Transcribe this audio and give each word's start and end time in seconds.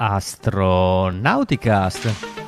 Astronauticast. 0.00 2.39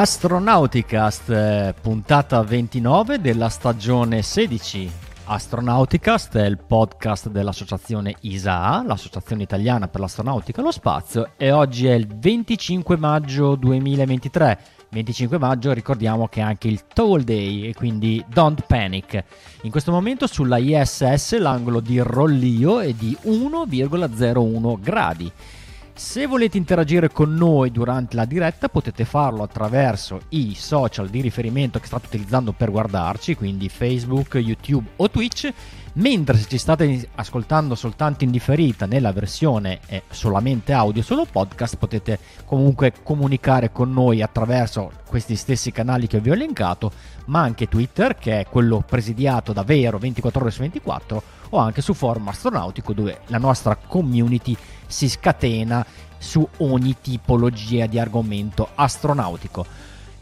Astronauticast, 0.00 1.28
eh, 1.30 1.74
puntata 1.82 2.40
29 2.44 3.20
della 3.20 3.48
stagione 3.48 4.22
16. 4.22 4.88
Astronauticast 5.24 6.36
è 6.36 6.46
il 6.46 6.56
podcast 6.56 7.28
dell'associazione 7.28 8.14
ISAA, 8.20 8.84
l'associazione 8.86 9.42
italiana 9.42 9.88
per 9.88 10.00
l'astronautica 10.00 10.60
e 10.60 10.62
lo 10.62 10.70
spazio, 10.70 11.30
e 11.36 11.50
oggi 11.50 11.88
è 11.88 11.94
il 11.94 12.06
25 12.06 12.96
maggio 12.96 13.56
2023. 13.56 14.58
25 14.90 15.36
maggio 15.36 15.72
ricordiamo 15.72 16.28
che 16.28 16.42
è 16.42 16.44
anche 16.44 16.68
il 16.68 16.86
Toll 16.86 17.22
Day 17.22 17.62
e 17.62 17.74
quindi 17.74 18.24
don't 18.28 18.66
panic. 18.68 19.24
In 19.62 19.72
questo 19.72 19.90
momento 19.90 20.28
sulla 20.28 20.58
ISS 20.58 21.36
l'angolo 21.38 21.80
di 21.80 21.98
rollio 21.98 22.78
è 22.78 22.92
di 22.92 23.16
1,01 23.24 24.80
gradi. 24.80 25.32
Se 25.98 26.26
volete 26.26 26.56
interagire 26.56 27.10
con 27.10 27.34
noi 27.34 27.72
durante 27.72 28.14
la 28.14 28.24
diretta 28.24 28.68
potete 28.68 29.04
farlo 29.04 29.42
attraverso 29.42 30.20
i 30.28 30.54
social 30.54 31.08
di 31.08 31.20
riferimento 31.20 31.80
che 31.80 31.86
state 31.86 32.06
utilizzando 32.06 32.52
per 32.52 32.70
guardarci, 32.70 33.34
quindi 33.34 33.68
Facebook, 33.68 34.36
YouTube 34.36 34.90
o 34.94 35.10
Twitch, 35.10 35.52
mentre 35.94 36.36
se 36.36 36.46
ci 36.46 36.56
state 36.56 37.08
ascoltando 37.16 37.74
soltanto 37.74 38.22
in 38.22 38.30
differita 38.30 38.86
nella 38.86 39.10
versione 39.10 39.80
eh, 39.88 40.04
solamente 40.08 40.72
audio, 40.72 41.02
solo 41.02 41.26
podcast, 41.28 41.76
potete 41.76 42.20
comunque 42.44 42.92
comunicare 43.02 43.72
con 43.72 43.92
noi 43.92 44.22
attraverso 44.22 44.92
questi 45.04 45.34
stessi 45.34 45.72
canali 45.72 46.06
che 46.06 46.20
vi 46.20 46.30
ho 46.30 46.34
elencato, 46.34 46.92
ma 47.24 47.40
anche 47.40 47.66
Twitter 47.66 48.14
che 48.14 48.38
è 48.38 48.46
quello 48.46 48.84
presidiato 48.86 49.52
da 49.52 49.64
Vero 49.64 49.98
24 49.98 50.40
ore 50.40 50.50
su 50.52 50.60
24 50.60 51.22
o 51.50 51.58
anche 51.58 51.82
su 51.82 51.92
forum 51.92 52.28
astronautico 52.28 52.92
dove 52.92 53.20
la 53.26 53.38
nostra 53.38 53.74
community 53.74 54.56
si 54.88 55.08
scatena 55.08 55.86
su 56.18 56.46
ogni 56.58 56.96
tipologia 57.00 57.86
di 57.86 57.98
argomento 57.98 58.70
astronautico. 58.74 59.64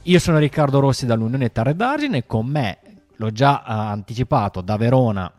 Io 0.03 0.19
sono 0.19 0.39
Riccardo 0.39 0.79
Rossi 0.79 1.07
dall'Unione 1.07 1.51
Terre 1.51 1.75
d'Argine 1.75 2.19
e 2.19 2.27
con 2.27 2.47
me, 2.47 2.79
l'ho 3.17 3.33
già 3.33 3.63
uh, 3.67 3.71
anticipato, 3.71 4.61
da 4.61 4.77
Verona. 4.77 5.33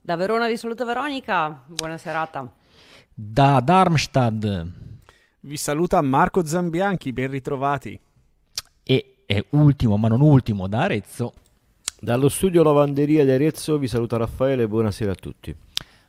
Da 0.00 0.16
Verona 0.16 0.46
vi 0.46 0.56
saluta 0.56 0.84
Veronica, 0.84 1.64
buona 1.66 1.98
serata. 1.98 2.50
Da 3.12 3.60
Darmstadt. 3.60 4.66
Vi 5.40 5.56
saluta 5.56 6.00
Marco 6.00 6.46
Zambianchi, 6.46 7.12
ben 7.12 7.30
ritrovati. 7.30 7.98
E, 8.82 9.16
e 9.26 9.46
ultimo, 9.50 9.96
ma 9.96 10.08
non 10.08 10.20
ultimo, 10.20 10.66
da 10.66 10.82
Arezzo. 10.82 11.34
Dallo 12.00 12.28
studio 12.28 12.62
Lavanderia 12.62 13.24
di 13.24 13.32
Arezzo 13.32 13.76
vi 13.76 13.88
saluta 13.88 14.16
Raffaele, 14.16 14.68
buonasera 14.68 15.12
a 15.12 15.16
tutti. 15.16 15.54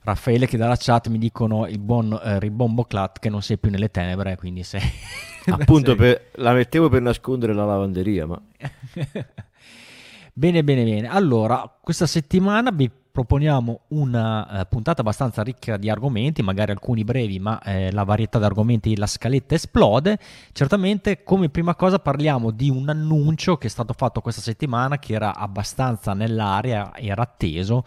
Raffaele 0.02 0.48
che 0.48 0.58
dalla 0.58 0.78
chat 0.78 1.08
mi 1.08 1.18
dicono 1.18 1.68
il 1.68 1.80
buon 1.80 2.18
eh, 2.24 2.40
Ribombo 2.40 2.86
Clat 2.86 3.20
che 3.20 3.30
non 3.30 3.42
sei 3.42 3.58
più 3.58 3.70
nelle 3.70 3.92
tenebre, 3.92 4.38
quindi 4.38 4.64
sei... 4.64 4.82
Appunto, 5.50 5.96
per, 5.96 6.30
la 6.36 6.54
mettevo 6.54 6.90
per 6.90 7.02
nascondere 7.02 7.54
la 7.54 7.66
lavanderia, 7.66 8.26
ma... 8.26 8.40
bene, 10.34 10.64
bene, 10.64 10.84
bene. 10.84 11.08
Allora, 11.08 11.70
questa 11.82 12.06
settimana 12.06 12.72
vi 12.72 12.90
proponiamo 13.12 13.82
una 13.90 14.62
uh, 14.62 14.68
puntata 14.70 15.02
abbastanza 15.02 15.42
ricca 15.44 15.76
di 15.76 15.90
argomenti, 15.90 16.42
magari 16.42 16.72
alcuni 16.72 17.04
brevi, 17.04 17.40
ma 17.40 17.62
eh, 17.62 17.92
la 17.92 18.04
varietà 18.04 18.40
di 18.40 18.46
argomenti, 18.46 18.96
la 18.96 19.08
scaletta 19.08 19.56
esplode. 19.56 20.18
Certamente, 20.54 21.24
come 21.24 21.50
prima 21.50 21.76
cosa, 21.76 22.00
parliamo 22.00 22.52
di 22.52 22.70
un 22.70 22.88
annuncio 22.88 23.58
che 23.58 23.68
è 23.68 23.70
stato 23.70 23.94
fatto 23.94 24.22
questa 24.22 24.42
settimana, 24.42 25.00
che 25.00 25.14
era 25.14 25.36
abbastanza 25.36 26.14
nell'aria, 26.14 26.96
era 26.96 27.24
atteso, 27.24 27.84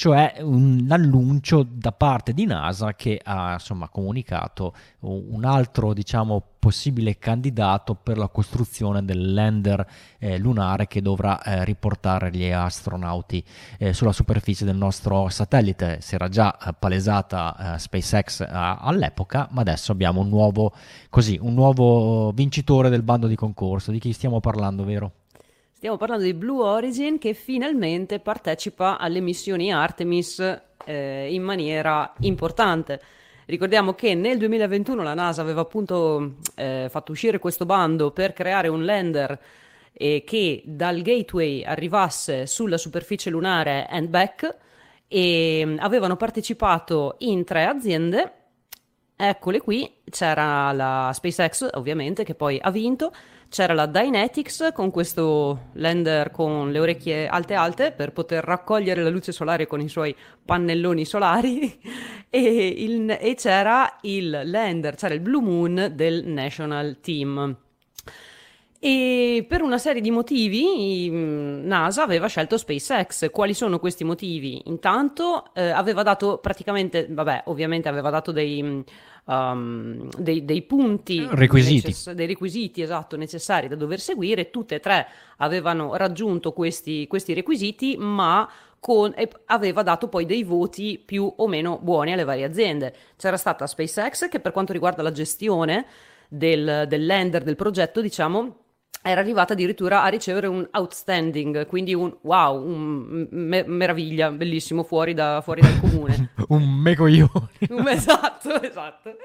cioè 0.00 0.36
un 0.40 0.86
annuncio 0.88 1.62
da 1.62 1.92
parte 1.92 2.32
di 2.32 2.46
NASA 2.46 2.94
che 2.94 3.20
ha 3.22 3.52
insomma, 3.52 3.90
comunicato 3.90 4.72
un 5.00 5.44
altro 5.44 5.92
diciamo, 5.92 6.42
possibile 6.58 7.18
candidato 7.18 7.94
per 7.96 8.16
la 8.16 8.28
costruzione 8.28 9.04
del 9.04 9.34
lander 9.34 9.86
eh, 10.18 10.38
lunare 10.38 10.86
che 10.86 11.02
dovrà 11.02 11.42
eh, 11.42 11.66
riportare 11.66 12.30
gli 12.30 12.50
astronauti 12.50 13.44
eh, 13.76 13.92
sulla 13.92 14.12
superficie 14.12 14.64
del 14.64 14.76
nostro 14.76 15.28
satellite. 15.28 15.98
Si 16.00 16.14
era 16.14 16.30
già 16.30 16.56
eh, 16.56 16.72
palesata 16.72 17.74
eh, 17.74 17.78
SpaceX 17.78 18.46
all'epoca, 18.48 19.48
ma 19.50 19.60
adesso 19.60 19.92
abbiamo 19.92 20.22
un 20.22 20.30
nuovo, 20.30 20.72
così, 21.10 21.38
un 21.42 21.52
nuovo 21.52 22.32
vincitore 22.32 22.88
del 22.88 23.02
bando 23.02 23.26
di 23.26 23.36
concorso. 23.36 23.90
Di 23.90 23.98
chi 23.98 24.14
stiamo 24.14 24.40
parlando, 24.40 24.82
vero? 24.82 25.12
Stiamo 25.80 25.96
parlando 25.96 26.24
di 26.24 26.34
Blue 26.34 26.62
Origin 26.62 27.16
che 27.16 27.32
finalmente 27.32 28.18
partecipa 28.20 28.98
alle 28.98 29.20
missioni 29.20 29.72
Artemis 29.72 30.38
eh, 30.84 31.32
in 31.32 31.42
maniera 31.42 32.12
importante. 32.18 33.00
Ricordiamo 33.46 33.94
che 33.94 34.14
nel 34.14 34.36
2021 34.36 35.02
la 35.02 35.14
NASA 35.14 35.40
aveva 35.40 35.62
appunto 35.62 36.34
eh, 36.54 36.88
fatto 36.90 37.12
uscire 37.12 37.38
questo 37.38 37.64
bando 37.64 38.10
per 38.10 38.34
creare 38.34 38.68
un 38.68 38.84
lander 38.84 39.40
eh, 39.94 40.22
che 40.22 40.62
dal 40.66 41.00
gateway 41.00 41.64
arrivasse 41.64 42.46
sulla 42.46 42.76
superficie 42.76 43.30
lunare 43.30 43.86
and 43.88 44.08
back 44.08 44.56
e 45.08 45.62
mm, 45.64 45.78
avevano 45.78 46.16
partecipato 46.16 47.14
in 47.20 47.42
tre 47.44 47.64
aziende. 47.64 48.32
Eccole 49.16 49.60
qui, 49.62 49.90
c'era 50.10 50.72
la 50.72 51.10
SpaceX 51.14 51.70
ovviamente 51.72 52.22
che 52.22 52.34
poi 52.34 52.58
ha 52.60 52.70
vinto, 52.70 53.14
c'era 53.50 53.74
la 53.74 53.86
Dynetics 53.86 54.70
con 54.72 54.92
questo 54.92 55.70
lander 55.72 56.30
con 56.30 56.70
le 56.70 56.78
orecchie 56.78 57.26
alte 57.26 57.54
alte 57.54 57.90
per 57.90 58.12
poter 58.12 58.44
raccogliere 58.44 59.02
la 59.02 59.10
luce 59.10 59.32
solare 59.32 59.66
con 59.66 59.80
i 59.80 59.88
suoi 59.88 60.14
pannelloni 60.44 61.04
solari 61.04 61.80
e, 62.30 62.66
il, 62.78 63.10
e 63.10 63.34
c'era 63.34 63.98
il 64.02 64.42
lander, 64.44 64.94
c'era 64.94 65.14
il 65.14 65.20
Blue 65.20 65.42
Moon 65.42 65.92
del 65.94 66.24
National 66.26 67.00
Team. 67.00 67.56
E 68.82 69.44
per 69.46 69.60
una 69.60 69.76
serie 69.76 70.00
di 70.00 70.10
motivi 70.10 71.10
NASA 71.10 72.02
aveva 72.02 72.28
scelto 72.28 72.56
SpaceX. 72.56 73.30
Quali 73.30 73.52
sono 73.52 73.78
questi 73.78 74.04
motivi? 74.04 74.62
Intanto 74.68 75.52
eh, 75.52 75.68
aveva 75.68 76.02
dato 76.02 76.38
praticamente, 76.38 77.06
vabbè, 77.10 77.42
ovviamente 77.46 77.90
aveva 77.90 78.08
dato 78.08 78.32
dei, 78.32 78.82
um, 79.26 80.08
dei, 80.16 80.46
dei, 80.46 80.62
punti 80.62 81.26
requisiti. 81.28 81.88
Necess- 81.88 82.12
dei 82.12 82.26
requisiti 82.26 82.80
esatto, 82.80 83.18
necessari 83.18 83.68
da 83.68 83.76
dover 83.76 84.00
seguire. 84.00 84.48
Tutte 84.48 84.76
e 84.76 84.80
tre 84.80 85.06
avevano 85.36 85.96
raggiunto 85.96 86.54
questi, 86.54 87.06
questi 87.06 87.34
requisiti, 87.34 87.98
ma 87.98 88.48
con, 88.78 89.14
aveva 89.44 89.82
dato 89.82 90.08
poi 90.08 90.24
dei 90.24 90.42
voti 90.42 90.98
più 91.04 91.30
o 91.36 91.46
meno 91.48 91.78
buoni 91.82 92.14
alle 92.14 92.24
varie 92.24 92.44
aziende. 92.44 92.94
C'era 93.18 93.36
stata 93.36 93.66
SpaceX 93.66 94.30
che 94.30 94.40
per 94.40 94.52
quanto 94.52 94.72
riguarda 94.72 95.02
la 95.02 95.12
gestione 95.12 95.84
del, 96.30 96.86
del 96.88 97.04
lender 97.04 97.42
del 97.42 97.56
progetto, 97.56 98.00
diciamo, 98.00 98.59
era 99.02 99.20
arrivata 99.20 99.54
addirittura 99.54 100.02
a 100.02 100.08
ricevere 100.08 100.46
un 100.46 100.68
outstanding, 100.70 101.66
quindi 101.66 101.94
un 101.94 102.14
wow, 102.20 102.62
un 102.62 103.26
me- 103.30 103.64
meraviglia, 103.66 104.30
bellissimo, 104.30 104.82
fuori, 104.82 105.14
da, 105.14 105.40
fuori 105.42 105.62
dal 105.62 105.80
comune. 105.80 106.32
un 106.48 106.68
mecoglione. 106.68 107.48
esatto, 107.88 108.60
esatto. 108.60 109.16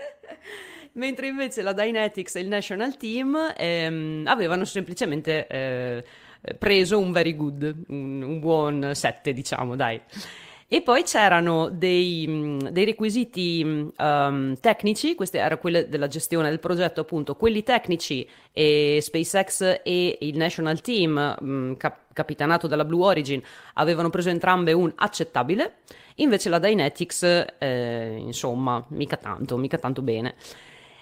Mentre 0.94 1.28
invece 1.28 1.62
la 1.62 1.74
Dynetics 1.74 2.36
e 2.36 2.40
il 2.40 2.48
National 2.48 2.96
Team 2.96 3.54
ehm, 3.58 4.24
avevano 4.28 4.64
semplicemente 4.64 5.46
eh, 5.48 6.06
preso 6.58 6.98
un 6.98 7.12
very 7.12 7.36
good, 7.36 7.76
un, 7.90 8.22
un 8.22 8.40
buon 8.40 8.92
7, 8.94 9.34
diciamo, 9.34 9.76
dai. 9.76 10.00
E 10.68 10.82
poi 10.82 11.04
c'erano 11.04 11.70
dei, 11.70 12.26
mm, 12.28 12.60
dei 12.70 12.86
requisiti 12.86 13.64
um, 13.64 14.56
tecnici, 14.60 15.14
queste 15.14 15.38
erano 15.38 15.60
quelle 15.60 15.88
della 15.88 16.08
gestione 16.08 16.50
del 16.50 16.60
progetto, 16.60 17.02
appunto, 17.02 17.36
quelli 17.36 17.62
tecnici 17.62 18.28
e 18.52 18.98
SpaceX 19.00 19.82
e 19.84 20.18
il 20.22 20.36
National 20.36 20.82
Team, 20.82 21.38
um, 21.40 21.78
cap- 21.78 22.12
capitanato 22.14 22.66
dalla 22.66 22.84
Blue 22.84 23.06
Origin, 23.06 23.40
avevano 23.76 24.10
preso 24.10 24.30
entrambe 24.30 24.74
un 24.74 24.92
accettabile, 24.96 25.76
invece 26.16 26.50
la 26.50 26.58
Dynetics, 26.58 27.46
eh, 27.60 28.16
insomma, 28.18 28.84
mica 28.90 29.18
tanto, 29.18 29.58
mica 29.58 29.78
tanto 29.78 30.02
bene. 30.02 30.34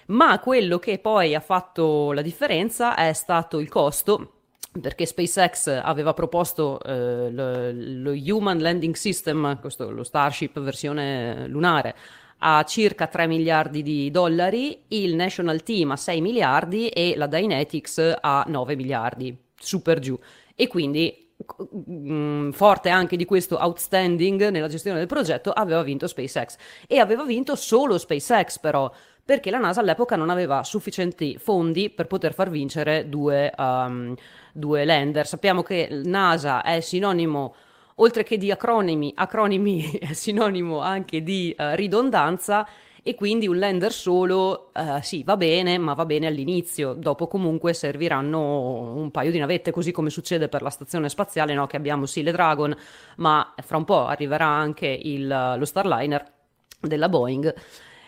Ma 0.08 0.38
quello 0.40 0.78
che 0.78 0.98
poi 0.98 1.34
ha 1.34 1.40
fatto 1.40 2.12
la 2.12 2.20
differenza 2.20 2.94
è 2.96 3.14
stato 3.14 3.58
il 3.60 3.70
costo 3.70 4.32
perché 4.80 5.06
SpaceX 5.06 5.80
aveva 5.82 6.14
proposto 6.14 6.80
eh, 6.82 7.30
lo, 7.30 7.70
lo, 7.72 8.10
Human 8.10 8.58
Landing 8.58 8.94
System, 8.94 9.60
questo, 9.60 9.90
lo 9.90 10.02
Starship 10.02 10.58
versione 10.60 11.46
lunare, 11.46 11.94
a 12.38 12.62
circa 12.64 13.06
3 13.06 13.26
miliardi 13.26 13.82
di 13.82 14.10
dollari, 14.10 14.82
il 14.88 15.14
National 15.14 15.62
Team 15.62 15.92
a 15.92 15.96
6 15.96 16.20
miliardi 16.20 16.88
e 16.88 17.14
la 17.16 17.26
Dynetics 17.26 18.18
a 18.20 18.44
9 18.46 18.76
miliardi, 18.76 19.36
super 19.58 19.98
giù. 19.98 20.18
E 20.54 20.66
quindi 20.66 21.32
mh, 21.36 22.12
mm, 22.12 22.50
forte 22.50 22.88
anche 22.88 23.16
di 23.16 23.24
questo 23.24 23.56
outstanding 23.56 24.48
nella 24.48 24.68
gestione 24.68 24.98
del 24.98 25.06
progetto, 25.06 25.50
aveva 25.50 25.82
vinto 25.82 26.06
SpaceX. 26.06 26.56
E 26.86 26.98
aveva 26.98 27.24
vinto 27.24 27.54
solo 27.56 27.96
SpaceX 27.96 28.58
però, 28.58 28.92
perché 29.24 29.50
la 29.50 29.58
NASA 29.58 29.80
all'epoca 29.80 30.16
non 30.16 30.28
aveva 30.28 30.62
sufficienti 30.64 31.38
fondi 31.38 31.88
per 31.88 32.06
poter 32.06 32.34
far 32.34 32.50
vincere 32.50 33.08
due, 33.08 33.52
um, 33.56 34.14
due 34.52 34.84
lander. 34.84 35.26
Sappiamo 35.26 35.62
che 35.62 35.88
NASA 35.90 36.62
è 36.62 36.80
sinonimo 36.80 37.54
oltre 37.96 38.22
che 38.22 38.36
di 38.36 38.50
acronimi, 38.50 39.12
acronimi 39.14 39.92
è 39.98 40.12
sinonimo 40.12 40.80
anche 40.80 41.22
di 41.22 41.54
uh, 41.56 41.74
ridondanza 41.74 42.66
e 43.06 43.14
quindi 43.14 43.46
un 43.46 43.58
lander 43.58 43.92
solo 43.92 44.70
uh, 44.74 45.00
sì 45.00 45.22
va 45.24 45.36
bene, 45.36 45.76
ma 45.78 45.92
va 45.92 46.06
bene 46.06 46.26
all'inizio, 46.26 46.94
dopo 46.94 47.26
comunque 47.26 47.74
serviranno 47.74 48.94
un 48.94 49.10
paio 49.10 49.30
di 49.30 49.38
navette, 49.38 49.70
così 49.70 49.92
come 49.92 50.08
succede 50.08 50.48
per 50.48 50.62
la 50.62 50.70
stazione 50.70 51.08
spaziale, 51.08 51.54
no? 51.54 51.66
che 51.66 51.76
abbiamo 51.76 52.06
sì 52.06 52.22
le 52.22 52.32
Dragon, 52.32 52.74
ma 53.16 53.54
fra 53.62 53.76
un 53.76 53.84
po' 53.84 54.06
arriverà 54.06 54.46
anche 54.46 54.86
il, 54.86 55.26
lo 55.26 55.64
Starliner 55.64 56.32
della 56.80 57.08
Boeing. 57.10 57.54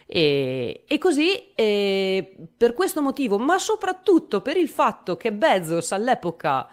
E, 0.08 0.84
e 0.86 0.98
così 0.98 1.52
e 1.54 2.36
per 2.56 2.74
questo 2.74 3.02
motivo, 3.02 3.38
ma 3.38 3.58
soprattutto 3.58 4.40
per 4.40 4.56
il 4.56 4.68
fatto 4.68 5.16
che 5.16 5.32
Bezos 5.32 5.90
all'epoca 5.92 6.68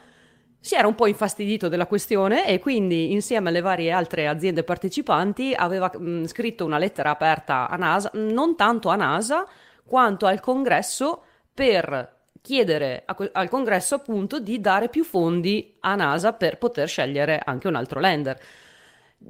si 0.60 0.76
era 0.76 0.88
un 0.88 0.96
po' 0.96 1.08
infastidito 1.08 1.68
della 1.68 1.88
questione 1.88 2.48
e 2.48 2.60
quindi 2.60 3.12
insieme 3.12 3.50
alle 3.50 3.60
varie 3.60 3.92
altre 3.92 4.28
aziende 4.28 4.64
partecipanti 4.64 5.54
aveva 5.54 5.92
mh, 5.94 6.26
scritto 6.28 6.64
una 6.64 6.78
lettera 6.78 7.10
aperta 7.10 7.68
a 7.68 7.76
NASA, 7.76 8.12
non 8.14 8.56
tanto 8.56 8.88
a 8.88 8.96
NASA 8.96 9.46
quanto 9.84 10.26
al 10.26 10.40
congresso 10.40 11.24
per 11.54 12.22
chiedere 12.42 13.04
a, 13.06 13.16
al 13.34 13.50
congresso 13.50 13.96
appunto 13.96 14.40
di 14.40 14.62
dare 14.62 14.88
più 14.88 15.04
fondi 15.04 15.76
a 15.82 15.96
NASA 15.96 16.34
per 16.34 16.58
poter 16.58 16.88
scegliere 16.88 17.42
anche 17.44 17.68
un 17.68 17.76
altro 17.76 18.00
lender. 18.00 18.40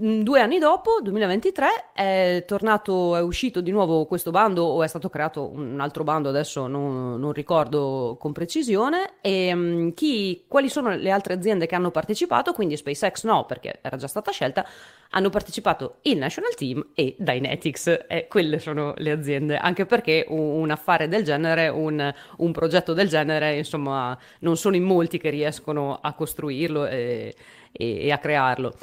Mm, 0.02 0.22
due 0.22 0.40
anni 0.40 0.58
dopo, 0.58 1.00
2023, 1.04 1.68
è 1.94 2.44
tornato, 2.48 3.16
è 3.16 3.22
uscito 3.22 3.62
di 3.62 3.70
nuovo 3.70 4.06
questo 4.06 4.32
bando 4.32 4.64
o 4.64 4.82
è 4.82 4.88
stato 4.88 5.08
creato 5.08 5.52
un 5.52 5.80
altro 5.80 6.04
bando, 6.04 6.30
adesso 6.30 6.66
non, 6.66 7.20
non 7.20 7.32
ricordo 7.32 8.18
con 8.20 8.32
precisione, 8.32 9.14
e 9.22 9.54
um, 9.54 9.94
chi, 9.94 10.46
quali 10.48 10.70
sono 10.70 10.96
le 10.96 11.12
altre 11.12 11.36
aziende 11.36 11.68
che 11.68 11.76
hanno 11.76 11.92
partecipato, 11.92 12.54
quindi 12.54 12.76
SpaceX 12.76 13.26
no 13.26 13.46
perché 13.46 13.80
era 13.84 13.96
già 13.98 14.08
stata 14.08 14.32
scelta, 14.32 14.66
hanno 15.12 15.30
partecipato 15.30 15.98
il 16.04 16.18
National 16.18 16.56
Team 16.56 16.88
e 16.96 17.16
Dynetics 17.20 18.06
e 18.08 18.26
quelle 18.28 18.58
sono 18.58 18.96
le 18.98 19.12
aziende, 19.12 19.58
anche 19.58 19.86
perché 19.86 20.26
un, 20.30 20.40
un 20.40 20.72
affare 20.72 21.08
del 21.08 21.24
genere, 21.24 21.68
un, 21.68 22.12
un, 22.38 22.52
progetto 22.52 22.94
del 22.94 23.10
genere, 23.10 23.58
insomma, 23.58 24.18
non 24.40 24.58
sono 24.58 24.76
in 24.76 24.84
molti 24.84 25.20
che 25.20 25.30
riescono 25.30 26.00
a 26.02 26.14
costruirlo 26.14 26.88
e, 26.88 27.36
e, 27.72 28.06
e 28.06 28.12
a 28.12 28.18
crearlo. 28.18 28.74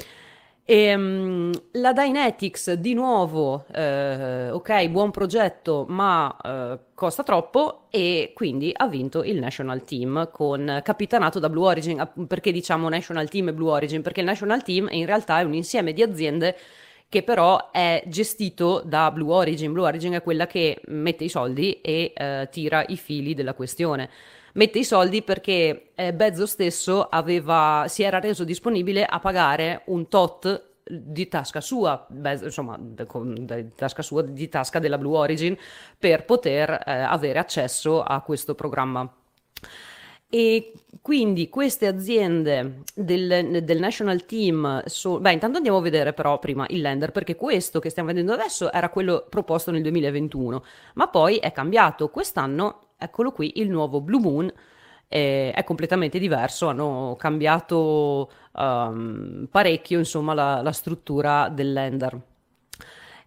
E, 0.63 0.95
um, 0.95 1.51
la 1.73 1.91
Dynetics 1.91 2.73
di 2.73 2.93
nuovo, 2.93 3.65
eh, 3.73 4.51
ok, 4.51 4.89
buon 4.89 5.11
progetto, 5.11 5.85
ma 5.89 6.35
eh, 6.41 6.79
costa 6.93 7.23
troppo 7.23 7.87
e 7.89 8.31
quindi 8.33 8.71
ha 8.73 8.87
vinto 8.87 9.23
il 9.23 9.39
National 9.39 9.83
Team 9.83 10.29
con 10.31 10.79
capitanato 10.83 11.39
da 11.39 11.49
Blue 11.49 11.65
Origin. 11.65 12.07
Perché 12.27 12.51
diciamo 12.51 12.87
National 12.89 13.27
Team 13.27 13.49
e 13.49 13.53
Blue 13.53 13.71
Origin? 13.71 14.01
Perché 14.01 14.19
il 14.21 14.27
National 14.27 14.63
Team 14.63 14.87
in 14.91 15.05
realtà 15.05 15.39
è 15.39 15.43
un 15.43 15.53
insieme 15.55 15.93
di 15.93 16.03
aziende 16.03 16.55
che 17.09 17.23
però 17.23 17.71
è 17.71 18.03
gestito 18.07 18.81
da 18.85 19.11
Blue 19.11 19.33
Origin. 19.33 19.73
Blue 19.73 19.85
Origin 19.85 20.13
è 20.13 20.21
quella 20.21 20.47
che 20.47 20.79
mette 20.85 21.25
i 21.25 21.29
soldi 21.29 21.81
e 21.81 22.13
eh, 22.15 22.47
tira 22.49 22.85
i 22.87 22.95
fili 22.95 23.33
della 23.33 23.53
questione 23.53 24.09
mette 24.53 24.79
i 24.79 24.83
soldi 24.83 25.21
perché 25.21 25.91
eh, 25.95 26.13
Bezos 26.13 26.51
stesso 26.51 27.07
aveva, 27.09 27.85
si 27.87 28.03
era 28.03 28.19
reso 28.19 28.43
disponibile 28.43 29.05
a 29.05 29.19
pagare 29.19 29.83
un 29.85 30.07
tot 30.07 30.69
di 30.83 31.27
tasca 31.27 31.61
sua, 31.61 32.05
Bez, 32.09 32.41
insomma, 32.41 32.77
di 32.79 33.73
tasca 33.75 34.01
sua, 34.01 34.23
di 34.23 34.49
tasca 34.49 34.79
della 34.79 34.97
Blue 34.97 35.17
Origin, 35.17 35.57
per 35.97 36.25
poter 36.25 36.69
eh, 36.69 36.91
avere 36.91 37.39
accesso 37.39 38.01
a 38.03 38.21
questo 38.21 38.55
programma. 38.55 39.09
E 40.33 40.71
quindi 41.01 41.49
queste 41.49 41.87
aziende 41.87 42.83
del, 42.95 43.61
del 43.63 43.79
National 43.79 44.25
Team, 44.25 44.81
so, 44.85 45.19
beh, 45.19 45.33
intanto 45.33 45.57
andiamo 45.57 45.79
a 45.79 45.81
vedere 45.81 46.13
però 46.13 46.39
prima 46.39 46.65
il 46.69 46.79
lender, 46.79 47.11
perché 47.11 47.35
questo 47.35 47.79
che 47.79 47.89
stiamo 47.89 48.07
vedendo 48.07 48.31
adesso 48.31 48.71
era 48.71 48.87
quello 48.87 49.25
proposto 49.29 49.71
nel 49.71 49.81
2021, 49.81 50.63
ma 50.93 51.07
poi 51.09 51.37
è 51.37 51.51
cambiato. 51.51 52.09
Quest'anno 52.09 52.91
eccolo 53.01 53.31
qui, 53.31 53.59
il 53.59 53.69
nuovo 53.69 53.99
Blue 53.99 54.21
Moon 54.21 54.53
eh, 55.07 55.51
è 55.51 55.63
completamente 55.63 56.19
diverso, 56.19 56.67
hanno 56.67 57.15
cambiato 57.17 58.31
um, 58.53 59.47
parecchio 59.49 59.97
insomma, 59.97 60.33
la, 60.33 60.61
la, 60.61 60.71
struttura 60.71 61.49
del 61.49 61.73
lender. 61.73 62.19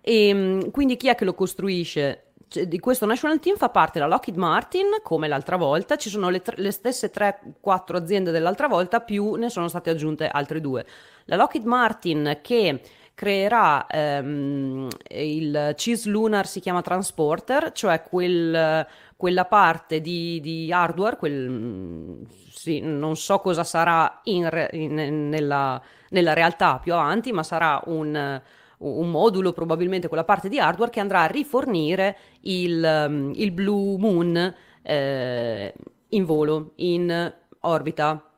E, 0.00 0.28
ehm, 0.28 0.70
quindi 0.70 0.96
chi 0.96 1.08
è 1.08 1.14
che 1.14 1.24
lo 1.24 1.34
costruisce? 1.34 2.23
Di 2.58 2.78
questo 2.78 3.06
National 3.06 3.40
Team 3.40 3.56
fa 3.56 3.68
parte 3.68 3.98
la 3.98 4.06
Lockheed 4.06 4.36
Martin, 4.36 4.86
come 5.02 5.28
l'altra 5.28 5.56
volta, 5.56 5.96
ci 5.96 6.08
sono 6.08 6.28
le, 6.28 6.40
tre, 6.40 6.56
le 6.58 6.70
stesse 6.70 7.10
3-4 7.12 7.96
aziende 7.96 8.30
dell'altra 8.30 8.68
volta, 8.68 9.00
più 9.00 9.34
ne 9.34 9.50
sono 9.50 9.68
state 9.68 9.90
aggiunte 9.90 10.28
altre 10.28 10.60
due. 10.60 10.84
La 11.26 11.36
Lockheed 11.36 11.64
Martin 11.64 12.38
che 12.42 12.80
creerà 13.14 13.86
ehm, 13.86 14.88
il 15.10 15.72
CIS 15.76 16.06
Lunar 16.06 16.46
si 16.46 16.60
chiama 16.60 16.82
Transporter, 16.82 17.72
cioè 17.72 18.02
quel, 18.02 18.86
quella 19.16 19.44
parte 19.44 20.00
di, 20.00 20.40
di 20.40 20.72
hardware, 20.72 21.16
quel, 21.16 22.26
sì, 22.50 22.80
non 22.80 23.16
so 23.16 23.38
cosa 23.38 23.62
sarà 23.64 24.20
in 24.24 24.50
re, 24.50 24.68
in, 24.72 25.28
nella, 25.28 25.80
nella, 26.10 26.32
realtà 26.32 26.78
più 26.80 26.92
avanti, 26.92 27.32
ma 27.32 27.42
sarà 27.44 27.80
un, 27.86 28.40
un, 28.78 29.10
modulo, 29.10 29.52
probabilmente 29.52 30.08
quella 30.08 30.24
parte 30.24 30.48
di 30.48 30.58
hardware 30.58 30.90
che 30.90 31.00
andrà 31.00 31.22
a 31.22 31.26
rifornire 31.26 32.16
il, 32.42 33.32
il 33.34 33.50
Blue 33.52 33.98
Moon 33.98 34.54
eh, 34.82 35.74
in 36.08 36.24
volo, 36.24 36.72
in 36.76 37.32
orbita 37.60 38.33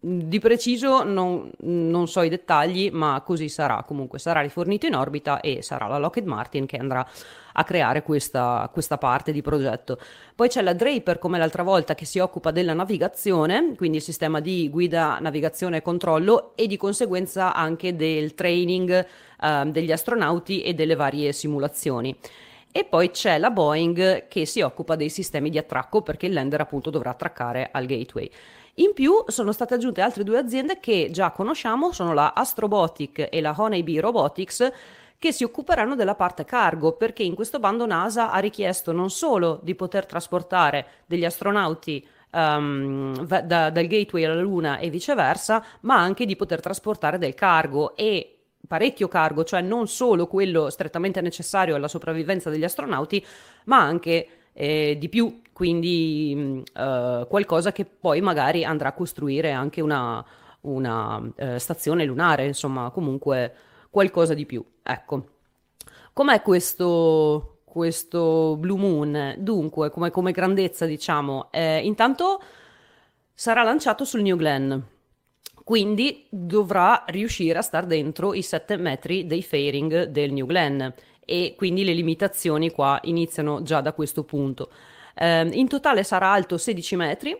di 0.00 0.38
preciso 0.38 1.02
non, 1.02 1.50
non, 1.60 2.08
so 2.08 2.22
i 2.22 2.28
dettagli, 2.28 2.90
ma 2.90 3.22
così 3.24 3.48
sarà. 3.48 3.82
Comunque 3.86 4.18
sarà 4.18 4.40
rifornito 4.40 4.86
in 4.86 4.94
orbita 4.94 5.40
e 5.40 5.62
sarà 5.62 5.86
la 5.86 5.98
Lockheed 5.98 6.26
Martin 6.26 6.66
che 6.66 6.76
andrà 6.76 7.06
a 7.56 7.64
creare 7.64 8.02
questa, 8.02 8.68
questa 8.72 8.98
parte 8.98 9.32
di 9.32 9.42
progetto. 9.42 9.98
Poi 10.34 10.48
c'è 10.48 10.62
la 10.62 10.72
Draper, 10.72 11.18
come 11.18 11.38
l'altra 11.38 11.62
volta, 11.62 11.94
che 11.94 12.04
si 12.04 12.18
occupa 12.18 12.50
della 12.50 12.74
navigazione, 12.74 13.74
quindi 13.76 13.98
il 13.98 14.02
sistema 14.02 14.40
di 14.40 14.68
guida, 14.68 15.18
navigazione 15.20 15.78
e 15.78 15.82
controllo 15.82 16.52
e 16.56 16.66
di 16.66 16.76
conseguenza 16.76 17.54
anche 17.54 17.94
del 17.94 18.34
training 18.34 19.06
eh, 19.40 19.62
degli 19.66 19.92
astronauti 19.92 20.62
e 20.62 20.74
delle 20.74 20.94
varie 20.94 21.32
simulazioni. 21.32 22.16
E 22.76 22.82
poi 22.82 23.12
c'è 23.12 23.38
la 23.38 23.50
Boeing 23.50 24.26
che 24.26 24.46
si 24.46 24.60
occupa 24.60 24.96
dei 24.96 25.08
sistemi 25.08 25.48
di 25.48 25.58
attracco 25.58 26.02
perché 26.02 26.26
il 26.26 26.32
lander 26.32 26.60
appunto 26.60 26.90
dovrà 26.90 27.10
attraccare 27.10 27.68
al 27.70 27.86
gateway. 27.86 28.28
In 28.78 28.92
più 28.92 29.22
sono 29.28 29.52
state 29.52 29.74
aggiunte 29.74 30.00
altre 30.00 30.24
due 30.24 30.38
aziende 30.38 30.80
che 30.80 31.08
già 31.12 31.30
conosciamo, 31.30 31.92
sono 31.92 32.12
la 32.12 32.32
Astrobotic 32.32 33.28
e 33.30 33.40
la 33.40 33.54
Honeybee 33.56 34.00
Robotics, 34.00 34.72
che 35.16 35.30
si 35.30 35.44
occuperanno 35.44 35.94
della 35.94 36.16
parte 36.16 36.44
cargo, 36.44 36.92
perché 36.96 37.22
in 37.22 37.36
questo 37.36 37.60
bando 37.60 37.86
NASA 37.86 38.32
ha 38.32 38.38
richiesto 38.40 38.90
non 38.90 39.10
solo 39.10 39.60
di 39.62 39.76
poter 39.76 40.06
trasportare 40.06 40.86
degli 41.06 41.24
astronauti 41.24 42.04
um, 42.32 43.24
da, 43.24 43.70
dal 43.70 43.86
gateway 43.86 44.24
alla 44.24 44.40
Luna 44.40 44.78
e 44.78 44.90
viceversa, 44.90 45.64
ma 45.82 45.96
anche 45.96 46.26
di 46.26 46.34
poter 46.34 46.60
trasportare 46.60 47.16
del 47.16 47.34
cargo 47.34 47.94
e 47.94 48.38
parecchio 48.66 49.06
cargo, 49.06 49.44
cioè 49.44 49.60
non 49.60 49.86
solo 49.86 50.26
quello 50.26 50.68
strettamente 50.68 51.20
necessario 51.20 51.76
alla 51.76 51.88
sopravvivenza 51.88 52.50
degli 52.50 52.64
astronauti, 52.64 53.24
ma 53.66 53.78
anche 53.78 54.28
eh, 54.52 54.96
di 54.98 55.08
più, 55.08 55.40
quindi 55.54 56.62
uh, 56.74 57.26
qualcosa 57.28 57.70
che 57.70 57.84
poi 57.86 58.20
magari 58.20 58.64
andrà 58.64 58.88
a 58.88 58.92
costruire 58.92 59.52
anche 59.52 59.80
una, 59.80 60.22
una 60.62 61.16
uh, 61.16 61.56
stazione 61.58 62.04
lunare, 62.04 62.44
insomma, 62.44 62.90
comunque 62.90 63.54
qualcosa 63.88 64.34
di 64.34 64.44
più. 64.44 64.62
Ecco. 64.82 65.28
Com'è 66.12 66.42
questo, 66.42 67.58
questo 67.64 68.56
Blue 68.58 68.78
Moon? 68.78 69.36
Dunque, 69.38 69.90
come, 69.90 70.10
come 70.10 70.32
grandezza, 70.32 70.86
diciamo, 70.86 71.48
eh, 71.52 71.78
intanto 71.84 72.42
sarà 73.32 73.62
lanciato 73.62 74.04
sul 74.04 74.22
New 74.22 74.36
Glenn. 74.36 74.74
Quindi 75.62 76.26
dovrà 76.28 77.04
riuscire 77.06 77.58
a 77.58 77.62
star 77.62 77.86
dentro 77.86 78.34
i 78.34 78.42
7 78.42 78.76
metri 78.76 79.26
dei 79.26 79.42
fairing 79.42 80.04
del 80.04 80.32
New 80.32 80.46
Glenn 80.46 80.82
e 81.24 81.54
quindi 81.56 81.84
le 81.84 81.94
limitazioni 81.94 82.70
qua 82.70 82.98
iniziano 83.04 83.62
già 83.62 83.80
da 83.80 83.92
questo 83.92 84.24
punto. 84.24 84.70
Eh, 85.14 85.48
in 85.52 85.68
totale 85.68 86.02
sarà 86.02 86.32
alto 86.32 86.58
16 86.58 86.96
metri 86.96 87.36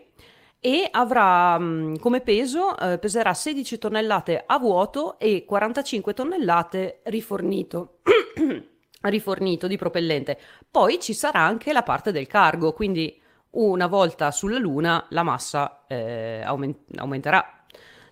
e 0.59 0.87
avrà 0.89 1.57
mh, 1.59 1.99
come 1.99 2.21
peso, 2.21 2.77
eh, 2.77 2.97
peserà 2.97 3.33
16 3.33 3.77
tonnellate 3.77 4.43
a 4.45 4.57
vuoto 4.57 5.19
e 5.19 5.45
45 5.45 6.13
tonnellate 6.13 7.01
rifornito. 7.03 7.99
rifornito 9.01 9.67
di 9.67 9.77
propellente. 9.77 10.39
Poi 10.69 10.99
ci 10.99 11.13
sarà 11.13 11.39
anche 11.39 11.71
la 11.73 11.83
parte 11.83 12.11
del 12.11 12.27
cargo, 12.27 12.73
quindi 12.73 13.21
una 13.51 13.87
volta 13.87 14.31
sulla 14.31 14.57
Luna 14.57 15.05
la 15.09 15.23
massa 15.23 15.83
eh, 15.87 16.41
aument- 16.43 16.97
aumenterà. 16.97 17.63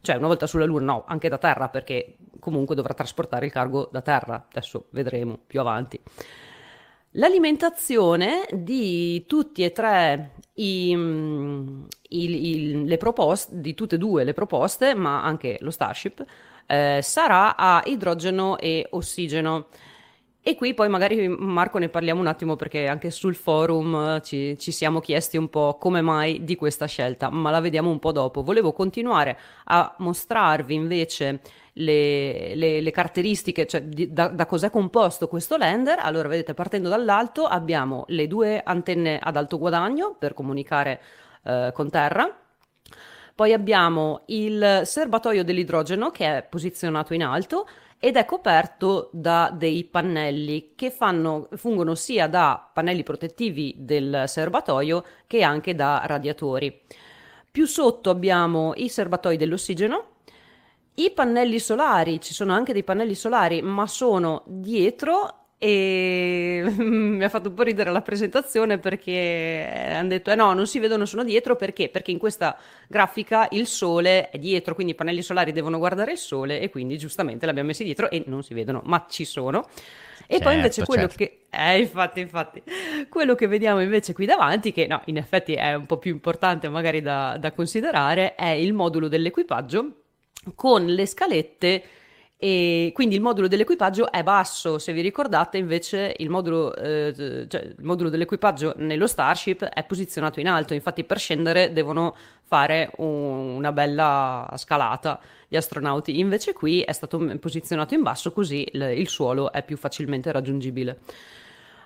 Cioè, 0.02 0.18
una 0.18 0.28
volta 0.28 0.48
sulla 0.48 0.66
Luna, 0.66 0.86
no, 0.86 1.04
anche 1.08 1.30
da 1.30 1.38
terra, 1.38 1.70
perché 1.70 2.18
comunque 2.40 2.76
dovrà 2.76 2.94
trasportare 2.94 3.46
il 3.46 3.52
cargo 3.52 3.90
da 3.92 4.02
terra. 4.02 4.46
Adesso 4.50 4.88
vedremo 4.92 5.40
più 5.46 5.60
avanti. 5.62 6.00
L'alimentazione 7.16 8.48
di 8.52 9.26
tutti 9.28 9.64
e 9.64 9.72
tre 9.72 10.32
i, 10.56 10.92
i, 10.92 12.50
i, 12.50 12.86
le 12.86 12.98
proposte, 12.98 13.60
di 13.60 13.76
tutte 13.76 13.96
e 13.96 13.98
due 14.00 14.24
le 14.24 14.34
proposte, 14.34 14.96
ma 14.96 15.24
anche 15.24 15.58
lo 15.62 15.70
Starship, 15.70 16.26
eh, 16.66 17.02
sarà 17.04 17.56
a 17.56 17.84
idrogeno 17.86 18.58
e 18.58 18.88
ossigeno. 18.92 19.68
E 20.46 20.56
qui 20.56 20.74
poi 20.74 20.90
magari 20.90 21.30
Marco 21.30 21.78
ne 21.78 21.88
parliamo 21.88 22.20
un 22.20 22.28
attimo 22.28 22.58
perché 22.58 22.88
anche 22.88 23.12
sul 23.12 23.34
forum 23.34 24.22
ci, 24.24 24.58
ci, 24.60 24.74
siamo 24.74 25.00
chiesti 25.00 25.38
un 25.38 25.48
po' 25.48 25.78
come 25.80 26.02
mai 26.02 26.44
di 26.44 26.58
questa 26.58 26.86
scelta, 26.86 27.30
ma 27.30 27.50
la 27.50 27.62
vediamo 27.62 27.90
un 27.90 27.98
po' 27.98 28.12
dopo. 28.12 28.44
Volevo 28.44 28.74
continuare 28.74 29.40
a 29.64 29.96
mostrarvi 30.00 30.74
invece 30.74 31.40
le, 31.76 32.56
le, 32.56 32.82
le 32.82 32.92
caratteristiche, 32.92 33.66
cioè 33.66 33.84
di, 33.84 34.12
da, 34.12 34.28
da 34.28 34.46
cos'è 34.46 34.70
composto 34.70 35.30
questo 35.30 35.56
lander. 35.56 36.00
Allora, 36.00 36.28
vedete, 36.28 36.54
partendo 36.54 36.90
dall'alto 36.90 37.46
abbiamo 37.46 38.04
le 38.08 38.28
due 38.28 38.62
antenne 38.62 39.20
ad 39.20 39.38
alto 39.38 39.58
guadagno 39.58 40.14
per 40.20 40.34
comunicare 40.34 41.02
eh, 41.46 41.72
con 41.74 41.90
terra. 41.90 42.38
Poi 43.34 43.54
abbiamo 43.54 44.24
il 44.26 44.82
serbatoio 44.84 45.46
dell'idrogeno 45.46 46.12
che 46.12 46.38
è 46.38 46.44
posizionato 46.44 47.14
in 47.14 47.24
alto 47.24 47.66
ed 48.06 48.18
è 48.18 48.26
coperto 48.26 49.10
da 49.14 49.50
dei 49.50 49.86
pannelli 49.86 50.74
che 50.76 50.92
fanno, 50.92 51.48
fungono 51.56 51.96
sia 51.96 52.28
da 52.28 52.70
pannelli 52.74 53.02
protettivi 53.02 53.76
del 53.78 54.26
serbatoio 54.28 55.06
che 55.26 55.42
anche 55.42 55.74
da 55.74 56.04
radiatori. 56.06 56.82
Più 57.50 57.66
sotto 57.66 58.10
abbiamo 58.10 58.74
i 58.76 58.90
serbatoi 58.90 59.38
dell'ossigeno. 59.38 60.16
I 60.96 61.12
pannelli 61.12 61.60
solari, 61.60 62.20
ci 62.20 62.34
sono 62.34 62.52
anche 62.52 62.74
dei 62.74 62.84
pannelli 62.84 63.16
solari, 63.16 63.62
ma 63.62 63.88
sono 63.88 64.44
dietro 64.48 65.43
e 65.64 66.62
mi 66.78 67.24
ha 67.24 67.30
fatto 67.30 67.48
un 67.48 67.56
po' 67.56 67.64
ridere 67.64 67.90
la 67.90 68.02
presentazione 68.02 68.80
perché 68.80 69.94
hanno 69.94 70.10
detto 70.10 70.30
eh 70.30 70.36
no, 70.36 70.52
non 70.52 70.68
si 70.68 70.78
vedono, 70.78 71.06
sono 71.06 71.24
dietro 71.24 71.56
perché? 71.56 71.88
Perché 71.88 72.12
in 72.12 72.18
questa 72.18 72.58
grafica 72.86 73.48
il 73.52 73.66
sole 73.66 74.30
è 74.30 74.38
dietro, 74.38 74.76
quindi 74.76 74.92
i 74.92 74.96
pannelli 74.96 75.22
solari 75.22 75.54
devono 75.54 75.78
guardare 75.78 76.12
il 76.12 76.18
sole 76.18 76.60
e 76.60 76.70
quindi 76.70 76.98
giustamente 76.98 77.46
li 77.46 77.52
abbiamo 77.52 77.70
messi 77.70 77.86
dietro 77.86 78.10
e 78.10 78.24
non 78.26 78.44
si 78.44 78.54
vedono, 78.54 78.82
ma 78.84 79.06
ci 79.10 79.24
sono. 79.24 79.70
E 80.28 80.34
certo, 80.34 80.44
poi 80.44 80.56
invece 80.56 80.84
quello 80.84 81.08
certo. 81.08 81.16
che 81.18 81.46
eh, 81.50 81.80
infatti, 81.80 82.20
infatti, 82.20 82.64
quello 83.08 83.34
che 83.34 83.48
vediamo 83.48 83.82
invece 83.82 84.12
qui 84.12 84.26
davanti, 84.26 84.74
che 84.74 84.86
no, 84.86 85.02
in 85.06 85.16
effetti 85.16 85.54
è 85.54 85.76
un 85.76 85.86
po' 85.86 85.98
più 85.98 86.12
importante 86.12 86.68
magari 86.68 87.02
da, 87.02 87.38
da 87.40 87.54
considerare, 87.54 88.36
è 88.36 88.50
il 88.50 88.74
modulo 88.74 89.08
dell'equipaggio 89.08 90.02
con 90.56 90.86
le 90.86 91.06
scalette 91.06 91.84
e 92.44 92.92
quindi 92.94 93.16
il 93.16 93.22
modulo 93.22 93.48
dell'equipaggio 93.48 94.12
è 94.12 94.22
basso, 94.22 94.78
se 94.78 94.92
vi 94.92 95.00
ricordate 95.00 95.58
invece 95.58 96.14
il 96.18 96.30
modulo, 96.30 96.76
eh, 96.76 97.46
cioè, 97.48 97.62
il 97.62 97.86
modulo, 97.86 98.10
dell'equipaggio 98.10 98.74
nello 98.80 99.08
Starship 99.08 99.64
è 99.64 99.86
posizionato 99.86 100.42
in 100.42 100.50
alto, 100.50 100.74
infatti 100.74 101.06
per 101.06 101.20
scendere 101.20 101.72
devono 101.72 102.14
fare 102.44 102.92
un, 102.98 103.56
una 103.56 103.72
bella 103.72 104.54
scalata 104.58 105.22
gli 105.48 105.56
astronauti, 105.56 106.20
invece 106.20 106.52
qui 106.52 106.82
è 106.82 106.92
stato 106.92 107.18
posizionato 107.40 107.94
in 107.94 108.02
basso 108.02 108.34
così 108.34 108.68
il, 108.74 108.94
il 108.94 109.08
suolo 109.08 109.50
è 109.54 109.64
più 109.64 109.78
facilmente 109.78 110.30
raggiungibile. 110.30 111.00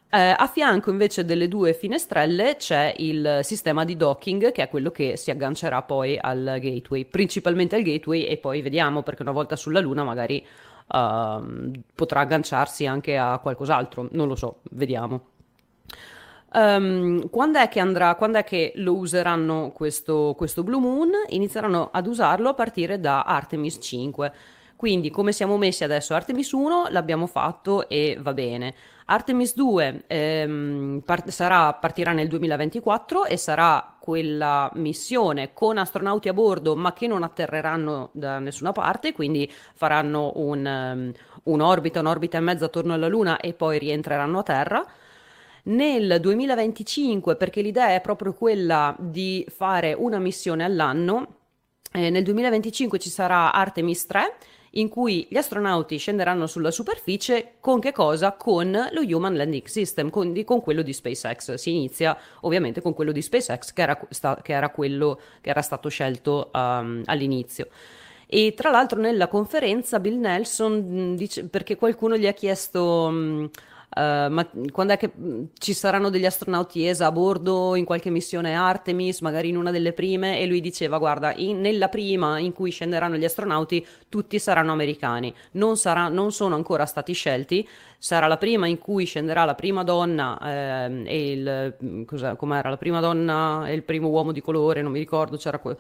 Eh, 0.10 0.36
a 0.38 0.48
fianco 0.48 0.90
invece 0.90 1.26
delle 1.26 1.50
due 1.50 1.74
finestrelle 1.74 2.56
c'è 2.56 2.94
il 3.00 3.42
sistema 3.44 3.84
di 3.84 3.98
docking 3.98 4.54
che 4.54 4.64
è 4.64 4.70
quello 4.70 4.90
che 4.90 5.18
si 5.18 5.32
aggancerà 5.32 5.82
poi 5.82 6.18
al 6.18 6.60
gateway, 6.62 7.04
principalmente 7.04 7.76
al 7.76 7.82
gateway 7.82 8.24
e 8.24 8.38
poi 8.38 8.62
vediamo 8.62 9.04
perché 9.04 9.24
una 9.24 9.34
volta 9.34 9.58
sulla 9.58 9.82
Luna 9.82 10.06
magari 10.06 10.46
uh, 10.88 11.72
potrà 11.94 12.22
agganciarsi 12.22 12.86
anche 12.86 13.18
a 13.18 13.38
qualcos'altro, 13.40 14.08
non 14.12 14.30
lo 14.30 14.36
so, 14.36 14.60
vediamo. 14.72 15.36
Um, 16.54 17.30
quando, 17.30 17.60
è 17.60 17.68
che 17.68 17.82
andrà, 17.82 18.16
quando 18.16 18.38
è 18.38 18.46
che 18.46 18.72
lo 18.76 18.96
useranno 18.96 19.72
questo, 19.72 20.34
questo 20.38 20.64
Blue 20.64 20.80
Moon? 20.80 21.12
Inizieranno 21.28 21.90
ad 21.92 22.08
usarlo 22.08 22.48
a 22.48 22.54
partire 22.54 23.02
da 23.02 23.24
Artemis 23.24 23.78
5. 23.82 24.34
Quindi 24.78 25.10
come 25.10 25.34
siamo 25.34 25.58
messi 25.58 25.84
adesso? 25.84 26.14
Artemis 26.14 26.52
1 26.52 26.88
l'abbiamo 26.92 27.28
fatto 27.28 27.90
e 27.90 28.18
va 28.22 28.34
bene. 28.34 28.74
Artemis 29.10 29.54
2 29.56 30.04
ehm, 30.08 31.02
part- 31.06 31.30
sarà, 31.30 31.74
partirà 31.74 32.12
nel 32.12 32.28
2024 32.28 33.24
e 33.24 33.38
sarà 33.38 33.96
quella 33.98 34.70
missione 34.76 35.54
con 35.54 35.78
astronauti 35.78 36.28
a 36.28 36.34
bordo 36.34 36.76
ma 36.76 36.92
che 36.92 37.08
non 37.08 37.24
atterreranno 37.24 38.10
da 38.12 38.40
nessuna 38.40 38.74
parte, 38.74 39.14
quindi 39.14 39.50
faranno 39.76 40.34
un, 40.36 40.66
um, 40.66 41.12
un'orbita, 41.44 42.02
un'orbita 42.02 42.38
e 42.38 42.42
mezza 42.42 42.66
attorno 42.66 42.94
alla 42.94 43.08
Luna 43.08 43.40
e 43.40 43.54
poi 43.54 43.80
rientreranno 43.80 44.40
a 44.40 44.44
Terra. 44.44 44.86
Nel 45.64 46.20
2025, 46.20 47.38
perché 47.38 47.62
l'idea 47.62 47.94
è 47.94 48.02
proprio 48.02 48.34
quella 48.34 48.94
di 49.00 49.46
fare 49.50 49.94
una 49.94 50.20
missione 50.20 50.66
all'anno, 50.66 51.36
eh, 51.94 52.10
nel 52.10 52.24
2025 52.24 53.00
ci 53.00 53.10
sarà 53.10 53.54
Artemis 53.54 54.06
3 54.06 54.36
in 54.72 54.90
cui 54.90 55.28
gli 55.30 55.38
astronauti 55.38 55.98
scenderanno 55.98 56.48
sulla 56.48 56.72
superficie 56.72 57.54
con 57.60 57.80
che 57.80 57.92
cosa? 57.92 58.34
Con 58.34 58.72
lo 58.92 59.02
Human 59.02 59.36
Landing 59.36 59.66
System, 59.66 60.10
con, 60.10 60.44
con 60.44 60.62
quello 60.62 60.82
di 60.82 60.94
SpaceX. 60.94 61.54
Si 61.56 61.76
inizia 61.76 62.18
ovviamente 62.42 62.82
con 62.82 62.94
quello 62.94 63.12
di 63.12 63.22
SpaceX 63.22 63.74
che 63.74 63.82
era, 63.82 64.00
sta, 64.10 64.40
che 64.42 64.54
era 64.54 64.70
quello 64.70 65.20
che 65.42 65.50
era 65.50 65.62
stato 65.62 65.90
scelto 65.90 66.52
um, 66.54 67.02
all'inizio. 67.06 67.68
E 68.30 68.54
tra 68.56 68.72
l'altro 68.72 69.00
nella 69.00 69.30
conferenza 69.30 70.02
Bill 70.02 70.20
Nelson 70.20 71.16
dice, 71.16 71.46
perché 71.46 71.78
qualcuno 71.78 72.18
gli 72.18 72.28
ha 72.28 72.34
chiesto 72.34 73.50
Uh, 73.90 74.30
ma 74.30 74.48
quando 74.72 74.94
è 74.94 74.98
che 74.98 75.12
mm, 75.18 75.46
ci 75.58 75.74
saranno 75.74 76.10
degli 76.10 76.26
astronauti 76.26 76.86
ESA 76.86 77.06
a 77.06 77.12
bordo 77.12 77.74
in 77.76 77.86
qualche 77.86 78.10
missione 78.10 78.54
Artemis, 78.54 79.22
magari 79.22 79.48
in 79.48 79.56
una 79.56 79.72
delle 79.72 79.94
prime? 79.94 80.40
E 80.40 80.46
lui 80.46 80.60
diceva: 80.60 80.98
Guarda, 80.98 81.34
in, 81.36 81.62
nella 81.62 81.88
prima 81.88 82.38
in 82.38 82.52
cui 82.52 82.70
scenderanno 82.70 83.16
gli 83.16 83.24
astronauti, 83.24 83.86
tutti 84.10 84.40
saranno 84.40 84.74
americani, 84.74 85.34
non, 85.52 85.78
sarà, 85.78 86.10
non 86.10 86.32
sono 86.34 86.56
ancora 86.56 86.86
stati 86.86 87.14
scelti. 87.14 87.68
Sarà 87.98 88.28
la 88.28 88.38
prima 88.38 88.68
in 88.68 88.78
cui 88.78 89.06
scenderà 89.06 89.46
la 89.46 89.56
prima 89.56 89.84
donna 89.84 90.38
eh, 90.44 91.04
e 91.06 91.32
il. 91.32 91.78
Mm, 91.84 92.04
com'era? 92.36 92.70
La 92.70 92.78
prima 92.78 93.00
donna 93.00 93.68
e 93.68 93.74
il 93.74 93.84
primo 93.84 94.10
uomo 94.10 94.34
di 94.34 94.42
colore, 94.42 94.82
non 94.82 94.92
mi 94.92 95.00
ricordo, 95.00 95.38
c'era. 95.38 95.60
Que- 95.60 95.78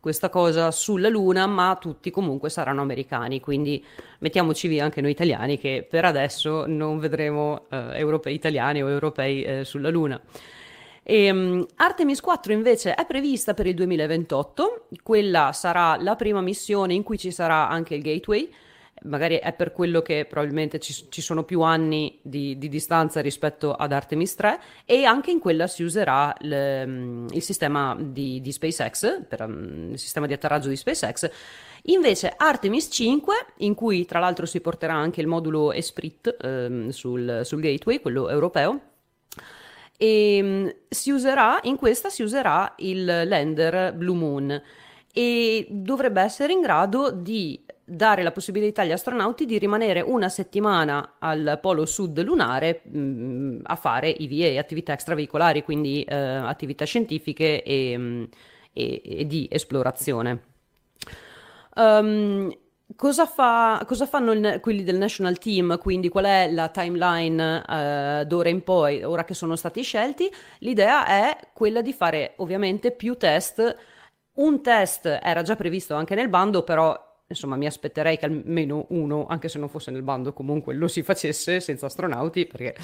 questa 0.00 0.30
cosa 0.30 0.70
sulla 0.70 1.08
Luna, 1.08 1.46
ma 1.46 1.76
tutti 1.78 2.10
comunque 2.10 2.48
saranno 2.48 2.80
americani, 2.80 3.38
quindi 3.38 3.84
mettiamoci 4.20 4.66
via 4.66 4.84
anche 4.84 5.02
noi 5.02 5.10
italiani 5.10 5.58
che 5.58 5.86
per 5.88 6.06
adesso 6.06 6.64
non 6.66 6.98
vedremo 6.98 7.66
eh, 7.68 7.98
europei 7.98 8.34
italiani 8.34 8.82
o 8.82 8.88
europei 8.88 9.42
eh, 9.42 9.64
sulla 9.64 9.90
Luna. 9.90 10.20
E, 11.02 11.30
um, 11.30 11.66
Artemis 11.76 12.20
4 12.20 12.52
invece 12.52 12.94
è 12.94 13.04
prevista 13.06 13.52
per 13.52 13.66
il 13.66 13.74
2028, 13.74 14.86
quella 15.02 15.52
sarà 15.52 15.96
la 16.00 16.16
prima 16.16 16.40
missione 16.40 16.94
in 16.94 17.02
cui 17.02 17.18
ci 17.18 17.30
sarà 17.30 17.68
anche 17.68 17.94
il 17.94 18.02
gateway 18.02 18.50
magari 19.04 19.36
è 19.36 19.52
per 19.52 19.72
quello 19.72 20.02
che 20.02 20.26
probabilmente 20.28 20.78
ci, 20.78 21.06
ci 21.08 21.20
sono 21.20 21.44
più 21.44 21.62
anni 21.62 22.18
di, 22.22 22.58
di, 22.58 22.68
distanza 22.68 23.20
rispetto 23.20 23.74
ad 23.74 23.92
Artemis 23.92 24.34
3 24.34 24.60
e 24.84 25.04
anche 25.04 25.30
in 25.30 25.38
quella 25.38 25.66
si 25.66 25.82
userà 25.82 26.34
le, 26.40 26.86
mm, 26.86 27.26
il 27.30 27.42
sistema 27.42 27.96
di, 27.98 28.40
di 28.40 28.52
SpaceX, 28.52 29.26
per, 29.26 29.42
um, 29.42 29.92
il 29.92 29.98
sistema 29.98 30.26
di 30.26 30.32
atterraggio 30.32 30.68
di 30.68 30.76
SpaceX. 30.76 31.30
Invece 31.84 32.34
Artemis 32.36 32.88
5, 32.90 33.34
in 33.58 33.74
cui 33.74 34.04
tra 34.04 34.18
l'altro 34.18 34.44
si 34.46 34.60
porterà 34.60 34.94
anche 34.94 35.20
il 35.20 35.26
modulo 35.26 35.72
Esprit 35.72 36.36
um, 36.42 36.90
sul, 36.90 37.40
sul 37.44 37.60
gateway, 37.60 38.00
quello 38.00 38.28
europeo, 38.28 38.80
e 39.96 40.40
um, 40.42 40.74
si 40.88 41.10
userà, 41.10 41.58
in 41.62 41.76
questa 41.76 42.10
si 42.10 42.22
userà 42.22 42.74
il 42.78 43.04
lander 43.04 43.94
Blue 43.94 44.16
Moon 44.16 44.62
e 45.12 45.66
dovrebbe 45.68 46.20
essere 46.22 46.52
in 46.52 46.60
grado 46.60 47.10
di 47.10 47.64
dare 47.90 48.22
la 48.22 48.30
possibilità 48.30 48.82
agli 48.82 48.92
astronauti 48.92 49.44
di 49.44 49.58
rimanere 49.58 50.00
una 50.00 50.28
settimana 50.28 51.16
al 51.18 51.58
polo 51.60 51.84
sud 51.86 52.22
lunare 52.22 52.82
mh, 52.84 52.98
mm, 52.98 53.60
a 53.64 53.74
fare 53.74 54.08
IVA, 54.08 54.60
attività 54.60 54.92
extraveicolari, 54.92 55.64
quindi 55.64 56.02
eh, 56.04 56.14
attività 56.14 56.84
scientifiche 56.84 57.62
e, 57.64 57.98
mh, 57.98 58.28
e, 58.72 59.02
e, 59.04 59.26
di 59.26 59.48
esplorazione. 59.50 60.42
Um, 61.74 62.56
cosa, 62.94 63.26
fa, 63.26 63.82
cosa, 63.86 64.06
fanno 64.06 64.32
il, 64.32 64.58
quelli 64.60 64.84
del 64.84 64.96
National 64.96 65.38
Team? 65.38 65.76
Quindi 65.78 66.08
qual 66.08 66.26
è 66.26 66.48
la 66.52 66.68
timeline 66.68 67.64
uh, 67.66 68.24
d'ora 68.24 68.50
in 68.50 68.62
poi, 68.62 69.02
ora 69.02 69.24
che 69.24 69.34
sono 69.34 69.56
stati 69.56 69.82
scelti? 69.82 70.30
L'idea 70.58 71.06
è 71.06 71.36
quella 71.52 71.82
di 71.82 71.92
fare 71.92 72.34
ovviamente 72.36 72.92
più 72.92 73.16
test. 73.16 73.76
Un 74.40 74.62
test 74.62 75.18
era 75.22 75.42
già 75.42 75.54
previsto 75.54 75.94
anche 75.94 76.14
nel 76.14 76.30
bando, 76.30 76.62
però 76.62 76.98
insomma 77.26 77.56
mi 77.56 77.66
aspetterei 77.66 78.16
che 78.16 78.24
almeno 78.24 78.86
uno, 78.88 79.26
anche 79.28 79.48
se 79.48 79.58
non 79.58 79.68
fosse 79.68 79.90
nel 79.90 80.02
bando, 80.02 80.32
comunque 80.32 80.72
lo 80.72 80.88
si 80.88 81.02
facesse 81.02 81.60
senza 81.60 81.86
astronauti, 81.86 82.46
perché 82.46 82.74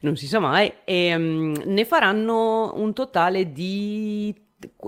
non 0.00 0.16
si 0.16 0.26
sa 0.26 0.38
mai, 0.38 0.72
e 0.82 1.14
um, 1.14 1.52
ne 1.66 1.84
faranno 1.84 2.72
un 2.76 2.94
totale 2.94 3.52
di 3.52 4.34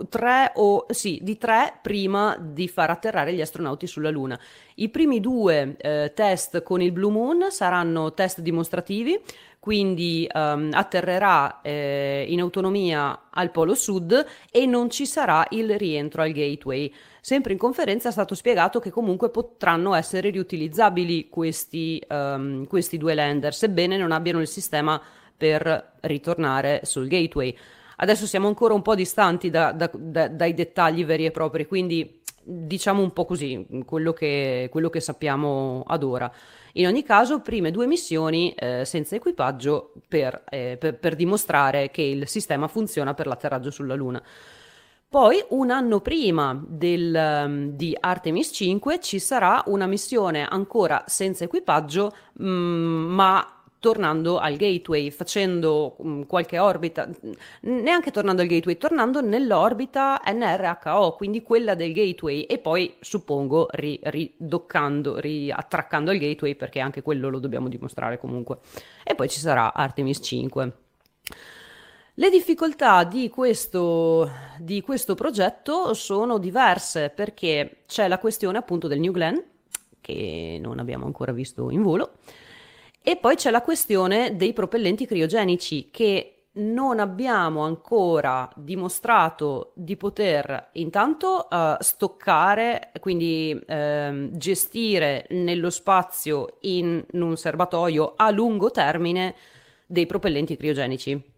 tre 0.09 0.53
o 0.55 0.87
sì, 0.89 1.19
di 1.23 1.37
tre 1.37 1.79
prima 1.83 2.35
di 2.41 2.67
far 2.67 2.89
atterrare 2.89 3.35
gli 3.35 3.43
astronauti 3.43 3.87
sulla 3.87 4.09
Luna. 4.09 4.41
I 4.77 4.89
primi 4.89 5.21
due 5.21 5.77
eh, 5.77 6.13
test 6.15 6.63
con 6.63 6.81
il 6.81 6.93
Blue 6.93 7.11
Moon 7.11 7.51
saranno 7.51 8.15
test 8.15 8.41
dimostrativi, 8.41 9.21
quindi 9.67 10.29
um, 10.33 10.69
atterrerà 10.71 11.61
eh, 11.61 12.25
in 12.29 12.41
autonomia 12.41 13.23
al 13.31 13.51
polo 13.51 13.75
sud 13.75 14.25
e 14.49 14.65
non 14.65 14.91
ci 14.91 15.07
sarà 15.07 15.45
il 15.51 15.77
rientro 15.77 16.23
al 16.23 16.31
gateway. 16.31 16.95
Sempre 17.21 17.51
in 17.51 17.59
conferenza 17.59 18.09
è 18.09 18.13
stato 18.13 18.37
spiegato 18.37 18.79
che 18.79 18.91
comunque 18.91 19.29
potranno 19.29 19.95
essere 19.95 20.31
riutilizzabili 20.31 21.29
questi, 21.29 22.01
um, 22.09 22.65
questi 22.69 22.97
due 22.97 23.15
lander, 23.15 23.53
sebbene 23.53 23.97
non 23.97 24.13
abbiano 24.13 24.41
il 24.41 24.47
sistema 24.47 25.03
per 25.37 25.95
ritornare 26.03 26.83
sul 26.85 27.09
gateway. 27.09 27.53
Adesso 27.97 28.25
siamo 28.27 28.47
ancora 28.47 28.73
un 28.73 28.83
po' 28.83 28.95
distanti 28.95 29.51
da, 29.51 29.73
da, 29.73 29.91
da, 29.93 30.29
dai 30.29 30.55
dettagli 30.55 31.05
veri 31.05 31.25
e 31.25 31.33
propri, 31.33 31.67
quindi 31.67 32.23
diciamo 32.41 33.03
un 33.03 33.13
po' 33.13 33.25
così, 33.25 33.67
quello 33.85 34.13
che, 34.13 34.69
quello 34.71 34.91
che 34.91 35.01
sappiamo 35.01 35.83
ad 35.85 36.05
ora. 36.05 36.33
In 36.77 36.87
ogni 36.87 37.03
caso, 37.03 37.41
prime 37.41 37.71
due 37.71 37.87
missioni 37.87 38.53
eh, 38.53 38.85
senza 38.85 39.15
equipaggio 39.15 39.93
per, 40.09 40.45
eh, 40.51 40.77
per, 40.79 40.99
per, 40.99 41.15
dimostrare 41.15 41.91
che 41.91 42.03
il 42.03 42.29
sistema 42.29 42.69
funziona 42.69 43.15
per 43.15 43.27
l'atterraggio 43.27 43.71
sulla 43.71 43.95
Luna. 43.95 44.23
Poi, 45.09 45.43
un 45.51 45.71
anno 45.71 46.01
prima 46.01 46.61
del, 46.67 47.15
um, 47.47 47.71
di 47.71 47.97
Artemis 47.99 48.51
5, 48.53 49.01
ci 49.01 49.19
sarà 49.19 49.63
una 49.67 49.87
missione 49.87 50.47
ancora 50.47 51.03
senza 51.07 51.45
equipaggio, 51.45 52.13
mh, 52.35 52.47
mm, 52.47 53.15
ma 53.15 53.56
tornando 53.87 54.39
al 54.39 54.57
gateway, 54.57 55.13
facendo 55.13 55.95
um, 55.99 56.27
qualche 56.27 56.59
orbita, 56.59 57.09
neanche 57.61 58.11
tornando 58.11 58.43
al 58.43 58.49
gateway, 58.49 58.77
tornando 58.77 59.21
nell'orbita 59.21 60.21
NRHO, 60.27 61.15
quindi 61.15 61.41
quella 61.41 61.77
del 61.77 61.93
gateway, 61.93 62.41
e 62.43 62.59
poi 62.59 62.97
suppongo 62.99 63.69
ri, 63.71 64.01
ridoccando, 64.03 65.21
riattraccando 65.21 66.11
al 66.11 66.19
gateway, 66.19 66.57
perché 66.57 66.81
anche 66.81 67.01
quello 67.01 67.29
lo 67.29 67.39
dobbiamo 67.39 67.69
dimostrare 67.69 68.19
comunque. 68.19 68.59
E 69.05 69.15
poi 69.15 69.29
ci 69.29 69.39
sarà 69.39 69.73
Artemis 69.73 70.19
5. 70.21 70.73
Le 72.15 72.31
difficoltà 72.31 73.05
di 73.05 73.29
questo, 73.29 74.29
di 74.59 74.81
questo 74.81 75.15
progetto 75.15 75.95
sono 75.95 76.39
diverse 76.39 77.11
perché 77.11 77.83
c'è 77.87 78.09
la 78.09 78.19
questione 78.19 78.59
appunto 78.59 78.89
del 78.89 78.99
New 78.99 79.13
Glenn, 79.13 79.37
che 80.01 80.59
non 80.61 80.81
abbiamo 80.81 81.07
ancora 81.07 81.31
visto 81.31 81.71
in 81.71 81.83
volo, 81.83 82.15
e 83.09 83.17
poi 83.17 83.37
c'è 83.37 83.53
la 83.53 83.63
questione 83.63 84.35
dei 84.35 84.53
propellenti 84.53 85.07
criogenici 85.07 85.91
che 85.93 86.49
non 86.55 86.99
abbiamo 86.99 87.63
ancora 87.63 88.51
dimostrato 88.57 89.71
di 89.77 89.97
poter 89.97 90.71
intanto 90.73 91.47
uh, 91.49 91.77
stoccare, 91.79 92.91
quindi 92.99 93.57
uh, 93.57 94.29
gestire 94.33 95.27
nello 95.31 95.71
spazio 95.71 96.57
in, 96.63 97.05
in 97.13 97.23
un 97.23 97.37
serbatoio 97.37 98.15
a 98.17 98.29
lungo 98.31 98.73
termine 98.73 99.37
dei 99.87 100.07
propellenti 100.07 100.57
criogenici. 100.57 101.35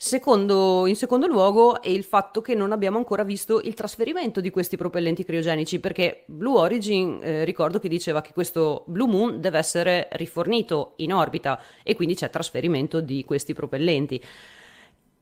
Secondo, 0.00 0.86
in 0.86 0.94
secondo 0.94 1.26
luogo 1.26 1.82
è 1.82 1.88
il 1.88 2.04
fatto 2.04 2.40
che 2.40 2.54
non 2.54 2.70
abbiamo 2.70 2.98
ancora 2.98 3.24
visto 3.24 3.60
il 3.60 3.74
trasferimento 3.74 4.40
di 4.40 4.50
questi 4.50 4.76
propellenti 4.76 5.24
criogenici, 5.24 5.80
perché 5.80 6.22
Blue 6.26 6.56
Origin, 6.56 7.18
eh, 7.20 7.44
ricordo 7.44 7.80
che 7.80 7.88
diceva 7.88 8.20
che 8.20 8.32
questo 8.32 8.84
Blue 8.86 9.08
Moon 9.08 9.40
deve 9.40 9.58
essere 9.58 10.06
rifornito 10.12 10.92
in 10.98 11.12
orbita 11.12 11.60
e 11.82 11.96
quindi 11.96 12.14
c'è 12.14 12.30
trasferimento 12.30 13.00
di 13.00 13.24
questi 13.24 13.54
propellenti. 13.54 14.22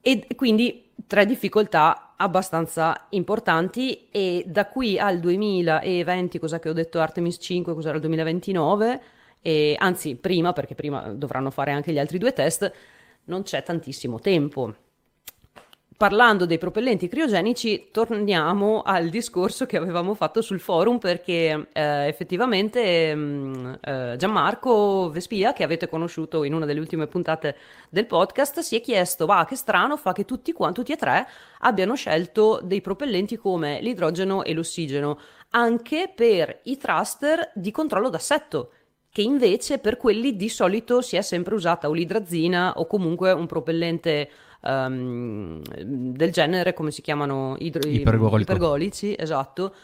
E 0.03 0.27
quindi 0.37 0.91
tre 1.07 1.25
difficoltà 1.25 2.13
abbastanza 2.17 3.07
importanti 3.11 4.09
e 4.11 4.45
da 4.47 4.67
qui 4.67 4.99
al 4.99 5.21
2020, 5.21 6.39
cosa 6.39 6.59
che 6.59 6.69
ho 6.69 6.75
detto 6.75 7.01
Artemis 7.01 7.39
5, 7.41 7.73
cos'era 7.73 7.95
il 7.95 8.01
2029, 8.03 9.01
e, 9.41 9.75
anzi 9.79 10.17
prima, 10.17 10.53
perché 10.53 10.75
prima 10.75 11.09
dovranno 11.13 11.51
fare 11.51 11.71
anche 11.73 11.93
gli 11.93 11.99
altri 11.99 12.19
due 12.19 12.35
test, 12.35 12.71
non 13.27 13.43
c'è 13.43 13.63
tantissimo 13.63 14.19
tempo. 14.19 14.75
Parlando 15.97 16.45
dei 16.45 16.59
propellenti 16.59 17.09
criogenici, 17.09 17.89
torniamo 17.91 18.83
al 18.83 19.09
discorso 19.09 19.65
che 19.65 19.79
avevamo 19.79 20.13
fatto 20.13 20.43
sul 20.43 20.61
forum 20.61 20.99
perché 20.99 21.69
eh, 21.73 22.07
effettivamente 22.07 23.15
mm, 23.17 23.73
eh, 23.81 24.15
Gianmarco 24.19 25.09
Vespia, 25.09 25.55
che 25.55 25.65
avete 25.65 25.89
conosciuto 25.89 26.45
in 26.45 26.53
una 26.53 26.67
delle 26.67 26.81
ultime 26.81 27.07
puntate 27.07 27.57
del 27.89 28.05
podcast, 28.05 28.59
si 28.59 28.77
è 28.77 28.83
chiesto, 28.83 29.25
va, 29.25 29.47
che 29.49 29.57
strano 29.57 29.97
fa 29.97 30.13
che 30.13 30.27
tutti, 30.27 30.53
qua, 30.53 30.71
tutti 30.71 30.93
e 30.93 30.97
tre 30.97 31.27
abbiano 31.61 31.95
scelto 31.95 32.61
dei 32.63 32.83
propellenti 32.83 33.39
come 33.39 33.81
l'idrogeno 33.81 34.45
e 34.45 34.53
l'ossigeno, 34.53 35.19
anche 35.53 36.13
per 36.15 36.61
i 36.65 36.77
thruster 36.77 37.53
di 37.55 37.71
controllo 37.71 38.11
d'assetto 38.11 38.71
che 39.17 39.23
invece 39.23 39.79
per 39.79 39.97
quelli 39.97 40.37
di 40.37 40.51
solito 40.51 41.01
si 41.01 41.17
è 41.17 41.23
sempre 41.23 41.55
usata 41.55 41.89
o 41.89 41.95
l'idrazina 41.95 42.75
o 42.77 42.87
comunque 42.87 43.33
un 43.33 43.47
propellente 43.47 44.29
um, 44.61 45.63
del 45.63 46.31
genere, 46.31 46.75
come 46.75 46.91
si 46.91 47.01
chiamano? 47.01 47.57
Idro-. 47.59 47.89
Ipergolici, 48.53 49.17
esatto 49.19 49.75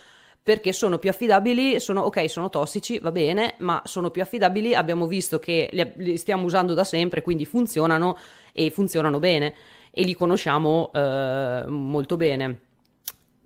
perché 0.43 0.73
sono 0.75 0.99
più 0.99 1.09
affidabili, 1.09 1.81
sono, 1.81 2.01
ok, 2.03 2.29
sono 2.29 2.51
tossici, 2.51 2.99
va 2.99 3.13
bene, 3.13 3.55
ma 3.59 3.81
sono 3.87 4.11
più 4.11 4.21
affidabili, 4.21 4.75
abbiamo 4.75 5.07
visto 5.07 5.39
che 5.39 5.71
li, 5.71 5.93
li 5.97 6.17
stiamo 6.19 6.45
usando 6.45 6.75
da 6.75 6.83
sempre, 6.83 7.23
quindi 7.23 7.47
funzionano 7.47 8.19
e 8.53 8.71
funzionano 8.71 9.21
bene 9.21 9.55
e 9.93 10.03
li 10.03 10.15
conosciamo 10.15 10.91
eh, 10.93 11.65
molto 11.69 12.17
bene. 12.17 12.72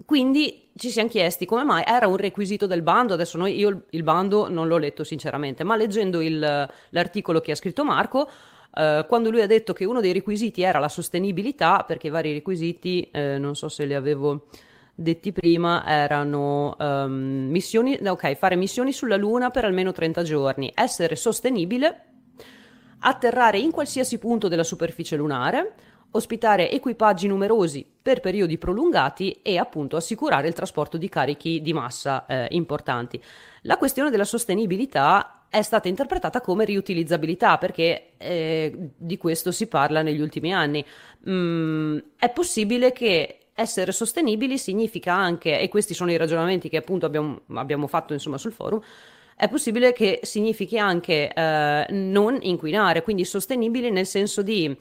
Quindi 0.06 0.70
ci 0.76 0.90
siamo 0.90 1.08
chiesti 1.08 1.46
come 1.46 1.64
mai 1.64 1.82
era 1.84 2.06
un 2.06 2.16
requisito 2.16 2.68
del 2.68 2.82
bando, 2.82 3.14
adesso 3.14 3.36
noi, 3.36 3.58
io 3.58 3.82
il 3.90 4.02
bando 4.04 4.48
non 4.48 4.68
l'ho 4.68 4.76
letto 4.76 5.02
sinceramente, 5.02 5.64
ma 5.64 5.74
leggendo 5.74 6.20
il, 6.20 6.38
l'articolo 6.90 7.40
che 7.40 7.50
ha 7.50 7.56
scritto 7.56 7.84
Marco, 7.84 8.30
eh, 8.72 9.04
quando 9.08 9.30
lui 9.30 9.40
ha 9.40 9.48
detto 9.48 9.72
che 9.72 9.84
uno 9.84 10.00
dei 10.00 10.12
requisiti 10.12 10.62
era 10.62 10.78
la 10.78 10.88
sostenibilità, 10.88 11.82
perché 11.84 12.06
i 12.06 12.10
vari 12.10 12.32
requisiti, 12.32 13.08
eh, 13.10 13.36
non 13.38 13.56
so 13.56 13.68
se 13.68 13.84
li 13.84 13.94
avevo 13.94 14.46
detti 14.94 15.32
prima, 15.32 15.84
erano 15.84 16.76
um, 16.78 17.48
missioni, 17.50 17.98
ok, 18.00 18.34
fare 18.34 18.54
missioni 18.54 18.92
sulla 18.92 19.16
Luna 19.16 19.50
per 19.50 19.64
almeno 19.64 19.90
30 19.90 20.22
giorni, 20.22 20.70
essere 20.72 21.16
sostenibile, 21.16 22.04
atterrare 23.00 23.58
in 23.58 23.72
qualsiasi 23.72 24.18
punto 24.18 24.46
della 24.46 24.62
superficie 24.62 25.16
lunare, 25.16 25.74
ospitare 26.12 26.70
equipaggi 26.70 27.26
numerosi 27.26 27.86
per 28.00 28.20
periodi 28.20 28.58
prolungati 28.58 29.40
e 29.42 29.58
appunto 29.58 29.96
assicurare 29.96 30.48
il 30.48 30.54
trasporto 30.54 30.96
di 30.96 31.08
carichi 31.08 31.60
di 31.60 31.72
massa 31.72 32.24
eh, 32.26 32.46
importanti. 32.50 33.20
La 33.62 33.76
questione 33.76 34.10
della 34.10 34.24
sostenibilità 34.24 35.44
è 35.48 35.62
stata 35.62 35.88
interpretata 35.88 36.40
come 36.40 36.64
riutilizzabilità 36.64 37.58
perché 37.58 38.12
eh, 38.16 38.90
di 38.96 39.16
questo 39.16 39.50
si 39.52 39.66
parla 39.66 40.02
negli 40.02 40.20
ultimi 40.20 40.52
anni. 40.52 40.84
Mm, 41.28 41.98
è 42.18 42.30
possibile 42.30 42.92
che 42.92 43.38
essere 43.54 43.90
sostenibili 43.90 44.58
significa 44.58 45.14
anche, 45.14 45.58
e 45.58 45.68
questi 45.68 45.94
sono 45.94 46.10
i 46.10 46.16
ragionamenti 46.16 46.68
che 46.68 46.76
appunto 46.76 47.06
abbiamo, 47.06 47.40
abbiamo 47.54 47.86
fatto 47.86 48.12
insomma 48.12 48.36
sul 48.36 48.52
forum, 48.52 48.80
è 49.34 49.48
possibile 49.48 49.92
che 49.92 50.20
significhi 50.22 50.78
anche 50.78 51.32
eh, 51.32 51.86
non 51.90 52.38
inquinare, 52.40 53.02
quindi 53.02 53.24
sostenibili 53.24 53.90
nel 53.90 54.06
senso 54.06 54.42
di 54.42 54.76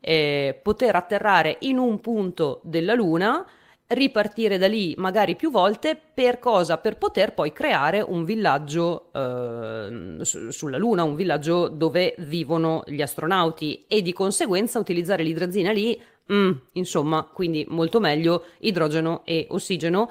eh, 0.00 0.58
poter 0.62 0.96
atterrare 0.96 1.56
in 1.60 1.78
un 1.78 2.00
punto 2.00 2.60
della 2.64 2.94
Luna, 2.94 3.44
ripartire 3.88 4.56
da 4.56 4.68
lì 4.68 4.94
magari 4.96 5.34
più 5.36 5.50
volte, 5.50 6.00
per 6.14 6.38
cosa? 6.38 6.78
Per 6.78 6.96
poter 6.96 7.34
poi 7.34 7.52
creare 7.52 8.00
un 8.00 8.24
villaggio 8.24 9.10
eh, 9.12 10.24
su- 10.24 10.50
sulla 10.50 10.78
Luna, 10.78 11.02
un 11.02 11.16
villaggio 11.16 11.68
dove 11.68 12.14
vivono 12.18 12.82
gli 12.86 13.02
astronauti 13.02 13.84
e 13.88 14.02
di 14.02 14.12
conseguenza 14.12 14.78
utilizzare 14.78 15.22
l'idrazina 15.24 15.72
lì, 15.72 16.00
mm, 16.32 16.50
insomma, 16.74 17.28
quindi 17.32 17.64
molto 17.68 17.98
meglio 18.00 18.44
idrogeno 18.60 19.22
e 19.24 19.46
ossigeno 19.50 20.08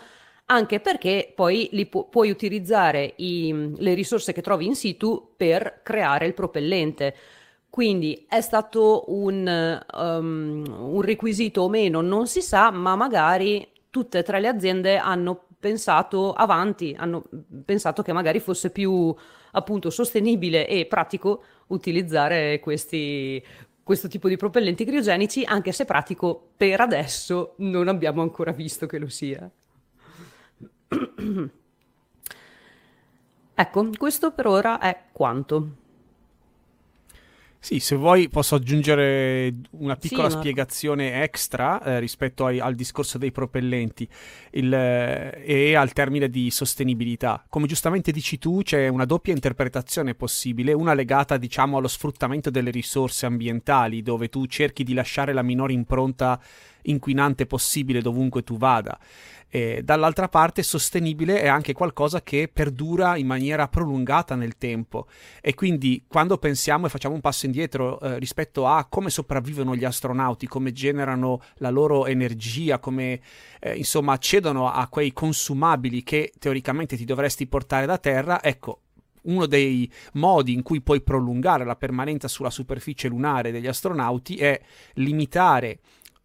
anche 0.51 0.79
perché 0.79 1.31
poi 1.35 1.69
li 1.73 1.85
pu- 1.85 2.09
puoi 2.09 2.31
utilizzare 2.31 3.13
i, 3.17 3.71
le 3.77 3.93
risorse 3.93 4.33
che 4.33 4.41
trovi 4.41 4.65
in 4.65 4.75
situ 4.75 5.33
per 5.37 5.81
creare 5.83 6.25
il 6.25 6.33
propellente. 6.33 7.15
Quindi 7.69 8.25
è 8.27 8.41
stato 8.41 9.05
un, 9.07 9.85
um, 9.93 10.63
un 10.67 11.01
requisito 11.01 11.61
o 11.61 11.69
meno, 11.69 12.01
non 12.01 12.27
si 12.27 12.41
sa, 12.41 12.71
ma 12.71 12.95
magari 12.95 13.67
tutte 13.89 14.19
e 14.19 14.23
tre 14.23 14.39
le 14.39 14.47
aziende 14.47 14.97
hanno 14.97 15.45
pensato 15.59 16.33
avanti, 16.33 16.95
hanno 16.97 17.23
pensato 17.65 18.01
che 18.01 18.13
magari 18.13 18.39
fosse 18.39 18.71
più 18.71 19.13
appunto 19.51 19.89
sostenibile 19.89 20.67
e 20.67 20.85
pratico 20.85 21.43
utilizzare 21.67 22.59
questi, 22.59 23.43
questo 23.83 24.07
tipo 24.07 24.27
di 24.27 24.37
propellenti 24.37 24.85
criogenici, 24.85 25.43
anche 25.43 25.71
se 25.71 25.85
pratico 25.85 26.51
per 26.57 26.81
adesso 26.81 27.53
non 27.57 27.87
abbiamo 27.87 28.21
ancora 28.21 28.51
visto 28.51 28.87
che 28.87 28.97
lo 28.97 29.09
sia. 29.09 29.49
Ecco, 33.59 33.89
questo 33.97 34.31
per 34.31 34.47
ora 34.47 34.79
è 34.79 35.07
quanto. 35.11 35.78
Sì, 37.61 37.79
se 37.81 37.95
vuoi 37.97 38.29
posso 38.29 38.55
aggiungere 38.55 39.53
una 39.71 39.97
piccola 39.97 40.29
Sì, 40.29 40.35
ma- 40.35 40.41
spiegazione 40.41 41.21
extra 41.23 41.83
eh, 41.83 41.99
rispetto 41.99 42.45
ai- 42.45 42.59
al 42.61 42.73
discorso 42.73 43.17
dei 43.17 43.31
propellenti 43.33 44.07
il, 44.51 44.73
eh, 44.73 45.43
e 45.45 45.75
al 45.75 45.91
termine 45.91 46.29
di 46.29 46.49
sostenibilità. 46.51 47.43
Come 47.49 47.67
giustamente 47.67 48.11
dici 48.13 48.37
tu, 48.37 48.61
c'è 48.63 48.87
una 48.87 49.03
doppia 49.03 49.33
interpretazione 49.33 50.15
possibile, 50.15 50.71
una 50.71 50.93
legata 50.93 51.35
diciamo 51.35 51.77
allo 51.77 51.89
sfruttamento 51.89 52.49
delle 52.49 52.71
risorse 52.71 53.25
ambientali, 53.25 54.01
dove 54.03 54.29
tu 54.29 54.45
cerchi 54.47 54.85
di 54.85 54.93
lasciare 54.93 55.33
la 55.33 55.41
minore 55.41 55.73
impronta 55.73 56.39
inquinante 56.83 57.45
possibile 57.45 58.01
dovunque 58.01 58.41
tu 58.41 58.57
vada. 58.57 58.97
E 59.49 59.81
dall'altra 59.83 60.29
parte, 60.29 60.61
sostenibile 60.61 61.41
è 61.41 61.47
anche 61.47 61.73
qualcosa 61.73 62.21
che 62.21 62.49
perdura 62.51 63.17
in 63.17 63.25
maniera 63.25 63.67
prolungata 63.67 64.35
nel 64.35 64.57
tempo. 64.57 65.07
E 65.41 65.55
quindi 65.55 66.05
quando 66.07 66.37
pensiamo 66.37 66.85
e 66.85 66.89
facciamo 66.89 67.15
un 67.15 67.21
passo 67.21 67.47
indietro 67.47 67.99
eh, 67.99 68.19
rispetto 68.19 68.67
a 68.67 68.85
come 68.85 69.09
sopravvivono 69.09 69.75
gli 69.75 69.85
astronauti, 69.85 70.47
come 70.47 70.71
generano 70.71 71.41
la 71.55 71.71
loro 71.71 72.05
energia, 72.05 72.77
come 72.77 73.21
eh, 73.59 73.75
insomma 73.75 74.13
accedono 74.13 74.69
a 74.69 74.87
quei 74.87 75.11
consumabili 75.13 76.03
che 76.03 76.31
teoricamente 76.37 76.95
ti 76.95 77.05
dovresti 77.05 77.47
portare 77.47 77.85
da 77.85 77.97
terra, 77.97 78.43
ecco. 78.43 78.81
Uno 79.21 79.47
dei 79.47 79.91
modi 80.13 80.53
in 80.53 80.63
cui 80.63 80.79
puoi 80.79 81.01
prolungare 81.01 81.65
la 81.65 81.75
permanenza 81.75 82.29
sulla 82.29 82.49
superficie 82.49 83.09
lunare 83.09 83.51
degli 83.51 83.67
astronauti 83.67 84.37
è 84.37 84.59
limitare 84.93 85.79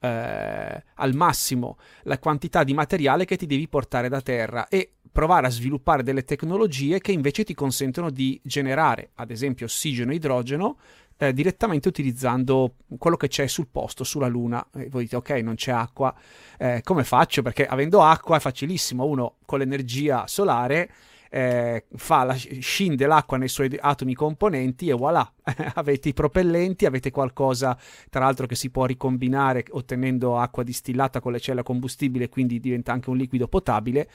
eh, 0.04 0.82
al 0.94 1.14
massimo 1.14 1.78
la 2.02 2.18
quantità 2.18 2.62
di 2.62 2.74
materiale 2.74 3.24
che 3.24 3.36
ti 3.36 3.46
devi 3.46 3.68
portare 3.68 4.08
da 4.10 4.20
terra 4.20 4.68
e 4.68 4.90
provare 5.10 5.46
a 5.46 5.50
sviluppare 5.50 6.02
delle 6.02 6.24
tecnologie 6.24 7.00
che 7.00 7.12
invece 7.12 7.44
ti 7.44 7.54
consentono 7.54 8.10
di 8.10 8.38
generare, 8.42 9.10
ad 9.14 9.30
esempio, 9.30 9.66
ossigeno 9.66 10.10
e 10.10 10.16
idrogeno 10.16 10.76
eh, 11.16 11.32
direttamente 11.32 11.88
utilizzando 11.88 12.74
quello 12.98 13.16
che 13.16 13.28
c'è 13.28 13.46
sul 13.46 13.68
posto, 13.68 14.04
sulla 14.04 14.26
Luna. 14.26 14.66
E 14.74 14.88
voi 14.90 15.04
dite, 15.04 15.16
ok, 15.16 15.30
non 15.30 15.54
c'è 15.54 15.70
acqua, 15.70 16.14
eh, 16.58 16.80
come 16.82 17.04
faccio? 17.04 17.42
Perché 17.42 17.66
avendo 17.66 18.02
acqua 18.02 18.36
è 18.36 18.40
facilissimo, 18.40 19.04
uno 19.04 19.36
con 19.46 19.60
l'energia 19.60 20.26
solare 20.26 20.90
eh, 21.34 21.86
fa 21.96 22.22
la, 22.22 22.34
scinde 22.36 23.06
l'acqua 23.06 23.36
nei 23.36 23.48
suoi 23.48 23.76
atomi 23.76 24.14
componenti 24.14 24.88
e 24.88 24.92
voilà, 24.92 25.28
avete 25.74 26.10
i 26.10 26.12
propellenti, 26.12 26.86
avete 26.86 27.10
qualcosa 27.10 27.76
tra 28.08 28.20
l'altro 28.20 28.46
che 28.46 28.54
si 28.54 28.70
può 28.70 28.84
ricombinare 28.84 29.64
ottenendo 29.70 30.38
acqua 30.38 30.62
distillata 30.62 31.18
con 31.18 31.32
le 31.32 31.40
celle 31.40 31.60
a 31.60 31.62
combustibile, 31.64 32.28
quindi 32.28 32.60
diventa 32.60 32.92
anche 32.92 33.10
un 33.10 33.16
liquido 33.16 33.48
potabile. 33.48 34.08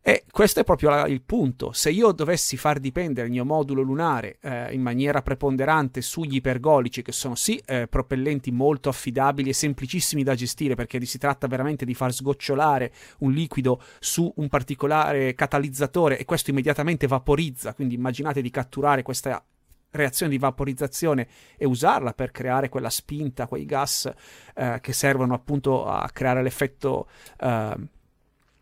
E 0.00 0.24
questo 0.30 0.60
è 0.60 0.64
proprio 0.64 0.90
la, 0.90 1.06
il 1.06 1.22
punto. 1.22 1.72
Se 1.72 1.90
io 1.90 2.12
dovessi 2.12 2.56
far 2.56 2.78
dipendere 2.78 3.26
il 3.26 3.32
mio 3.32 3.44
modulo 3.44 3.82
lunare 3.82 4.38
eh, 4.40 4.72
in 4.72 4.80
maniera 4.80 5.20
preponderante 5.20 6.00
sugli 6.00 6.36
ipergolici, 6.36 7.02
che 7.02 7.12
sono 7.12 7.34
sì 7.34 7.60
eh, 7.66 7.88
propellenti 7.88 8.50
molto 8.50 8.88
affidabili 8.88 9.50
e 9.50 9.52
semplicissimi 9.52 10.22
da 10.22 10.34
gestire, 10.34 10.74
perché 10.74 11.04
si 11.04 11.18
tratta 11.18 11.46
veramente 11.46 11.84
di 11.84 11.94
far 11.94 12.12
sgocciolare 12.12 12.92
un 13.18 13.32
liquido 13.32 13.82
su 13.98 14.32
un 14.36 14.48
particolare 14.48 15.34
catalizzatore 15.34 16.18
e 16.18 16.24
questo 16.24 16.50
immediatamente 16.50 17.06
vaporizza, 17.06 17.74
quindi 17.74 17.94
immaginate 17.94 18.40
di 18.40 18.50
catturare 18.50 19.02
questa 19.02 19.44
reazione 19.90 20.32
di 20.32 20.38
vaporizzazione 20.38 21.26
e 21.56 21.66
usarla 21.66 22.12
per 22.12 22.30
creare 22.30 22.68
quella 22.68 22.90
spinta, 22.90 23.46
quei 23.46 23.64
gas 23.64 24.10
eh, 24.54 24.78
che 24.80 24.92
servono 24.92 25.34
appunto 25.34 25.86
a 25.86 26.08
creare 26.10 26.42
l'effetto 26.42 27.08
eh, 27.40 27.76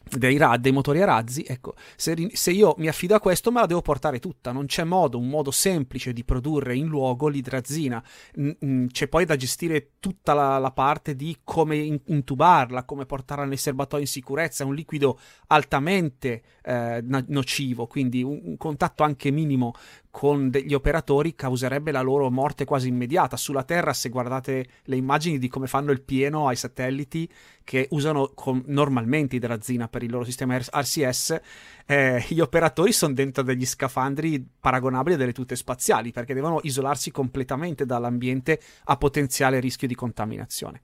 dei, 0.08 0.36
ra- 0.36 0.56
dei 0.56 0.70
motori 0.72 1.02
a 1.02 1.04
razzi, 1.04 1.44
ecco, 1.46 1.74
se, 1.96 2.30
se 2.32 2.52
io 2.52 2.74
mi 2.78 2.86
affido 2.86 3.14
a 3.14 3.20
questo 3.20 3.50
me 3.50 3.60
la 3.60 3.66
devo 3.66 3.82
portare 3.82 4.20
tutta, 4.20 4.52
non 4.52 4.66
c'è 4.66 4.84
modo, 4.84 5.18
un 5.18 5.28
modo 5.28 5.50
semplice 5.50 6.12
di 6.12 6.24
produrre 6.24 6.76
in 6.76 6.86
luogo 6.86 7.26
l'idrazina, 7.26 8.02
c'è 8.88 9.08
poi 9.08 9.24
da 9.24 9.36
gestire 9.36 9.90
tutta 9.98 10.32
la, 10.32 10.58
la 10.58 10.70
parte 10.70 11.16
di 11.16 11.38
come 11.42 11.76
in- 11.76 12.00
intubarla, 12.06 12.84
come 12.84 13.04
portarla 13.04 13.44
nei 13.44 13.56
serbatoi 13.56 14.02
in 14.02 14.06
sicurezza, 14.06 14.62
è 14.62 14.66
un 14.66 14.74
liquido 14.74 15.18
altamente 15.48 16.42
eh, 16.62 17.00
no- 17.02 17.24
nocivo, 17.26 17.86
quindi 17.86 18.22
un, 18.22 18.40
un 18.44 18.56
contatto 18.56 19.02
anche 19.02 19.30
minimo 19.32 19.74
con 20.16 20.48
degli 20.48 20.72
operatori 20.72 21.34
causerebbe 21.34 21.90
la 21.90 22.00
loro 22.00 22.30
morte 22.30 22.64
quasi 22.64 22.88
immediata. 22.88 23.36
Sulla 23.36 23.64
Terra, 23.64 23.92
se 23.92 24.08
guardate 24.08 24.66
le 24.84 24.96
immagini 24.96 25.36
di 25.36 25.46
come 25.48 25.66
fanno 25.66 25.92
il 25.92 26.00
pieno 26.00 26.48
ai 26.48 26.56
satelliti 26.56 27.30
che 27.62 27.86
usano 27.90 28.32
con, 28.34 28.62
normalmente 28.68 29.36
idrazina 29.36 29.88
per 29.88 30.02
il 30.02 30.10
loro 30.10 30.24
sistema 30.24 30.56
RCS, 30.56 31.38
eh, 31.84 32.24
gli 32.28 32.40
operatori 32.40 32.92
sono 32.92 33.12
dentro 33.12 33.42
degli 33.42 33.66
scafandri 33.66 34.42
paragonabili 34.58 35.16
a 35.16 35.18
delle 35.18 35.34
tute 35.34 35.54
spaziali 35.54 36.12
perché 36.12 36.32
devono 36.32 36.60
isolarsi 36.62 37.10
completamente 37.10 37.84
dall'ambiente 37.84 38.58
a 38.84 38.96
potenziale 38.96 39.60
rischio 39.60 39.86
di 39.86 39.94
contaminazione. 39.94 40.80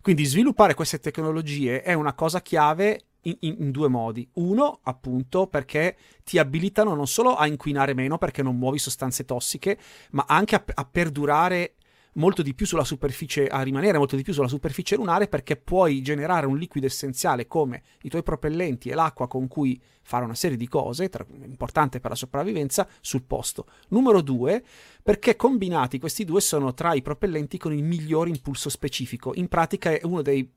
Quindi 0.00 0.24
sviluppare 0.24 0.72
queste 0.72 1.00
tecnologie 1.00 1.82
è 1.82 1.92
una 1.92 2.14
cosa 2.14 2.40
chiave 2.40 3.08
in, 3.22 3.36
in, 3.40 3.70
due 3.70 3.88
modi. 3.88 4.28
Uno, 4.34 4.80
appunto, 4.82 5.46
perché 5.46 5.96
ti 6.24 6.38
abilitano 6.38 6.94
non 6.94 7.06
solo 7.06 7.34
a 7.34 7.46
inquinare 7.46 7.94
meno 7.94 8.18
perché 8.18 8.42
non 8.42 8.56
muovi 8.56 8.78
sostanze 8.78 9.24
tossiche, 9.24 9.78
ma 10.12 10.24
anche 10.26 10.54
a, 10.54 10.64
a 10.74 10.84
perdurare 10.84 11.74
molto 12.14 12.42
di 12.42 12.54
più 12.54 12.66
sulla 12.66 12.84
superficie, 12.84 13.46
a 13.46 13.62
rimanere 13.62 13.98
molto 13.98 14.16
di 14.16 14.22
più 14.22 14.32
sulla 14.32 14.48
superficie 14.48 14.96
lunare 14.96 15.28
perché 15.28 15.56
puoi 15.56 16.02
generare 16.02 16.46
un 16.46 16.56
liquido 16.56 16.86
essenziale 16.86 17.46
come 17.46 17.82
i 18.02 18.08
tuoi 18.08 18.22
propellenti 18.22 18.88
e 18.88 18.94
l'acqua 18.94 19.28
con 19.28 19.46
cui 19.46 19.80
fare 20.02 20.24
una 20.24 20.34
serie 20.34 20.56
di 20.56 20.66
cose, 20.66 21.08
tra, 21.08 21.24
importante 21.44 22.00
per 22.00 22.10
la 22.10 22.16
sopravvivenza, 22.16 22.88
sul 23.00 23.22
posto. 23.22 23.66
Numero 23.88 24.22
due, 24.22 24.64
perché 25.02 25.36
combinati 25.36 25.98
questi 25.98 26.24
due 26.24 26.40
sono 26.40 26.74
tra 26.74 26.94
i 26.94 27.02
propellenti 27.02 27.58
con 27.58 27.72
il 27.72 27.84
miglior 27.84 28.26
impulso 28.28 28.68
specifico. 28.68 29.32
In 29.34 29.48
pratica 29.48 29.90
è 29.90 30.00
uno 30.02 30.22
dei 30.22 30.50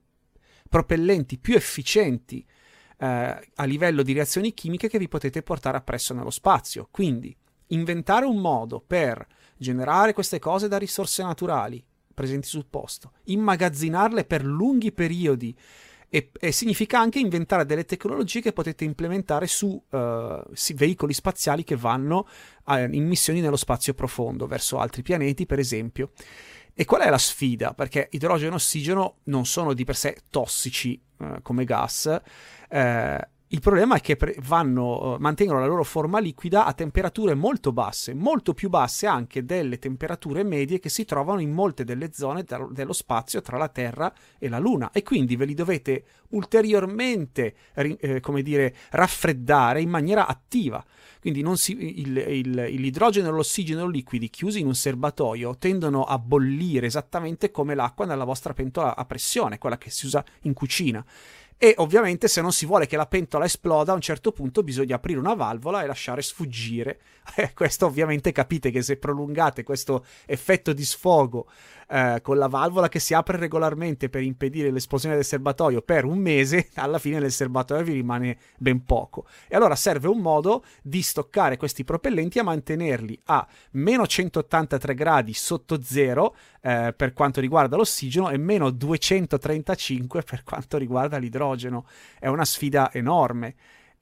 propellenti 0.67 1.37
più 1.37 1.55
efficienti 1.55 2.43
eh, 2.97 3.49
a 3.55 3.63
livello 3.63 4.03
di 4.03 4.13
reazioni 4.13 4.53
chimiche 4.53 4.87
che 4.87 4.97
vi 4.97 5.07
potete 5.07 5.41
portare 5.43 5.77
appresso 5.77 6.13
nello 6.13 6.29
spazio. 6.29 6.87
Quindi 6.91 7.35
inventare 7.67 8.25
un 8.25 8.37
modo 8.37 8.83
per 8.85 9.25
generare 9.57 10.13
queste 10.13 10.39
cose 10.39 10.67
da 10.67 10.77
risorse 10.77 11.23
naturali 11.23 11.83
presenti 12.13 12.47
sul 12.47 12.65
posto, 12.69 13.13
immagazzinarle 13.25 14.25
per 14.25 14.45
lunghi 14.45 14.91
periodi 14.91 15.55
e, 16.07 16.29
e 16.39 16.51
significa 16.51 16.99
anche 16.99 17.17
inventare 17.17 17.65
delle 17.65 17.85
tecnologie 17.85 18.39
che 18.39 18.53
potete 18.53 18.83
implementare 18.83 19.47
su 19.47 19.69
uh, 19.89 20.73
veicoli 20.75 21.11
spaziali 21.11 21.63
che 21.63 21.75
vanno 21.75 22.27
uh, 22.65 22.77
in 22.91 23.07
missioni 23.07 23.41
nello 23.41 23.55
spazio 23.55 23.95
profondo, 23.95 24.45
verso 24.45 24.77
altri 24.77 25.01
pianeti 25.01 25.47
per 25.47 25.57
esempio. 25.57 26.11
E 26.75 26.85
qual 26.85 27.01
è 27.01 27.09
la 27.09 27.17
sfida? 27.17 27.73
Perché 27.73 28.09
idrogeno 28.11 28.53
e 28.53 28.55
ossigeno 28.55 29.15
non 29.23 29.47
sono 29.47 29.73
di 29.73 29.83
per 29.85 29.95
sé 29.95 30.17
tossici 30.29 31.01
come 31.41 31.65
gas, 31.65 32.21
eh, 32.69 33.27
il 33.53 33.59
problema 33.59 33.97
è 33.97 34.01
che 34.01 34.17
vanno, 34.39 35.15
mantengono 35.19 35.59
la 35.59 35.67
loro 35.67 35.83
forma 35.83 36.17
liquida 36.17 36.65
a 36.65 36.73
temperature 36.73 37.35
molto 37.35 37.71
basse, 37.71 38.15
molto 38.15 38.55
più 38.55 38.67
basse 38.67 39.05
anche 39.05 39.45
delle 39.45 39.77
temperature 39.77 40.41
medie 40.41 40.79
che 40.79 40.89
si 40.89 41.05
trovano 41.05 41.39
in 41.39 41.51
molte 41.51 41.83
delle 41.83 42.11
zone 42.13 42.43
dello 42.71 42.93
spazio 42.93 43.41
tra 43.41 43.57
la 43.57 43.69
Terra 43.69 44.11
e 44.39 44.49
la 44.49 44.57
Luna 44.57 44.89
e 44.91 45.03
quindi 45.03 45.35
ve 45.35 45.45
li 45.45 45.53
dovete 45.53 46.03
ulteriormente, 46.29 47.53
eh, 47.75 48.19
come 48.21 48.41
dire, 48.41 48.73
raffreddare 48.89 49.81
in 49.81 49.89
maniera 49.89 50.25
attiva. 50.25 50.83
Quindi 51.19 51.43
si, 51.55 51.99
il, 51.99 52.17
il, 52.17 52.49
l'idrogeno 52.49 53.29
e 53.29 53.31
l'ossigeno 53.31 53.87
liquidi 53.87 54.31
chiusi 54.31 54.61
in 54.61 54.65
un 54.65 54.75
serbatoio 54.75 55.55
tendono 55.59 56.05
a 56.05 56.17
bollire 56.17 56.87
esattamente 56.87 57.51
come 57.51 57.75
l'acqua 57.75 58.05
nella 58.07 58.25
vostra 58.25 58.53
pentola 58.53 58.95
a 58.95 59.05
pressione, 59.05 59.59
quella 59.59 59.77
che 59.77 59.91
si 59.91 60.07
usa 60.07 60.25
in 60.41 60.53
cucina 60.53 61.05
e 61.63 61.75
ovviamente 61.77 62.27
se 62.27 62.41
non 62.41 62.51
si 62.51 62.65
vuole 62.65 62.87
che 62.87 62.97
la 62.97 63.05
pentola 63.05 63.45
esploda 63.45 63.93
a 63.93 63.95
un 63.95 64.01
certo 64.01 64.33
punto 64.33 64.63
bisogna 64.63 64.95
aprire 64.95 65.17
una 65.17 65.33
valvola 65.33 65.81
e 65.81 65.87
lasciare 65.87 66.21
sfuggire. 66.21 66.99
Eh, 67.35 67.53
questo 67.53 67.85
ovviamente 67.85 68.33
capite 68.33 68.69
che 68.69 68.81
se 68.81 68.97
prolungate 68.97 69.63
questo 69.63 70.05
effetto 70.25 70.73
di 70.73 70.83
sfogo 70.83 71.47
eh, 71.93 72.21
con 72.23 72.39
la 72.39 72.47
valvola 72.47 72.89
che 72.89 72.97
si 72.97 73.13
apre 73.13 73.37
regolarmente 73.37 74.09
per 74.09 74.23
impedire 74.23 74.71
l'esplosione 74.71 75.13
del 75.13 75.23
serbatoio 75.23 75.83
per 75.83 76.05
un 76.05 76.17
mese, 76.17 76.69
alla 76.75 76.97
fine 76.97 77.19
nel 77.19 77.31
serbatoio 77.31 77.83
vi 77.83 77.93
rimane 77.93 78.37
ben 78.57 78.83
poco. 78.83 79.27
E 79.47 79.55
allora 79.55 79.75
serve 79.75 80.07
un 80.07 80.17
modo 80.17 80.63
di 80.81 81.03
stoccare 81.03 81.55
questi 81.55 81.83
propellenti 81.83 82.39
a 82.39 82.43
mantenerli 82.43 83.19
a 83.25 83.47
meno 83.73 84.07
183 84.07 84.95
gradi 84.95 85.33
sotto 85.33 85.83
zero 85.83 86.35
eh, 86.61 86.95
per 86.97 87.13
quanto 87.13 87.39
riguarda 87.39 87.77
l'ossigeno 87.77 88.31
e 88.31 88.37
meno 88.37 88.71
235 88.71 90.23
per 90.23 90.43
quanto 90.43 90.79
riguarda 90.79 91.17
l'idrogeno. 91.17 91.85
È 92.17 92.25
una 92.25 92.45
sfida 92.45 92.91
enorme. 92.91 93.53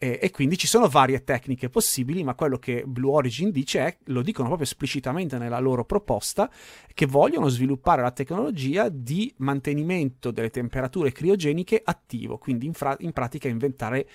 E, 0.03 0.17
e, 0.19 0.31
quindi 0.31 0.57
ci 0.57 0.65
sono 0.65 0.87
varie 0.87 1.23
tecniche 1.23 1.69
possibili, 1.69 2.23
ma 2.23 2.33
quello 2.33 2.57
che 2.57 2.83
Blue 2.87 3.11
Origin 3.11 3.51
dice 3.51 3.85
è, 3.85 3.97
lo 4.05 4.23
dicono 4.23 4.47
proprio 4.47 4.67
esplicitamente 4.67 5.37
nella 5.37 5.59
loro 5.59 5.85
proposta, 5.85 6.49
che 6.91 7.05
vogliono 7.05 7.49
sviluppare 7.49 8.01
la 8.01 8.09
tecnologia 8.09 8.89
di 8.89 9.31
mantenimento 9.37 10.31
delle 10.31 10.49
temperature 10.49 11.11
criogeniche 11.11 11.79
attivo, 11.85 12.39
quindi 12.39 12.65
in, 12.65 12.73
fra- 12.73 12.95
in 13.01 13.11
pratica 13.11 13.47
inventare 13.47 14.09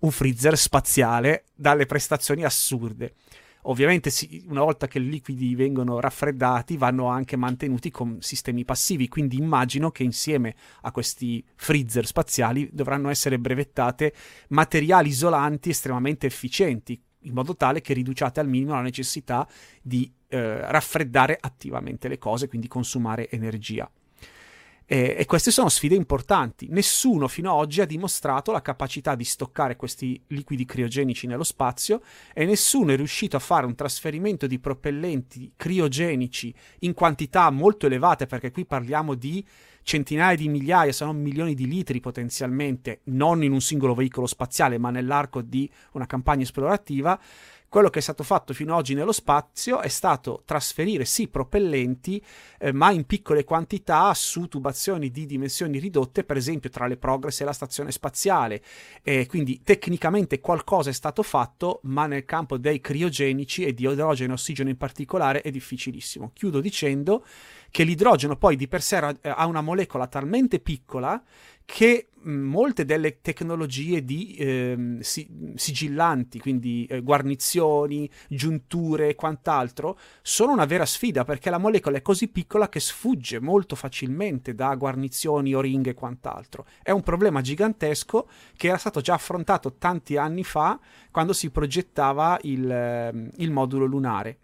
un 0.00 0.10
freezer 0.10 0.58
spaziale 0.58 1.44
dalle 1.54 1.86
prestazioni 1.86 2.44
assurde. 2.44 3.14
Ovviamente 3.64 4.08
sì, 4.10 4.42
una 4.48 4.62
volta 4.62 4.86
che 4.86 4.98
i 4.98 5.08
liquidi 5.08 5.54
vengono 5.54 6.00
raffreddati 6.00 6.76
vanno 6.76 7.06
anche 7.06 7.36
mantenuti 7.36 7.90
con 7.90 8.20
sistemi 8.20 8.64
passivi, 8.64 9.08
quindi 9.08 9.36
immagino 9.36 9.90
che 9.90 10.02
insieme 10.02 10.54
a 10.82 10.92
questi 10.92 11.44
freezer 11.56 12.06
spaziali 12.06 12.70
dovranno 12.72 13.10
essere 13.10 13.38
brevettate 13.38 14.14
materiali 14.48 15.08
isolanti 15.08 15.70
estremamente 15.70 16.26
efficienti, 16.26 17.00
in 17.24 17.34
modo 17.34 17.54
tale 17.54 17.82
che 17.82 17.92
riduciate 17.92 18.40
al 18.40 18.48
minimo 18.48 18.74
la 18.74 18.80
necessità 18.80 19.46
di 19.82 20.10
eh, 20.28 20.70
raffreddare 20.70 21.36
attivamente 21.38 22.08
le 22.08 22.18
cose, 22.18 22.48
quindi 22.48 22.68
consumare 22.68 23.28
energia. 23.30 23.90
E, 24.92 25.14
e, 25.16 25.24
queste 25.24 25.52
sono 25.52 25.68
sfide 25.68 25.94
importanti. 25.94 26.66
Nessuno 26.68 27.28
fino 27.28 27.52
ad 27.52 27.58
oggi 27.58 27.80
ha 27.80 27.86
dimostrato 27.86 28.50
la 28.50 28.60
capacità 28.60 29.14
di 29.14 29.22
stoccare 29.22 29.76
questi 29.76 30.20
liquidi 30.26 30.64
criogenici 30.64 31.28
nello 31.28 31.44
spazio 31.44 32.02
e 32.34 32.44
nessuno 32.44 32.90
è 32.90 32.96
riuscito 32.96 33.36
a 33.36 33.38
fare 33.38 33.66
un 33.66 33.76
trasferimento 33.76 34.48
di 34.48 34.58
propellenti 34.58 35.52
criogenici 35.54 36.52
in 36.80 36.92
quantità 36.92 37.48
molto 37.50 37.86
elevate, 37.86 38.26
perché 38.26 38.50
qui 38.50 38.66
parliamo 38.66 39.14
di 39.14 39.46
centinaia 39.84 40.34
di 40.34 40.48
migliaia, 40.48 40.90
se 40.90 41.04
non 41.04 41.20
milioni 41.20 41.54
di 41.54 41.68
litri 41.68 42.00
potenzialmente, 42.00 43.02
non 43.04 43.44
in 43.44 43.52
un 43.52 43.60
singolo 43.60 43.94
veicolo 43.94 44.26
spaziale, 44.26 44.76
ma 44.76 44.90
nell'arco 44.90 45.40
di 45.40 45.70
una 45.92 46.06
campagna 46.06 46.42
esplorativa 46.42 47.16
quello 47.70 47.88
che 47.88 48.00
è 48.00 48.02
stato 48.02 48.24
fatto 48.24 48.52
fino 48.52 48.72
ad 48.72 48.80
oggi 48.80 48.94
nello 48.94 49.12
spazio 49.12 49.80
è 49.80 49.86
stato 49.86 50.42
trasferire 50.44 51.04
sì 51.04 51.28
propellenti, 51.28 52.20
eh, 52.58 52.72
ma 52.72 52.90
in 52.90 53.06
piccole 53.06 53.44
quantità 53.44 54.12
su 54.12 54.48
tubazioni 54.48 55.12
di 55.12 55.24
dimensioni 55.24 55.78
ridotte, 55.78 56.24
per 56.24 56.36
esempio 56.36 56.68
tra 56.68 56.88
le 56.88 56.96
Progress 56.96 57.40
e 57.40 57.44
la 57.44 57.52
stazione 57.52 57.92
spaziale. 57.92 58.60
E 59.04 59.26
quindi 59.26 59.62
tecnicamente 59.62 60.40
qualcosa 60.40 60.90
è 60.90 60.92
stato 60.92 61.22
fatto, 61.22 61.78
ma 61.84 62.06
nel 62.06 62.24
campo 62.24 62.58
dei 62.58 62.80
criogenici 62.80 63.64
e 63.64 63.72
di 63.72 63.88
idrogeno 63.88 64.32
e 64.32 64.34
ossigeno 64.34 64.68
in 64.68 64.76
particolare 64.76 65.40
è 65.40 65.52
difficilissimo. 65.52 66.32
Chiudo 66.34 66.60
dicendo 66.60 67.24
che 67.70 67.84
l'idrogeno 67.84 68.34
poi 68.34 68.56
di 68.56 68.66
per 68.66 68.82
sé 68.82 68.96
ha 68.96 69.46
una 69.46 69.60
molecola 69.60 70.08
talmente 70.08 70.58
piccola 70.58 71.22
che 71.72 72.08
molte 72.22 72.84
delle 72.84 73.20
tecnologie 73.20 74.04
di 74.04 74.34
eh, 74.34 74.96
si, 75.00 75.52
sigillanti, 75.54 76.40
quindi 76.40 76.84
eh, 76.86 77.00
guarnizioni, 77.00 78.10
giunture 78.28 79.08
e 79.08 79.14
quant'altro, 79.14 79.96
sono 80.20 80.52
una 80.52 80.64
vera 80.64 80.84
sfida 80.84 81.24
perché 81.24 81.48
la 81.48 81.58
molecola 81.58 81.96
è 81.96 82.02
così 82.02 82.28
piccola 82.28 82.68
che 82.68 82.80
sfugge 82.80 83.40
molto 83.40 83.76
facilmente 83.76 84.54
da 84.54 84.74
guarnizioni 84.74 85.54
o 85.54 85.60
ringhe 85.60 85.90
e 85.90 85.94
quant'altro. 85.94 86.66
È 86.82 86.90
un 86.90 87.02
problema 87.02 87.40
gigantesco 87.40 88.28
che 88.56 88.66
era 88.66 88.76
stato 88.76 89.00
già 89.00 89.14
affrontato 89.14 89.74
tanti 89.74 90.16
anni 90.16 90.42
fa 90.42 90.78
quando 91.10 91.32
si 91.32 91.50
progettava 91.50 92.38
il, 92.42 92.70
ehm, 92.70 93.30
il 93.36 93.50
modulo 93.50 93.84
lunare 93.84 94.38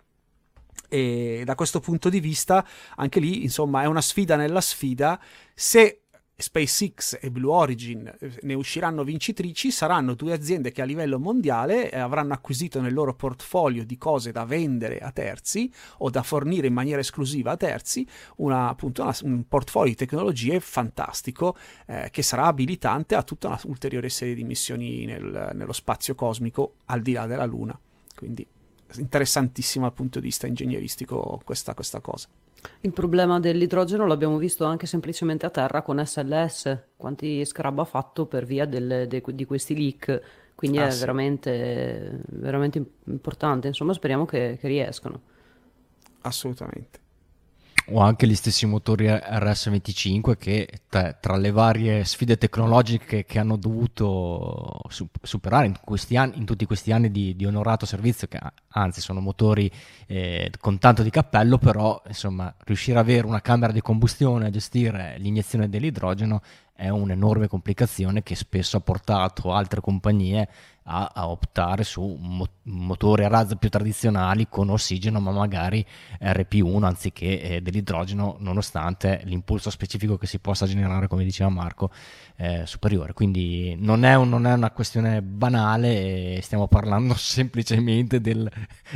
e 0.88 1.42
da 1.44 1.54
questo 1.54 1.80
punto 1.80 2.08
di 2.08 2.20
vista 2.20 2.64
anche 2.94 3.18
lì 3.18 3.42
insomma 3.42 3.82
è 3.82 3.86
una 3.86 4.00
sfida 4.00 4.36
nella 4.36 4.60
sfida 4.60 5.20
se 5.52 6.02
SpaceX 6.38 7.18
e 7.20 7.30
Blue 7.30 7.50
Origin 7.50 8.14
eh, 8.18 8.38
ne 8.42 8.54
usciranno 8.54 9.04
vincitrici, 9.04 9.70
saranno 9.70 10.14
due 10.14 10.34
aziende 10.34 10.70
che 10.70 10.82
a 10.82 10.84
livello 10.84 11.18
mondiale 11.18 11.90
eh, 11.90 11.98
avranno 11.98 12.34
acquisito 12.34 12.80
nel 12.80 12.92
loro 12.92 13.14
portfolio 13.14 13.86
di 13.86 13.96
cose 13.96 14.32
da 14.32 14.44
vendere 14.44 14.98
a 14.98 15.10
terzi 15.12 15.72
o 15.98 16.10
da 16.10 16.22
fornire 16.22 16.66
in 16.66 16.74
maniera 16.74 17.00
esclusiva 17.00 17.52
a 17.52 17.56
terzi 17.56 18.06
una, 18.36 18.68
appunto 18.68 19.02
una, 19.02 19.16
un 19.22 19.48
portfolio 19.48 19.90
di 19.90 19.96
tecnologie 19.96 20.60
fantastico 20.60 21.56
eh, 21.86 22.08
che 22.10 22.22
sarà 22.22 22.44
abilitante 22.44 23.14
a 23.14 23.22
tutta 23.22 23.48
una 23.48 23.60
ulteriore 23.64 24.10
serie 24.10 24.34
di 24.34 24.44
missioni 24.44 25.06
nel, 25.06 25.52
nello 25.54 25.72
spazio 25.72 26.14
cosmico 26.14 26.74
al 26.86 27.00
di 27.00 27.12
là 27.12 27.26
della 27.26 27.46
Luna. 27.46 27.78
Quindi 28.14 28.46
interessantissima 28.98 29.86
dal 29.86 29.94
punto 29.94 30.20
di 30.20 30.26
vista 30.26 30.46
ingegneristico 30.46 31.40
questa, 31.44 31.74
questa 31.74 32.00
cosa. 32.00 32.28
Il 32.80 32.92
problema 32.92 33.40
dell'idrogeno 33.40 34.06
l'abbiamo 34.06 34.38
visto 34.38 34.64
anche 34.64 34.86
semplicemente 34.86 35.46
a 35.46 35.50
terra 35.50 35.82
con 35.82 36.04
SLS, 36.04 36.78
quanti 36.96 37.44
scrub 37.44 37.80
ha 37.80 37.84
fatto 37.84 38.26
per 38.26 38.44
via 38.44 38.66
del, 38.66 39.06
de, 39.08 39.22
di 39.24 39.44
questi 39.44 39.76
leak, 39.76 40.20
quindi 40.54 40.78
ah, 40.78 40.86
è 40.86 40.90
sì. 40.90 41.00
veramente, 41.00 42.20
veramente 42.28 42.84
importante, 43.04 43.68
insomma 43.68 43.92
speriamo 43.92 44.24
che, 44.24 44.56
che 44.60 44.68
riescano. 44.68 45.20
Assolutamente 46.22 47.04
o 47.90 48.00
anche 48.00 48.26
gli 48.26 48.34
stessi 48.34 48.66
motori 48.66 49.06
RS25 49.06 50.36
che 50.36 50.68
tra 50.88 51.36
le 51.36 51.50
varie 51.50 52.04
sfide 52.04 52.36
tecnologiche 52.36 53.24
che 53.24 53.38
hanno 53.38 53.56
dovuto 53.56 54.80
superare 55.22 55.66
in, 55.66 55.76
anni, 56.16 56.38
in, 56.38 56.44
tutti 56.44 56.64
questi 56.64 56.90
anni 56.90 57.10
di, 57.10 57.36
di, 57.36 57.44
onorato 57.44 57.86
servizio, 57.86 58.26
che 58.26 58.38
anzi 58.70 59.00
sono 59.00 59.20
motori 59.20 59.70
eh, 60.06 60.50
con 60.58 60.78
tanto 60.78 61.02
di 61.02 61.10
cappello, 61.10 61.58
però 61.58 62.02
insomma 62.06 62.52
riuscire 62.64 62.98
ad 62.98 63.04
avere 63.04 63.26
una 63.26 63.40
camera 63.40 63.72
di 63.72 63.80
combustione 63.80 64.46
a 64.46 64.50
gestire 64.50 65.16
l'iniezione 65.18 65.68
dell'idrogeno 65.68 66.40
è 66.76 66.88
un'enorme 66.88 67.48
complicazione 67.48 68.22
che 68.22 68.34
spesso 68.34 68.76
ha 68.76 68.80
portato 68.80 69.52
altre 69.52 69.80
compagnie 69.80 70.48
a, 70.88 71.10
a 71.12 71.28
optare 71.28 71.84
su 71.84 72.16
mo- 72.20 72.48
motori 72.64 73.24
a 73.24 73.28
razza 73.28 73.56
più 73.56 73.68
tradizionali 73.68 74.46
con 74.48 74.70
ossigeno, 74.70 75.20
ma 75.20 75.30
magari 75.32 75.84
RP1 76.20 76.84
anziché 76.84 77.40
eh, 77.40 77.60
dell'idrogeno, 77.60 78.36
nonostante 78.38 79.22
l'impulso 79.24 79.70
specifico 79.70 80.16
che 80.16 80.26
si 80.26 80.38
possa 80.38 80.66
generare, 80.66 81.08
come 81.08 81.24
diceva 81.24 81.50
Marco, 81.50 81.90
eh, 82.36 82.62
superiore. 82.66 83.12
Quindi 83.14 83.74
non 83.78 84.04
è, 84.04 84.14
un, 84.14 84.28
non 84.28 84.46
è, 84.46 84.52
una 84.52 84.70
questione 84.70 85.22
banale, 85.22 86.40
stiamo 86.42 86.68
parlando 86.68 87.14
semplicemente 87.18 88.20
del, 88.20 88.48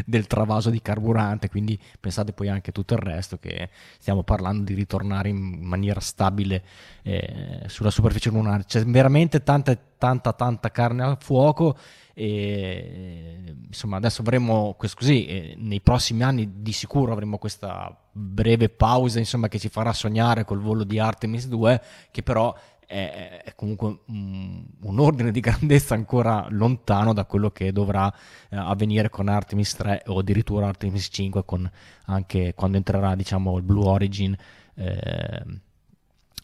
del, 0.05 0.27
travaso 0.27 0.71
di 0.71 0.81
carburante, 0.81 1.49
quindi 1.49 1.79
pensate 1.99 2.33
poi 2.33 2.49
anche 2.49 2.71
a 2.71 2.73
tutto 2.73 2.95
il 2.95 3.01
resto 3.01 3.39
che 3.39 3.69
stiamo 3.99 4.23
parlando 4.23 4.63
di 4.65 4.75
ritornare 4.75 5.29
in 5.29 5.37
maniera 5.37 6.01
stabile 6.01 6.63
eh, 7.03 7.63
sulla 7.71 7.91
superficie 7.91 8.31
lunare. 8.31 8.65
C'è 8.65 8.85
veramente 8.85 9.43
tanta, 9.43 9.75
tanta, 9.97 10.33
tanta 10.33 10.71
carne 10.71 11.03
al 11.03 11.17
fuoco 11.19 11.77
e 12.13 13.57
insomma 13.67 13.97
adesso 13.97 14.21
avremo 14.21 14.77
così 14.77 15.27
eh, 15.27 15.55
nei 15.57 15.81
prossimi 15.81 16.23
anni 16.23 16.61
di 16.61 16.73
sicuro 16.73 17.13
avremo 17.13 17.39
questa 17.39 17.97
breve 18.13 18.69
pausa 18.69 19.19
insomma 19.19 19.49
che 19.49 19.59
ci 19.59 19.71
farà 19.71 19.95
sognare 19.95 20.45
col 20.45 20.61
volo 20.61 20.85
di 20.85 20.99
Artemis 20.99 21.47
2 21.47 21.81
che 22.11 22.23
però 22.23 22.55
è, 22.87 23.43
è 23.45 23.55
comunque 23.55 24.01
un, 24.09 24.67
un, 24.83 24.99
ordine 24.99 25.31
di 25.31 25.39
grandezza 25.41 25.95
ancora 25.95 26.47
lontano 26.51 27.15
da 27.15 27.25
quello 27.25 27.51
che 27.51 27.73
dovrà 27.73 28.13
eh, 28.51 28.57
avvenire 28.57 29.09
con 29.09 29.29
Artemis 29.29 29.75
3 29.77 30.03
o 30.07 30.19
addirittura 30.19 30.67
Artemis 30.67 31.09
5 31.11 31.45
con 31.45 31.71
anche 32.07 32.53
quando 32.55 32.77
entrerà 32.77 33.15
diciamo 33.15 33.57
il 33.57 33.63
Blue 33.63 33.87
Origin 33.87 34.37
eh, 34.75 35.43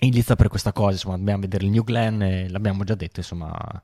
in 0.01 0.11
lista 0.11 0.37
per 0.37 0.49
questa 0.49 0.73
cosa 0.73 0.93
insomma 0.93 1.17
dobbiamo 1.17 1.41
vedere 1.41 1.65
il 1.65 1.71
New 1.71 1.85
Glenn 1.85 2.23
e 2.23 2.49
l'abbiamo 2.49 2.85
già 2.85 2.95
detto 2.95 3.21
insomma 3.21 3.83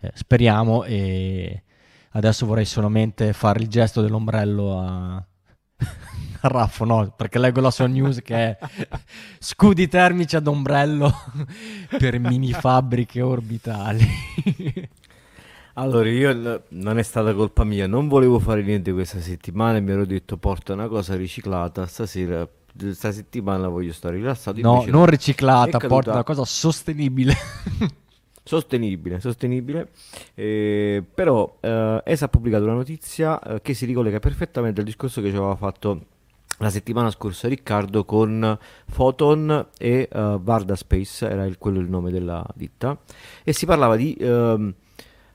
eh, 0.00 0.10
speriamo 0.14 0.84
e 0.84 1.62
adesso 2.10 2.46
vorrei 2.46 2.64
solamente 2.64 3.32
fare 3.32 3.60
il 3.60 3.68
gesto 3.68 4.02
dell'ombrello 4.02 4.80
a 4.80 5.24
Raffo, 6.42 6.84
no, 6.84 7.12
perché 7.16 7.38
leggo 7.38 7.60
la 7.60 7.70
sua 7.70 7.86
news 7.86 8.20
che 8.20 8.34
è 8.34 8.58
scudi 9.38 9.88
termici 9.88 10.36
ad 10.36 10.46
ombrello 10.46 11.12
per 11.98 12.18
mini 12.18 12.52
fabbriche 12.52 13.20
orbitali. 13.20 14.06
Allora, 15.74 16.08
io 16.10 16.64
non 16.68 16.98
è 16.98 17.02
stata 17.02 17.32
colpa 17.32 17.64
mia, 17.64 17.86
non 17.86 18.08
volevo 18.08 18.38
fare 18.38 18.62
niente 18.62 18.92
questa 18.92 19.20
settimana 19.20 19.78
e 19.78 19.80
mi 19.80 19.92
ero 19.92 20.04
detto 20.04 20.36
porta 20.36 20.72
una 20.72 20.88
cosa 20.88 21.14
riciclata 21.14 21.86
stasera. 21.86 22.46
Questa 22.76 23.12
settimana 23.12 23.68
voglio 23.68 23.92
stare 23.92 24.16
rilassato. 24.16 24.60
No, 24.60 24.84
non 24.86 25.06
riciclata, 25.06 25.78
porta 25.78 26.12
una 26.12 26.24
cosa 26.24 26.44
sostenibile. 26.44 27.34
Sostenibile, 28.44 29.20
sostenibile. 29.20 29.90
Eh, 30.34 31.04
però 31.14 31.58
eh, 31.60 32.02
ESA 32.04 32.24
ha 32.24 32.28
pubblicato 32.28 32.64
una 32.64 32.72
notizia 32.72 33.40
eh, 33.40 33.62
che 33.62 33.72
si 33.72 33.86
ricollega 33.86 34.18
perfettamente 34.18 34.80
al 34.80 34.86
discorso 34.86 35.20
che 35.20 35.30
ci 35.30 35.36
aveva 35.36 35.54
fatto 35.54 36.06
la 36.58 36.70
settimana 36.70 37.10
scorsa 37.10 37.48
Riccardo 37.48 38.04
con 38.04 38.58
Photon 38.94 39.68
e 39.78 40.08
uh, 40.12 40.40
Varda 40.40 40.76
Space, 40.76 41.28
era 41.28 41.44
il, 41.44 41.58
quello 41.58 41.80
il 41.80 41.88
nome 41.88 42.10
della 42.10 42.44
ditta, 42.54 42.98
e 43.42 43.52
si 43.52 43.66
parlava 43.66 43.96
di 43.96 44.16
uh, 44.20 44.72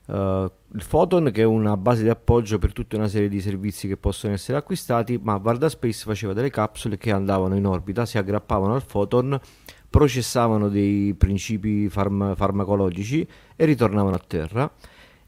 uh, 0.08 0.50
il 0.72 0.84
Photon 0.86 1.30
che 1.32 1.42
è 1.42 1.44
una 1.44 1.76
base 1.76 2.02
di 2.02 2.08
appoggio 2.08 2.58
per 2.58 2.72
tutta 2.72 2.96
una 2.96 3.08
serie 3.08 3.28
di 3.28 3.40
servizi 3.40 3.88
che 3.88 3.96
possono 3.96 4.32
essere 4.32 4.58
acquistati, 4.58 5.18
ma 5.22 5.36
Varda 5.36 5.68
Space 5.68 6.04
faceva 6.04 6.32
delle 6.32 6.50
capsule 6.50 6.98
che 6.98 7.10
andavano 7.10 7.56
in 7.56 7.66
orbita, 7.66 8.04
si 8.04 8.18
aggrappavano 8.18 8.74
al 8.74 8.84
Photon, 8.84 9.38
processavano 9.88 10.68
dei 10.68 11.14
principi 11.14 11.88
farm- 11.88 12.34
farmacologici 12.34 13.26
e 13.56 13.64
ritornavano 13.64 14.16
a 14.16 14.22
terra. 14.26 14.70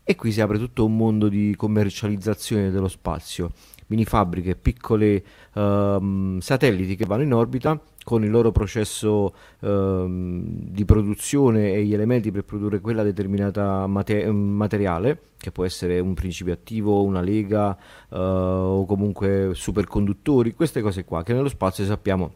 E 0.03 0.17
qui 0.17 0.33
si 0.33 0.41
apre 0.41 0.59
tutto 0.59 0.85
un 0.85 0.97
mondo 0.97 1.29
di 1.29 1.55
commercializzazione 1.57 2.71
dello 2.71 2.89
spazio, 2.89 3.53
mini 3.91 4.05
fabbriche, 4.05 4.57
piccoli 4.57 5.23
ehm, 5.55 6.39
satelliti 6.39 6.97
che 6.97 7.05
vanno 7.07 7.23
in 7.23 7.35
orbita 7.35 7.81
con 8.03 8.25
il 8.25 8.31
loro 8.31 8.51
processo 8.51 9.35
ehm, 9.61 10.43
di 10.45 10.85
produzione 10.85 11.73
e 11.73 11.85
gli 11.85 11.93
elementi 11.93 12.31
per 12.31 12.45
produrre 12.45 12.81
quella 12.81 13.03
determinata 13.03 13.87
mate- 13.87 14.31
materiale, 14.31 15.21
che 15.37 15.51
può 15.51 15.65
essere 15.65 15.99
un 15.99 16.15
principio 16.15 16.53
attivo, 16.53 17.03
una 17.03 17.21
lega 17.21 17.77
eh, 18.09 18.17
o 18.17 18.85
comunque 18.87 19.51
superconduttori, 19.55 20.55
queste 20.55 20.81
cose 20.81 21.05
qua 21.05 21.23
che 21.23 21.33
nello 21.33 21.49
spazio 21.49 21.85
sappiamo 21.85 22.35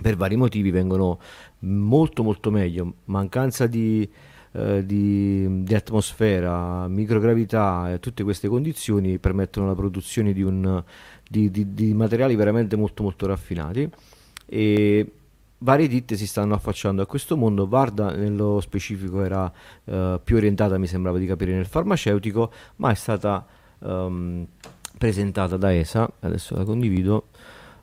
per 0.00 0.16
vari 0.16 0.36
motivi 0.36 0.70
vengono 0.70 1.18
molto 1.60 2.22
molto 2.22 2.50
meglio, 2.50 2.94
mancanza 3.06 3.66
di, 3.66 4.08
eh, 4.52 4.84
di, 4.84 5.64
di 5.64 5.74
atmosfera, 5.74 6.86
microgravità 6.88 7.92
e 7.92 8.00
tutte 8.00 8.22
queste 8.22 8.48
condizioni 8.48 9.18
permettono 9.18 9.66
la 9.66 9.74
produzione 9.74 10.32
di, 10.32 10.42
un, 10.42 10.82
di, 11.28 11.50
di 11.50 11.94
materiali 11.94 12.34
veramente 12.36 12.76
molto 12.76 13.02
molto 13.02 13.26
raffinati 13.26 13.90
e 14.46 15.12
varie 15.58 15.88
ditte 15.88 16.16
si 16.16 16.26
stanno 16.26 16.54
affacciando 16.54 17.02
a 17.02 17.06
questo 17.06 17.36
mondo. 17.36 17.66
Varda 17.66 18.14
nello 18.14 18.60
specifico 18.60 19.22
era 19.22 19.50
uh, 19.84 20.20
più 20.22 20.36
orientata, 20.36 20.76
mi 20.78 20.86
sembrava 20.86 21.18
di 21.18 21.26
capire, 21.26 21.52
nel 21.52 21.66
farmaceutico, 21.66 22.52
ma 22.76 22.90
è 22.90 22.94
stata 22.94 23.46
um, 23.78 24.46
presentata 24.98 25.56
da 25.56 25.74
ESA, 25.74 26.10
adesso 26.20 26.54
la 26.54 26.64
condivido, 26.64 27.28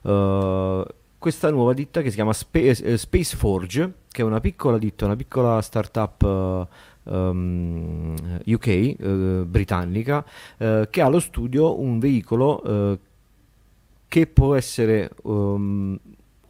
uh, 0.02 0.84
questa 1.18 1.50
nuova 1.50 1.74
ditta 1.74 2.02
che 2.02 2.10
si 2.10 2.16
chiama 2.16 2.34
Space, 2.34 2.84
eh, 2.84 2.98
Space, 2.98 3.36
Forge, 3.36 3.94
che 4.12 4.22
è 4.22 4.26
una 4.26 4.40
piccola 4.40 4.78
ditta, 4.78 5.06
una 5.06 5.16
piccola 5.16 5.62
startup 5.62 6.68
um, 7.04 8.16
UK, 8.46 8.96
uh, 9.00 9.46
britannica, 9.46 10.26
uh, 10.58 10.88
che 10.90 11.02
ha 11.02 11.06
allo 11.06 11.20
studio 11.20 11.80
un 11.80 12.00
veicolo 12.00 12.98
che 14.08 14.26
può 14.26 14.56
essere 14.56 15.12
um, 15.24 15.98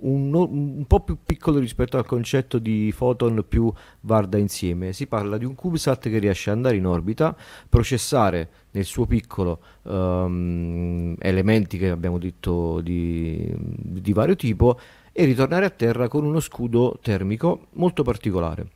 un, 0.01 0.33
un, 0.33 0.85
po' 0.85 1.01
più 1.01 1.17
piccolo 1.25 1.59
rispetto 1.59 1.97
al 1.97 2.05
concetto 2.05 2.59
di 2.59 2.93
Photon 2.95 3.43
più 3.47 3.71
Varda 4.01 4.37
insieme. 4.37 4.93
Si 4.93 5.07
parla 5.07 5.37
di 5.37 5.45
un 5.45 5.55
CubeSat 5.55 6.09
che 6.09 6.19
riesce 6.19 6.49
ad 6.49 6.57
andare 6.57 6.75
in 6.77 6.85
orbita, 6.85 7.35
processare 7.67 8.49
nel 8.71 8.85
suo 8.85 9.05
piccolo 9.05 9.59
um, 9.83 11.15
elementi 11.19 11.77
che 11.77 11.89
abbiamo 11.89 12.17
detto 12.17 12.81
di, 12.81 13.51
di 13.57 14.13
vario 14.13 14.35
tipo 14.35 14.79
e 15.19 15.25
ritornare 15.25 15.65
a 15.65 15.69
terra 15.69 16.07
con 16.07 16.23
uno 16.23 16.39
scudo 16.39 16.97
termico 17.01 17.67
molto 17.73 18.03
particolare. 18.03 18.67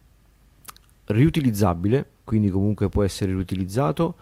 Riutilizzabile, 1.05 2.05
quindi 2.25 2.49
comunque 2.49 2.89
può 2.89 3.03
essere 3.03 3.31
riutilizzato 3.31 4.15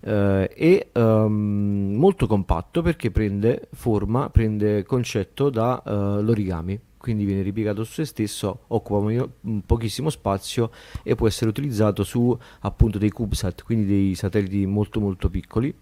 eh, 0.00 0.50
e 0.52 0.90
um, 0.94 1.94
molto 1.94 2.26
compatto 2.26 2.82
perché 2.82 3.12
prende 3.12 3.68
forma, 3.72 4.30
prende 4.30 4.82
concetto 4.82 5.48
dall'origami. 5.48 6.72
Uh, 6.72 6.80
quindi 6.96 7.24
viene 7.24 7.42
ripiegato 7.42 7.84
su 7.84 7.92
se 7.92 8.04
stesso, 8.04 8.62
occupa 8.66 9.28
pochissimo 9.64 10.10
spazio 10.10 10.72
e 11.04 11.14
può 11.14 11.28
essere 11.28 11.50
utilizzato 11.50 12.02
su 12.02 12.36
appunto 12.62 12.98
dei 12.98 13.10
CubeSat, 13.10 13.62
quindi 13.62 13.86
dei 13.86 14.14
satelliti 14.16 14.66
molto 14.66 14.98
molto 14.98 15.30
piccoli. 15.30 15.72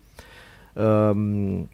Um, 0.74 1.66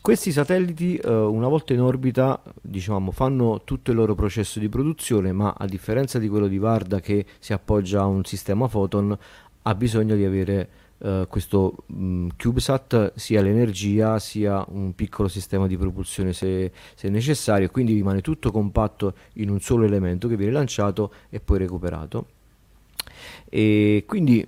questi 0.00 0.32
satelliti, 0.32 1.00
uh, 1.02 1.10
una 1.10 1.48
volta 1.48 1.72
in 1.72 1.80
orbita, 1.80 2.42
diciamo, 2.60 3.10
fanno 3.10 3.62
tutto 3.64 3.90
il 3.90 3.96
loro 3.96 4.14
processo 4.14 4.58
di 4.58 4.68
produzione, 4.68 5.32
ma 5.32 5.54
a 5.56 5.66
differenza 5.66 6.18
di 6.18 6.28
quello 6.28 6.46
di 6.46 6.58
Varda 6.58 7.00
che 7.00 7.26
si 7.38 7.52
appoggia 7.52 8.02
a 8.02 8.06
un 8.06 8.24
sistema 8.24 8.68
Photon, 8.68 9.16
ha 9.62 9.74
bisogno 9.74 10.14
di 10.14 10.24
avere 10.24 10.70
uh, 10.98 11.26
questo 11.28 11.84
um, 11.86 12.28
CubeSat 12.36 13.12
sia 13.16 13.42
l'energia 13.42 14.18
sia 14.18 14.64
un 14.68 14.94
piccolo 14.94 15.28
sistema 15.28 15.66
di 15.66 15.76
propulsione 15.76 16.32
se, 16.32 16.72
se 16.94 17.08
necessario, 17.08 17.68
quindi 17.68 17.94
rimane 17.94 18.20
tutto 18.20 18.50
compatto 18.50 19.14
in 19.34 19.50
un 19.50 19.60
solo 19.60 19.84
elemento 19.84 20.28
che 20.28 20.36
viene 20.36 20.52
lanciato 20.52 21.12
e 21.28 21.40
poi 21.40 21.58
recuperato. 21.58 22.26
E 23.48 24.04
quindi 24.06 24.46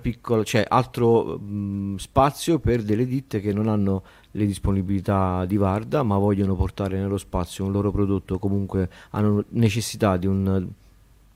piccola, 0.00 0.44
cioè 0.44 0.64
altro 0.66 1.38
mh, 1.38 1.96
spazio 1.96 2.58
per 2.58 2.82
delle 2.82 3.04
ditte 3.04 3.40
che 3.40 3.52
non 3.52 3.68
hanno 3.68 4.02
le 4.36 4.46
disponibilità 4.46 5.44
di 5.46 5.56
Varda 5.56 6.02
ma 6.02 6.18
vogliono 6.18 6.54
portare 6.54 6.98
nello 6.98 7.18
spazio 7.18 7.64
un 7.64 7.72
loro 7.72 7.90
prodotto 7.90 8.38
comunque 8.38 8.88
hanno 9.10 9.44
necessità 9.48 10.16
di 10.16 10.26
un 10.26 10.68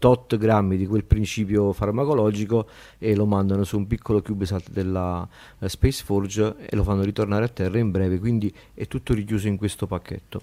tot 0.01 0.39
grammi 0.39 0.79
di 0.79 0.87
quel 0.87 1.05
principio 1.05 1.73
farmacologico 1.75 2.67
e 2.99 3.15
lo 3.15 3.27
mandano 3.27 3.65
su 3.65 3.77
un 3.77 3.87
piccolo 3.87 4.23
CubeSat 4.23 4.71
della 4.71 5.29
uh, 5.59 5.67
Space 5.69 6.03
Forge 6.03 6.57
e 6.59 6.75
lo 6.75 6.83
fanno 6.83 7.03
ritornare 7.03 7.45
a 7.45 7.49
terra 7.49 7.79
in 7.79 7.91
breve, 7.91 8.19
quindi 8.19 8.53
è 8.73 8.87
tutto 8.87 9.13
richiuso 9.13 9.47
in 9.47 9.59
questo 9.59 9.87
pacchetto. 9.87 10.41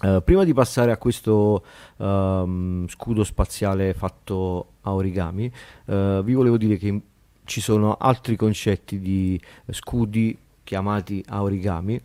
Uh, 0.00 0.22
prima 0.22 0.44
di 0.44 0.54
passare 0.54 0.92
a 0.92 0.96
questo 0.96 1.64
um, 1.96 2.86
scudo 2.86 3.24
spaziale 3.24 3.94
fatto 3.94 4.74
a 4.82 4.94
origami, 4.94 5.52
uh, 5.86 6.22
vi 6.22 6.34
volevo 6.34 6.56
dire 6.56 6.76
che 6.76 7.00
ci 7.42 7.60
sono 7.60 7.96
altri 7.96 8.36
concetti 8.36 9.00
di 9.00 9.40
scudi 9.70 10.38
chiamati 10.68 11.24
origami. 11.30 11.98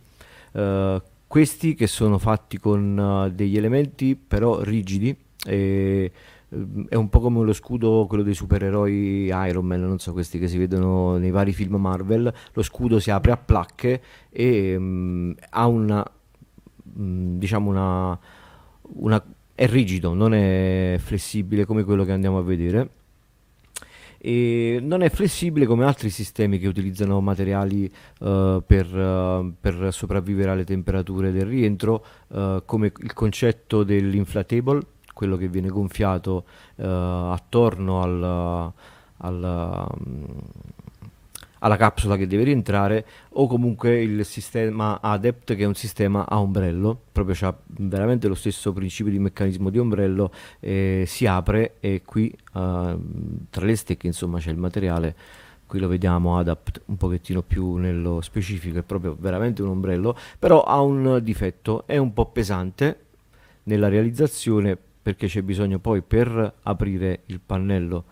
Uh, 0.52 1.00
questi 1.26 1.74
che 1.74 1.86
sono 1.86 2.16
fatti 2.16 2.58
con 2.58 3.30
degli 3.34 3.56
elementi 3.56 4.16
però 4.16 4.62
rigidi 4.62 5.14
e 5.44 6.10
Ehm, 6.54 6.86
è 6.88 6.94
un 6.94 7.08
po' 7.08 7.20
come 7.20 7.44
lo 7.44 7.52
scudo, 7.52 8.06
quello 8.08 8.22
dei 8.22 8.34
supereroi 8.34 9.26
Iron 9.26 9.66
Man, 9.66 9.80
non 9.80 9.98
so, 9.98 10.12
questi 10.12 10.38
che 10.38 10.48
si 10.48 10.56
vedono 10.58 11.16
nei 11.16 11.30
vari 11.30 11.52
film 11.52 11.76
Marvel, 11.76 12.32
lo 12.52 12.62
scudo 12.62 12.98
si 13.00 13.10
apre 13.10 13.32
a 13.32 13.36
placche 13.36 14.02
e 14.30 14.76
um, 14.76 15.34
ha 15.50 15.66
una, 15.66 16.04
um, 16.96 17.38
diciamo 17.38 17.70
una, 17.70 18.18
una, 18.94 19.24
è 19.54 19.66
rigido, 19.66 20.14
non 20.14 20.34
è 20.34 20.96
flessibile 20.98 21.64
come 21.64 21.84
quello 21.84 22.04
che 22.04 22.12
andiamo 22.12 22.38
a 22.38 22.42
vedere 22.42 22.90
e 24.26 24.78
non 24.80 25.02
è 25.02 25.10
flessibile 25.10 25.66
come 25.66 25.84
altri 25.84 26.08
sistemi 26.08 26.58
che 26.58 26.66
utilizzano 26.66 27.20
materiali 27.20 27.84
uh, 28.20 28.62
per, 28.66 28.86
uh, 28.86 29.52
per, 29.60 29.88
sopravvivere 29.92 30.50
alle 30.50 30.64
temperature 30.64 31.30
del 31.30 31.44
rientro, 31.44 32.02
uh, 32.28 32.62
come 32.64 32.90
il 32.96 33.12
concetto 33.12 33.84
dell'inflatable 33.84 34.80
quello 35.12 35.36
che 35.36 35.48
viene 35.48 35.68
gonfiato 35.68 36.44
attorno 36.76 38.02
al, 38.02 38.72
al, 39.18 39.88
mm, 40.08 40.24
alla 41.64 41.76
capsula 41.76 42.16
che 42.16 42.26
deve 42.26 42.44
rientrare 42.44 43.06
o 43.30 43.46
comunque 43.46 44.00
il 44.02 44.24
sistema 44.24 45.00
Adept 45.00 45.54
che 45.54 45.62
è 45.62 45.66
un 45.66 45.74
sistema 45.74 46.28
a 46.28 46.38
ombrello 46.38 47.00
proprio 47.10 47.34
c'ha 47.36 47.56
veramente 47.66 48.28
lo 48.28 48.34
stesso 48.34 48.72
principio 48.72 49.10
di 49.10 49.18
meccanismo 49.18 49.70
di 49.70 49.78
ombrello 49.78 50.30
eh, 50.60 51.04
si 51.06 51.26
apre 51.26 51.76
e 51.80 52.02
qui 52.04 52.28
eh, 52.30 52.98
tra 53.50 53.64
le 53.64 53.76
stecche 53.76 54.06
insomma 54.06 54.38
c'è 54.38 54.50
il 54.50 54.58
materiale. 54.58 55.16
Qui 55.66 55.80
lo 55.80 55.88
vediamo 55.88 56.38
adapt 56.38 56.82
un 56.86 56.98
pochettino 56.98 57.40
più 57.40 57.76
nello 57.76 58.20
specifico 58.20 58.78
è 58.78 58.82
proprio 58.82 59.16
veramente 59.18 59.62
un 59.62 59.70
ombrello 59.70 60.16
però 60.38 60.62
ha 60.62 60.80
un 60.82 61.18
difetto 61.22 61.84
è 61.86 61.96
un 61.96 62.12
po' 62.12 62.26
pesante 62.26 62.98
nella 63.64 63.88
realizzazione 63.88 64.76
perché 65.02 65.26
c'è 65.26 65.40
bisogno 65.40 65.78
poi 65.78 66.02
per 66.02 66.54
aprire 66.62 67.20
il 67.26 67.40
pannello 67.44 68.04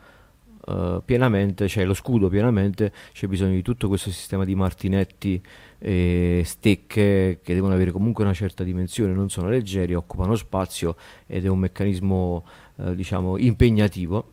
uh, 0.67 1.03
pienamente, 1.05 1.69
cioè 1.69 1.85
lo 1.85 1.95
scudo 1.95 2.29
pienamente, 2.29 2.93
c'è 3.13 3.27
bisogno 3.27 3.53
di 3.53 3.63
tutto 3.63 3.89
questo 3.89 4.11
sistema 4.11 4.45
di 4.45 4.55
martinetti 4.55 5.41
e 5.79 6.43
stecche 6.45 7.41
che 7.43 7.55
devono 7.55 7.75
avere 7.75 7.91
comunque 7.91 8.25
una 8.25 8.35
certa 8.35 8.65
dimensione, 8.65 9.13
non 9.13 9.29
sono 9.31 9.49
leggeri, 9.49 9.95
occupano 9.95 10.35
spazio 10.37 10.97
ed 11.27 11.45
è 11.45 11.49
un 11.49 11.59
meccanismo 11.59 12.45
uh, 12.77 12.95
diciamo 12.95 13.37
impegnativo. 13.39 14.33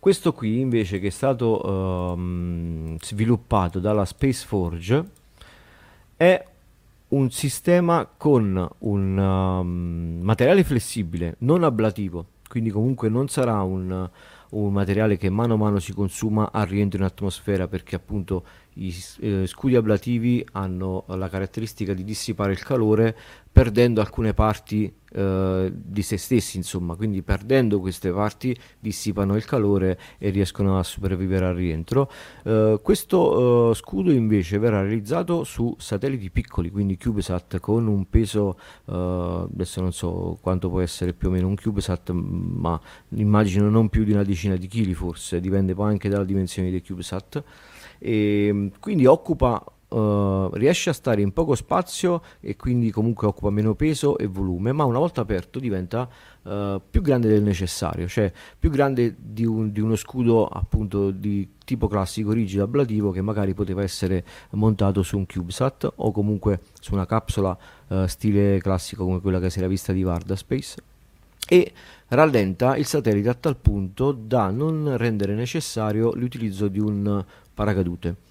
Questo 0.00 0.32
qui 0.32 0.60
invece 0.60 1.00
che 1.00 1.08
è 1.08 1.10
stato 1.10 1.60
um, 1.68 2.96
sviluppato 3.00 3.80
dalla 3.80 4.04
Space 4.04 4.46
Forge 4.46 5.04
è 6.16 6.44
un 7.08 7.30
sistema 7.30 8.08
con 8.16 8.68
un 8.78 9.18
um, 9.18 10.20
materiale 10.22 10.62
flessibile, 10.62 11.36
non 11.38 11.64
ablativo, 11.64 12.26
quindi 12.48 12.70
comunque 12.70 13.08
non 13.08 13.28
sarà 13.28 13.62
un, 13.62 14.08
un, 14.50 14.72
materiale 14.72 15.16
che 15.16 15.30
mano 15.30 15.54
a 15.54 15.56
mano 15.56 15.78
si 15.78 15.92
consuma 15.92 16.50
al 16.52 16.66
rientro 16.66 16.98
in 16.98 17.04
atmosfera 17.04 17.68
perché 17.68 17.96
appunto 17.96 18.44
i 18.74 18.94
eh, 19.20 19.46
scudi 19.46 19.76
ablativi 19.76 20.44
hanno 20.52 21.04
la 21.08 21.28
caratteristica 21.28 21.94
di 21.94 22.04
dissipare 22.04 22.52
il 22.52 22.62
calore 22.62 23.16
perdendo 23.58 24.00
alcune 24.00 24.34
parti 24.34 24.94
eh, 25.10 25.72
di 25.74 26.02
se 26.02 26.16
stessi, 26.16 26.58
insomma, 26.58 26.94
quindi 26.94 27.22
perdendo 27.22 27.80
queste 27.80 28.12
parti 28.12 28.56
dissipano 28.78 29.34
il 29.34 29.44
calore 29.44 29.98
e 30.16 30.30
riescono 30.30 30.78
a 30.78 30.84
sopravvivere 30.84 31.44
al 31.44 31.56
rientro. 31.56 32.08
Eh, 32.44 32.78
questo 32.80 33.72
eh, 33.72 33.74
scudo 33.74 34.12
invece 34.12 34.58
verrà 34.58 34.82
realizzato 34.82 35.42
su 35.42 35.74
satelliti 35.76 36.30
piccoli, 36.30 36.70
quindi 36.70 36.96
CubeSat 36.96 37.58
con 37.58 37.88
un 37.88 38.08
peso, 38.08 38.56
eh, 38.84 39.48
adesso 39.52 39.80
non 39.80 39.92
so 39.92 40.38
quanto 40.40 40.68
può 40.68 40.80
essere 40.80 41.12
più 41.12 41.26
o 41.26 41.32
meno 41.32 41.48
un 41.48 41.56
CubeSat, 41.56 42.10
ma 42.10 42.80
immagino 43.16 43.68
non 43.68 43.88
più 43.88 44.04
di 44.04 44.12
una 44.12 44.22
decina 44.22 44.54
di 44.54 44.68
chili 44.68 44.94
forse, 44.94 45.40
dipende 45.40 45.74
poi 45.74 45.90
anche 45.90 46.08
dalla 46.08 46.24
dimensione 46.24 46.70
dei 46.70 46.80
CubeSat. 46.80 47.42
E 47.98 48.70
quindi 48.78 49.06
occupa 49.06 49.64
Uh, 49.88 50.50
riesce 50.52 50.90
a 50.90 50.92
stare 50.92 51.22
in 51.22 51.32
poco 51.32 51.54
spazio 51.54 52.20
e 52.40 52.56
quindi 52.56 52.90
comunque 52.90 53.26
occupa 53.26 53.48
meno 53.48 53.74
peso 53.74 54.18
e 54.18 54.26
volume, 54.26 54.72
ma 54.72 54.84
una 54.84 54.98
volta 54.98 55.22
aperto 55.22 55.58
diventa 55.58 56.06
uh, 56.42 56.78
più 56.90 57.00
grande 57.00 57.28
del 57.28 57.42
necessario, 57.42 58.06
cioè 58.06 58.30
più 58.58 58.68
grande 58.68 59.16
di, 59.18 59.46
un, 59.46 59.72
di, 59.72 59.80
uno 59.80 59.96
scudo 59.96 60.46
appunto 60.46 61.10
di 61.10 61.48
tipo 61.64 61.88
classico 61.88 62.32
rigido 62.32 62.64
ablativo 62.64 63.12
che 63.12 63.22
magari 63.22 63.54
poteva 63.54 63.82
essere 63.82 64.24
montato 64.50 65.02
su 65.02 65.16
un 65.16 65.24
CubeSat 65.24 65.92
o 65.96 66.12
comunque 66.12 66.60
su 66.78 66.92
una 66.92 67.06
capsula 67.06 67.56
uh, 67.86 68.06
stile 68.06 68.58
classico 68.60 69.04
come 69.04 69.22
quella 69.22 69.40
che 69.40 69.48
si 69.48 69.58
era 69.58 69.68
vista 69.68 69.94
di 69.94 70.02
Varda 70.02 70.36
Space 70.36 70.76
e 71.48 71.72
rallenta 72.08 72.76
il 72.76 72.84
satellite 72.84 73.30
a 73.30 73.34
tal 73.34 73.56
punto 73.56 74.12
da 74.12 74.50
non 74.50 74.96
rendere 74.98 75.34
necessario 75.34 76.12
l'utilizzo 76.14 76.68
di 76.68 76.78
un 76.78 77.24
paracadute. 77.54 78.27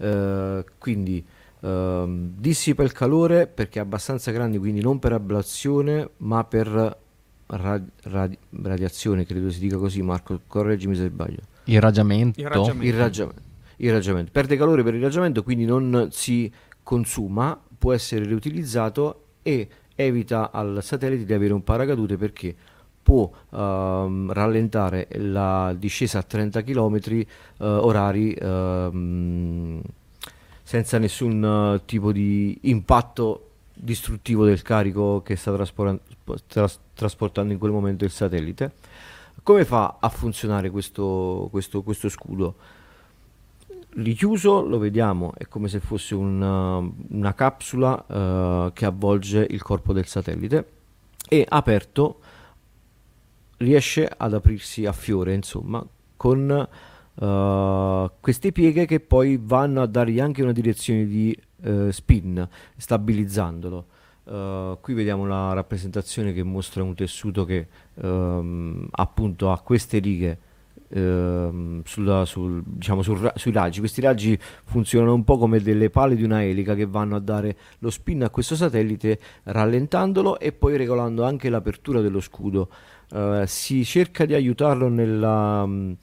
Eh, 0.00 0.64
quindi 0.78 1.22
uh, 1.60 2.04
dissipa 2.06 2.82
il 2.82 2.92
calore 2.92 3.46
perché 3.46 3.78
è 3.78 3.82
abbastanza 3.82 4.30
grande, 4.30 4.58
quindi 4.58 4.80
non 4.80 4.98
per 4.98 5.12
ablazione, 5.12 6.10
ma 6.18 6.42
per 6.44 6.98
ra- 7.46 7.82
radi- 8.04 8.38
radiazione, 8.62 9.26
credo 9.26 9.50
si 9.50 9.60
dica 9.60 9.76
così, 9.76 10.00
Marco, 10.00 10.40
correggimi 10.46 10.94
se 10.94 11.08
sbaglio. 11.08 11.40
Irraggiamento. 11.64 12.40
Irraggiamento. 12.40 12.86
Irraggiamento. 12.86 13.42
Irraggiamento. 13.76 14.30
Perde 14.32 14.56
calore 14.56 14.82
per 14.82 14.94
irraggiamento, 14.94 15.42
quindi 15.42 15.66
non 15.66 16.08
si 16.10 16.50
consuma, 16.82 17.60
può 17.78 17.92
essere 17.92 18.24
riutilizzato 18.24 19.24
e 19.42 19.68
evita 19.94 20.50
al 20.50 20.78
satellite 20.82 21.24
di 21.26 21.32
avere 21.34 21.52
un 21.52 21.62
paracadute 21.62 22.16
perché 22.16 22.54
può 23.02 23.22
uh, 23.22 23.56
rallentare 24.32 25.08
la 25.12 25.74
discesa 25.76 26.18
a 26.18 26.22
30 26.22 26.62
km 26.62 26.98
uh, 27.58 27.64
orari 27.64 28.36
uh, 28.40 29.80
senza 30.62 30.98
nessun 30.98 31.42
uh, 31.42 31.84
tipo 31.84 32.12
di 32.12 32.56
impatto 32.62 33.46
distruttivo 33.74 34.44
del 34.44 34.62
carico 34.62 35.22
che 35.22 35.34
sta 35.36 35.52
tras- 36.46 36.78
trasportando 36.94 37.52
in 37.52 37.58
quel 37.58 37.72
momento 37.72 38.04
il 38.04 38.10
satellite. 38.10 38.72
Come 39.42 39.64
fa 39.64 39.96
a 39.98 40.08
funzionare 40.08 40.70
questo, 40.70 41.48
questo, 41.50 41.82
questo 41.82 42.08
scudo? 42.08 42.54
Richiuso 43.92 44.64
lo 44.64 44.78
vediamo, 44.78 45.32
è 45.36 45.48
come 45.48 45.66
se 45.66 45.80
fosse 45.80 46.14
una, 46.14 46.76
una 46.76 47.34
capsula 47.34 48.04
uh, 48.06 48.72
che 48.72 48.84
avvolge 48.84 49.44
il 49.50 49.62
corpo 49.62 49.92
del 49.92 50.06
satellite 50.06 50.64
e 51.28 51.44
aperto 51.48 52.20
riesce 53.60 54.10
ad 54.14 54.34
aprirsi 54.34 54.86
a 54.86 54.92
fiore, 54.92 55.34
insomma, 55.34 55.84
con 56.16 56.68
uh, 57.14 58.10
queste 58.20 58.52
pieghe 58.52 58.86
che 58.86 59.00
poi 59.00 59.38
vanno 59.42 59.82
a 59.82 59.86
dargli 59.86 60.20
anche 60.20 60.42
una 60.42 60.52
direzione 60.52 61.06
di 61.06 61.36
uh, 61.64 61.90
spin, 61.90 62.46
stabilizzandolo. 62.76 63.86
Uh, 64.22 64.78
qui 64.80 64.94
vediamo 64.94 65.26
la 65.26 65.52
rappresentazione 65.52 66.32
che 66.32 66.42
mostra 66.42 66.82
un 66.82 66.94
tessuto 66.94 67.44
che 67.44 67.66
um, 67.94 68.86
appunto 68.92 69.50
ha 69.50 69.58
queste 69.60 69.98
righe 69.98 70.38
uh, 70.88 71.80
sulla, 71.84 72.24
sul, 72.24 72.62
diciamo 72.64 73.02
sul, 73.02 73.32
sui 73.34 73.52
raggi. 73.52 73.80
Questi 73.80 74.00
raggi 74.00 74.38
funzionano 74.64 75.14
un 75.14 75.24
po' 75.24 75.36
come 75.36 75.60
delle 75.60 75.90
pale 75.90 76.16
di 76.16 76.22
una 76.22 76.44
elica 76.44 76.74
che 76.74 76.86
vanno 76.86 77.16
a 77.16 77.20
dare 77.20 77.56
lo 77.80 77.90
spin 77.90 78.22
a 78.22 78.30
questo 78.30 78.54
satellite 78.54 79.18
rallentandolo 79.44 80.38
e 80.38 80.52
poi 80.52 80.76
regolando 80.76 81.24
anche 81.24 81.50
l'apertura 81.50 82.00
dello 82.00 82.20
scudo. 82.20 82.68
Uh, 83.10 83.42
si 83.44 83.84
cerca 83.84 84.24
di 84.24 84.34
aiutarlo 84.34 84.88
nella, 84.88 85.62
um, 85.64 85.96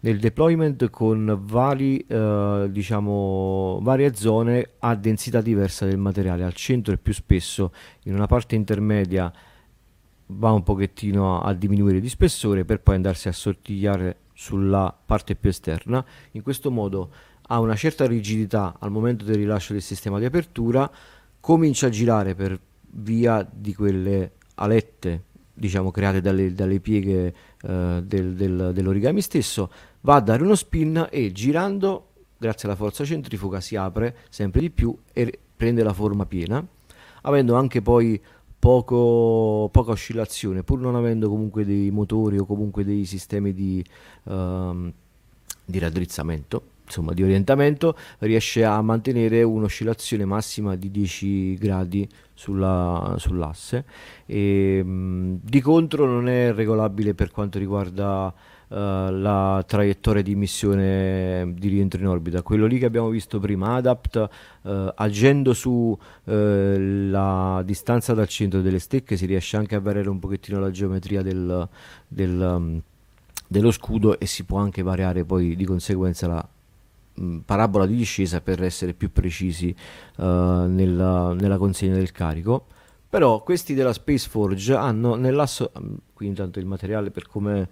nel 0.00 0.20
deployment 0.20 0.88
con 0.88 1.36
vari, 1.42 2.06
uh, 2.08 2.68
diciamo, 2.68 3.80
varie 3.82 4.14
zone 4.14 4.74
a 4.78 4.94
densità 4.94 5.40
diversa 5.40 5.84
del 5.84 5.98
materiale. 5.98 6.44
Al 6.44 6.54
centro 6.54 6.94
è 6.94 6.96
più 6.96 7.12
spesso, 7.12 7.72
in 8.04 8.14
una 8.14 8.26
parte 8.26 8.54
intermedia 8.54 9.32
va 10.26 10.52
un 10.52 10.62
pochettino 10.62 11.40
a, 11.40 11.48
a 11.48 11.52
diminuire 11.54 11.98
di 11.98 12.08
spessore 12.08 12.64
per 12.64 12.80
poi 12.80 12.94
andarsi 12.94 13.26
a 13.26 13.32
sottigliare 13.32 14.18
sulla 14.32 14.96
parte 15.04 15.34
più 15.34 15.48
esterna. 15.50 16.04
In 16.32 16.42
questo 16.42 16.70
modo 16.70 17.10
ha 17.48 17.58
una 17.58 17.74
certa 17.74 18.06
rigidità 18.06 18.76
al 18.78 18.92
momento 18.92 19.24
del 19.24 19.36
rilascio 19.36 19.72
del 19.72 19.82
sistema 19.82 20.20
di 20.20 20.24
apertura, 20.24 20.88
comincia 21.40 21.88
a 21.88 21.90
girare 21.90 22.36
per 22.36 22.58
via 22.90 23.44
di 23.50 23.74
quelle 23.74 24.34
alette 24.54 25.32
diciamo, 25.54 25.90
create 25.90 26.20
dalle, 26.20 26.52
dalle 26.52 26.80
pieghe 26.80 27.34
uh, 27.62 28.00
del, 28.00 28.34
del, 28.34 28.70
dell'origami 28.74 29.20
stesso, 29.20 29.70
va 30.00 30.16
a 30.16 30.20
dare 30.20 30.42
uno 30.42 30.54
spin 30.54 31.08
e 31.10 31.32
girando, 31.32 32.08
grazie 32.36 32.68
alla 32.68 32.76
forza 32.76 33.04
centrifuga, 33.04 33.60
si 33.60 33.76
apre 33.76 34.16
sempre 34.28 34.60
di 34.60 34.70
più 34.70 34.96
e 35.12 35.38
prende 35.56 35.82
la 35.82 35.92
forma 35.92 36.26
piena, 36.26 36.64
avendo 37.22 37.54
anche 37.54 37.80
poi 37.80 38.20
poco, 38.58 39.68
poca 39.70 39.92
oscillazione, 39.92 40.62
pur 40.64 40.80
non 40.80 40.96
avendo 40.96 41.28
comunque 41.28 41.64
dei 41.64 41.90
motori 41.90 42.38
o 42.38 42.44
comunque 42.44 42.84
dei 42.84 43.04
sistemi 43.04 43.54
di, 43.54 43.84
uh, 44.24 44.92
di 45.64 45.78
raddrizzamento 45.78 46.72
insomma, 46.84 47.12
di 47.12 47.22
orientamento 47.22 47.96
riesce 48.20 48.64
a 48.64 48.80
mantenere 48.82 49.42
un'oscillazione 49.42 50.24
massima 50.24 50.76
di 50.76 50.90
10 50.90 51.54
gradi 51.54 52.08
sulla, 52.32 53.14
sull'asse. 53.18 53.84
E 54.26 54.82
mh, 54.82 55.40
di 55.42 55.60
contro 55.60 56.06
non 56.06 56.28
è 56.28 56.52
regolabile 56.52 57.14
per 57.14 57.30
quanto 57.30 57.58
riguarda 57.58 58.26
uh, 58.26 58.74
la 58.74 59.64
traiettoria 59.66 60.22
di 60.22 60.34
missione 60.34 61.54
di 61.56 61.68
rientro 61.68 62.00
in 62.00 62.08
orbita. 62.08 62.42
Quello 62.42 62.66
lì 62.66 62.78
che 62.78 62.86
abbiamo 62.86 63.08
visto 63.08 63.38
prima 63.38 63.74
ADAPT 63.76 64.28
uh, 64.62 64.92
agendo 64.94 65.52
su 65.54 65.70
uh, 65.70 66.32
la 67.10 67.62
distanza 67.64 68.14
dal 68.14 68.28
centro 68.28 68.60
delle 68.60 68.78
stecche 68.78 69.16
si 69.16 69.26
riesce 69.26 69.56
anche 69.56 69.74
a 69.74 69.80
variare 69.80 70.08
un 70.08 70.18
pochettino 70.18 70.60
la 70.60 70.70
geometria 70.70 71.22
del, 71.22 71.68
del 72.08 72.40
um, 72.40 72.82
dello 73.46 73.70
scudo 73.70 74.18
e 74.18 74.26
si 74.26 74.44
può 74.44 74.58
anche 74.58 74.82
variare 74.82 75.24
poi 75.24 75.54
di 75.54 75.64
conseguenza 75.64 76.26
la 76.26 76.48
parabola 77.44 77.86
di 77.86 77.96
discesa 77.96 78.40
per 78.40 78.62
essere 78.62 78.94
più 78.94 79.12
precisi 79.12 79.74
uh, 80.16 80.24
nella, 80.24 81.32
nella, 81.32 81.58
consegna 81.58 81.94
del 81.94 82.12
carico. 82.12 82.66
Però 83.08 83.42
questi 83.42 83.74
della 83.74 83.92
Space 83.92 84.28
Forge 84.28 84.74
hanno 84.74 85.14
nell'asso, 85.14 85.70
qui 86.12 86.26
intanto 86.26 86.58
il 86.58 86.66
materiale 86.66 87.10
per 87.10 87.28
come 87.28 87.68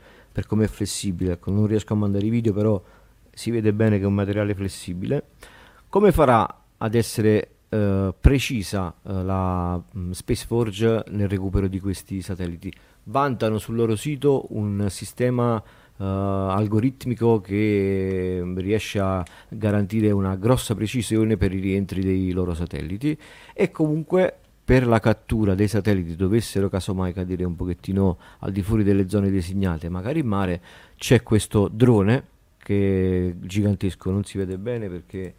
è 0.64 0.68
flessibile, 0.68 1.32
ecco, 1.32 1.50
non 1.50 1.66
riesco 1.66 1.94
a 1.94 1.96
mandare 1.96 2.24
i 2.24 2.30
video, 2.30 2.52
però 2.52 2.80
si 3.32 3.50
vede 3.50 3.72
bene 3.72 3.98
che 3.98 4.04
è 4.04 4.06
un 4.06 4.14
materiale 4.14 4.54
flessibile. 4.54 5.30
Come 5.88 6.12
farà 6.12 6.64
ad 6.78 6.94
essere 6.94 7.56
uh, 7.68 8.14
precisa 8.18 8.94
uh, 9.02 9.22
la 9.24 9.82
um, 9.94 10.12
Space 10.12 10.46
Forge 10.46 11.04
nel 11.08 11.28
recupero 11.28 11.66
di 11.66 11.80
questi 11.80 12.22
satelliti? 12.22 12.72
Vantano 13.04 13.58
sul 13.58 13.74
loro 13.74 13.96
sito 13.96 14.46
un 14.50 14.86
sistema 14.88 15.62
algoritmico 16.02 17.40
che 17.40 18.42
riesce 18.56 18.98
a 18.98 19.24
garantire 19.48 20.10
una 20.10 20.36
grossa 20.36 20.74
precisione 20.74 21.36
per 21.36 21.52
i 21.52 21.60
rientri 21.60 22.02
dei 22.02 22.32
loro 22.32 22.54
satelliti. 22.54 23.16
E 23.54 23.70
comunque 23.70 24.36
per 24.64 24.86
la 24.86 25.00
cattura 25.00 25.54
dei 25.54 25.68
satelliti 25.68 26.14
dovessero 26.16 26.68
casomai 26.68 27.12
cadere 27.12 27.44
un 27.44 27.56
pochettino 27.56 28.18
al 28.40 28.52
di 28.52 28.62
fuori 28.62 28.84
delle 28.84 29.08
zone 29.08 29.30
designate, 29.30 29.88
magari 29.88 30.20
in 30.20 30.26
mare, 30.26 30.60
c'è 30.96 31.22
questo 31.22 31.68
drone 31.68 32.24
che 32.58 33.28
è 33.30 33.44
gigantesco, 33.44 34.10
non 34.10 34.24
si 34.24 34.38
vede 34.38 34.56
bene 34.58 34.88
perché 34.88 35.34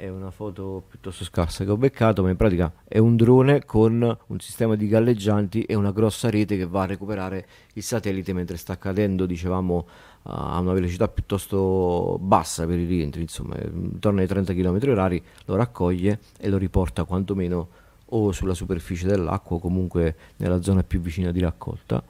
è 0.00 0.08
una 0.08 0.30
foto 0.30 0.82
piuttosto 0.88 1.24
scarsa 1.24 1.62
che 1.62 1.70
ho 1.70 1.76
beccato, 1.76 2.22
ma 2.22 2.30
in 2.30 2.36
pratica 2.36 2.72
è 2.88 2.96
un 2.96 3.16
drone 3.16 3.66
con 3.66 4.16
un 4.26 4.40
sistema 4.40 4.74
di 4.74 4.88
galleggianti 4.88 5.64
e 5.64 5.74
una 5.74 5.92
grossa 5.92 6.30
rete 6.30 6.56
che 6.56 6.66
va 6.66 6.82
a 6.82 6.86
recuperare 6.86 7.46
il 7.74 7.82
satellite 7.82 8.32
mentre 8.32 8.56
sta 8.56 8.78
cadendo, 8.78 9.26
dicevamo, 9.26 9.86
a 10.22 10.58
una 10.58 10.72
velocità 10.72 11.06
piuttosto 11.06 12.16
bassa 12.18 12.64
per 12.64 12.78
i 12.78 12.86
rientri, 12.86 13.20
insomma, 13.20 13.56
intorno 13.60 14.20
ai 14.20 14.26
30 14.26 14.54
km 14.54 14.78
orari, 14.88 15.22
lo 15.44 15.56
raccoglie 15.56 16.20
e 16.38 16.48
lo 16.48 16.56
riporta 16.56 17.04
quantomeno 17.04 17.68
o 18.12 18.32
sulla 18.32 18.54
superficie 18.54 19.06
dell'acqua 19.06 19.56
o 19.56 19.60
comunque 19.60 20.16
nella 20.36 20.62
zona 20.62 20.82
più 20.82 21.00
vicina 21.02 21.30
di 21.30 21.40
raccolta. 21.40 22.02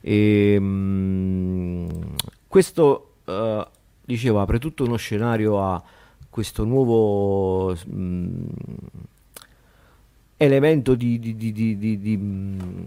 E, 0.00 0.58
mh, 0.58 0.64
mm, 0.64 1.88
questo, 2.48 3.16
uh, 3.26 3.62
dicevo, 4.02 4.40
apre 4.40 4.58
tutto 4.58 4.84
uno 4.84 4.96
scenario 4.96 5.62
a 5.62 5.82
questo 6.34 6.64
nuovo 6.64 7.76
mh, 7.86 7.94
mm, 7.94 8.46
elemento 10.36 10.96
di, 10.96 11.20
di, 11.20 11.36
di, 11.36 11.52
di 11.78 12.16
mh, 12.16 12.22
mm, 12.22 12.86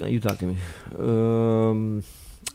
aiutatemi. 0.00 0.58
Uh, 0.90 2.02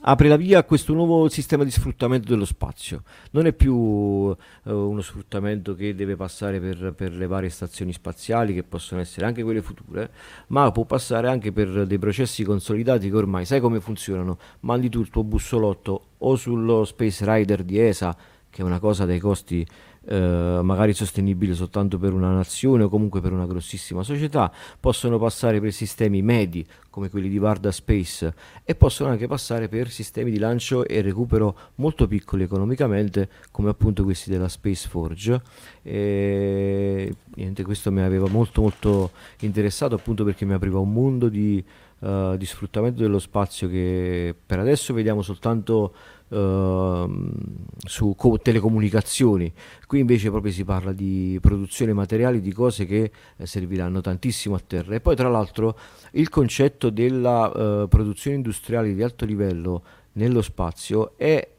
apre 0.02 0.28
la 0.28 0.36
via 0.36 0.60
a 0.60 0.64
questo 0.64 0.94
nuovo 0.94 1.28
sistema 1.30 1.64
di 1.64 1.72
sfruttamento 1.72 2.30
dello 2.30 2.46
spazio. 2.46 3.04
Non 3.32 3.46
è 3.46 3.54
più 3.54 3.74
uh, 3.74 4.36
uno 4.64 5.02
sfruttamento 5.02 5.76
che 5.76 5.96
deve 5.96 6.16
passare 6.16 6.60
per, 6.60 6.94
per, 6.96 7.14
le 7.14 7.28
varie 7.28 7.50
stazioni 7.50 7.94
spaziali, 7.94 8.54
che 8.54 8.64
possono 8.64 9.02
essere 9.02 9.26
anche 9.26 9.44
quelle 9.44 9.62
future, 9.62 10.10
ma 10.48 10.72
può 10.72 10.86
passare 10.86 11.28
anche 11.28 11.52
per 11.52 11.86
dei 11.86 12.00
processi 12.00 12.44
consolidati 12.44 13.10
che 13.10 13.16
ormai 13.16 13.46
sai 13.46 13.60
come 13.60 13.80
funzionano. 13.80 14.38
Mandi 14.62 14.90
tu 14.90 15.02
il 15.02 15.10
tuo 15.10 15.24
bussolotto 15.24 16.02
o 16.18 16.36
sullo 16.36 16.86
Space 16.86 17.26
Rider 17.26 17.64
di 17.64 17.80
ESA, 17.80 18.16
che 18.50 18.62
è 18.62 18.66
una 18.66 18.80
cosa 18.80 19.06
dai 19.06 19.20
costi 19.20 19.66
eh, 20.10 20.60
magari 20.64 20.94
sostenibile 20.94 21.54
soltanto 21.54 21.98
per 21.98 22.14
una 22.14 22.32
nazione 22.32 22.84
o 22.84 22.90
comunque 22.90 23.20
per 23.20 23.34
una 23.34 23.46
grossissima 23.46 24.04
società, 24.04 24.50
possono 24.80 25.20
passare 25.20 25.60
per 25.60 25.74
sistemi 25.74 26.22
medi 26.22 26.66
come 26.90 27.10
quelli 27.10 27.28
di 27.28 27.38
Varda 27.38 27.72
Space 27.72 28.34
e 28.64 28.74
possono 28.74 29.10
anche 29.10 29.28
passare 29.28 29.68
per 29.68 29.90
sistemi 29.90 30.32
di 30.32 30.40
lancio 30.40 30.86
e 30.86 31.02
recupero 31.02 31.56
molto 31.76 32.08
piccoli 32.08 32.44
economicamente 32.44 33.30
come 33.52 33.70
appunto 33.70 34.04
questi 34.04 34.30
della 34.30 34.48
Space 34.48 34.88
Forge. 34.88 35.42
E 35.84 37.14
niente, 37.36 37.64
questo 37.64 37.92
mi 37.92 38.02
aveva 38.02 38.28
molto 38.30 38.62
molto 38.62 39.12
interessato 39.42 39.94
appunto 39.94 40.24
perché 40.24 40.46
mi 40.46 40.54
apriva 40.54 40.80
un 40.80 40.92
mondo 40.92 41.28
di, 41.30 41.64
uh, 42.00 42.36
di 42.36 42.46
sfruttamento 42.46 43.02
dello 43.02 43.20
spazio 43.20 43.68
che 43.68 44.34
per 44.46 44.60
adesso 44.60 44.94
vediamo 44.94 45.22
soltanto 45.22 45.94
su 46.30 48.14
co- 48.16 48.40
telecomunicazioni. 48.40 49.52
Qui 49.86 50.00
invece 50.00 50.30
proprio 50.30 50.52
si 50.52 50.64
parla 50.66 50.92
di 50.92 51.38
produzione 51.42 51.94
materiali, 51.94 52.42
di 52.42 52.52
cose 52.52 52.86
che 52.86 53.12
eh, 53.38 53.46
serviranno 53.46 54.02
tantissimo 54.02 54.56
a 54.56 54.62
terra. 54.66 54.96
E 54.96 55.00
poi 55.00 55.16
tra 55.16 55.30
l'altro 55.30 55.78
il 56.12 56.30
concetto 56.30 56.90
della 56.90 57.84
uh, 57.84 57.88
produzione 57.88 58.36
industriale 58.36 58.94
di 58.94 59.02
alto 59.04 59.26
livello 59.26 59.84
nello 60.14 60.42
spazio 60.42 61.18
è 61.18 61.52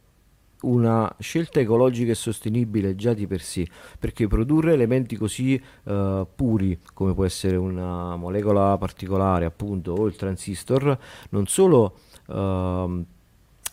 una 0.61 1.15
scelta 1.21 1.61
ecologica 1.61 2.11
e 2.11 2.17
sostenibile 2.17 2.97
già 2.97 3.13
di 3.13 3.29
per 3.29 3.41
sé, 3.41 3.67
perché 3.99 4.27
produrre 4.27 4.73
elementi 4.73 5.17
così 5.17 5.61
uh, 5.85 6.27
puri 6.35 6.79
come 6.95 7.15
può 7.15 7.25
essere 7.25 7.57
una 7.57 8.17
molecola 8.17 8.77
particolare, 8.77 9.45
appunto, 9.45 9.93
o 9.93 10.07
il 10.07 10.17
transistor, 10.17 10.99
non 11.31 11.47
solo 11.47 11.99
uh, 12.27 13.05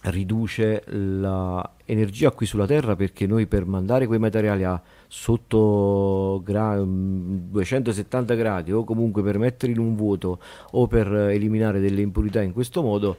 riduce 0.09 0.83
l'energia 0.87 2.31
qui 2.31 2.45
sulla 2.45 2.65
Terra 2.65 2.95
perché 2.95 3.27
noi 3.27 3.47
per 3.47 3.65
mandare 3.65 4.07
quei 4.07 4.19
materiali 4.19 4.63
a 4.63 4.81
sotto 5.07 6.41
gra- 6.43 6.81
270 6.83 8.33
gradi 8.35 8.71
o 8.71 8.83
comunque 8.83 9.23
per 9.23 9.37
metterli 9.37 9.75
in 9.75 9.81
un 9.81 9.95
vuoto 9.95 10.39
o 10.71 10.87
per 10.87 11.11
eliminare 11.11 11.79
delle 11.79 12.01
impurità 12.01 12.41
in 12.41 12.53
questo 12.53 12.81
modo 12.81 13.17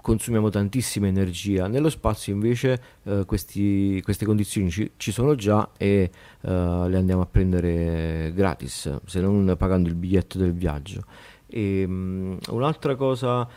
consumiamo 0.00 0.50
tantissima 0.50 1.06
energia. 1.06 1.66
Nello 1.66 1.88
spazio 1.88 2.32
invece 2.32 2.80
eh, 3.04 3.24
questi, 3.26 4.00
queste 4.02 4.24
condizioni 4.24 4.70
ci, 4.70 4.92
ci, 4.96 5.12
sono 5.12 5.34
già 5.34 5.70
e 5.76 6.10
eh, 6.40 6.48
le 6.50 6.96
andiamo 6.96 7.22
a 7.22 7.26
prendere 7.26 8.32
gratis 8.34 9.00
se 9.04 9.20
non 9.20 9.54
pagando 9.56 9.88
il 9.88 9.94
biglietto 9.94 10.38
del 10.38 10.52
viaggio. 10.52 11.04
E, 11.46 11.84
um, 11.84 12.38
un'altra 12.50 12.94
cosa 12.94 13.48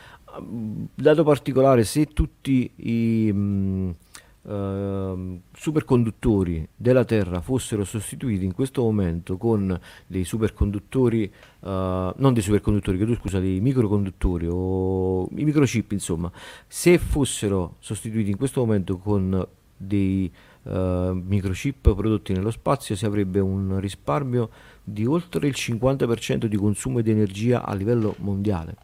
dato 0.41 1.23
particolare, 1.23 1.83
se 1.83 2.05
tutti 2.07 2.69
i 2.75 3.31
mh, 3.31 3.95
uh, 4.43 5.39
superconduttori 5.53 6.67
della 6.75 7.05
Terra 7.05 7.41
fossero 7.41 7.83
sostituiti 7.83 8.45
in 8.45 8.53
questo 8.53 8.81
momento 8.81 9.37
con 9.37 9.79
dei 10.07 10.23
superconduttori, 10.23 11.31
uh, 11.59 11.67
non 11.69 12.33
dei 12.33 12.41
superconduttori, 12.41 12.97
chiedo 12.97 13.15
scusa, 13.15 13.39
dei 13.39 13.59
microconduttori 13.59 14.47
o 14.49 15.27
i 15.35 15.43
microchip, 15.43 15.91
insomma, 15.91 16.31
se 16.67 16.97
fossero 16.97 17.75
sostituiti 17.79 18.31
in 18.31 18.37
questo 18.37 18.61
momento 18.61 18.97
con 18.97 19.45
dei 19.75 20.31
uh, 20.63 20.71
microchip 20.71 21.93
prodotti 21.93 22.33
nello 22.33 22.51
spazio, 22.51 22.95
si 22.95 23.05
avrebbe 23.05 23.39
un 23.39 23.79
risparmio 23.79 24.49
di 24.83 25.05
oltre 25.05 25.47
il 25.47 25.53
50% 25.55 26.45
di 26.45 26.57
consumo 26.57 27.01
di 27.01 27.11
energia 27.11 27.63
a 27.63 27.73
livello 27.73 28.15
mondiale 28.19 28.75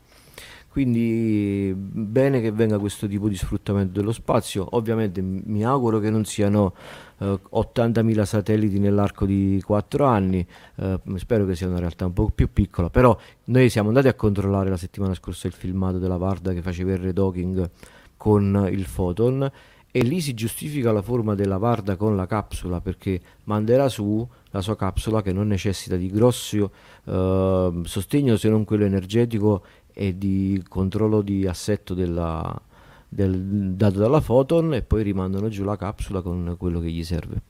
quindi 0.70 1.74
bene 1.76 2.41
che 2.41 2.51
venga 2.51 2.78
questo 2.78 3.07
tipo 3.07 3.28
di 3.28 3.36
sfruttamento 3.36 3.99
dello 3.99 4.11
spazio. 4.11 4.67
Ovviamente 4.72 5.22
mi 5.22 5.63
auguro 5.65 5.99
che 5.99 6.09
non 6.09 6.26
siano 6.26 6.74
eh, 7.17 7.39
80.000 7.51 8.24
satelliti 8.24 8.80
nell'arco 8.80 9.26
di 9.26 9.61
4 9.65 10.05
anni, 10.05 10.45
eh, 10.76 10.99
spero 11.15 11.45
che 11.45 11.55
sia 11.55 11.67
una 11.67 11.80
realtà 11.80 12.05
un 12.05 12.13
po' 12.13 12.30
più 12.30 12.53
piccola, 12.53 12.89
però 12.89 13.17
noi 13.45 13.70
siamo 13.70 13.88
andati 13.89 14.07
a 14.07 14.13
controllare 14.13 14.70
la 14.70 14.78
settimana 14.78 15.13
scorsa 15.15 15.47
il 15.47 15.53
filmato 15.53 15.97
della 15.97 16.17
Varda 16.17 16.53
che 16.53 16.61
faceva 16.61 16.91
il 16.91 16.99
redocking 16.99 17.70
con 18.15 18.67
il 18.72 18.88
Photon. 18.93 19.51
E 19.91 20.01
lì 20.03 20.22
si 20.22 20.36
giustifica 20.36 20.91
la 20.91 21.01
forma 21.01 21.34
della 21.34 21.57
Varda 21.57 21.95
con 21.95 22.15
la 22.15 22.28
capsula 22.28 22.80
perché 22.80 23.20
manderà 23.45 23.89
su 23.89 24.28
la 24.51 24.61
sua 24.61 24.76
capsula 24.76 25.24
che 25.24 25.34
non 25.34 25.47
necessita 25.47 25.95
di 25.95 26.11
grosso 26.11 26.72
eh, 27.05 27.82
sostegno 27.84 28.38
se 28.38 28.49
non 28.49 28.65
quello 28.65 28.86
energetico 28.86 29.63
e 29.94 30.18
di 30.18 30.64
controllo 30.68 31.22
di 31.22 31.48
assetto 31.48 31.94
della, 31.94 32.60
del, 33.08 33.74
dato 33.74 34.00
dalla 34.00 34.22
Photon 34.22 34.74
e 34.74 34.82
poi 34.82 35.04
rimandano 35.04 35.50
giù 35.50 35.64
la 35.64 35.76
capsula 35.76 36.22
con 36.22 36.56
quello 36.58 36.80
che 36.80 36.90
gli 36.90 37.04
serve. 37.04 37.42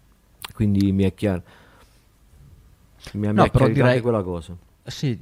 Quindi 0.54 0.92
mi 0.92 1.04
è 1.04 1.14
chiaro. 1.14 1.44
Mi, 3.14 3.28
no, 3.28 3.34
mi 3.34 3.48
è 3.48 3.52
però 3.52 3.68
direi 3.68 4.02
quella 4.02 4.24
cosa. 4.24 4.56
Sì, 4.84 5.18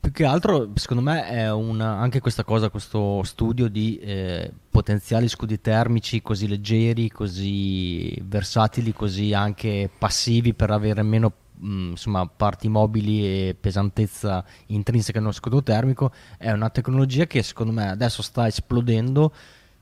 più 0.00 0.12
che 0.12 0.24
altro 0.24 0.70
secondo 0.74 1.02
me 1.02 1.26
è 1.26 1.52
una, 1.52 1.98
anche 1.98 2.20
questa 2.20 2.42
cosa, 2.42 2.70
questo 2.70 3.22
studio 3.22 3.68
di 3.68 3.98
eh, 3.98 4.50
potenziali 4.70 5.28
scudi 5.28 5.60
termici 5.60 6.22
così 6.22 6.48
leggeri, 6.48 7.10
così 7.10 8.18
versatili, 8.24 8.92
così 8.92 9.34
anche 9.34 9.90
passivi 9.98 10.54
per 10.54 10.70
avere 10.70 11.02
meno 11.02 11.32
mh, 11.60 11.90
insomma, 11.90 12.26
parti 12.26 12.68
mobili 12.68 13.24
e 13.24 13.56
pesantezza 13.58 14.44
intrinseca 14.66 15.18
nello 15.18 15.32
scudo 15.32 15.62
termico, 15.62 16.12
è 16.38 16.50
una 16.50 16.70
tecnologia 16.70 17.26
che 17.26 17.42
secondo 17.42 17.72
me 17.72 17.88
adesso 17.88 18.22
sta 18.22 18.46
esplodendo 18.46 19.32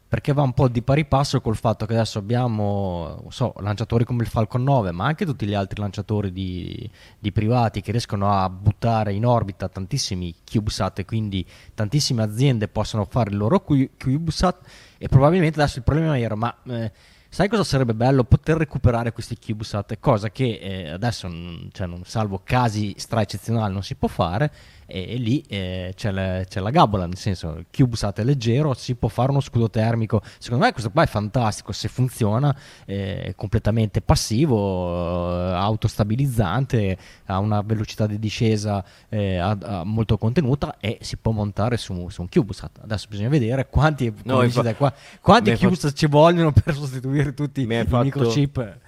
perché 0.08 0.32
va 0.32 0.40
un 0.40 0.54
po' 0.54 0.68
di 0.68 0.80
pari 0.80 1.04
passo 1.04 1.42
col 1.42 1.56
fatto 1.56 1.84
che 1.84 1.92
adesso 1.92 2.18
abbiamo 2.18 3.26
so, 3.28 3.52
lanciatori 3.58 4.04
come 4.04 4.22
il 4.22 4.28
Falcon 4.28 4.62
9, 4.62 4.90
ma 4.90 5.04
anche 5.04 5.26
tutti 5.26 5.44
gli 5.44 5.52
altri 5.52 5.80
lanciatori 5.80 6.32
di, 6.32 6.90
di, 7.18 7.30
privati 7.30 7.82
che 7.82 7.90
riescono 7.90 8.32
a 8.32 8.48
buttare 8.48 9.12
in 9.12 9.26
orbita 9.26 9.68
tantissimi 9.68 10.34
CubeSat 10.50 11.00
e 11.00 11.04
quindi 11.04 11.44
tantissime 11.74 12.22
aziende 12.22 12.68
possono 12.68 13.04
fare 13.04 13.30
il 13.30 13.36
loro 13.36 13.60
CubeSat 13.60 14.66
e 14.96 15.08
probabilmente 15.08 15.60
adesso 15.60 15.76
il 15.76 15.84
problema 15.84 16.18
era 16.18 16.34
ma 16.34 16.56
eh, 16.64 16.90
Sai 17.30 17.48
cosa 17.48 17.62
sarebbe 17.62 17.94
bello? 17.94 18.24
Poter 18.24 18.56
recuperare 18.56 19.12
questi 19.12 19.36
CubeSat, 19.38 19.98
cosa 20.00 20.30
che 20.30 20.58
eh, 20.60 20.88
adesso, 20.88 21.28
cioè, 21.72 21.86
non, 21.86 22.02
salvo 22.04 22.40
casi 22.42 22.94
stra 22.96 23.20
eccezionali, 23.20 23.72
non 23.72 23.82
si 23.82 23.94
può 23.94 24.08
fare 24.08 24.50
e, 24.90 25.12
e 25.12 25.16
lì 25.16 25.44
eh, 25.48 25.92
c'è, 25.94 26.10
la, 26.10 26.42
c'è, 26.48 26.60
la, 26.60 26.70
gabola, 26.70 27.04
nel 27.04 27.18
senso 27.18 27.56
il 27.58 27.66
CubeSat 27.70 28.20
è 28.20 28.24
leggero, 28.24 28.72
si 28.72 28.94
può 28.94 29.08
fare 29.08 29.30
uno 29.30 29.40
scudo 29.40 29.68
termico, 29.68 30.22
secondo 30.38 30.64
me 30.64 30.72
questo 30.72 30.90
qua 30.90 31.02
è 31.02 31.06
fantastico, 31.06 31.72
se 31.72 31.88
funziona 31.88 32.56
è 32.86 33.34
completamente 33.36 34.00
passivo, 34.00 35.28
eh, 35.28 35.52
autostabilizzante, 35.52 36.96
ha 37.26 37.38
una 37.38 37.60
velocità 37.60 38.06
di 38.06 38.18
discesa 38.18 38.82
eh, 39.10 39.36
a, 39.36 39.50
a 39.60 39.84
molto 39.84 40.16
contenuta 40.16 40.76
e 40.80 40.98
si 41.02 41.18
può 41.18 41.32
montare 41.32 41.76
su, 41.76 42.08
su, 42.08 42.22
un 42.22 42.28
CubeSat. 42.30 42.78
Adesso 42.82 43.08
bisogna 43.10 43.28
vedere 43.28 43.68
quanti, 43.68 44.10
no, 44.22 44.42
infa- 44.42 44.74
qua, 44.74 44.92
quanti 45.20 45.54
CubeSat 45.54 45.90
fa- 45.90 45.96
ci 45.96 46.06
vogliono 46.06 46.50
per 46.50 46.74
sostituire 46.74 47.34
tutti 47.34 47.60
i 47.60 47.66
fatto... 47.66 48.02
microchip, 48.02 48.78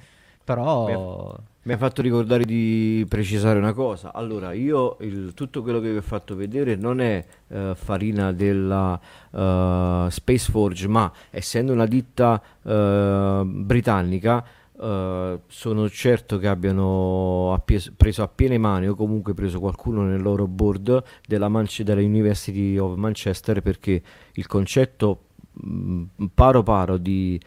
però... 0.43 1.37
Mi 1.63 1.75
ha 1.75 1.77
fatto 1.77 2.01
ricordare 2.01 2.45
di 2.47 3.05
precisare 3.07 3.59
una 3.59 3.75
cosa. 3.75 4.15
Allora, 4.15 4.55
io 4.55 4.97
il, 5.01 5.35
tutto 5.35 5.63
quello 5.63 5.79
che 5.79 5.91
vi 5.91 5.99
ho 5.99 6.03
fatto 6.03 6.35
vedere 6.35 6.75
non 6.75 7.03
è 7.03 7.23
uh, 7.49 7.75
farina 7.75 8.33
della 8.33 8.99
uh, 9.31 10.09
Space 10.09 10.51
Forge, 10.51 10.89
ma 10.89 11.13
essendo 11.29 11.75
una 11.75 11.85
ditta 11.85 12.41
uh, 12.63 13.45
britannica, 13.45 14.43
sono 14.81 15.91
certo 15.91 16.39
che 16.39 16.49
abbiano 16.49 17.53
appie- 17.53 17.93
preso 17.95 18.23
a 18.23 18.29
piene 18.29 18.57
mani 18.57 18.89
o 18.89 18.95
comunque 18.95 19.35
preso 19.35 19.61
qualcuno 19.61 20.05
nel 20.05 20.23
loro 20.23 20.47
board 20.47 21.05
della, 21.27 21.49
Manche- 21.49 21.85
della 21.85 22.01
University 22.01 22.79
of 22.79 22.97
Manchester 22.97 23.61
perché 23.61 24.03
il 24.33 24.47
concetto 24.47 25.25
mh, 25.53 26.05
paro 26.33 26.63
paro 26.63 26.97
di 26.97 27.39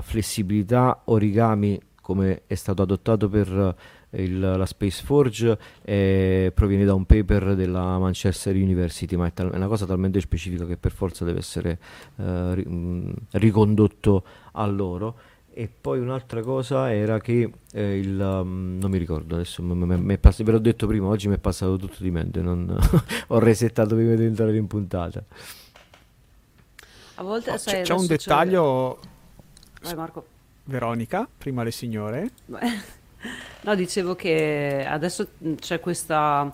flessibilità 0.00 1.02
origami 1.04 1.78
come 2.00 2.42
è 2.46 2.54
stato 2.54 2.82
adottato 2.82 3.28
per 3.28 3.76
eh, 4.10 4.22
il, 4.22 4.38
la 4.40 4.66
Space 4.66 5.04
Forge 5.04 5.58
eh, 5.82 6.50
proviene 6.54 6.84
da 6.84 6.94
un 6.94 7.04
paper 7.04 7.54
della 7.54 7.98
Manchester 7.98 8.54
University, 8.56 9.16
ma 9.16 9.26
è, 9.26 9.32
tal- 9.32 9.50
è, 9.50 9.56
una 9.56 9.68
cosa 9.68 9.86
talmente 9.86 10.20
specifica 10.20 10.66
che 10.66 10.76
per 10.76 10.92
forza 10.92 11.24
deve 11.24 11.38
essere 11.38 11.78
eh, 12.16 12.54
ri- 12.54 13.14
ricondotto 13.32 14.24
a 14.52 14.66
loro. 14.66 15.14
e 15.52 15.68
poi 15.68 15.98
un'altra 15.98 16.42
cosa 16.42 16.92
era 16.92 17.18
che 17.20 17.50
eh, 17.72 17.98
il 17.98 18.18
um, 18.20 18.78
non 18.80 18.90
mi 18.90 18.98
ricordo 18.98 19.34
adesso, 19.34 19.62
m- 19.62 19.72
m- 19.72 19.92
m- 20.12 20.18
pass- 20.18 20.42
ve 20.42 20.52
l'ho 20.52 20.58
detto 20.60 20.86
prima, 20.86 21.06
oggi 21.08 21.28
mi 21.28 21.34
è 21.34 21.38
passato 21.38 21.76
tutto 21.76 21.96
di 22.02 22.10
mente, 22.10 22.40
non, 22.40 22.76
ho 23.28 23.38
resettato 23.40 23.94
prima 23.96 24.14
di 24.14 24.24
entrare 24.24 24.56
in 24.56 24.66
puntata. 24.66 25.22
A 27.16 27.22
volte 27.22 27.50
Oh, 27.50 27.56
sai, 27.58 27.74
c'è, 27.74 27.82
c'è 27.82 27.92
un 27.92 28.04
adesso 28.04 28.06
dettaglio, 28.06 28.98
Vai 29.82 29.94
Marco. 29.94 30.24
Veronica, 30.70 31.28
prima 31.36 31.62
le 31.62 31.70
signore. 31.70 32.30
No, 33.62 33.74
dicevo 33.74 34.14
che 34.14 34.86
adesso 34.88 35.32
c'è 35.56 35.78
questa 35.80 36.50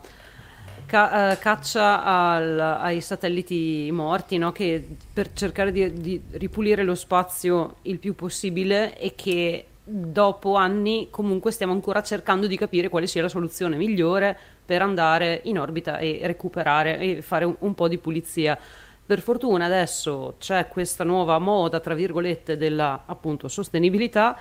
ca- 0.86 1.30
eh, 1.32 1.38
caccia 1.38 2.02
al- 2.02 2.58
ai 2.58 3.00
satelliti 3.00 3.88
morti, 3.92 4.38
no? 4.38 4.50
Che 4.50 4.84
per 5.12 5.32
cercare 5.32 5.70
di, 5.70 5.92
di 5.92 6.20
ripulire 6.32 6.82
lo 6.82 6.96
spazio 6.96 7.76
il 7.82 8.00
più 8.00 8.16
possibile 8.16 8.98
e 8.98 9.14
che 9.14 9.66
dopo 9.84 10.56
anni 10.56 11.06
comunque 11.10 11.52
stiamo 11.52 11.72
ancora 11.72 12.02
cercando 12.02 12.48
di 12.48 12.56
capire 12.56 12.88
quale 12.88 13.06
sia 13.06 13.22
la 13.22 13.28
soluzione 13.28 13.76
migliore 13.76 14.36
per 14.64 14.82
andare 14.82 15.42
in 15.44 15.60
orbita 15.60 15.98
e 15.98 16.18
recuperare 16.24 16.98
e 16.98 17.22
fare 17.22 17.44
un, 17.44 17.54
un 17.60 17.74
po' 17.74 17.86
di 17.86 17.98
pulizia. 17.98 18.58
Per 19.06 19.20
fortuna 19.20 19.66
adesso 19.66 20.34
c'è 20.40 20.66
questa 20.66 21.04
nuova 21.04 21.38
moda, 21.38 21.78
tra 21.78 21.94
virgolette, 21.94 22.56
della 22.56 23.04
appunto 23.06 23.46
sostenibilità 23.46 24.36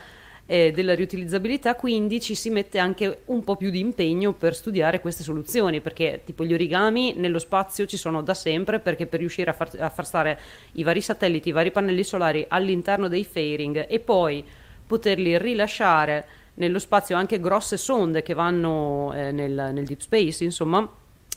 e 0.48 0.72
della 0.72 0.96
riutilizzabilità, 0.96 1.76
quindi 1.76 2.20
ci 2.20 2.34
si 2.34 2.50
mette 2.50 2.80
anche 2.80 3.22
un 3.26 3.44
po' 3.44 3.58
più 3.58 3.70
di 3.70 3.80
impegno 3.80 4.34
per 4.34 4.56
studiare 4.56 5.02
queste 5.02 5.22
soluzioni, 5.22 5.82
perché 5.82 6.22
tipo 6.26 6.44
gli 6.44 6.54
origami 6.54 7.14
nello 7.16 7.38
spazio 7.38 7.86
ci 7.86 7.96
sono 7.96 8.24
da 8.24 8.34
sempre, 8.34 8.80
perché 8.80 9.06
per 9.06 9.20
riuscire 9.20 9.52
a 9.52 9.54
far, 9.54 9.70
a 9.78 9.90
far 9.92 10.06
stare 10.08 10.40
i 10.74 10.84
vari 10.84 11.02
satelliti, 11.02 11.50
i 11.50 11.52
vari 11.52 11.70
pannelli 11.70 12.04
solari 12.04 12.44
all'interno 12.48 13.08
dei 13.08 13.24
fairing 13.24 13.86
e 13.88 14.00
poi 14.00 14.44
poterli 14.88 15.38
rilasciare 15.38 16.26
nello 16.56 16.80
spazio 16.80 17.16
anche 17.16 17.40
grosse 17.40 17.78
sonde 17.78 18.24
che 18.24 18.34
vanno 18.34 19.14
eh, 19.14 19.32
nel, 19.32 19.70
nel 19.74 19.86
deep 19.86 20.00
space, 20.00 20.44
insomma, 20.44 20.88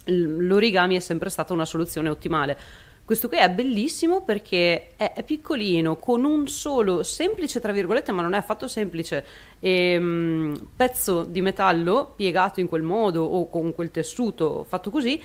l'origami 0.04 0.96
è 0.96 1.00
sempre 1.00 1.28
stata 1.28 1.52
una 1.52 1.66
soluzione 1.66 2.08
ottimale. 2.08 2.86
Questo 3.08 3.28
qui 3.28 3.38
è 3.38 3.48
bellissimo 3.48 4.20
perché 4.20 4.88
è, 4.94 5.14
è 5.14 5.22
piccolino, 5.22 5.96
con 5.96 6.24
un 6.24 6.46
solo 6.46 7.02
semplice, 7.02 7.58
tra 7.58 7.72
virgolette, 7.72 8.12
ma 8.12 8.20
non 8.20 8.34
è 8.34 8.36
affatto 8.36 8.68
semplice, 8.68 9.24
ehm, 9.60 10.68
pezzo 10.76 11.24
di 11.24 11.40
metallo 11.40 12.12
piegato 12.14 12.60
in 12.60 12.68
quel 12.68 12.82
modo 12.82 13.24
o 13.24 13.48
con 13.48 13.74
quel 13.74 13.90
tessuto 13.90 14.66
fatto 14.68 14.90
così, 14.90 15.18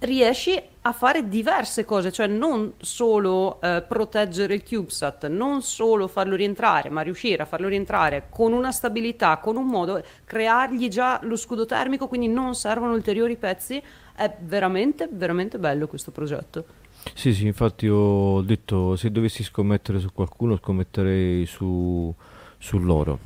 riesci 0.00 0.60
a 0.80 0.92
fare 0.92 1.28
diverse 1.28 1.84
cose, 1.84 2.10
cioè 2.10 2.26
non 2.26 2.72
solo 2.80 3.60
eh, 3.60 3.84
proteggere 3.86 4.54
il 4.54 4.64
CubeSat, 4.64 5.28
non 5.28 5.62
solo 5.62 6.08
farlo 6.08 6.34
rientrare, 6.34 6.90
ma 6.90 7.02
riuscire 7.02 7.44
a 7.44 7.46
farlo 7.46 7.68
rientrare 7.68 8.26
con 8.30 8.52
una 8.52 8.72
stabilità, 8.72 9.36
con 9.36 9.54
un 9.54 9.66
modo, 9.66 10.02
creargli 10.24 10.88
già 10.88 11.20
lo 11.22 11.36
scudo 11.36 11.66
termico, 11.66 12.08
quindi 12.08 12.26
non 12.26 12.56
servono 12.56 12.94
ulteriori 12.94 13.36
pezzi. 13.36 13.80
È 14.12 14.28
veramente, 14.40 15.08
veramente 15.08 15.60
bello 15.60 15.86
questo 15.86 16.10
progetto. 16.10 16.81
Sì, 17.14 17.34
sì, 17.34 17.46
infatti 17.46 17.88
ho 17.88 18.40
detto 18.42 18.96
se 18.96 19.10
dovessi 19.10 19.42
scommettere 19.42 19.98
su 19.98 20.12
qualcuno 20.12 20.56
scommetterei 20.56 21.46
su, 21.46 22.14
su 22.58 22.78
loro. 22.78 23.18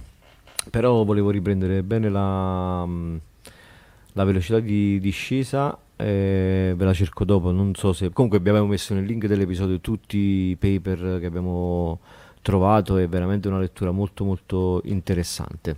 Però 0.71 1.05
volevo 1.05 1.31
riprendere 1.31 1.83
bene 1.83 2.09
la, 2.09 2.85
mm, 2.85 3.17
la 4.15 4.25
velocità 4.25 4.59
di 4.59 4.99
discesa, 4.99 5.79
eh, 5.97 6.75
ve 6.77 6.85
la 6.85 6.93
cerco 6.93 7.25
dopo, 7.25 7.53
non 7.53 7.75
so 7.75 7.93
se... 7.93 8.11
Comunque 8.13 8.39
abbiamo 8.39 8.67
messo 8.67 8.95
nel 8.95 9.05
link 9.05 9.27
dell'episodio 9.27 9.81
tutti 9.81 10.19
i 10.19 10.57
paper 10.59 11.19
che 11.21 11.27
abbiamo 11.27 12.01
trovato, 12.43 12.97
è 12.97 13.09
veramente 13.09 13.49
una 13.49 13.59
lettura 13.59 13.91
molto 13.93 14.25
molto 14.25 14.81
interessante. 14.85 15.77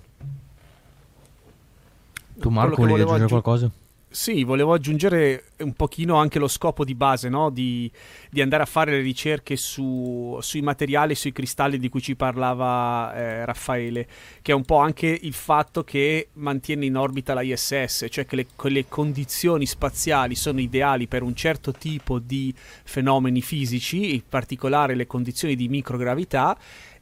Tu 2.39 2.49
Marco 2.51 2.77
volevi 2.77 3.01
aggiungere 3.01 3.25
aggiu- 3.25 3.43
qualcosa? 3.43 3.71
Sì, 4.11 4.43
volevo 4.43 4.73
aggiungere 4.73 5.51
un 5.59 5.75
pochino 5.75 6.17
anche 6.17 6.39
lo 6.39 6.49
scopo 6.49 6.83
di 6.83 6.95
base, 6.95 7.29
no? 7.29 7.51
di, 7.51 7.91
di 8.31 8.41
andare 8.41 8.63
a 8.63 8.67
fare 8.67 8.93
le 8.93 9.03
ricerche 9.03 9.55
su- 9.57 10.39
sui 10.41 10.63
materiali, 10.63 11.15
sui 11.15 11.31
cristalli 11.31 11.79
di 11.79 11.91
cui 11.91 12.01
ci 12.01 12.17
parlava 12.17 13.15
eh, 13.15 13.45
Raffaele, 13.45 14.09
che 14.41 14.53
è 14.53 14.55
un 14.55 14.65
po' 14.65 14.79
anche 14.79 15.07
il 15.07 15.35
fatto 15.35 15.85
che 15.85 16.29
mantiene 16.35 16.87
in 16.87 16.97
orbita 16.97 17.35
la 17.35 17.43
ISS, 17.43 18.07
cioè 18.09 18.25
che 18.25 18.37
le, 18.37 18.47
quelle 18.57 18.87
condizioni 18.89 19.67
spaziali 19.67 20.35
sono 20.35 20.61
ideali 20.61 21.07
per 21.07 21.23
un 21.23 21.35
certo 21.35 21.73
tipo 21.73 22.19
di 22.19 22.55
fenomeni 22.85 23.43
fisici, 23.43 24.15
in 24.15 24.23
particolare 24.27 24.95
le 24.95 25.07
condizioni 25.07 25.55
di 25.55 25.69
microgravità, 25.69 26.57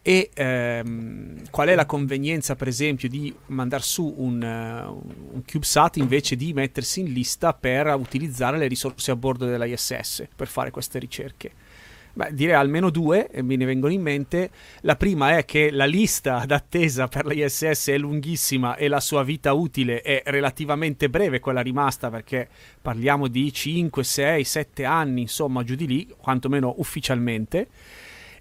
e 0.08 0.30
ehm, 0.34 1.50
qual 1.50 1.66
è 1.66 1.74
la 1.74 1.84
convenienza, 1.84 2.54
per 2.54 2.68
esempio, 2.68 3.08
di 3.08 3.34
mandare 3.46 3.82
su 3.82 4.14
un, 4.18 4.40
eh, 4.40 4.86
un 4.86 5.42
CubeSat 5.44 5.96
invece 5.96 6.36
di 6.36 6.52
mettersi 6.52 7.00
in 7.00 7.12
lista 7.12 7.52
per 7.52 7.88
utilizzare 7.88 8.56
le 8.56 8.68
risorse 8.68 9.10
a 9.10 9.16
bordo 9.16 9.46
della 9.46 9.64
ISS 9.64 10.28
per 10.36 10.46
fare 10.46 10.70
queste 10.70 11.00
ricerche? 11.00 11.50
Beh, 12.12 12.32
direi 12.34 12.54
almeno 12.54 12.90
due, 12.90 13.28
e 13.28 13.42
me 13.42 13.56
ne 13.56 13.64
vengono 13.64 13.92
in 13.92 14.00
mente. 14.00 14.50
La 14.82 14.94
prima 14.94 15.36
è 15.36 15.44
che 15.44 15.72
la 15.72 15.86
lista 15.86 16.44
d'attesa 16.46 17.08
per 17.08 17.26
la 17.26 17.32
ISS 17.32 17.88
è 17.88 17.98
lunghissima 17.98 18.76
e 18.76 18.86
la 18.86 19.00
sua 19.00 19.24
vita 19.24 19.54
utile 19.54 20.02
è 20.02 20.22
relativamente 20.26 21.10
breve, 21.10 21.40
quella 21.40 21.62
rimasta, 21.62 22.10
perché 22.10 22.48
parliamo 22.80 23.26
di 23.26 23.52
5, 23.52 24.04
6, 24.04 24.44
7 24.44 24.84
anni, 24.84 25.22
insomma, 25.22 25.64
giù 25.64 25.74
di 25.74 25.88
lì, 25.88 26.14
quantomeno 26.16 26.74
ufficialmente 26.78 27.66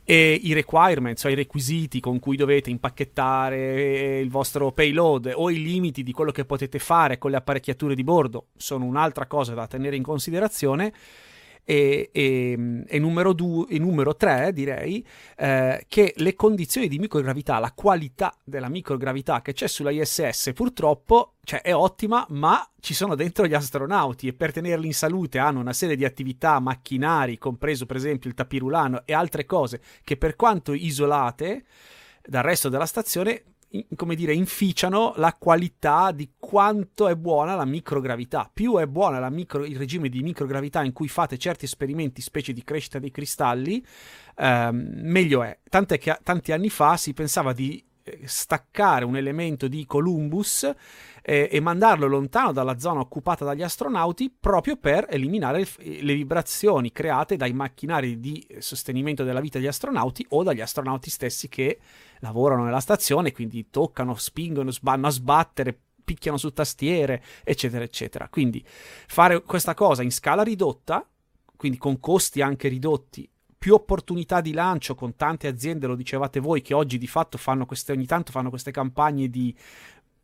e 0.07 0.39
i 0.43 0.53
requirements, 0.53 1.21
cioè 1.21 1.31
i 1.31 1.35
requisiti 1.35 1.99
con 1.99 2.19
cui 2.19 2.37
dovete 2.37 2.69
impacchettare 2.69 4.19
il 4.19 4.29
vostro 4.29 4.71
payload 4.71 5.31
o 5.33 5.49
i 5.49 5.61
limiti 5.61 6.03
di 6.03 6.11
quello 6.11 6.31
che 6.31 6.45
potete 6.45 6.77
fare 6.77 7.17
con 7.17 7.31
le 7.31 7.37
apparecchiature 7.37 7.95
di 7.95 8.03
bordo 8.03 8.49
sono 8.55 8.85
un'altra 8.85 9.25
cosa 9.25 9.55
da 9.55 9.65
tenere 9.65 9.95
in 9.95 10.03
considerazione. 10.03 10.93
E, 11.67 12.11
e- 12.13 12.83
e 12.87 12.99
numero, 12.99 13.33
due, 13.33 13.65
e 13.69 13.79
numero 13.79 14.15
tre, 14.15 14.53
direi, 14.53 15.05
eh, 15.35 15.83
che 15.87 16.13
le 16.17 16.35
condizioni 16.35 16.87
di 16.87 16.99
microgravità, 16.99 17.57
la 17.57 17.73
qualità 17.73 18.37
della 18.43 18.69
microgravità 18.69 19.41
che 19.41 19.53
c'è 19.53 19.67
sulla 19.67 19.89
ISS 19.89 20.51
purtroppo 20.53 21.33
cioè, 21.43 21.61
è 21.61 21.73
ottima, 21.73 22.25
ma 22.29 22.67
ci 22.79 22.93
sono 22.93 23.15
dentro 23.15 23.47
gli 23.47 23.53
astronauti 23.53 24.27
e 24.27 24.33
per 24.33 24.51
tenerli 24.51 24.87
in 24.87 24.93
salute 24.93 25.39
hanno 25.39 25.59
una 25.59 25.73
serie 25.73 25.95
di 25.95 26.05
attività, 26.05 26.59
macchinari, 26.59 27.37
compreso 27.37 27.85
per 27.85 27.95
esempio 27.95 28.29
il 28.29 28.35
tapirulano 28.35 29.03
e 29.05 29.13
altre 29.13 29.45
cose 29.45 29.81
che 30.03 30.17
per 30.17 30.35
quanto 30.35 30.73
isolate 30.73 31.65
dal 32.27 32.43
resto 32.43 32.69
della 32.69 32.85
stazione, 32.85 33.43
come 33.95 34.15
dire, 34.15 34.33
inficiano 34.33 35.13
la 35.17 35.33
qualità 35.33 36.11
di 36.11 36.31
quanto 36.37 37.07
è 37.07 37.15
buona 37.15 37.55
la 37.55 37.65
microgravità. 37.65 38.49
Più 38.53 38.77
è 38.77 38.85
buona 38.85 39.29
micro- 39.29 39.65
il 39.65 39.77
regime 39.77 40.09
di 40.09 40.21
microgravità 40.21 40.83
in 40.83 40.93
cui 40.93 41.07
fate 41.07 41.37
certi 41.37 41.65
esperimenti, 41.65 42.21
specie 42.21 42.53
di 42.53 42.63
crescita 42.63 42.99
dei 42.99 43.11
cristalli, 43.11 43.83
ehm, 44.37 44.99
meglio 45.03 45.43
è. 45.43 45.59
Tant'è 45.67 45.97
che 45.97 46.17
tanti 46.23 46.51
anni 46.51 46.69
fa 46.69 46.97
si 46.97 47.13
pensava 47.13 47.53
di 47.53 47.83
eh, 48.07 48.19
staccare 48.25 49.03
un 49.03 49.17
elemento 49.17 49.67
di 49.67 49.83
Columbus 49.87 50.71
eh, 51.23 51.49
e 51.51 51.59
mandarlo 51.59 52.05
lontano 52.05 52.51
dalla 52.51 52.77
zona 52.77 52.99
occupata 52.99 53.43
dagli 53.43 53.63
astronauti 53.63 54.31
proprio 54.39 54.77
per 54.77 55.07
eliminare 55.09 55.65
f- 55.65 55.79
le 55.79 56.13
vibrazioni 56.13 56.91
create 56.91 57.35
dai 57.35 57.51
macchinari 57.51 58.19
di 58.19 58.45
sostenimento 58.59 59.23
della 59.23 59.39
vita 59.39 59.57
degli 59.57 59.67
astronauti 59.67 60.23
o 60.29 60.43
dagli 60.43 60.61
astronauti 60.61 61.09
stessi 61.09 61.49
che 61.49 61.79
lavorano 62.19 62.63
nella 62.63 62.79
stazione, 62.79 63.31
quindi 63.31 63.69
toccano, 63.69 64.15
spingono, 64.15 64.71
vanno 64.81 65.07
a 65.07 65.11
sbattere, 65.11 65.77
picchiano 66.03 66.37
su 66.37 66.51
tastiere, 66.51 67.23
eccetera, 67.43 67.83
eccetera. 67.83 68.29
Quindi 68.29 68.63
fare 68.65 69.41
questa 69.41 69.73
cosa 69.73 70.03
in 70.03 70.11
scala 70.11 70.43
ridotta, 70.43 71.07
quindi 71.55 71.77
con 71.77 71.99
costi 71.99 72.41
anche 72.41 72.67
ridotti, 72.67 73.29
più 73.57 73.73
opportunità 73.73 74.41
di 74.41 74.53
lancio 74.53 74.93
con 74.93 75.15
tante 75.15 75.47
aziende, 75.47 75.87
lo 75.87 75.95
dicevate 75.95 76.39
voi, 76.39 76.61
che 76.61 76.75
oggi 76.75 76.99
di 76.99 77.07
fatto 77.07 77.39
fanno 77.39 77.65
queste, 77.65 77.93
ogni 77.93 78.05
tanto 78.05 78.31
fanno 78.31 78.49
queste 78.49 78.69
campagne 78.69 79.27
di 79.27 79.55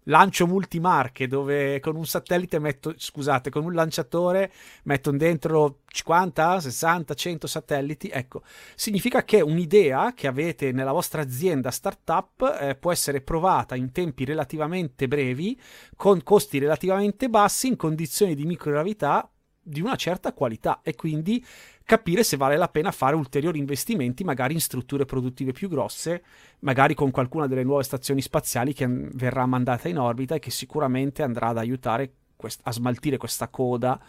lancio 0.05 0.47
multimarche 0.47 1.27
dove 1.27 1.79
con 1.79 1.95
un 1.95 2.05
satellite 2.05 2.59
metto, 2.59 2.93
scusate, 2.95 3.49
con 3.49 3.63
un 3.63 3.73
lanciatore 3.73 4.51
mettono 4.83 5.17
dentro 5.17 5.79
50, 5.87 6.59
60, 6.61 7.13
100 7.13 7.47
satelliti, 7.47 8.09
ecco, 8.09 8.43
significa 8.75 9.23
che 9.23 9.41
un'idea 9.41 10.13
che 10.13 10.27
avete 10.27 10.71
nella 10.71 10.91
vostra 10.91 11.21
azienda 11.21 11.71
startup 11.71 12.57
eh, 12.59 12.75
può 12.75 12.91
essere 12.91 13.21
provata 13.21 13.75
in 13.75 13.91
tempi 13.91 14.25
relativamente 14.25 15.07
brevi, 15.07 15.59
con 15.95 16.23
costi 16.23 16.57
relativamente 16.59 17.29
bassi, 17.29 17.67
in 17.67 17.75
condizioni 17.75 18.35
di 18.35 18.45
microgravità 18.45 19.29
di 19.63 19.81
una 19.81 19.95
certa 19.95 20.33
qualità 20.33 20.79
e 20.81 20.95
quindi 20.95 21.45
capire 21.85 22.23
se 22.23 22.37
vale 22.37 22.57
la 22.57 22.67
pena 22.67 22.91
fare 22.91 23.15
ulteriori 23.15 23.59
investimenti 23.59 24.23
magari 24.23 24.53
in 24.53 24.61
strutture 24.61 25.05
produttive 25.05 25.51
più 25.51 25.69
grosse, 25.69 26.23
magari 26.59 26.93
con 26.93 27.11
qualcuna 27.11 27.47
delle 27.47 27.63
nuove 27.63 27.83
stazioni 27.83 28.21
spaziali 28.21 28.73
che 28.73 28.87
mm, 28.87 29.09
verrà 29.13 29.45
mandata 29.45 29.89
in 29.89 29.97
orbita 29.97 30.35
e 30.35 30.39
che 30.39 30.51
sicuramente 30.51 31.23
andrà 31.23 31.47
ad 31.47 31.57
aiutare 31.57 32.13
quest- 32.35 32.61
a 32.63 32.71
smaltire 32.71 33.17
questa 33.17 33.47
coda 33.49 33.99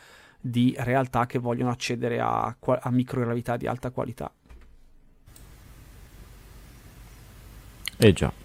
di 0.41 0.75
realtà 0.79 1.27
che 1.27 1.39
vogliono 1.39 1.71
accedere 1.71 2.19
a, 2.19 2.57
a 2.59 2.91
microgravità 2.91 3.57
di 3.57 3.67
alta 3.67 3.91
qualità. 3.91 4.33
Eh 7.99 8.13
già. 8.13 8.42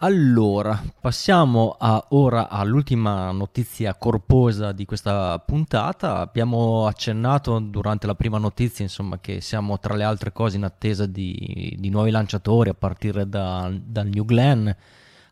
Allora, 0.00 0.82
passiamo 1.00 1.74
a, 1.78 2.08
ora 2.10 2.50
all'ultima 2.50 3.30
notizia 3.30 3.94
corposa 3.94 4.72
di 4.72 4.84
questa 4.84 5.38
puntata. 5.38 6.18
Abbiamo 6.18 6.86
accennato 6.86 7.58
durante 7.60 8.06
la 8.06 8.14
prima 8.14 8.36
notizia, 8.36 8.84
insomma, 8.84 9.18
che 9.18 9.40
siamo 9.40 9.78
tra 9.78 9.94
le 9.94 10.04
altre 10.04 10.32
cose 10.32 10.58
in 10.58 10.64
attesa 10.64 11.06
di, 11.06 11.76
di 11.78 11.88
nuovi 11.88 12.10
lanciatori 12.10 12.68
a 12.68 12.74
partire 12.74 13.26
da, 13.26 13.72
dal 13.72 14.06
New 14.08 14.26
Glenn 14.26 14.68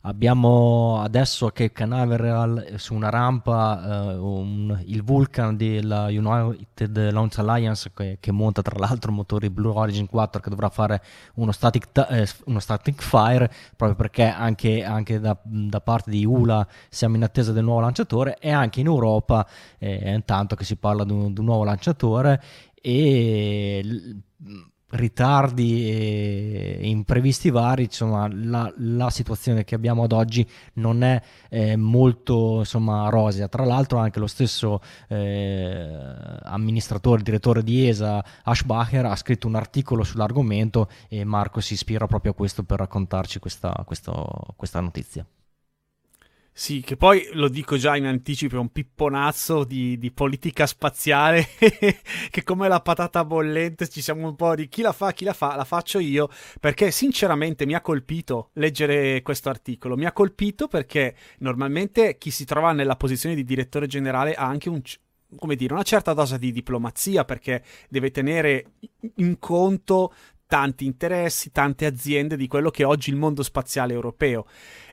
Abbiamo 0.07 1.01
adesso 1.01 1.49
che 1.49 1.73
Canaveral 1.73 2.75
su 2.77 2.93
una 2.93 3.09
rampa 3.09 4.13
uh, 4.13 4.23
un, 4.23 4.83
il 4.85 5.03
Vulcan 5.03 5.57
della 5.57 6.09
United 6.09 7.11
Launch 7.11 7.39
Alliance 7.39 7.91
che, 7.95 8.19
che, 8.21 8.31
monta 8.31 8.61
tra 8.61 8.79
l'altro 8.79 9.13
motori 9.13 9.49
Blue 9.49 9.73
Origin 9.75 10.07
4 10.07 10.43
che 10.43 10.51
dovrà 10.51 10.69
fare 10.69 11.03
uno 11.37 11.53
static, 11.53 11.89
eh, 12.11 12.29
uno 12.45 12.59
static 12.59 13.01
fire 13.01 13.51
proprio 13.77 13.97
perché 13.97 14.25
anche, 14.25 14.85
anche 14.85 15.19
da, 15.21 15.39
da, 15.43 15.81
parte 15.81 16.11
di 16.11 16.27
ULA 16.27 16.67
siamo 16.91 17.17
in 17.17 17.23
attesa 17.23 17.53
del 17.53 17.65
nuovo 17.65 17.81
lanciatore 17.81 18.37
e 18.39 18.51
anche 18.51 18.81
in 18.81 18.87
Europa 18.87 19.49
eh, 19.79 20.13
intanto 20.13 20.55
che 20.55 20.65
si 20.65 20.77
parla 20.77 21.05
di 21.05 21.13
un, 21.13 21.33
di 21.33 21.41
un 21.41 21.47
nuovo 21.47 21.65
lanciatore 21.65 22.43
e 22.75 24.21
ritardi 24.95 25.91
e 25.91 26.79
imprevisti 26.83 27.51
vari, 27.51 27.85
insomma, 27.85 28.29
la, 28.31 28.73
la, 28.77 29.11
situazione 29.11 29.65
che 29.65 29.75
abbiamo 29.75 30.05
ad 30.05 30.13
oggi 30.13 30.47
non 30.75 31.03
è 31.03 31.21
eh, 31.49 31.77
molto 31.77 32.59
insomma, 32.59 33.09
rosea. 33.09 33.49
Tra 33.49 33.65
l'altro, 33.65 33.99
anche 33.99 34.19
lo 34.19 34.27
stesso 34.27 34.81
eh, 35.09 35.89
amministratore, 36.43 37.23
direttore 37.23 37.63
di 37.63 37.89
ESA, 37.89 38.25
Ashbacher, 38.45 39.07
ha 39.07 39.17
scritto 39.17 39.47
un 39.47 39.57
articolo 39.57 40.05
sull'argomento 40.05 40.89
e 41.09 41.25
Marco 41.25 41.61
si 41.61 41.75
ispira 41.75 42.07
proprio 42.07 42.33
a 42.33 42.35
questo 42.35 42.63
per 42.63 42.79
raccontarci 42.79 43.39
questa, 43.39 43.83
questo, 43.85 44.55
questa 44.57 44.81
notizia. 44.81 45.27
Sì, 46.57 46.83
che 46.83 46.97
poi 46.97 47.29
lo 47.33 47.49
dico 47.49 47.77
già 47.77 47.97
in 47.97 48.07
anticipo, 48.07 48.55
è 48.55 48.59
un 48.61 48.71
pipponazzo 48.71 49.65
di, 49.65 49.99
di 49.99 50.13
politica 50.13 50.67
spaziale 50.69 51.49
che 52.31 52.43
come 52.45 52.69
la 52.69 52.81
patata 52.81 53.25
bollente 53.25 53.89
ci 53.89 54.01
siamo 54.01 54.29
un 54.29 54.37
po' 54.37 54.55
di 54.55 54.69
chi 54.69 54.81
la 54.81 54.93
fa, 54.93 55.13
chi 55.13 55.25
la 55.25 55.33
fa, 55.33 55.57
la 55.57 55.65
faccio 55.65 55.99
io, 55.99 56.29
perché 56.61 56.93
sinceramente 56.93 57.67
mi 57.67 57.75
ha 57.75 57.81
colpito 57.81 58.51
leggere 58.55 59.21
questo 59.23 59.49
articolo, 59.49 59.97
mi 59.97 60.05
ha 60.07 60.13
colpito 60.13 60.69
perché 60.69 61.17
normalmente 61.39 62.19
chi 62.19 62.31
si 62.31 62.45
trova 62.45 62.71
nella 62.71 62.95
posizione 62.95 63.35
di 63.35 63.43
direttore 63.43 63.89
generale 63.89 64.35
ha 64.35 64.47
anche 64.47 64.69
un, 64.69 64.81
come 65.37 65.57
dire, 65.57 65.75
una 65.75 65.83
certa 65.83 66.13
dose 66.13 66.39
di 66.39 66.53
diplomazia 66.53 67.25
perché 67.25 67.65
deve 67.89 68.13
tenere 68.13 68.75
in 69.17 69.41
conto 69.41 70.13
tanti 70.47 70.85
interessi, 70.85 71.51
tante 71.51 71.85
aziende 71.85 72.37
di 72.37 72.47
quello 72.47 72.71
che 72.71 72.85
è 72.85 72.87
oggi 72.87 73.11
il 73.11 73.17
mondo 73.17 73.43
spaziale 73.43 73.93
europeo. 73.93 74.47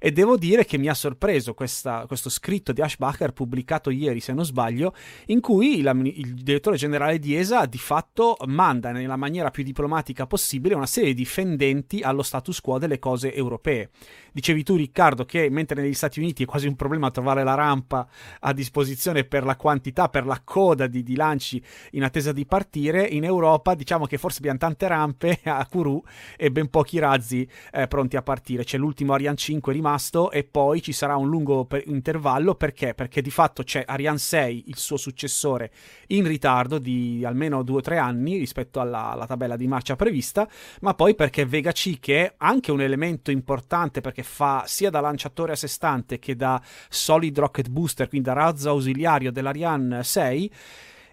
E 0.03 0.11
devo 0.11 0.35
dire 0.35 0.65
che 0.65 0.79
mi 0.79 0.87
ha 0.87 0.95
sorpreso 0.95 1.53
questa, 1.53 2.05
questo 2.07 2.31
scritto 2.31 2.71
di 2.71 2.81
Ashbacher 2.81 3.33
pubblicato 3.33 3.91
ieri, 3.91 4.19
se 4.19 4.33
non 4.33 4.43
sbaglio, 4.43 4.95
in 5.27 5.41
cui 5.41 5.83
la, 5.83 5.91
il 5.91 6.33
direttore 6.41 6.75
generale 6.75 7.19
di 7.19 7.35
ESA 7.35 7.67
di 7.67 7.77
fatto 7.77 8.35
manda 8.47 8.89
nella 8.91 9.15
maniera 9.15 9.51
più 9.51 9.63
diplomatica 9.63 10.25
possibile 10.25 10.73
una 10.73 10.87
serie 10.87 11.13
di 11.13 11.23
fendenti 11.23 12.01
allo 12.01 12.23
status 12.23 12.59
quo 12.61 12.79
delle 12.79 12.97
cose 12.97 13.31
europee. 13.31 13.91
Dicevi 14.31 14.63
tu, 14.63 14.75
Riccardo, 14.75 15.23
che 15.23 15.51
mentre 15.51 15.79
negli 15.79 15.93
Stati 15.93 16.17
Uniti 16.17 16.43
è 16.43 16.45
quasi 16.47 16.65
un 16.65 16.75
problema 16.75 17.11
trovare 17.11 17.43
la 17.43 17.53
rampa 17.53 18.07
a 18.39 18.53
disposizione 18.53 19.23
per 19.23 19.43
la 19.43 19.55
quantità, 19.55 20.09
per 20.09 20.25
la 20.25 20.41
coda 20.43 20.87
di, 20.87 21.03
di 21.03 21.15
lanci 21.15 21.63
in 21.91 22.03
attesa 22.03 22.31
di 22.31 22.47
partire, 22.47 23.03
in 23.05 23.23
Europa 23.23 23.75
diciamo 23.75 24.07
che 24.07 24.17
forse 24.17 24.39
abbiamo 24.39 24.57
tante 24.57 24.87
rampe 24.87 25.41
a 25.43 25.63
Kourou 25.67 26.01
e 26.37 26.49
ben 26.49 26.71
pochi 26.71 26.97
razzi 26.97 27.47
eh, 27.71 27.85
pronti 27.85 28.15
a 28.15 28.23
partire. 28.23 28.63
C'è 28.63 28.79
l'ultimo 28.79 29.13
Ariane 29.13 29.37
5 29.37 29.71
rimasto 29.71 29.89
e 30.31 30.43
poi 30.43 30.81
ci 30.81 30.91
sarà 30.91 31.15
un 31.15 31.27
lungo 31.27 31.65
per- 31.65 31.83
intervallo 31.87 32.55
perché? 32.55 32.93
Perché 32.93 33.21
di 33.21 33.31
fatto 33.31 33.63
c'è 33.63 33.83
Ariane 33.85 34.17
6, 34.17 34.63
il 34.67 34.77
suo 34.77 34.97
successore, 34.97 35.71
in 36.07 36.27
ritardo 36.27 36.77
di 36.77 37.23
almeno 37.25 37.61
2-3 37.61 37.97
anni 37.97 38.37
rispetto 38.37 38.79
alla, 38.79 39.11
alla 39.11 39.25
tabella 39.25 39.55
di 39.55 39.67
marcia 39.67 39.95
prevista, 39.95 40.47
ma 40.81 40.93
poi 40.93 41.15
perché 41.15 41.45
Vega 41.45 41.71
C, 41.71 41.99
che 41.99 42.25
è 42.25 42.33
anche 42.37 42.71
un 42.71 42.81
elemento 42.81 43.31
importante 43.31 44.01
perché 44.01 44.23
fa 44.23 44.63
sia 44.65 44.89
da 44.89 44.99
lanciatore 44.99 45.53
a 45.53 45.55
sé 45.55 45.67
stante 45.67 46.19
che 46.19 46.35
da 46.35 46.61
solid 46.89 47.37
rocket 47.37 47.69
booster, 47.69 48.07
quindi 48.07 48.27
da 48.27 48.33
razzo 48.33 48.69
ausiliario 48.69 49.31
dell'Ariane 49.31 50.03
6, 50.03 50.51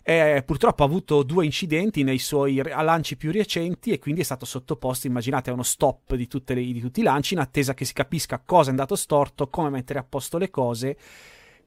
eh, 0.08 0.42
purtroppo 0.42 0.84
ha 0.84 0.86
avuto 0.86 1.22
due 1.22 1.44
incidenti 1.44 2.02
nei 2.02 2.18
suoi 2.18 2.62
lanci 2.62 3.18
più 3.18 3.30
recenti 3.30 3.90
e 3.90 3.98
quindi 3.98 4.22
è 4.22 4.24
stato 4.24 4.46
sottoposto, 4.46 5.06
immaginate, 5.06 5.50
a 5.50 5.52
uno 5.52 5.62
stop 5.62 6.14
di, 6.14 6.26
le, 6.46 6.54
di, 6.54 6.80
tutti 6.80 7.00
i 7.00 7.02
lanci 7.02 7.34
in 7.34 7.40
attesa 7.40 7.74
che 7.74 7.84
si 7.84 7.92
capisca 7.92 8.40
cosa 8.42 8.68
è 8.68 8.70
andato 8.70 8.96
storto, 8.96 9.48
come 9.48 9.68
mettere 9.68 9.98
a 9.98 10.06
posto 10.08 10.38
le 10.38 10.48
cose. 10.48 10.96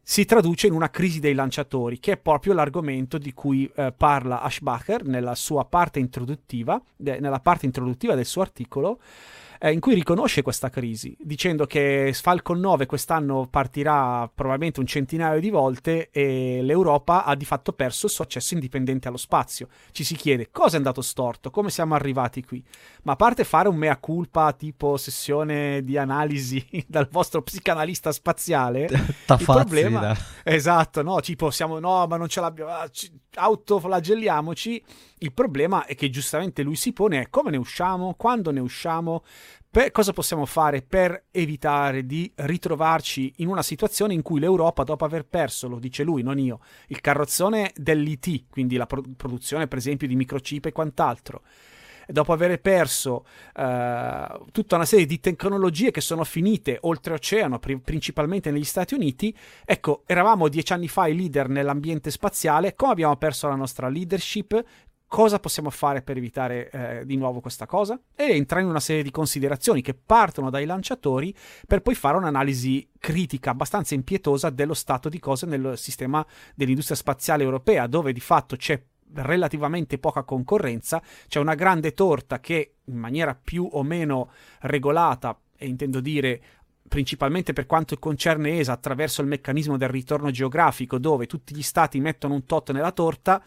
Si 0.01 0.25
traduce 0.25 0.65
in 0.65 0.73
una 0.73 0.89
crisi 0.89 1.19
dei 1.19 1.35
lanciatori, 1.35 1.99
che 1.99 2.13
è 2.13 2.17
proprio 2.17 2.53
l'argomento 2.53 3.19
di 3.19 3.31
cui 3.31 3.71
eh, 3.75 3.93
parla 3.95 4.41
Ashbacher 4.41 5.05
nella 5.05 5.35
sua 5.35 5.63
parte 5.65 5.99
introduttiva, 5.99 6.81
de, 6.95 7.19
nella 7.19 7.41
parte 7.41 7.67
introduttiva 7.67 8.15
del 8.15 8.25
suo 8.25 8.41
articolo 8.41 8.99
eh, 9.63 9.71
in 9.71 9.79
cui 9.79 9.93
riconosce 9.93 10.41
questa 10.41 10.71
crisi, 10.71 11.15
dicendo 11.19 11.67
che 11.67 12.11
Falcon 12.19 12.59
9 12.59 12.87
quest'anno 12.87 13.47
partirà 13.47 14.27
probabilmente 14.33 14.79
un 14.79 14.87
centinaio 14.87 15.39
di 15.39 15.51
volte 15.51 16.09
e 16.09 16.61
l'Europa 16.63 17.25
ha 17.25 17.35
di 17.35 17.45
fatto 17.45 17.71
perso 17.71 18.07
il 18.07 18.11
suo 18.11 18.23
accesso 18.23 18.55
indipendente 18.55 19.07
allo 19.07 19.17
spazio. 19.17 19.67
Ci 19.91 20.03
si 20.03 20.15
chiede 20.15 20.49
cosa 20.49 20.73
è 20.73 20.77
andato 20.77 21.03
storto, 21.03 21.51
come 21.51 21.69
siamo 21.69 21.93
arrivati 21.93 22.43
qui. 22.43 22.63
Ma 23.03 23.11
a 23.11 23.15
parte 23.15 23.43
fare 23.43 23.69
un 23.69 23.75
mea 23.75 23.97
culpa 23.97 24.51
tipo 24.53 24.97
sessione 24.97 25.83
di 25.83 25.95
analisi 25.95 26.65
dal 26.87 27.07
vostro 27.11 27.43
psicanalista 27.43 28.11
spaziale, 28.11 28.87
il 28.89 29.43
problema 29.45 29.99
da. 29.99 30.17
esatto, 30.43 31.03
no, 31.03 31.19
tipo 31.19 31.51
siamo 31.51 31.77
no, 31.77 32.07
ma 32.07 32.17
non 32.17 32.29
ce 32.29 32.41
l'abbiamo, 32.41 32.71
ah, 32.71 32.89
autoflagelliamoci. 33.35 34.83
Il 35.19 35.33
problema 35.33 35.85
è 35.85 35.93
che 35.93 36.09
giustamente 36.09 36.63
lui 36.63 36.75
si 36.75 36.93
pone 36.93 37.21
è 37.21 37.29
come 37.29 37.51
ne 37.51 37.57
usciamo, 37.57 38.15
quando 38.17 38.49
ne 38.49 38.59
usciamo, 38.59 39.23
per, 39.71 39.89
cosa 39.91 40.11
possiamo 40.11 40.45
fare 40.45 40.81
per 40.81 41.27
evitare 41.31 42.05
di 42.05 42.29
ritrovarci 42.35 43.35
in 43.37 43.47
una 43.47 43.63
situazione 43.63 44.13
in 44.13 44.21
cui 44.21 44.41
l'Europa, 44.41 44.83
dopo 44.83 45.05
aver 45.05 45.25
perso, 45.25 45.69
lo 45.69 45.79
dice 45.79 46.03
lui, 46.03 46.23
non 46.23 46.37
io, 46.37 46.59
il 46.87 46.99
carrozzone 46.99 47.71
dell'IT, 47.73 48.47
quindi 48.49 48.75
la 48.75 48.85
pro- 48.85 49.01
produzione 49.15 49.69
per 49.69 49.77
esempio 49.77 50.09
di 50.09 50.17
microchip 50.17 50.65
e 50.65 50.71
quant'altro, 50.73 51.43
dopo 52.05 52.33
aver 52.33 52.59
perso 52.59 53.25
eh, 53.55 54.39
tutta 54.51 54.75
una 54.75 54.83
serie 54.83 55.05
di 55.05 55.21
tecnologie 55.21 55.91
che 55.91 56.01
sono 56.01 56.25
finite 56.25 56.77
oltreoceano, 56.81 57.57
pri- 57.59 57.79
principalmente 57.79 58.51
negli 58.51 58.65
Stati 58.65 58.93
Uniti, 58.93 59.33
ecco, 59.63 60.03
eravamo 60.05 60.49
dieci 60.49 60.73
anni 60.73 60.89
fa 60.89 61.07
i 61.07 61.15
leader 61.15 61.47
nell'ambiente 61.47 62.11
spaziale, 62.11 62.75
come 62.75 62.91
abbiamo 62.91 63.15
perso 63.15 63.47
la 63.47 63.55
nostra 63.55 63.87
leadership, 63.87 64.61
cosa 65.11 65.39
possiamo 65.39 65.69
fare 65.71 66.01
per 66.01 66.15
evitare 66.15 66.69
eh, 66.69 67.05
di 67.05 67.17
nuovo 67.17 67.41
questa 67.41 67.65
cosa? 67.65 67.99
E 68.15 68.33
entra 68.33 68.61
in 68.61 68.67
una 68.67 68.79
serie 68.79 69.03
di 69.03 69.11
considerazioni 69.11 69.81
che 69.81 69.93
partono 69.93 70.49
dai 70.49 70.65
lanciatori 70.65 71.35
per 71.67 71.81
poi 71.81 71.95
fare 71.95 72.15
un'analisi 72.15 72.91
critica 72.97 73.49
abbastanza 73.49 73.93
impietosa 73.93 74.49
dello 74.49 74.73
stato 74.73 75.09
di 75.09 75.19
cose 75.19 75.45
nel 75.45 75.73
sistema 75.77 76.25
dell'industria 76.55 76.95
spaziale 76.95 77.43
europea, 77.43 77.87
dove 77.87 78.13
di 78.13 78.21
fatto 78.21 78.55
c'è 78.55 78.81
relativamente 79.15 79.97
poca 79.97 80.23
concorrenza, 80.23 81.01
c'è 81.27 81.39
una 81.39 81.55
grande 81.55 81.91
torta 81.91 82.39
che 82.39 82.75
in 82.85 82.97
maniera 82.97 83.35
più 83.35 83.67
o 83.69 83.83
meno 83.83 84.31
regolata, 84.61 85.37
e 85.57 85.67
intendo 85.67 85.99
dire 85.99 86.41
principalmente 86.87 87.51
per 87.51 87.65
quanto 87.65 87.97
concerne 87.97 88.59
ESA 88.59 88.71
attraverso 88.71 89.19
il 89.19 89.27
meccanismo 89.27 89.75
del 89.75 89.89
ritorno 89.89 90.31
geografico, 90.31 90.97
dove 90.97 91.27
tutti 91.27 91.53
gli 91.53 91.61
stati 91.61 91.99
mettono 91.99 92.33
un 92.33 92.45
tot 92.45 92.71
nella 92.71 92.93
torta 92.93 93.43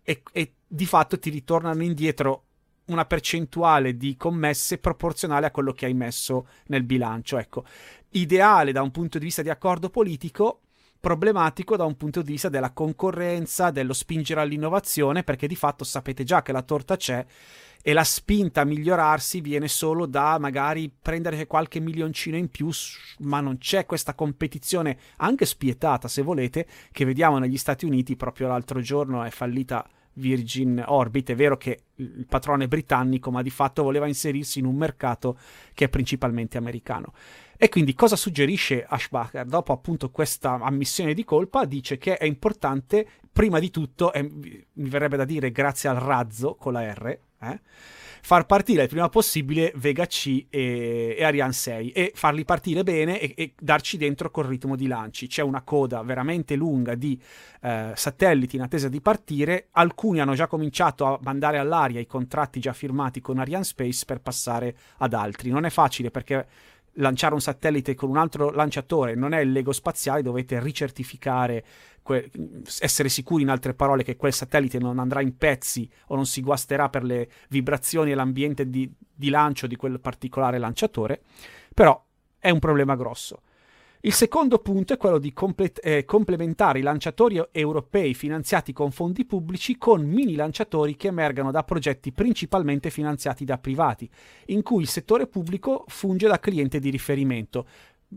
e, 0.00 0.22
e 0.32 0.52
di 0.68 0.86
fatto 0.86 1.18
ti 1.18 1.30
ritornano 1.30 1.82
indietro 1.82 2.44
una 2.88 3.06
percentuale 3.06 3.96
di 3.96 4.16
commesse 4.16 4.78
proporzionale 4.78 5.46
a 5.46 5.50
quello 5.50 5.72
che 5.72 5.86
hai 5.86 5.94
messo 5.94 6.48
nel 6.66 6.84
bilancio. 6.84 7.38
Ecco, 7.38 7.64
ideale 8.10 8.72
da 8.72 8.82
un 8.82 8.90
punto 8.90 9.18
di 9.18 9.24
vista 9.24 9.42
di 9.42 9.50
accordo 9.50 9.90
politico, 9.90 10.60
problematico 11.00 11.76
da 11.76 11.84
un 11.84 11.96
punto 11.96 12.22
di 12.22 12.32
vista 12.32 12.48
della 12.48 12.72
concorrenza, 12.72 13.70
dello 13.70 13.92
spingere 13.92 14.40
all'innovazione, 14.40 15.22
perché 15.22 15.46
di 15.46 15.56
fatto 15.56 15.84
sapete 15.84 16.24
già 16.24 16.42
che 16.42 16.52
la 16.52 16.62
torta 16.62 16.96
c'è 16.96 17.24
e 17.80 17.92
la 17.92 18.04
spinta 18.04 18.62
a 18.62 18.64
migliorarsi 18.64 19.40
viene 19.40 19.68
solo 19.68 20.06
da 20.06 20.38
magari 20.38 20.90
prendere 20.90 21.46
qualche 21.46 21.80
milioncino 21.80 22.36
in 22.36 22.50
più, 22.50 22.70
ma 23.20 23.40
non 23.40 23.58
c'è 23.58 23.86
questa 23.86 24.14
competizione 24.14 24.98
anche 25.18 25.46
spietata, 25.46 26.08
se 26.08 26.22
volete, 26.22 26.66
che 26.90 27.04
vediamo 27.04 27.38
negli 27.38 27.56
Stati 27.56 27.84
Uniti 27.84 28.16
proprio 28.16 28.48
l'altro 28.48 28.80
giorno 28.80 29.22
è 29.22 29.30
fallita 29.30 29.88
Virgin 30.18 30.82
Orbit. 30.86 31.30
È 31.30 31.34
vero 31.34 31.56
che 31.56 31.84
il 31.96 32.26
patrone 32.28 32.64
è 32.64 32.68
britannico, 32.68 33.30
ma 33.30 33.42
di 33.42 33.50
fatto 33.50 33.82
voleva 33.82 34.06
inserirsi 34.06 34.58
in 34.58 34.66
un 34.66 34.76
mercato 34.76 35.38
che 35.74 35.86
è 35.86 35.88
principalmente 35.88 36.58
americano. 36.58 37.12
E 37.56 37.68
quindi 37.68 37.94
cosa 37.94 38.14
suggerisce 38.14 38.84
Ashbacher? 38.84 39.46
Dopo 39.46 39.72
appunto 39.72 40.10
questa 40.10 40.58
ammissione 40.60 41.14
di 41.14 41.24
colpa, 41.24 41.64
dice 41.64 41.98
che 41.98 42.16
è 42.16 42.24
importante, 42.24 43.06
prima 43.32 43.58
di 43.58 43.70
tutto, 43.70 44.12
e 44.12 44.22
mi 44.22 44.88
verrebbe 44.88 45.16
da 45.16 45.24
dire 45.24 45.50
grazie 45.50 45.88
al 45.88 45.96
razzo 45.96 46.54
con 46.54 46.72
la 46.72 46.92
R, 46.92 47.18
eh, 47.40 47.60
far 48.22 48.46
partire 48.46 48.82
il 48.82 48.88
prima 48.88 49.08
possibile 49.08 49.72
Vega 49.76 50.06
C 50.06 50.46
e, 50.48 51.16
e 51.18 51.24
Ariane 51.24 51.52
6 51.52 51.90
e 51.90 52.12
farli 52.14 52.44
partire 52.44 52.82
bene 52.82 53.20
e, 53.20 53.34
e, 53.36 53.52
darci 53.58 53.96
dentro 53.96 54.30
col 54.30 54.44
ritmo 54.44 54.76
di 54.76 54.86
lanci. 54.86 55.26
C'è 55.26 55.42
una 55.42 55.62
coda 55.62 56.02
veramente 56.02 56.56
lunga 56.56 56.94
di 56.94 57.20
eh, 57.60 57.92
satelliti 57.94 58.56
in 58.56 58.62
attesa 58.62 58.88
di 58.88 59.00
partire, 59.00 59.68
alcuni 59.72 60.20
hanno 60.20 60.34
già 60.34 60.46
cominciato 60.46 61.06
a 61.06 61.18
mandare 61.22 61.58
all'aria 61.58 62.00
i 62.00 62.06
contratti 62.06 62.60
già 62.60 62.72
firmati 62.72 63.20
con 63.20 63.38
Ariane 63.38 63.64
Space 63.64 64.04
per 64.04 64.20
passare 64.20 64.76
ad 64.98 65.14
altri. 65.14 65.50
Non 65.50 65.64
è 65.64 65.70
facile 65.70 66.10
perché 66.10 66.46
lanciare 66.98 67.34
un 67.34 67.40
satellite 67.40 67.94
con 67.94 68.10
un 68.10 68.16
altro 68.16 68.50
lanciatore 68.50 69.14
non 69.14 69.32
è 69.32 69.40
il 69.40 69.52
Lego 69.52 69.72
spaziale, 69.72 70.22
dovete 70.22 70.60
ricertificare, 70.60 71.64
que- 72.08 72.30
essere 72.80 73.10
sicuri 73.10 73.42
in 73.42 73.50
altre 73.50 73.74
parole 73.74 74.02
che 74.02 74.16
quel 74.16 74.32
satellite 74.32 74.78
non 74.78 74.98
andrà 74.98 75.20
in 75.20 75.36
pezzi 75.36 75.86
o 76.06 76.14
non 76.14 76.24
si 76.24 76.40
guasterà 76.40 76.88
per 76.88 77.04
le 77.04 77.28
vibrazioni 77.50 78.12
e 78.12 78.14
l'ambiente 78.14 78.70
di, 78.70 78.90
di 79.14 79.28
lancio 79.28 79.66
di 79.66 79.76
quel 79.76 80.00
particolare 80.00 80.56
lanciatore, 80.56 81.20
però 81.74 82.02
è 82.38 82.48
un 82.48 82.60
problema 82.60 82.96
grosso. 82.96 83.42
Il 84.00 84.14
secondo 84.14 84.60
punto 84.60 84.94
è 84.94 84.96
quello 84.96 85.18
di 85.18 85.34
comple- 85.34 85.72
eh, 85.82 86.06
complementare 86.06 86.78
i 86.78 86.82
lanciatori 86.82 87.44
europei 87.50 88.14
finanziati 88.14 88.72
con 88.72 88.90
fondi 88.90 89.26
pubblici 89.26 89.76
con 89.76 90.02
mini 90.02 90.34
lanciatori 90.34 90.96
che 90.96 91.08
emergano 91.08 91.50
da 91.50 91.62
progetti 91.62 92.10
principalmente 92.10 92.88
finanziati 92.88 93.44
da 93.44 93.58
privati, 93.58 94.08
in 94.46 94.62
cui 94.62 94.80
il 94.80 94.88
settore 94.88 95.26
pubblico 95.26 95.84
funge 95.88 96.26
da 96.26 96.38
cliente 96.38 96.78
di 96.78 96.88
riferimento. 96.88 97.66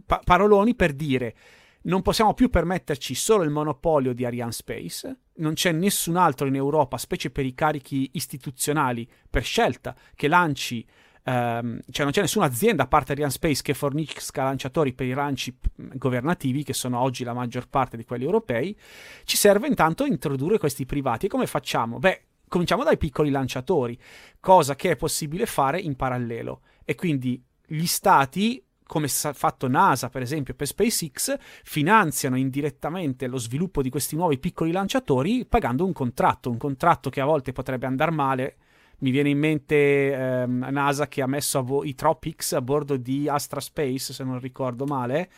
Pa- 0.05 0.21
paroloni 0.23 0.75
per 0.75 0.93
dire 0.93 1.35
non 1.83 2.01
possiamo 2.01 2.33
più 2.33 2.49
permetterci 2.49 3.15
solo 3.15 3.43
il 3.43 3.49
monopolio 3.49 4.13
di 4.13 4.25
Ariane 4.25 4.51
Space, 4.51 5.17
non 5.35 5.53
c'è 5.53 5.71
nessun 5.71 6.15
altro 6.15 6.47
in 6.47 6.55
Europa, 6.55 6.97
specie 6.97 7.31
per 7.31 7.45
i 7.45 7.53
carichi 7.53 8.09
istituzionali, 8.13 9.09
per 9.29 9.43
scelta, 9.43 9.95
che 10.15 10.27
lanci 10.27 10.85
Um, 11.23 11.79
cioè 11.91 12.03
non 12.03 12.11
c'è 12.11 12.21
nessuna 12.21 12.47
azienda 12.47 12.83
a 12.83 12.87
parte 12.87 13.11
Ariane 13.11 13.31
Space 13.31 13.61
che 13.61 13.75
fornisca 13.75 14.43
lanciatori 14.43 14.93
per 14.93 15.05
i 15.05 15.13
lanci 15.13 15.55
governativi, 15.75 16.63
che 16.63 16.73
sono 16.73 16.99
oggi 16.99 17.23
la 17.23 17.33
maggior 17.33 17.67
parte 17.67 17.95
di 17.95 18.05
quelli 18.05 18.23
europei. 18.23 18.75
Ci 19.23 19.37
serve 19.37 19.67
intanto 19.67 20.05
introdurre 20.05 20.57
questi 20.57 20.87
privati. 20.87 21.27
E 21.27 21.29
come 21.29 21.45
facciamo? 21.45 21.99
Beh, 21.99 22.23
cominciamo 22.47 22.83
dai 22.83 22.97
piccoli 22.97 23.29
lanciatori, 23.29 23.95
cosa 24.39 24.75
che 24.75 24.91
è 24.91 24.95
possibile 24.95 25.45
fare 25.45 25.79
in 25.79 25.95
parallelo. 25.95 26.61
E 26.83 26.95
quindi 26.95 27.39
gli 27.67 27.85
stati 27.85 28.63
come 28.91 29.07
ha 29.23 29.31
fatto 29.31 29.69
NASA 29.69 30.09
per 30.09 30.21
esempio 30.21 30.53
per 30.53 30.67
SpaceX, 30.67 31.37
finanziano 31.63 32.35
indirettamente 32.35 33.27
lo 33.27 33.37
sviluppo 33.37 33.81
di 33.81 33.89
questi 33.89 34.17
nuovi 34.17 34.37
piccoli 34.37 34.73
lanciatori 34.73 35.45
pagando 35.45 35.85
un 35.85 35.93
contratto, 35.93 36.49
un 36.49 36.57
contratto 36.57 37.09
che 37.09 37.21
a 37.21 37.25
volte 37.25 37.53
potrebbe 37.53 37.85
andare 37.85 38.11
male 38.11 38.55
mi 38.97 39.11
viene 39.11 39.29
in 39.29 39.39
mente 39.39 40.11
ehm, 40.11 40.67
NASA 40.71 41.07
che 41.07 41.21
ha 41.21 41.25
messo 41.25 41.63
vo- 41.63 41.85
i 41.85 41.95
Tropics 41.95 42.51
a 42.51 42.61
bordo 42.61 42.97
di 42.97 43.29
Astra 43.29 43.61
Space, 43.61 44.11
se 44.11 44.25
non 44.25 44.39
ricordo 44.39 44.83
male, 44.85 45.29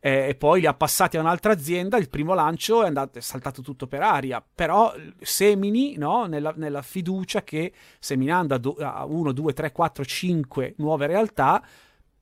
eh, 0.00 0.28
e 0.28 0.34
poi 0.34 0.60
li 0.60 0.66
ha 0.66 0.74
passati 0.74 1.16
a 1.16 1.20
un'altra 1.20 1.52
azienda. 1.52 1.96
Il 1.96 2.10
primo 2.10 2.34
lancio 2.34 2.82
è, 2.82 2.88
andato, 2.88 3.18
è 3.18 3.22
saltato 3.22 3.62
tutto 3.62 3.86
per 3.86 4.02
aria, 4.02 4.44
però 4.54 4.92
semini 5.20 5.96
no, 5.96 6.26
nella, 6.26 6.52
nella, 6.56 6.82
fiducia 6.82 7.42
che 7.42 7.72
seminando 8.00 8.54
a, 8.54 8.58
do- 8.58 8.76
a 8.80 9.04
1, 9.06 9.32
2, 9.32 9.52
3, 9.52 9.72
4, 9.72 10.04
5 10.04 10.74
nuove 10.76 11.06
realtà 11.06 11.64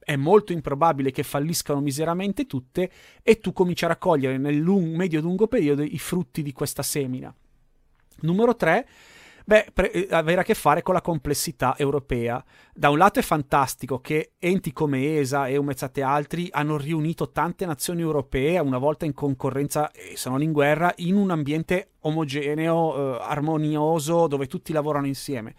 è 0.05 0.17
molto 0.17 0.53
improbabile 0.53 1.11
che 1.11 1.23
falliscano 1.23 1.81
miseramente 1.81 2.47
tutte 2.47 2.91
e 3.23 3.39
tu 3.39 3.53
cominci 3.53 3.85
a 3.85 3.89
raccogliere 3.89 4.39
nel 4.39 4.57
lung- 4.57 4.95
medio-lungo 4.95 5.49
periodo 5.49 5.83
i 5.83 5.99
frutti 5.99 6.43
di 6.43 6.53
questa 6.53 6.83
semina. 6.83 7.35
Numero 8.21 8.55
3 8.55 8.87
Beh, 9.47 9.67
pre- 9.75 9.91
eh, 9.91 10.07
avere 10.11 10.41
a 10.41 10.45
che 10.45 10.55
fare 10.55 10.81
con 10.81 10.95
la 10.95 11.03
complessità 11.03 11.77
europea. 11.77 12.43
Da 12.73 12.89
un 12.89 12.97
lato 12.97 13.19
è 13.19 13.23
fantastico 13.23 14.01
che 14.01 14.33
enti 14.39 14.73
come 14.73 15.19
ESA 15.19 15.49
e 15.49 15.59
Umezzate 15.59 16.01
altri 16.01 16.49
hanno 16.51 16.79
riunito 16.79 17.31
tante 17.31 17.67
nazioni 17.67 18.01
europee, 18.01 18.59
una 18.59 18.79
volta 18.79 19.05
in 19.05 19.13
concorrenza 19.13 19.91
e 19.91 20.17
se 20.17 20.31
non 20.31 20.43
in 20.43 20.51
guerra, 20.51 20.95
in 20.97 21.17
un 21.17 21.31
ambiente 21.31 21.91
omogeneo, 22.01 23.19
eh, 23.19 23.19
armonioso, 23.21 24.29
dove 24.29 24.47
tutti 24.47 24.73
lavorano 24.73 25.07
insieme 25.07 25.55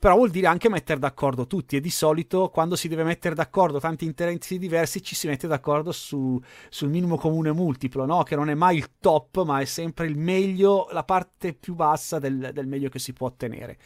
però 0.00 0.14
vuol 0.16 0.30
dire 0.30 0.46
anche 0.46 0.70
mettere 0.70 0.98
d'accordo 0.98 1.46
tutti 1.46 1.76
e 1.76 1.80
di 1.80 1.90
solito 1.90 2.48
quando 2.48 2.74
si 2.74 2.88
deve 2.88 3.04
mettere 3.04 3.34
d'accordo 3.34 3.78
tanti 3.78 4.06
interessi 4.06 4.58
diversi 4.58 5.02
ci 5.02 5.14
si 5.14 5.26
mette 5.26 5.46
d'accordo 5.46 5.92
su, 5.92 6.40
sul 6.70 6.88
minimo 6.88 7.18
comune 7.18 7.52
multiplo, 7.52 8.06
no? 8.06 8.22
che 8.22 8.34
non 8.34 8.48
è 8.48 8.54
mai 8.54 8.78
il 8.78 8.92
top 8.98 9.44
ma 9.44 9.60
è 9.60 9.66
sempre 9.66 10.06
il 10.06 10.16
meglio, 10.16 10.88
la 10.92 11.04
parte 11.04 11.52
più 11.52 11.74
bassa 11.74 12.18
del, 12.18 12.50
del 12.54 12.66
meglio 12.66 12.88
che 12.88 12.98
si 12.98 13.12
può 13.12 13.26
ottenere. 13.26 13.76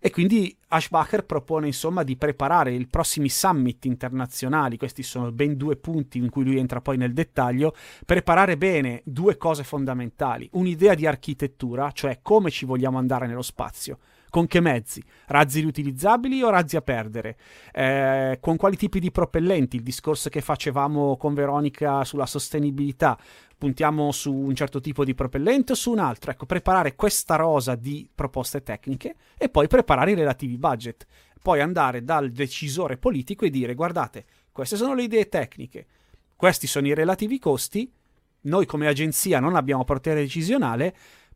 E 0.00 0.10
quindi 0.10 0.54
Ashbacher 0.68 1.24
propone 1.24 1.68
insomma 1.68 2.02
di 2.02 2.16
preparare 2.16 2.74
i 2.74 2.86
prossimi 2.88 3.28
summit 3.28 3.84
internazionali, 3.84 4.76
questi 4.76 5.04
sono 5.04 5.30
ben 5.30 5.56
due 5.56 5.76
punti 5.76 6.18
in 6.18 6.30
cui 6.30 6.42
lui 6.42 6.58
entra 6.58 6.80
poi 6.80 6.96
nel 6.96 7.14
dettaglio, 7.14 7.76
preparare 8.04 8.58
bene 8.58 9.02
due 9.04 9.36
cose 9.36 9.62
fondamentali, 9.62 10.48
un'idea 10.54 10.94
di 10.94 11.06
architettura, 11.06 11.92
cioè 11.92 12.18
come 12.22 12.50
ci 12.50 12.66
vogliamo 12.66 12.98
andare 12.98 13.28
nello 13.28 13.40
spazio, 13.40 13.98
con 14.34 14.48
che 14.48 14.58
mezzi? 14.58 15.00
Razzi 15.26 15.60
riutilizzabili 15.60 16.42
o 16.42 16.50
razzi 16.50 16.74
a 16.74 16.80
perdere? 16.80 17.36
Eh, 17.72 18.38
con 18.40 18.56
quali 18.56 18.74
tipi 18.76 18.98
di 18.98 19.12
propellenti? 19.12 19.76
Il 19.76 19.84
discorso 19.84 20.28
che 20.28 20.40
facevamo 20.40 21.16
con 21.16 21.34
Veronica 21.34 22.02
sulla 22.02 22.26
sostenibilità. 22.26 23.16
Puntiamo 23.56 24.10
su 24.10 24.34
un 24.34 24.52
certo 24.56 24.80
tipo 24.80 25.04
di 25.04 25.14
propellente 25.14 25.70
o 25.70 25.74
su 25.76 25.92
un 25.92 26.00
altro? 26.00 26.32
Ecco, 26.32 26.46
preparare 26.46 26.96
questa 26.96 27.36
rosa 27.36 27.76
di 27.76 28.10
proposte 28.12 28.64
tecniche 28.64 29.14
e 29.38 29.48
poi 29.48 29.68
preparare 29.68 30.10
i 30.10 30.16
relativi 30.16 30.58
budget. 30.58 31.06
Poi 31.40 31.60
andare 31.60 32.02
dal 32.02 32.30
decisore 32.30 32.96
politico 32.96 33.44
e 33.44 33.50
dire 33.50 33.74
guardate, 33.74 34.24
queste 34.50 34.74
sono 34.74 34.94
le 34.94 35.04
idee 35.04 35.28
tecniche, 35.28 35.86
questi 36.34 36.66
sono 36.66 36.88
i 36.88 36.94
relativi 36.94 37.38
costi, 37.38 37.88
noi 38.44 38.66
come 38.66 38.88
agenzia 38.88 39.38
non 39.38 39.54
abbiamo 39.54 39.84
potere 39.84 40.22
decisionale, 40.22 40.94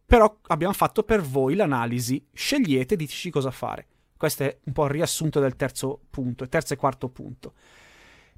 però 0.08 0.38
abbiamo 0.46 0.72
fatto 0.72 1.02
per 1.02 1.20
voi 1.20 1.54
l'analisi, 1.54 2.26
scegliete 2.32 2.96
diteci 2.96 3.28
cosa 3.28 3.50
fare. 3.50 3.86
Questo 4.16 4.44
è 4.44 4.58
un 4.64 4.72
po' 4.72 4.84
il 4.84 4.90
riassunto 4.92 5.38
del 5.38 5.54
terzo 5.54 6.00
punto, 6.08 6.48
terzo 6.48 6.72
e 6.72 6.78
quarto 6.78 7.10
punto. 7.10 7.52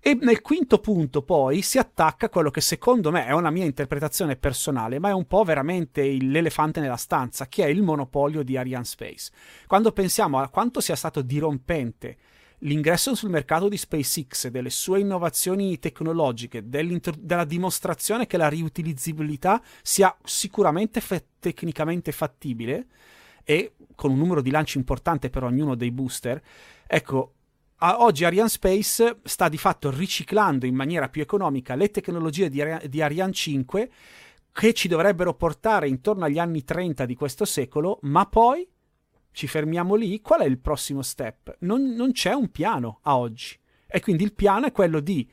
E 0.01 0.19
nel 0.21 0.41
quinto 0.41 0.81
punto 0.81 1.23
poi 1.23 1.63
si 1.63 1.79
attacca 1.79 2.29
quello 2.29 2.51
che 2.51 2.61
secondo 2.61 3.13
me 3.13 3.25
è 3.25 3.31
una 3.31 3.51
mia 3.51 3.67
interpretazione 3.67 4.35
personale, 4.35 4.99
ma 4.99 5.11
è 5.11 5.13
un 5.13 5.29
po' 5.29 5.45
veramente 5.45 6.03
l'elefante 6.21 6.81
nella 6.81 6.97
stanza, 6.97 7.47
che 7.47 7.63
è 7.63 7.69
il 7.69 7.83
monopolio 7.83 8.43
di 8.43 8.57
Ariane 8.57 8.85
Space. 8.85 9.31
Quando 9.69 9.93
pensiamo 9.93 10.41
a 10.41 10.49
quanto 10.49 10.81
sia 10.81 10.97
stato 10.97 11.23
dirompente 11.23 12.17
l'ingresso 12.61 13.15
sul 13.15 13.31
mercato 13.31 13.69
di 13.69 13.77
SpaceX, 13.77 14.49
delle 14.49 14.71
sue 14.71 15.01
innovazioni 15.01 15.79
tecnologiche, 15.79 16.69
della 16.69 17.45
dimostrazione 17.45 18.27
che 18.27 18.37
la 18.37 18.49
riutilizzabilità 18.49 19.63
sia 19.83 20.15
sicuramente 20.25 21.01
fe- 21.01 21.27
tecnicamente 21.39 22.13
fattibile 22.13 22.87
e 23.45 23.75
con 23.95 24.11
un 24.11 24.19
numero 24.19 24.43
di 24.43 24.51
lanci 24.51 24.79
importante 24.79 25.31
per 25.31 25.45
ognuno 25.45 25.75
dei 25.75 25.91
booster, 25.91 26.41
ecco, 26.87 27.35
a- 27.77 28.03
oggi 28.03 28.25
Ariane 28.25 28.49
Space 28.49 29.21
sta 29.25 29.49
di 29.49 29.57
fatto 29.57 29.91
riciclando 29.91 30.67
in 30.67 30.75
maniera 30.75 31.09
più 31.09 31.23
economica 31.23 31.75
le 31.75 31.91
tecnologie 31.91 32.51
di, 32.51 32.61
Ari- 32.61 32.89
di 32.89 33.01
Ariane 33.01 33.33
5 33.33 33.91
che 34.53 34.75
ci 34.75 34.89
dovrebbero 34.89 35.33
portare 35.35 35.89
intorno 35.89 36.25
agli 36.25 36.39
anni 36.39 36.65
30 36.65 37.07
di 37.07 37.15
questo 37.15 37.45
secolo, 37.45 37.99
ma 38.03 38.27
poi 38.27 38.69
ci 39.33 39.47
fermiamo 39.47 39.95
lì, 39.95 40.21
qual 40.21 40.41
è 40.41 40.47
il 40.47 40.59
prossimo 40.59 41.03
step? 41.03 41.57
Non, 41.61 41.95
non 41.95 42.13
c'è 42.13 42.33
un 42.33 42.51
piano 42.51 42.99
a 43.03 43.17
oggi. 43.17 43.59
E 43.87 44.01
quindi 44.01 44.23
il 44.23 44.35
piano 44.35 44.67
è 44.67 44.73
quello 44.73 45.01
di 45.01 45.29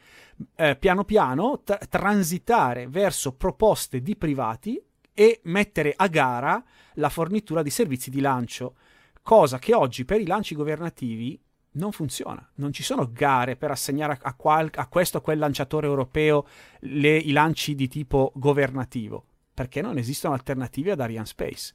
eh, 0.56 0.76
piano 0.76 1.04
piano 1.04 1.62
t- 1.64 1.88
transitare 1.88 2.88
verso 2.88 3.34
proposte 3.34 4.02
di 4.02 4.16
privati 4.16 4.82
e 5.14 5.42
mettere 5.44 5.94
a 5.96 6.08
gara 6.08 6.64
la 6.94 7.10
fornitura 7.10 7.62
di 7.62 7.70
servizi 7.70 8.10
di 8.10 8.20
lancio, 8.20 8.76
cosa 9.22 9.60
che 9.60 9.74
oggi 9.74 10.06
per 10.06 10.22
i 10.22 10.26
lanci 10.26 10.56
governativi 10.56 11.40
non 11.72 11.92
funziona. 11.92 12.48
Non 12.56 12.72
ci 12.72 12.84
sono 12.84 13.10
gare 13.12 13.56
per 13.56 13.72
assegnare 13.72 14.18
a, 14.22 14.34
qual- 14.34 14.72
a 14.74 14.88
questo 14.88 15.18
o 15.18 15.22
quel 15.22 15.38
lanciatore 15.38 15.88
europeo 15.88 16.48
le, 16.80 17.16
i 17.18 17.32
lanci 17.32 17.76
di 17.76 17.88
tipo 17.88 18.32
governativo, 18.36 19.26
perché 19.54 19.82
non 19.82 19.98
esistono 19.98 20.34
alternative 20.34 20.92
ad 20.92 21.00
Ariane 21.00 21.26
Space. 21.26 21.74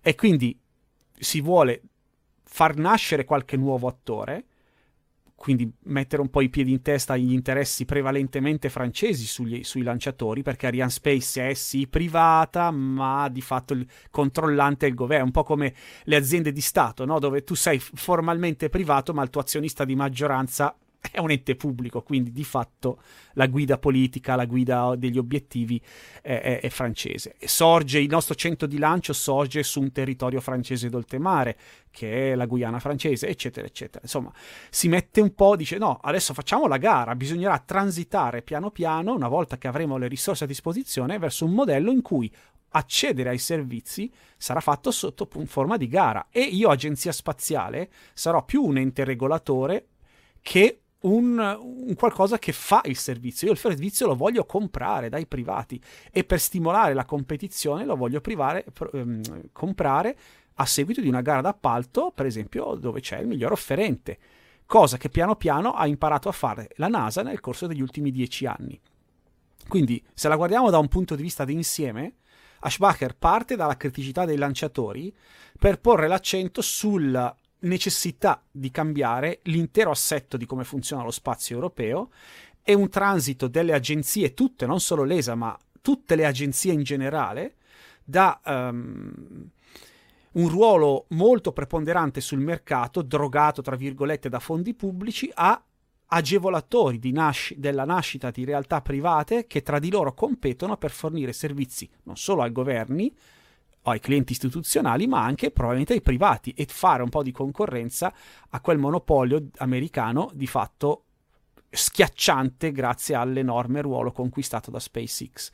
E 0.00 0.14
quindi 0.14 0.58
si 1.22 1.40
vuole 1.40 1.82
far 2.42 2.76
nascere 2.76 3.24
qualche 3.24 3.56
nuovo 3.56 3.86
attore, 3.86 4.44
quindi 5.34 5.72
mettere 5.84 6.22
un 6.22 6.28
po' 6.28 6.40
i 6.40 6.50
piedi 6.50 6.70
in 6.70 6.82
testa 6.82 7.14
agli 7.14 7.32
interessi 7.32 7.84
prevalentemente 7.84 8.68
francesi 8.68 9.24
sugli, 9.24 9.64
sui 9.64 9.82
lanciatori, 9.82 10.42
perché 10.42 10.66
Ariane 10.66 10.90
Space 10.90 11.48
è 11.48 11.54
sì 11.54 11.88
privata, 11.88 12.70
ma 12.70 13.28
di 13.28 13.40
fatto 13.40 13.72
il 13.72 13.86
controllante 14.10 14.86
è 14.86 14.88
il 14.88 14.94
governo, 14.94 15.24
un 15.26 15.30
po' 15.30 15.42
come 15.42 15.74
le 16.04 16.16
aziende 16.16 16.52
di 16.52 16.60
Stato, 16.60 17.04
no? 17.04 17.18
dove 17.18 17.42
tu 17.42 17.54
sei 17.54 17.78
formalmente 17.80 18.68
privato, 18.68 19.12
ma 19.14 19.22
il 19.22 19.30
tuo 19.30 19.40
azionista 19.40 19.84
di 19.84 19.96
maggioranza 19.96 20.76
è 21.10 21.18
un 21.18 21.30
ente 21.30 21.56
pubblico, 21.56 22.02
quindi 22.02 22.32
di 22.32 22.44
fatto 22.44 23.02
la 23.32 23.46
guida 23.46 23.76
politica, 23.78 24.36
la 24.36 24.44
guida 24.44 24.94
degli 24.96 25.18
obiettivi 25.18 25.80
è, 26.22 26.40
è, 26.40 26.60
è, 26.60 26.68
francese. 26.68 27.34
E 27.38 27.48
sorge, 27.48 27.98
il 27.98 28.08
nostro 28.08 28.34
centro 28.34 28.66
di 28.66 28.78
lancio 28.78 29.12
sorge 29.12 29.62
su 29.62 29.80
un 29.80 29.90
territorio 29.90 30.40
francese 30.40 30.88
d'oltremare, 30.88 31.58
che 31.90 32.32
è 32.32 32.34
la 32.34 32.46
Guyana 32.46 32.78
francese, 32.78 33.26
eccetera, 33.28 33.66
eccetera. 33.66 34.00
Insomma, 34.02 34.32
si 34.70 34.88
mette 34.88 35.20
un 35.20 35.34
po', 35.34 35.56
dice 35.56 35.76
no, 35.76 35.98
adesso 36.00 36.34
facciamo 36.34 36.66
la 36.66 36.78
gara, 36.78 37.16
bisognerà 37.16 37.58
transitare 37.58 38.42
piano 38.42 38.70
piano, 38.70 39.12
una 39.14 39.28
volta 39.28 39.58
che 39.58 39.68
avremo 39.68 39.96
le 39.96 40.08
risorse 40.08 40.44
a 40.44 40.46
disposizione, 40.46 41.18
verso 41.18 41.44
un 41.44 41.52
modello 41.52 41.90
in 41.90 42.00
cui 42.00 42.32
accedere 42.74 43.30
ai 43.30 43.38
servizi 43.38 44.10
sarà 44.36 44.60
fatto 44.60 44.90
sotto 44.90 45.28
forma 45.44 45.76
di 45.76 45.88
gara 45.88 46.28
e 46.30 46.40
io, 46.40 46.70
agenzia 46.70 47.12
spaziale, 47.12 47.90
sarò 48.14 48.44
più 48.44 48.62
un 48.62 48.78
ente 48.78 49.04
regolatore 49.04 49.88
che 50.40 50.81
un, 51.02 51.38
un, 51.38 51.94
qualcosa 51.94 52.38
che 52.38 52.52
fa 52.52 52.80
il 52.84 52.96
servizio. 52.96 53.46
Io 53.46 53.52
il 53.52 53.58
servizio 53.58 54.06
lo 54.06 54.14
voglio 54.14 54.44
comprare 54.44 55.08
dai 55.08 55.26
privati 55.26 55.80
e 56.10 56.24
per 56.24 56.40
stimolare 56.40 56.94
la 56.94 57.04
competizione 57.04 57.84
lo 57.84 57.96
voglio 57.96 58.20
privare, 58.20 58.64
ehm, 58.92 59.50
comprare 59.52 60.16
a 60.54 60.66
seguito 60.66 61.00
di 61.00 61.08
una 61.08 61.22
gara 61.22 61.40
d'appalto, 61.40 62.12
per 62.14 62.26
esempio, 62.26 62.74
dove 62.74 63.00
c'è 63.00 63.18
il 63.18 63.26
miglior 63.26 63.52
offerente. 63.52 64.18
Cosa 64.66 64.96
che 64.96 65.08
piano 65.08 65.36
piano 65.36 65.72
ha 65.72 65.86
imparato 65.86 66.28
a 66.28 66.32
fare 66.32 66.70
la 66.76 66.88
NASA 66.88 67.22
nel 67.22 67.40
corso 67.40 67.66
degli 67.66 67.80
ultimi 67.80 68.10
dieci 68.10 68.46
anni. 68.46 68.78
Quindi, 69.68 70.02
se 70.14 70.28
la 70.28 70.36
guardiamo 70.36 70.70
da 70.70 70.78
un 70.78 70.88
punto 70.88 71.14
di 71.14 71.22
vista 71.22 71.44
di 71.44 71.52
insieme, 71.52 72.16
Ashbacher 72.64 73.16
parte 73.16 73.56
dalla 73.56 73.76
criticità 73.76 74.24
dei 74.24 74.36
lanciatori 74.36 75.12
per 75.58 75.80
porre 75.80 76.06
l'accento 76.06 76.62
sulla 76.62 77.34
necessità 77.62 78.42
di 78.50 78.70
cambiare 78.70 79.40
l'intero 79.44 79.90
assetto 79.90 80.36
di 80.36 80.46
come 80.46 80.64
funziona 80.64 81.02
lo 81.02 81.10
spazio 81.10 81.54
europeo 81.54 82.10
e 82.62 82.74
un 82.74 82.88
transito 82.88 83.48
delle 83.48 83.72
agenzie, 83.72 84.34
tutte, 84.34 84.66
non 84.66 84.80
solo 84.80 85.02
l'ESA, 85.02 85.34
ma 85.34 85.56
tutte 85.80 86.14
le 86.14 86.24
agenzie 86.24 86.72
in 86.72 86.82
generale, 86.82 87.56
da 88.04 88.40
um, 88.44 89.12
un 90.32 90.48
ruolo 90.48 91.06
molto 91.10 91.52
preponderante 91.52 92.20
sul 92.20 92.38
mercato, 92.38 93.02
drogato 93.02 93.62
tra 93.62 93.76
virgolette 93.76 94.28
da 94.28 94.38
fondi 94.38 94.74
pubblici, 94.74 95.30
a 95.34 95.62
agevolatori 96.06 97.10
nasc- 97.10 97.54
della 97.54 97.84
nascita 97.84 98.30
di 98.30 98.44
realtà 98.44 98.82
private 98.82 99.46
che 99.46 99.62
tra 99.62 99.78
di 99.78 99.90
loro 99.90 100.12
competono 100.14 100.76
per 100.76 100.90
fornire 100.90 101.32
servizi 101.32 101.88
non 102.04 102.16
solo 102.16 102.42
ai 102.42 102.52
governi, 102.52 103.14
ai 103.90 104.00
clienti 104.00 104.32
istituzionali, 104.32 105.06
ma 105.06 105.24
anche 105.24 105.50
probabilmente 105.50 105.94
ai 105.94 106.02
privati 106.02 106.52
e 106.52 106.66
fare 106.68 107.02
un 107.02 107.08
po' 107.08 107.22
di 107.22 107.32
concorrenza 107.32 108.12
a 108.50 108.60
quel 108.60 108.78
monopolio 108.78 109.48
americano 109.58 110.30
di 110.34 110.46
fatto 110.46 111.04
schiacciante 111.70 112.70
grazie 112.70 113.14
all'enorme 113.14 113.80
ruolo 113.80 114.12
conquistato 114.12 114.70
da 114.70 114.78
SpaceX 114.78 115.50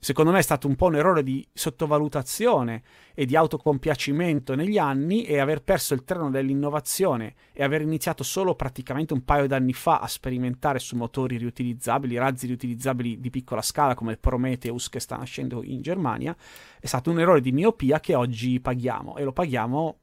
secondo 0.00 0.32
me 0.32 0.38
è 0.38 0.42
stato 0.42 0.66
un 0.66 0.76
po' 0.76 0.86
un 0.86 0.96
errore 0.96 1.22
di 1.22 1.46
sottovalutazione 1.52 2.82
e 3.14 3.26
di 3.26 3.36
autocompiacimento 3.36 4.54
negli 4.54 4.78
anni 4.78 5.24
e 5.24 5.38
aver 5.38 5.62
perso 5.62 5.92
il 5.92 6.04
treno 6.04 6.30
dell'innovazione 6.30 7.34
e 7.52 7.62
aver 7.62 7.82
iniziato 7.82 8.24
solo 8.24 8.54
praticamente 8.54 9.12
un 9.12 9.24
paio 9.24 9.46
d'anni 9.46 9.74
fa 9.74 10.00
a 10.00 10.06
sperimentare 10.06 10.78
su 10.78 10.96
motori 10.96 11.36
riutilizzabili, 11.36 12.16
razzi 12.16 12.46
riutilizzabili 12.46 13.20
di 13.20 13.28
piccola 13.28 13.60
scala 13.60 13.94
come 13.94 14.16
Prometheus 14.16 14.88
che 14.88 15.00
sta 15.00 15.16
nascendo 15.16 15.62
in 15.62 15.82
Germania, 15.82 16.34
è 16.80 16.86
stato 16.86 17.10
un 17.10 17.20
errore 17.20 17.42
di 17.42 17.52
miopia 17.52 18.00
che 18.00 18.14
oggi 18.14 18.58
paghiamo 18.58 19.16
e 19.18 19.24
lo 19.24 19.32
paghiamo 19.32 19.98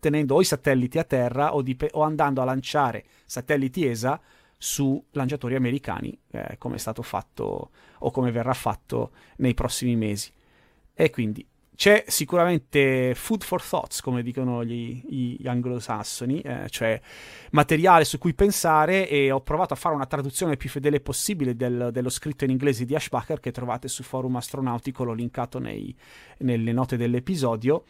tenendo 0.00 0.34
o 0.34 0.40
i 0.40 0.44
satelliti 0.44 0.98
a 0.98 1.04
terra 1.04 1.54
o, 1.54 1.62
pe- 1.62 1.90
o 1.92 2.02
andando 2.02 2.42
a 2.42 2.44
lanciare 2.44 3.04
satelliti 3.24 3.86
ESA 3.86 4.20
su 4.56 5.02
lanciatori 5.12 5.54
americani, 5.54 6.18
eh, 6.30 6.56
come 6.58 6.76
è 6.76 6.78
stato 6.78 7.02
fatto 7.02 7.70
o 7.98 8.10
come 8.10 8.30
verrà 8.30 8.54
fatto 8.54 9.12
nei 9.36 9.54
prossimi 9.54 9.96
mesi. 9.96 10.32
E 10.94 11.10
quindi 11.10 11.46
c'è 11.76 12.04
sicuramente 12.08 13.14
food 13.14 13.44
for 13.44 13.62
thoughts, 13.62 14.00
come 14.00 14.22
dicono 14.22 14.64
gli, 14.64 15.36
gli 15.38 15.46
anglosassoni, 15.46 16.40
eh, 16.40 16.70
cioè 16.70 16.98
materiale 17.50 18.04
su 18.04 18.16
cui 18.16 18.32
pensare 18.32 19.06
e 19.06 19.30
ho 19.30 19.42
provato 19.42 19.74
a 19.74 19.76
fare 19.76 19.94
una 19.94 20.06
traduzione 20.06 20.56
più 20.56 20.70
fedele 20.70 21.00
possibile 21.00 21.54
del, 21.54 21.90
dello 21.92 22.08
scritto 22.08 22.44
in 22.44 22.50
inglese 22.50 22.86
di 22.86 22.94
Ashbacher 22.94 23.40
che 23.40 23.52
trovate 23.52 23.88
sul 23.88 24.06
forum 24.06 24.36
astronautico, 24.36 25.04
l'ho 25.04 25.12
linkato 25.12 25.58
nei, 25.58 25.94
nelle 26.38 26.72
note 26.72 26.96
dell'episodio. 26.96 27.84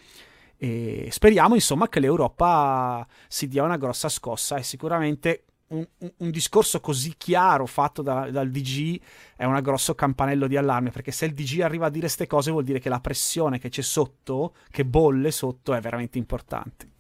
E 0.58 1.08
speriamo 1.10 1.54
insomma 1.54 1.88
che 1.88 2.00
l'Europa 2.00 3.06
si 3.28 3.46
dia 3.46 3.62
una 3.62 3.76
grossa 3.76 4.08
scossa 4.08 4.56
e 4.56 4.64
sicuramente 4.64 5.44
un, 5.68 5.86
un, 5.98 6.30
discorso 6.30 6.80
così 6.80 7.14
chiaro 7.16 7.66
fatto 7.66 8.02
da, 8.02 8.30
dal 8.30 8.50
DG 8.50 9.00
è 9.36 9.44
un 9.44 9.58
grosso 9.60 9.94
campanello 9.94 10.46
di 10.46 10.56
allarme 10.56 10.90
perché 10.90 11.10
se 11.10 11.26
il 11.26 11.34
DG 11.34 11.60
arriva 11.60 11.86
a 11.86 11.90
dire 11.90 12.06
queste 12.06 12.26
cose 12.26 12.50
vuol 12.50 12.64
dire 12.64 12.78
che 12.78 12.88
la 12.88 13.00
pressione 13.00 13.58
che 13.58 13.68
c'è 13.68 13.82
sotto, 13.82 14.54
che 14.70 14.84
bolle 14.84 15.30
sotto, 15.30 15.74
è 15.74 15.80
veramente 15.80 16.18
importante. 16.18 16.90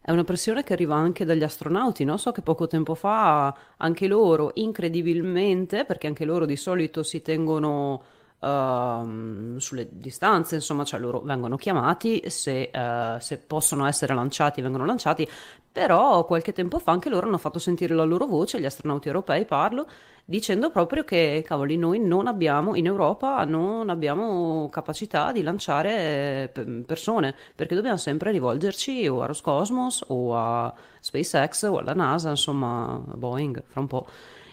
È 0.00 0.10
una 0.10 0.24
pressione 0.24 0.64
che 0.64 0.74
arriva 0.74 0.96
anche 0.96 1.24
dagli 1.24 1.42
astronauti, 1.42 2.04
no? 2.04 2.18
So 2.18 2.30
che 2.30 2.42
poco 2.42 2.66
tempo 2.66 2.94
fa 2.94 3.56
anche 3.78 4.06
loro, 4.06 4.50
incredibilmente, 4.54 5.86
perché 5.86 6.06
anche 6.06 6.26
loro 6.26 6.44
di 6.44 6.56
solito 6.56 7.02
si 7.02 7.22
tengono 7.22 8.02
uh, 8.38 9.58
sulle 9.58 9.88
distanze, 9.90 10.56
insomma, 10.56 10.84
cioè 10.84 11.00
loro 11.00 11.20
vengono 11.20 11.56
chiamati, 11.56 12.22
se, 12.28 12.70
uh, 12.70 13.18
se 13.18 13.38
possono 13.38 13.86
essere 13.86 14.14
lanciati 14.14 14.60
vengono 14.60 14.84
lanciati, 14.84 15.26
però 15.74 16.24
qualche 16.24 16.52
tempo 16.52 16.78
fa 16.78 16.92
anche 16.92 17.08
loro 17.08 17.26
hanno 17.26 17.36
fatto 17.36 17.58
sentire 17.58 17.96
la 17.96 18.04
loro 18.04 18.26
voce, 18.26 18.60
gli 18.60 18.64
astronauti 18.64 19.08
europei 19.08 19.44
parlo, 19.44 19.88
dicendo 20.24 20.70
proprio 20.70 21.02
che, 21.02 21.42
cavoli, 21.44 21.76
noi 21.76 21.98
non 21.98 22.28
abbiamo, 22.28 22.76
in 22.76 22.86
Europa 22.86 23.44
non 23.44 23.90
abbiamo 23.90 24.68
capacità 24.70 25.32
di 25.32 25.42
lanciare 25.42 26.52
persone, 26.86 27.34
perché 27.56 27.74
dobbiamo 27.74 27.96
sempre 27.96 28.30
rivolgerci 28.30 29.08
o 29.08 29.22
a 29.22 29.26
Roscosmos 29.26 30.04
o 30.06 30.36
a 30.36 30.72
SpaceX 31.00 31.64
o 31.64 31.78
alla 31.78 31.92
NASA, 31.92 32.30
insomma, 32.30 33.02
Boeing, 33.04 33.60
fra 33.66 33.80
un 33.80 33.88
po'. 33.88 34.06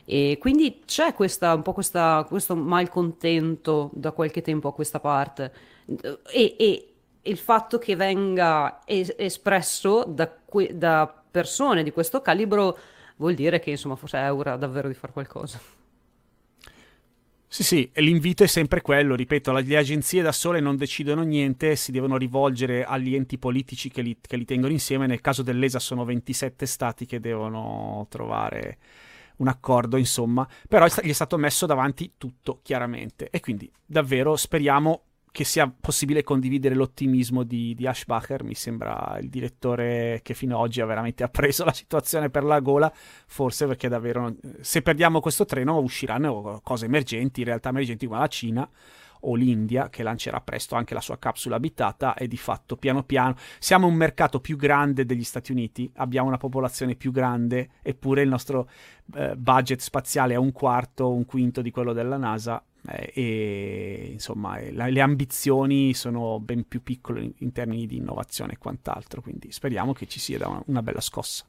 E 0.05 0.39
quindi 0.39 0.81
c'è 0.87 1.13
questa, 1.13 1.53
un 1.53 1.61
po' 1.61 1.73
questa, 1.73 2.25
questo 2.27 2.55
malcontento 2.55 3.91
da 3.93 4.11
qualche 4.11 4.41
tempo 4.41 4.69
a 4.69 4.73
questa 4.73 4.99
parte. 4.99 5.53
E, 6.31 6.55
e 6.57 6.90
il 7.23 7.37
fatto 7.37 7.77
che 7.77 7.95
venga 7.95 8.81
es- 8.85 9.13
espresso 9.17 10.03
da, 10.07 10.29
que- 10.29 10.77
da, 10.77 11.15
persone 11.31 11.81
di 11.83 11.91
questo 11.91 12.21
calibro 12.21 12.77
vuol 13.15 13.35
dire 13.35 13.59
che 13.59 13.69
insomma 13.69 13.95
forse 13.95 14.17
è 14.17 14.33
ora 14.33 14.57
davvero 14.57 14.87
di 14.89 14.93
fare 14.93 15.13
qualcosa. 15.13 15.59
Sì, 17.47 17.63
sì, 17.63 17.91
l'invito 17.95 18.43
è 18.43 18.47
sempre 18.47 18.81
quello, 18.81 19.13
ripeto, 19.13 19.51
le 19.51 19.77
agenzie 19.77 20.21
da 20.21 20.31
sole 20.31 20.61
non 20.61 20.77
decidono 20.77 21.21
niente, 21.23 21.75
si 21.75 21.91
devono 21.91 22.15
rivolgere 22.15 22.85
agli 22.85 23.13
enti 23.13 23.37
politici 23.37 23.89
che 23.89 24.01
li, 24.01 24.17
che 24.21 24.37
li 24.37 24.45
tengono 24.45 24.71
insieme, 24.71 25.05
nel 25.05 25.19
caso 25.19 25.43
dell'ESA 25.43 25.77
sono 25.77 26.05
27 26.05 26.65
stati 26.65 27.05
che 27.05 27.19
devono 27.19 28.07
trovare 28.09 28.77
un 29.37 29.49
accordo, 29.49 29.97
insomma, 29.97 30.47
però 30.67 30.85
gli 30.85 31.09
è 31.09 31.13
stato 31.13 31.37
messo 31.37 31.65
davanti 31.65 32.13
tutto 32.17 32.59
chiaramente 32.63 33.29
e 33.29 33.41
quindi 33.41 33.69
davvero 33.85 34.37
speriamo 34.37 35.03
che 35.31 35.45
sia 35.45 35.73
possibile 35.79 36.23
condividere 36.23 36.75
l'ottimismo 36.75 37.43
di, 37.43 37.73
di 37.73 37.87
Ashbacher, 37.87 38.43
mi 38.43 38.53
sembra 38.53 39.17
il 39.21 39.29
direttore 39.29 40.19
che 40.23 40.33
fino 40.33 40.57
ad 40.57 40.63
oggi 40.63 40.81
ha 40.81 40.85
veramente 40.85 41.23
appreso 41.23 41.63
la 41.63 41.73
situazione 41.73 42.29
per 42.29 42.43
la 42.43 42.59
gola, 42.59 42.91
forse 42.93 43.65
perché 43.65 43.87
davvero 43.87 44.35
se 44.59 44.81
perdiamo 44.81 45.21
questo 45.21 45.45
treno 45.45 45.79
usciranno 45.79 46.59
cose 46.63 46.85
emergenti, 46.85 47.43
realtà 47.43 47.69
emergenti 47.69 48.05
come 48.07 48.19
la 48.19 48.27
Cina 48.27 48.69
o 49.21 49.35
l'India 49.35 49.89
che 49.89 50.03
lancerà 50.03 50.41
presto 50.41 50.75
anche 50.75 50.93
la 50.93 51.01
sua 51.01 51.17
capsula 51.17 51.55
abitata. 51.55 52.13
E 52.15 52.27
di 52.27 52.37
fatto 52.37 52.75
piano 52.75 53.03
piano 53.03 53.35
siamo 53.59 53.87
un 53.87 53.93
mercato 53.93 54.41
più 54.41 54.57
grande 54.57 55.05
degli 55.05 55.23
Stati 55.23 55.51
Uniti, 55.51 55.89
abbiamo 55.95 56.27
una 56.27 56.37
popolazione 56.37 56.95
più 56.95 57.11
grande 57.11 57.69
eppure 57.81 58.21
il 58.21 58.29
nostro 58.29 58.69
eh, 59.15 59.35
budget 59.37 59.79
spaziale 59.79 60.33
è 60.33 60.37
un 60.37 60.51
quarto, 60.51 61.11
un 61.11 61.25
quinto 61.25 61.61
di 61.61 61.71
quello 61.71 61.93
della 61.93 62.17
NASA 62.17 62.61
eh, 62.87 63.11
e 63.13 64.09
insomma 64.11 64.59
la, 64.71 64.87
le 64.87 65.01
ambizioni 65.01 65.93
sono 65.93 66.39
ben 66.39 66.67
più 66.67 66.81
piccole 66.81 67.21
in, 67.21 67.31
in, 67.37 67.51
termini 67.51 67.85
di 67.85 67.97
innovazione 67.97 68.53
e 68.53 68.57
quant'altro, 68.57 69.21
quindi 69.21 69.51
speriamo 69.51 69.93
che 69.93 70.07
ci 70.07 70.19
sia 70.19 70.47
una, 70.47 70.63
una 70.65 70.83
bella 70.83 71.01
scossa. 71.01 71.45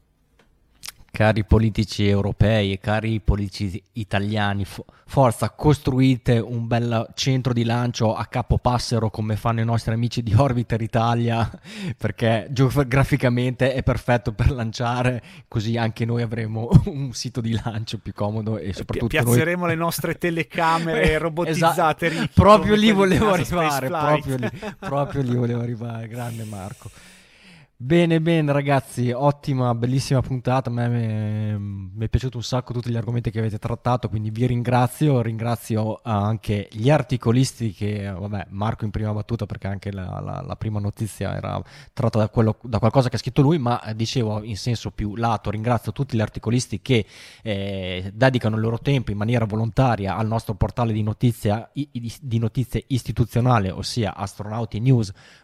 Cari 1.15 1.45
politici 1.45 2.07
europei 2.07 2.71
e 2.71 2.79
cari 2.79 3.19
politici 3.19 3.79
italiani, 3.91 4.65
fo- 4.65 4.83
forza, 5.05 5.51
costruite 5.51 6.39
un 6.39 6.65
bel 6.65 7.07
centro 7.13 7.53
di 7.53 7.63
lancio 7.63 8.15
a 8.15 8.25
Capo 8.25 8.57
Passero 8.57 9.11
come 9.11 9.35
fanno 9.35 9.61
i 9.61 9.63
nostri 9.63 9.93
amici 9.93 10.23
di 10.23 10.33
Orbiter 10.33 10.81
Italia, 10.81 11.47
perché 11.99 12.47
geograficamente 12.49 13.75
è 13.75 13.83
perfetto 13.83 14.31
per 14.31 14.49
lanciare, 14.49 15.21
così 15.47 15.77
anche 15.77 16.03
noi 16.03 16.23
avremo 16.23 16.67
un 16.89 17.13
sito 17.13 17.41
di 17.41 17.59
lancio 17.63 17.99
più 17.99 18.11
comodo 18.11 18.57
e 18.57 18.73
soprattutto 18.73 19.05
piazzeremo 19.05 19.65
noi... 19.65 19.69
le 19.69 19.75
nostre 19.75 20.17
telecamere 20.17 21.15
robotizzate. 21.19 22.07
Esatto. 22.07 22.31
Proprio 22.33 22.73
lì 22.73 22.91
volevo 22.91 23.29
arrivare, 23.33 23.87
proprio 23.87 24.35
lì, 24.35 24.49
proprio 24.79 25.21
lì 25.21 25.35
volevo 25.35 25.61
arrivare, 25.61 26.07
grande 26.07 26.43
Marco. 26.43 26.89
Bene, 27.85 28.21
bene 28.21 28.53
ragazzi, 28.53 29.11
ottima, 29.11 29.75
bellissima 29.75 30.21
puntata, 30.21 30.69
a 30.69 30.71
me 30.71 31.57
mi 31.57 32.05
è 32.05 32.07
piaciuto 32.07 32.37
un 32.37 32.43
sacco 32.43 32.71
tutti 32.71 32.89
gli 32.89 32.95
argomenti 32.95 33.29
che 33.29 33.39
avete 33.39 33.59
trattato, 33.59 34.07
quindi 34.07 34.29
vi 34.29 34.47
ringrazio, 34.47 35.21
ringrazio 35.21 35.99
anche 36.01 36.69
gli 36.71 36.89
articolisti 36.89 37.73
che, 37.73 38.09
vabbè, 38.09 38.47
Marco 38.51 38.85
in 38.85 38.91
prima 38.91 39.11
battuta 39.11 39.45
perché 39.45 39.67
anche 39.67 39.91
la, 39.91 40.21
la, 40.23 40.41
la 40.47 40.55
prima 40.55 40.79
notizia 40.79 41.35
era 41.35 41.61
tratta 41.91 42.19
da, 42.19 42.29
quello, 42.29 42.55
da, 42.61 42.79
qualcosa 42.79 43.09
che 43.09 43.17
ha 43.17 43.19
scritto 43.19 43.41
lui, 43.41 43.57
ma 43.57 43.81
dicevo 43.93 44.43
in 44.43 44.55
senso 44.55 44.89
più 44.91 45.17
lato, 45.17 45.49
ringrazio 45.49 45.91
tutti 45.91 46.15
gli 46.15 46.21
articolisti 46.21 46.81
che 46.81 47.05
eh, 47.41 48.11
dedicano 48.13 48.55
il 48.55 48.61
loro 48.61 48.79
tempo 48.79 49.11
in 49.11 49.17
maniera 49.17 49.43
volontaria 49.43 50.15
al 50.15 50.25
nostro 50.27 50.53
portale 50.53 50.93
di, 50.93 51.03
notizia, 51.03 51.69
di 51.73 52.39
notizie 52.39 52.85
istituzionale, 52.87 53.71
ossia 53.71 54.15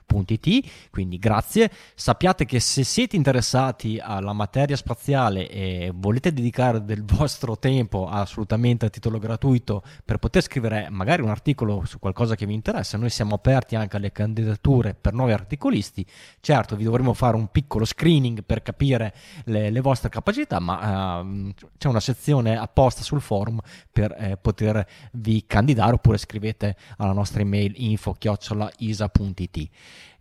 astronautinews.it, 0.10 0.90
quindi 0.90 1.18
grazie. 1.18 1.70
Sappiate 1.96 2.30
sappiate 2.30 2.46
che 2.46 2.60
se 2.60 2.84
siete 2.84 3.16
interessati 3.16 3.98
alla 3.98 4.34
materia 4.34 4.76
spaziale 4.76 5.50
e 5.50 5.92
volete 5.94 6.32
dedicare 6.34 6.84
del 6.84 7.04
vostro 7.04 7.58
tempo 7.58 8.08
assolutamente 8.08 8.86
a 8.86 8.90
titolo 8.90 9.18
gratuito 9.20 9.84
per 10.06 10.18
poter 10.18 10.44
scrivere 10.44 10.90
magari 10.90 11.22
un 11.22 11.30
articolo 11.30 11.84
su 11.86 11.98
qualcosa 11.98 12.36
che 12.36 12.46
vi 12.46 12.54
interessa, 12.54 12.98
noi 12.98 13.10
siamo 13.10 13.36
aperti 13.36 13.76
anche 13.76 13.98
alle 13.98 14.12
candidature 14.12 14.94
per 14.94 15.14
nuovi 15.14 15.32
articolisti. 15.32 16.06
Certo, 16.40 16.76
vi 16.76 16.84
dovremo 16.84 17.14
fare 17.14 17.36
un 17.36 17.48
piccolo 17.48 17.86
screening 17.86 18.44
per 18.44 18.62
capire 18.62 19.14
le, 19.46 19.70
le 19.70 19.82
vostre 19.82 20.10
capacità, 20.10 20.60
ma 20.60 21.20
uh, 21.20 21.54
c'è 21.78 21.88
una 21.88 22.00
sezione 22.00 22.58
apposta 22.58 23.02
sul 23.02 23.22
forum 23.22 23.60
per 23.92 24.16
eh, 24.18 24.38
potervi 24.38 25.46
candidare 25.48 25.94
oppure 25.94 26.18
scrivete 26.18 26.76
alla 26.98 27.14
nostra 27.14 27.42
email 27.42 27.74
info-isa.it. 27.76 29.70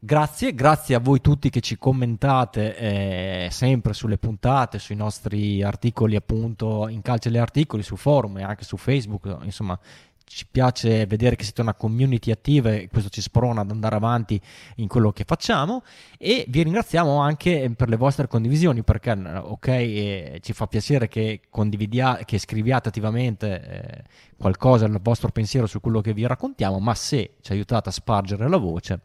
Grazie, 0.00 0.54
grazie 0.54 0.94
a 0.94 1.00
voi 1.00 1.20
tutti 1.20 1.50
che 1.50 1.60
ci 1.60 1.76
commentate 1.76 2.76
eh, 2.76 3.48
sempre 3.50 3.92
sulle 3.92 4.16
puntate, 4.16 4.78
sui 4.78 4.94
nostri 4.94 5.60
articoli 5.60 6.14
appunto 6.14 6.86
in 6.86 7.02
calce 7.02 7.30
agli 7.30 7.36
articoli, 7.36 7.82
su 7.82 7.96
forum 7.96 8.38
e 8.38 8.44
anche 8.44 8.62
su 8.62 8.76
Facebook, 8.76 9.38
insomma 9.42 9.76
ci 10.22 10.46
piace 10.48 11.04
vedere 11.06 11.34
che 11.34 11.42
siete 11.42 11.62
una 11.62 11.74
community 11.74 12.30
attiva 12.30 12.70
e 12.70 12.86
questo 12.88 13.10
ci 13.10 13.20
sprona 13.20 13.62
ad 13.62 13.72
andare 13.72 13.96
avanti 13.96 14.40
in 14.76 14.86
quello 14.86 15.10
che 15.10 15.24
facciamo. 15.24 15.82
E 16.16 16.44
vi 16.46 16.62
ringraziamo 16.62 17.18
anche 17.18 17.72
per 17.76 17.88
le 17.88 17.96
vostre 17.96 18.28
condivisioni 18.28 18.84
perché 18.84 19.10
ok 19.10 19.66
eh, 19.66 20.38
ci 20.42 20.52
fa 20.52 20.68
piacere 20.68 21.08
che 21.08 21.40
condividiate 21.50 22.24
che 22.24 22.38
scriviate 22.38 22.88
attivamente 22.88 23.62
eh, 23.62 24.04
qualcosa 24.36 24.86
il 24.86 25.00
vostro 25.02 25.30
pensiero 25.30 25.66
su 25.66 25.80
quello 25.80 26.00
che 26.00 26.12
vi 26.12 26.24
raccontiamo 26.24 26.78
ma 26.78 26.94
se 26.94 27.34
ci 27.40 27.50
aiutate 27.50 27.88
a 27.88 27.92
spargere 27.92 28.48
la 28.48 28.58
voce 28.58 29.00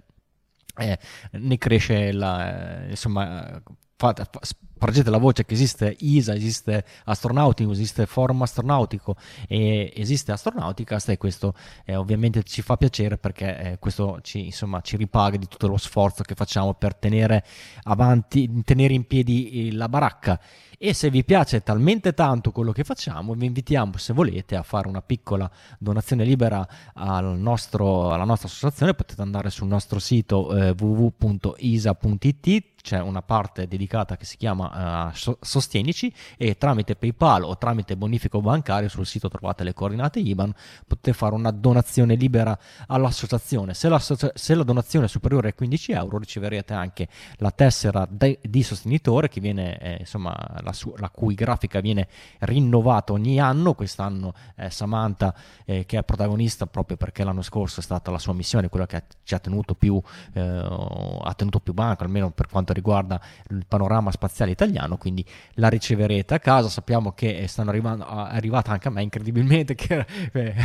eh, 0.78 0.98
ne 1.32 1.58
cresce 1.58 2.12
la, 2.12 2.86
eh, 2.86 2.90
insomma, 2.92 3.62
fate, 3.96 4.26
spargete 4.42 5.10
la 5.10 5.18
voce 5.18 5.46
che 5.46 5.54
esiste 5.54 5.96
ISA, 6.00 6.36
esiste 6.36 6.84
Astronautico, 7.06 7.72
esiste 7.72 8.06
Forum 8.06 8.42
Astronautico 8.42 9.16
e 9.48 9.94
esiste 9.96 10.34
Astronauticast 10.34 11.10
e 11.10 11.18
questo 11.18 11.54
eh, 11.86 11.96
ovviamente 11.96 12.44
ci 12.44 12.62
fa 12.62 12.76
piacere 12.76 13.18
perché 13.18 13.58
eh, 13.58 13.80
questo 13.80 14.20
ci, 14.22 14.46
insomma, 14.46 14.82
ci 14.82 14.98
ripaga 14.98 15.38
di 15.38 15.48
tutto 15.48 15.68
lo 15.68 15.78
sforzo 15.78 16.24
che 16.24 16.36
facciamo 16.36 16.74
per 16.74 16.96
tenere 16.96 17.46
avanti, 17.84 18.64
tenere 18.64 18.94
in 18.94 19.06
piedi 19.08 19.72
la 19.72 19.88
baracca 19.88 20.40
e 20.86 20.94
se 20.94 21.10
vi 21.10 21.24
piace 21.24 21.64
talmente 21.64 22.14
tanto 22.14 22.52
quello 22.52 22.74
che 22.74 22.84
facciamo 22.84 23.34
vi 23.36 23.46
invitiamo 23.46 23.96
se 23.96 24.12
volete 24.12 24.58
a 24.58 24.64
fare 24.64 24.90
una 24.90 25.02
piccola 25.02 25.50
donazione 25.80 26.26
libera 26.26 26.68
al 26.96 27.40
nostro, 27.40 28.12
alla 28.12 28.26
nostra 28.26 28.50
associazione. 28.50 28.94
Potete 28.94 29.22
andare 29.22 29.50
sul 29.50 29.68
nostro 29.70 30.00
sito 30.00 30.54
eh, 30.54 30.76
www.isa.it 30.78 32.72
c'è 32.84 33.00
una 33.00 33.22
parte 33.22 33.66
dedicata 33.66 34.18
che 34.18 34.26
si 34.26 34.36
chiama 34.36 35.10
uh, 35.10 35.36
Sostienici 35.40 36.14
e 36.38 36.58
tramite 36.58 36.98
PayPal 36.98 37.44
o 37.44 37.58
tramite 37.58 37.96
bonifico 37.96 38.42
bancario 38.42 38.90
sul 38.90 39.06
sito 39.06 39.30
trovate 39.30 39.64
le 39.64 39.74
coordinate 39.74 40.20
IBAN, 40.20 40.54
potete 40.86 41.14
fare 41.14 41.34
una 41.34 41.52
donazione 41.52 42.16
libera 42.16 42.60
all'associazione. 42.88 43.74
Se 43.74 43.88
la, 43.88 44.00
se 44.00 44.54
la 44.54 44.64
donazione 44.64 45.06
è 45.06 45.08
superiore 45.08 45.48
ai 45.48 45.54
15 45.54 45.92
euro 45.94 46.18
riceverete 46.18 46.74
anche 46.74 47.08
la 47.38 47.52
tessera 47.52 48.06
de, 48.10 48.40
di 48.44 48.62
sostenitore 48.64 49.30
che 49.30 49.40
viene, 49.40 49.80
eh, 49.80 49.98
insomma, 50.02 50.36
la, 50.62 50.73
su, 50.74 50.94
la, 50.98 51.10
cui 51.10 51.36
grafica 51.36 51.80
viene 51.80 52.08
rinnovata 52.40 53.14
ogni 53.14 53.40
anno. 53.40 53.74
Quest'anno 53.74 54.34
eh, 54.56 54.70
Samantha, 54.70 55.34
eh, 55.66 55.86
che 55.86 55.98
è 55.98 56.04
protagonista 56.04 56.66
proprio 56.66 56.98
perché 56.98 57.24
l'anno 57.24 57.42
scorso 57.42 57.80
è 57.80 57.84
stata 57.84 58.12
la 58.12 58.20
sua 58.20 58.34
missione, 58.34 58.70
quella 58.70 58.86
che 58.86 59.04
ci 59.24 59.34
ha 59.34 59.40
tenuto 59.40 59.76
più, 59.76 60.02
eh, 60.34 60.42
ha 60.42 61.34
tenuto 61.36 61.60
più 61.60 61.74
banco, 61.74 62.04
almeno 62.04 62.32
per 62.32 62.48
quanto 62.48 62.74
riguarda 62.74 63.20
il 63.50 63.66
panorama 63.68 64.12
spaziale 64.12 64.52
italiano, 64.52 64.98
quindi 64.98 65.26
la 65.56 65.70
riceverete 65.70 66.34
a 66.34 66.40
casa. 66.40 66.70
Sappiamo 66.70 67.14
che 67.14 67.46
stanno 67.48 67.70
arrivando, 67.70 68.06
è 68.06 68.36
arrivata 68.36 68.72
anche 68.72 68.88
a 68.88 68.92
me 68.92 69.02
incredibilmente, 69.02 69.76
che 69.76 70.06
eh, 70.32 70.56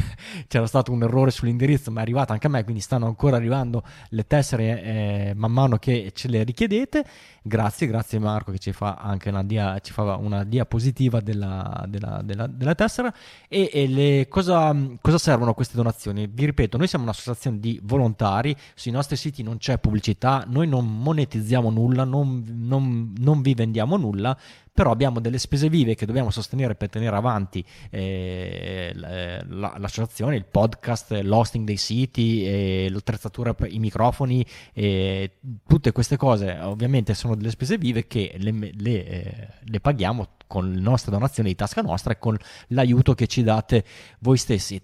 c'era 0.48 0.66
stato 0.66 0.92
un 0.92 1.02
errore 1.02 1.30
sull'indirizzo, 1.30 1.90
ma 1.90 2.00
è 2.00 2.02
arrivata 2.02 2.32
anche 2.32 2.46
a 2.46 2.50
me, 2.50 2.64
quindi 2.64 2.80
stanno 2.80 3.06
ancora 3.06 3.36
arrivando 3.36 3.82
le 4.10 4.26
tessere 4.26 4.82
eh, 4.82 5.32
man 5.34 5.52
mano 5.52 5.76
che 5.78 6.12
ce 6.14 6.28
le 6.28 6.42
richiedete. 6.42 7.04
Grazie, 7.42 7.86
grazie 7.86 8.18
Marco 8.18 8.52
che 8.52 8.58
ci 8.58 8.72
fa 8.72 8.96
anche 8.96 9.30
una, 9.30 9.42
dia, 9.42 9.78
ci 9.80 9.92
fa 10.04 10.16
una 10.16 10.44
diapositiva 10.44 11.20
della, 11.20 11.84
della, 11.88 12.20
della, 12.22 12.46
della 12.46 12.74
tessera. 12.74 13.12
E, 13.48 13.70
e 13.72 13.88
le, 13.88 14.28
cosa, 14.28 14.74
cosa 15.00 15.18
servono 15.18 15.54
queste 15.54 15.76
donazioni? 15.76 16.28
Vi 16.30 16.44
ripeto, 16.44 16.76
noi 16.76 16.86
siamo 16.86 17.04
un'associazione 17.04 17.58
di 17.58 17.80
volontari, 17.82 18.54
sui 18.74 18.92
nostri 18.92 19.16
siti 19.16 19.42
non 19.42 19.58
c'è 19.58 19.78
pubblicità, 19.78 20.44
noi 20.46 20.68
non 20.68 20.86
monetizziamo 20.86 21.70
nulla 21.70 22.04
non, 22.04 22.44
non, 22.46 23.12
non 23.18 23.42
vi 23.42 23.54
vendiamo 23.54 23.96
nulla, 23.96 24.36
però 24.78 24.92
abbiamo 24.92 25.18
delle 25.18 25.38
spese 25.38 25.68
vive 25.68 25.96
che 25.96 26.06
dobbiamo 26.06 26.30
sostenere 26.30 26.76
per 26.76 26.88
tenere 26.88 27.16
avanti 27.16 27.64
eh, 27.90 28.92
l'associazione, 28.94 30.36
il 30.36 30.44
podcast, 30.44 31.18
l'hosting 31.20 31.66
dei 31.66 31.76
siti, 31.76 32.44
eh, 32.46 32.86
l'attrezzatura 32.88 33.56
i 33.66 33.80
microfoni, 33.80 34.46
eh, 34.74 35.32
tutte 35.66 35.90
queste 35.90 36.16
cose 36.16 36.56
ovviamente 36.60 37.14
sono 37.14 37.34
delle 37.34 37.50
spese 37.50 37.76
vive 37.76 38.06
che 38.06 38.36
le, 38.38 38.52
le, 38.52 39.04
eh, 39.04 39.48
le 39.64 39.80
paghiamo 39.80 40.28
con 40.46 40.70
le 40.70 40.80
nostre 40.80 41.10
donazioni 41.10 41.48
di 41.48 41.54
tasca 41.56 41.82
nostra 41.82 42.12
e 42.12 42.20
con 42.20 42.38
l'aiuto 42.68 43.14
che 43.14 43.26
ci 43.26 43.42
date 43.42 43.84
voi 44.20 44.36
stessi. 44.36 44.80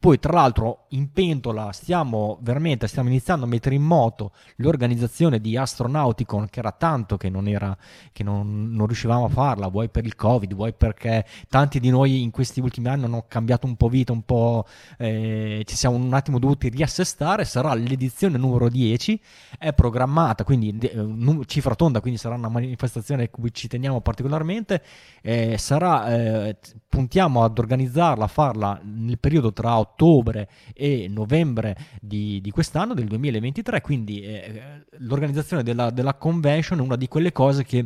Poi, 0.00 0.20
tra 0.20 0.32
l'altro, 0.32 0.84
in 0.90 1.10
pentola 1.10 1.72
stiamo 1.72 2.38
veramente 2.42 2.86
stiamo 2.86 3.08
iniziando 3.08 3.46
a 3.46 3.48
mettere 3.48 3.74
in 3.74 3.82
moto 3.82 4.30
l'organizzazione 4.58 5.40
di 5.40 5.56
Astronauticon, 5.56 6.48
che 6.50 6.60
era 6.60 6.70
tanto 6.70 7.16
che 7.16 7.28
non, 7.28 7.48
era, 7.48 7.76
che 8.12 8.22
non, 8.22 8.70
non 8.70 8.86
riuscivamo 8.86 9.24
a 9.24 9.28
farla, 9.28 9.66
vuoi 9.66 9.88
per 9.88 10.06
il 10.06 10.14
Covid, 10.14 10.54
vuoi 10.54 10.72
perché 10.72 11.26
tanti 11.48 11.80
di 11.80 11.90
noi 11.90 12.22
in 12.22 12.30
questi 12.30 12.60
ultimi 12.60 12.86
anni 12.86 13.06
hanno 13.06 13.24
cambiato 13.26 13.66
un 13.66 13.74
po' 13.74 13.88
vita, 13.88 14.12
un 14.12 14.22
po' 14.22 14.66
eh, 14.98 15.64
ci 15.66 15.74
siamo 15.74 15.96
un 15.96 16.14
attimo 16.14 16.38
dovuti 16.38 16.68
riassestare. 16.68 17.44
Sarà 17.44 17.74
l'edizione 17.74 18.38
numero 18.38 18.68
10, 18.68 19.20
è 19.58 19.72
programmata, 19.72 20.44
quindi 20.44 20.78
eh, 20.78 21.44
cifra 21.46 21.74
tonda, 21.74 22.00
quindi 22.00 22.20
sarà 22.20 22.36
una 22.36 22.48
manifestazione 22.48 23.24
a 23.24 23.28
cui 23.30 23.52
ci 23.52 23.66
teniamo 23.66 24.00
particolarmente. 24.00 24.80
Eh, 25.22 25.58
sarà, 25.58 26.14
eh, 26.14 26.56
puntiamo 26.88 27.42
ad 27.42 27.58
organizzarla, 27.58 28.22
a 28.22 28.28
farla 28.28 28.80
nel 28.84 29.18
periodo 29.18 29.52
tra 29.52 29.86
ottobre 29.90 30.48
e 30.74 31.06
novembre 31.08 31.76
di, 32.00 32.40
di 32.40 32.50
quest'anno, 32.50 32.94
del 32.94 33.06
2023, 33.06 33.80
quindi 33.80 34.20
eh, 34.20 34.84
l'organizzazione 34.98 35.62
della, 35.62 35.90
della 35.90 36.14
convention 36.14 36.78
è 36.78 36.82
una 36.82 36.96
di 36.96 37.08
quelle 37.08 37.32
cose 37.32 37.64
che 37.64 37.84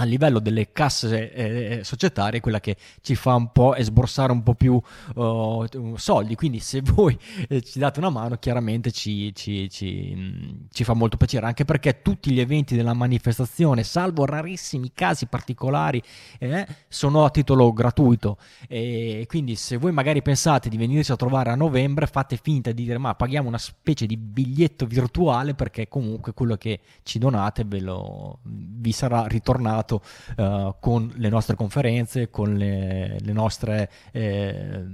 a 0.00 0.04
livello 0.04 0.38
delle 0.38 0.70
casse 0.72 1.32
eh, 1.32 1.84
societarie 1.84 2.40
quella 2.40 2.60
che 2.60 2.76
ci 3.00 3.16
fa 3.16 3.34
un 3.34 3.50
po' 3.50 3.74
esborsare 3.74 4.30
un 4.30 4.42
po' 4.42 4.54
più 4.54 4.80
uh, 5.14 5.96
soldi. 5.96 6.34
Quindi 6.36 6.60
se 6.60 6.82
voi 6.86 7.18
eh, 7.48 7.62
ci 7.62 7.78
date 7.78 7.98
una 7.98 8.10
mano 8.10 8.36
chiaramente 8.36 8.92
ci, 8.92 9.34
ci, 9.34 9.68
ci, 9.68 10.14
mm, 10.16 10.50
ci, 10.70 10.84
fa 10.84 10.94
molto 10.94 11.16
piacere 11.16 11.46
anche 11.46 11.64
perché 11.64 12.00
tutti 12.02 12.30
gli 12.30 12.40
eventi 12.40 12.76
della 12.76 12.94
manifestazione 12.94 13.82
salvo 13.82 14.24
rarissimi 14.24 14.92
casi 14.94 15.26
particolari 15.26 16.00
eh, 16.38 16.66
sono 16.88 17.24
a 17.24 17.30
titolo 17.30 17.72
gratuito. 17.72 18.38
E 18.68 19.24
quindi 19.28 19.56
se 19.56 19.78
voi 19.78 19.92
magari 19.92 20.22
pensate 20.22 20.68
di 20.68 20.76
venirci 20.76 21.10
a 21.10 21.16
trovare 21.16 21.50
a 21.50 21.56
novembre 21.56 22.06
fate 22.06 22.38
finta 22.40 22.70
di 22.70 22.84
dire 22.84 22.98
ma 22.98 23.14
paghiamo 23.14 23.48
una 23.48 23.58
specie 23.58 24.06
di 24.06 24.16
biglietto 24.16 24.86
virtuale 24.86 25.54
perché 25.54 25.88
comunque 25.88 26.32
quello 26.34 26.56
che 26.56 26.80
ci 27.02 27.18
donate 27.18 27.64
ve 27.64 27.80
lo, 27.80 28.38
vi 28.44 28.92
sarà 28.92 29.26
ritornato 29.26 29.87
passato 29.88 30.02
uh, 30.36 30.74
con 30.78 31.10
le 31.16 31.28
nostre 31.30 31.56
conferenze, 31.56 32.28
con 32.28 32.54
le, 32.54 33.18
le 33.20 33.32
nostre 33.32 33.90
eh, 34.12 34.84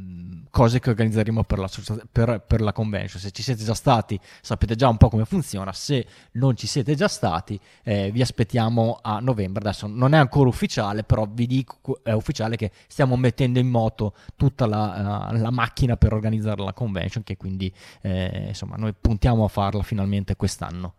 cose 0.50 0.78
che 0.78 0.90
organizzeremo 0.90 1.42
per 1.42 1.58
la, 1.58 1.68
per, 2.10 2.44
per 2.46 2.60
la, 2.60 2.72
convention. 2.72 3.20
Se 3.20 3.32
ci 3.32 3.42
siete 3.42 3.64
già 3.64 3.74
stati 3.74 4.18
sapete 4.40 4.76
già 4.76 4.88
un 4.88 4.96
po' 4.96 5.08
come 5.08 5.24
funziona, 5.24 5.72
se 5.72 6.06
non 6.32 6.56
ci 6.56 6.68
siete 6.68 6.94
già 6.94 7.08
stati 7.08 7.58
eh, 7.82 8.10
vi 8.12 8.22
aspettiamo 8.22 9.00
a 9.02 9.18
novembre. 9.18 9.60
Adesso 9.60 9.88
non 9.88 10.14
è 10.14 10.18
ancora 10.18 10.48
ufficiale, 10.48 11.02
però 11.02 11.26
vi 11.28 11.46
dico 11.46 12.00
è 12.02 12.12
ufficiale 12.12 12.56
che 12.56 12.70
stiamo 12.86 13.16
mettendo 13.16 13.58
in 13.58 13.68
moto 13.68 14.14
tutta 14.36 14.66
la, 14.66 15.30
uh, 15.32 15.36
la 15.36 15.50
macchina 15.50 15.96
per 15.96 16.12
organizzare 16.12 16.62
la 16.62 16.72
convention, 16.72 17.24
che 17.24 17.36
quindi 17.36 17.72
eh, 18.02 18.46
insomma 18.48 18.76
noi 18.76 18.94
puntiamo 18.98 19.44
a 19.44 19.48
farla 19.48 19.82
finalmente 19.82 20.36
quest'anno. 20.36 20.94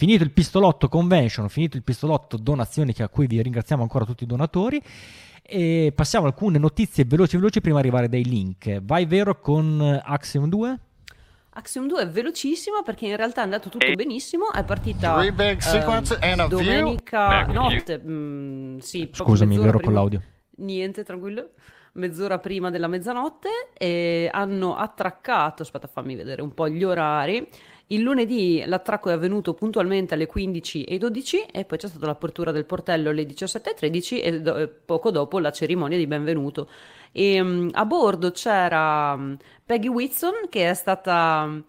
Finito 0.00 0.24
il 0.24 0.30
pistolotto 0.30 0.88
convention, 0.88 1.50
finito 1.50 1.76
il 1.76 1.82
pistolotto 1.82 2.38
donazioni 2.38 2.94
che 2.94 3.02
a 3.02 3.10
cui 3.10 3.26
vi 3.26 3.42
ringraziamo 3.42 3.82
ancora 3.82 4.06
tutti 4.06 4.24
i 4.24 4.26
donatori 4.26 4.82
e 5.42 5.92
passiamo 5.94 6.24
a 6.24 6.28
alcune 6.28 6.56
notizie 6.56 7.04
veloci 7.04 7.36
veloci 7.36 7.60
prima 7.60 7.82
di 7.82 7.88
arrivare 7.88 8.08
dai 8.08 8.24
link. 8.24 8.80
Vai 8.80 9.04
vero 9.04 9.38
con 9.40 10.00
Axiom 10.02 10.48
2? 10.48 10.78
Axiom 11.50 11.86
2 11.86 12.00
è 12.00 12.08
velocissimo 12.08 12.80
perché 12.82 13.08
in 13.08 13.16
realtà 13.16 13.42
è 13.42 13.44
andato 13.44 13.68
tutto 13.68 13.92
benissimo, 13.94 14.50
è 14.50 14.64
partita 14.64 15.20
eh, 15.22 16.46
domenica 16.48 17.44
notte, 17.44 17.98
mh, 17.98 18.10
mm, 18.10 18.78
sì, 18.78 19.10
Scusami, 19.12 19.58
vero 19.58 19.72
prima... 19.72 19.82
con 19.82 19.92
l'audio. 19.92 20.22
Niente, 20.56 21.04
tranquillo 21.04 21.50
mezz'ora 21.92 22.38
prima 22.38 22.70
della 22.70 22.86
mezzanotte 22.86 23.48
e 23.76 24.30
hanno 24.32 24.76
attraccato, 24.76 25.62
aspetta 25.62 25.88
fammi 25.88 26.14
vedere 26.14 26.42
un 26.42 26.54
po' 26.54 26.68
gli 26.68 26.84
orari, 26.84 27.46
il 27.92 28.02
lunedì 28.02 28.62
l'attracco 28.66 29.10
è 29.10 29.12
avvenuto 29.12 29.54
puntualmente 29.54 30.14
alle 30.14 30.26
15 30.26 30.84
e 30.84 30.98
12 30.98 31.46
poi 31.66 31.78
c'è 31.78 31.88
stata 31.88 32.06
l'apertura 32.06 32.52
del 32.52 32.64
portello 32.64 33.10
alle 33.10 33.24
17.13 33.24 34.20
e 34.22 34.40
do- 34.40 34.70
poco 34.84 35.10
dopo 35.10 35.38
la 35.38 35.50
cerimonia 35.50 35.98
di 35.98 36.06
benvenuto. 36.06 36.68
E, 37.12 37.40
um, 37.40 37.68
a 37.72 37.84
bordo 37.84 38.30
c'era 38.30 39.14
um, 39.14 39.36
Peggy 39.64 39.88
Whitson 39.88 40.48
che 40.48 40.70
è 40.70 40.74
stata 40.74 41.62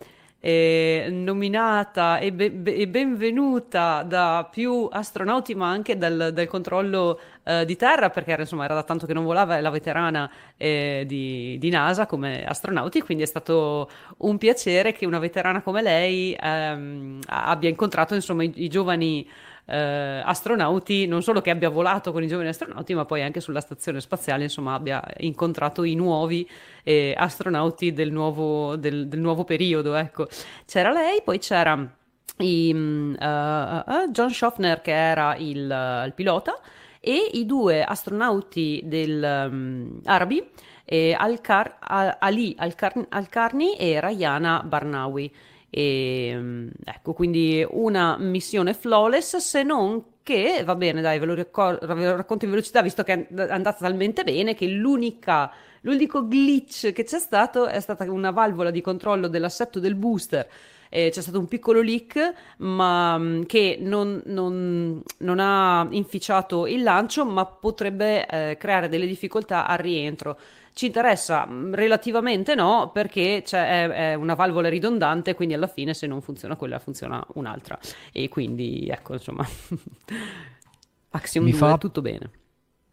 eh, 0.43 1.07
nominata 1.11 2.17
e, 2.17 2.33
be- 2.33 2.51
e, 2.63 2.87
benvenuta 2.87 4.01
da 4.01 4.47
più 4.51 4.89
astronauti, 4.91 5.53
ma 5.53 5.69
anche 5.69 5.97
dal, 5.97 6.31
dal 6.33 6.47
controllo 6.47 7.19
eh, 7.43 7.63
di 7.63 7.75
terra, 7.75 8.09
perché 8.09 8.31
era, 8.31 8.41
insomma, 8.41 8.65
era 8.65 8.73
da 8.73 8.83
tanto 8.83 9.05
che 9.05 9.13
non 9.13 9.23
volava, 9.23 9.57
è 9.57 9.61
la 9.61 9.69
veterana 9.69 10.29
eh, 10.57 11.03
di, 11.07 11.57
di, 11.59 11.69
NASA 11.69 12.07
come 12.07 12.43
astronauti, 12.43 13.01
quindi 13.01 13.23
è 13.23 13.27
stato 13.27 13.89
un 14.17 14.37
piacere 14.39 14.93
che 14.93 15.05
una 15.05 15.19
veterana 15.19 15.61
come 15.61 15.83
lei 15.83 16.35
ehm, 16.39 17.19
abbia 17.27 17.69
incontrato 17.69 18.15
insomma, 18.15 18.43
i, 18.43 18.51
i 18.55 18.67
giovani 18.67 19.27
eh, 19.65 20.21
astronauti, 20.23 21.07
non 21.07 21.21
solo 21.21 21.41
che 21.41 21.49
abbia 21.49 21.69
volato 21.69 22.11
con 22.11 22.23
i 22.23 22.27
giovani 22.27 22.49
astronauti, 22.49 22.93
ma 22.93 23.05
poi 23.05 23.21
anche 23.21 23.39
sulla 23.39 23.61
stazione 23.61 24.01
spaziale, 24.01 24.43
insomma, 24.43 24.73
abbia 24.73 25.03
incontrato 25.17 25.83
i 25.83 25.95
nuovi 25.95 26.47
eh, 26.83 27.13
astronauti 27.17 27.93
del 27.93 28.11
nuovo, 28.11 28.75
del, 28.75 29.07
del 29.07 29.19
nuovo 29.19 29.43
periodo. 29.43 29.95
Ecco. 29.95 30.27
C'era 30.65 30.91
lei, 30.91 31.21
poi 31.23 31.39
c'era 31.39 31.99
i, 32.37 32.71
uh, 32.73 33.23
uh, 33.23 34.09
John 34.11 34.29
Schaffner 34.31 34.81
che 34.81 34.91
era 34.91 35.35
il, 35.35 35.69
uh, 35.69 36.05
il, 36.05 36.13
pilota 36.13 36.59
e 36.99 37.29
i 37.33 37.45
due 37.45 37.83
astronauti 37.83 38.81
del, 38.83 39.47
um, 39.51 39.99
arabi, 40.05 40.43
eh, 40.85 41.15
Al-Kar- 41.17 41.77
Al- 41.79 42.17
Ali 42.19 42.55
Al-Kar- 42.57 43.07
Al-Karni 43.09 43.75
e 43.75 43.99
Rayana 43.99 44.61
Barnawi. 44.63 45.33
E, 45.73 46.33
mm, 46.35 46.67
ecco, 46.83 47.13
quindi 47.13 47.65
una 47.69 48.17
missione 48.19 48.73
flawless, 48.73 49.37
se 49.37 49.63
non 49.63 50.03
che, 50.21 50.63
va 50.65 50.75
bene, 50.75 51.01
dai, 51.01 51.17
ve 51.17 51.25
lo, 51.25 51.33
riccor- 51.33 51.83
ve 51.85 52.05
lo 52.05 52.15
racconto 52.17 52.45
in 52.45 52.51
velocità, 52.51 52.81
visto 52.81 53.03
che 53.03 53.27
è 53.27 53.41
andata 53.49 53.77
talmente 53.79 54.23
bene 54.23 54.53
che 54.53 54.67
l'unica, 54.67 55.51
l'unico 55.81 56.27
glitch 56.27 56.91
che 56.91 57.03
c'è 57.03 57.19
stato 57.19 57.67
è 57.67 57.79
stata 57.79 58.03
una 58.11 58.31
valvola 58.31 58.69
di 58.69 58.81
controllo 58.81 59.27
dell'assetto 59.27 59.79
del 59.79 59.95
booster 59.95 60.47
eh, 60.93 61.09
c'è 61.09 61.21
stato 61.21 61.39
un 61.39 61.47
piccolo 61.47 61.81
leak 61.81 62.33
ma, 62.57 63.17
mm, 63.17 63.43
che 63.43 63.77
non, 63.79 64.21
non, 64.25 65.01
non, 65.19 65.39
ha 65.39 65.87
inficiato 65.91 66.67
il 66.67 66.83
lancio, 66.83 67.25
ma 67.25 67.45
potrebbe 67.45 68.27
eh, 68.27 68.57
creare 68.57 68.89
delle 68.89 69.07
difficoltà 69.07 69.65
al 69.65 69.77
rientro. 69.77 70.37
Ci 70.73 70.85
interessa 70.85 71.45
mm, 71.47 71.73
relativamente 71.73 72.55
no, 72.55 72.91
perché 72.93 73.43
è, 73.43 73.87
è, 73.87 74.13
una 74.13 74.33
valvola 74.33 74.69
ridondante, 74.69 75.33
quindi 75.35 75.53
alla 75.53 75.67
fine 75.67 75.93
se 75.93 76.07
non 76.07 76.21
funziona 76.21 76.55
quella 76.55 76.79
funziona 76.79 77.25
un'altra. 77.33 77.77
E 78.11 78.29
quindi 78.29 78.87
ecco, 78.89 79.13
insomma, 79.13 79.45
Axiom 81.11 81.43
Mi 81.43 81.51
2 81.51 81.59
fa... 81.59 81.77
tutto 81.77 82.01
bene. 82.01 82.40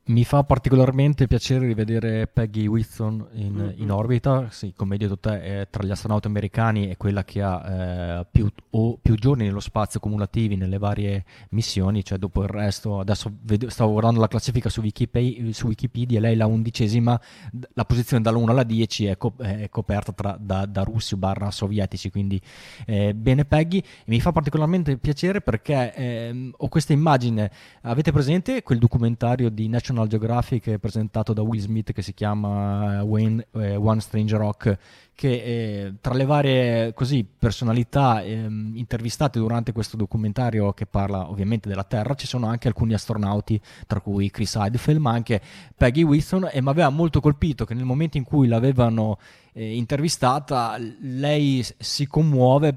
Mi 0.08 0.24
fa 0.24 0.42
particolarmente 0.42 1.26
piacere 1.26 1.66
rivedere 1.66 2.26
Peggy 2.28 2.66
Whitson 2.66 3.28
in, 3.32 3.52
mm-hmm. 3.52 3.82
in 3.82 3.90
orbita, 3.90 4.48
sì, 4.50 4.72
detto 4.96 5.18
te, 5.18 5.42
è 5.42 5.68
tra 5.68 5.84
gli 5.84 5.90
astronauti 5.90 6.26
americani 6.26 6.86
è 6.86 6.96
quella 6.96 7.24
che 7.24 7.42
ha 7.42 8.20
eh, 8.20 8.26
più, 8.30 8.48
o, 8.70 8.96
più, 8.96 9.16
giorni 9.16 9.44
nello 9.44 9.60
spazio 9.60 10.00
cumulativi 10.00 10.56
nelle 10.56 10.78
varie 10.78 11.26
missioni, 11.50 12.02
cioè 12.02 12.16
dopo 12.16 12.42
il 12.42 12.48
resto, 12.48 13.00
adesso 13.00 13.30
vedo, 13.42 13.68
stavo 13.68 13.90
guardando 13.92 14.20
la 14.20 14.28
classifica 14.28 14.70
su 14.70 14.80
Wikipedia, 14.80 15.52
su 15.52 15.66
Wikipedia 15.66 16.20
lei 16.20 16.36
la 16.36 16.46
undicesima, 16.46 17.20
la 17.74 17.84
posizione 17.84 18.22
dalla 18.22 18.38
1 18.38 18.50
alla 18.50 18.62
10 18.62 19.04
è, 19.04 19.18
co- 19.18 19.34
è 19.36 19.68
coperta 19.68 20.12
tra, 20.12 20.38
da, 20.40 20.64
da, 20.64 20.84
russi 20.84 21.16
barra 21.16 21.50
sovietici, 21.50 22.10
quindi 22.10 22.40
eh, 22.86 23.14
bene 23.14 23.44
Peggy, 23.44 23.82
mi 24.06 24.22
fa 24.22 24.32
particolarmente 24.32 24.96
piacere 24.96 25.42
perché 25.42 25.94
eh, 25.94 26.50
ho 26.56 26.68
questa 26.68 26.94
immagine, 26.94 27.50
avete 27.82 28.10
presente 28.10 28.62
quel 28.62 28.78
documentario 28.78 29.50
di 29.50 29.68
National 29.68 29.96
National 29.98 30.06
Geographic 30.06 30.78
presentato 30.78 31.32
da 31.32 31.42
Will 31.42 31.60
Smith 31.60 31.92
che 31.92 32.02
si 32.02 32.14
chiama 32.14 32.98
eh, 32.98 33.00
Wayne, 33.00 33.46
eh, 33.54 33.74
One 33.74 34.00
Strange 34.00 34.36
Rock 34.36 34.78
che 35.18 35.32
eh, 35.32 35.94
tra 36.00 36.14
le 36.14 36.24
varie 36.24 36.94
così, 36.94 37.26
personalità 37.26 38.22
eh, 38.22 38.34
intervistate 38.36 39.40
durante 39.40 39.72
questo 39.72 39.96
documentario 39.96 40.72
che 40.74 40.86
parla 40.86 41.28
ovviamente 41.28 41.68
della 41.68 41.82
Terra 41.82 42.14
ci 42.14 42.28
sono 42.28 42.46
anche 42.46 42.68
alcuni 42.68 42.94
astronauti 42.94 43.60
tra 43.88 43.98
cui 43.98 44.30
Chris 44.30 44.54
Heidfeld 44.54 45.00
ma 45.00 45.10
anche 45.10 45.40
Peggy 45.76 46.04
Wilson 46.04 46.48
e 46.52 46.62
mi 46.62 46.68
aveva 46.68 46.90
molto 46.90 47.18
colpito 47.20 47.64
che 47.64 47.74
nel 47.74 47.84
momento 47.84 48.16
in 48.16 48.22
cui 48.22 48.46
l'avevano 48.46 49.18
eh, 49.58 49.76
intervistata 49.76 50.76
lei 51.00 51.66
si 51.78 52.06
commuove 52.06 52.76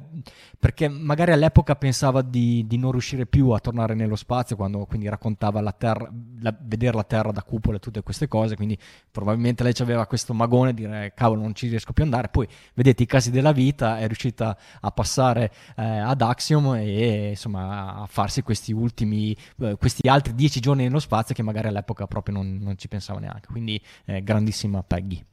perché 0.57 0.87
magari 0.87 1.31
all'epoca 1.31 1.75
pensava 1.75 2.23
di, 2.23 2.65
di, 2.65 2.77
non 2.77 2.91
riuscire 2.91 3.27
più 3.27 3.49
a 3.49 3.59
tornare 3.59 3.93
nello 3.93 4.15
spazio 4.15 4.55
quando 4.55 4.85
quindi 4.85 5.07
raccontava 5.07 5.61
la 5.61 5.73
terra, 5.73 6.09
la, 6.39 6.55
vedere 6.59 6.95
la 6.95 7.03
Terra 7.03 7.31
da 7.31 7.43
cupola 7.43 7.77
e 7.77 7.79
tutte 7.79 8.01
queste 8.01 8.27
cose 8.27 8.55
quindi 8.55 8.75
probabilmente 9.11 9.61
lei 9.61 9.73
aveva 9.79 10.07
questo 10.07 10.33
magone 10.33 10.73
di 10.73 10.85
dire 10.85 11.13
cavolo 11.15 11.41
non 11.41 11.53
ci 11.53 11.67
riesco 11.67 11.93
più 11.93 12.03
ad 12.03 12.11
andare 12.11 12.29
poi 12.31 12.47
vedete 12.73 13.03
i 13.03 13.05
casi 13.05 13.29
della 13.29 13.51
vita, 13.51 13.99
è 13.99 14.07
riuscita 14.07 14.57
a 14.79 14.91
passare 14.91 15.51
eh, 15.75 15.83
ad 15.83 16.21
Axiom 16.21 16.75
e 16.75 17.29
insomma 17.29 18.01
a 18.01 18.05
farsi 18.07 18.41
questi 18.41 18.71
ultimi, 18.71 19.35
eh, 19.59 19.75
questi 19.77 20.07
altri 20.07 20.33
dieci 20.33 20.59
giorni 20.59 20.83
nello 20.83 20.99
spazio 20.99 21.35
che 21.35 21.43
magari 21.43 21.67
all'epoca 21.67 22.07
proprio 22.07 22.35
non, 22.35 22.57
non 22.59 22.77
ci 22.77 22.87
pensava 22.87 23.19
neanche. 23.19 23.47
Quindi 23.47 23.79
eh, 24.05 24.23
grandissima 24.23 24.81
Peggy. 24.81 25.23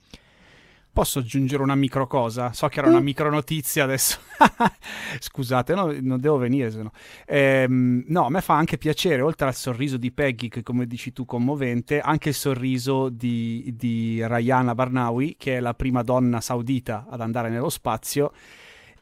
Posso 0.92 1.20
aggiungere 1.20 1.62
una 1.62 1.74
micro 1.74 2.06
cosa? 2.06 2.52
So 2.52 2.66
che 2.68 2.80
era 2.80 2.88
una 2.88 3.00
mm. 3.00 3.04
micro 3.04 3.30
notizia 3.30 3.84
adesso. 3.84 4.18
Scusate, 5.20 5.74
no, 5.74 5.94
non 6.00 6.18
devo 6.20 6.38
venire 6.38 6.70
se 6.70 6.82
no. 6.82 6.90
Ehm, 7.26 8.04
no, 8.08 8.26
a 8.26 8.30
me 8.30 8.40
fa 8.40 8.54
anche 8.54 8.78
piacere, 8.78 9.22
oltre 9.22 9.46
al 9.46 9.54
sorriso 9.54 9.96
di 9.96 10.10
Peggy, 10.10 10.48
che 10.48 10.62
come 10.62 10.86
dici 10.86 11.12
tu 11.12 11.24
commovente, 11.24 12.00
anche 12.00 12.30
il 12.30 12.34
sorriso 12.34 13.08
di, 13.08 13.72
di 13.76 14.20
Rayana 14.26 14.74
Barnawi, 14.74 15.36
che 15.38 15.56
è 15.56 15.60
la 15.60 15.74
prima 15.74 16.02
donna 16.02 16.40
saudita 16.40 17.06
ad 17.08 17.20
andare 17.20 17.48
nello 17.48 17.70
spazio 17.70 18.32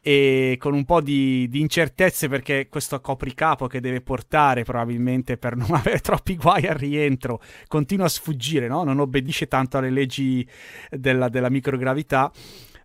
e 0.07 0.55
con 0.57 0.73
un 0.73 0.85
po' 0.85 1.01
di, 1.01 1.49
di, 1.49 1.59
incertezze 1.59 2.29
perché 2.29 2.69
questo 2.69 3.01
copricapo 3.01 3.67
che 3.67 3.81
deve 3.81 3.99
portare 3.99 4.63
probabilmente 4.63 5.35
per 5.35 5.57
non 5.57 5.67
avere 5.75 5.99
troppi 5.99 6.37
guai 6.37 6.65
al 6.65 6.75
rientro 6.75 7.41
continua 7.67 8.05
a 8.05 8.07
sfuggire, 8.07 8.69
no? 8.69 8.85
non 8.85 9.01
obbedisce 9.01 9.49
tanto 9.49 9.77
alle 9.77 9.89
leggi 9.89 10.47
della, 10.89 11.27
della 11.27 11.49
microgravità 11.49 12.31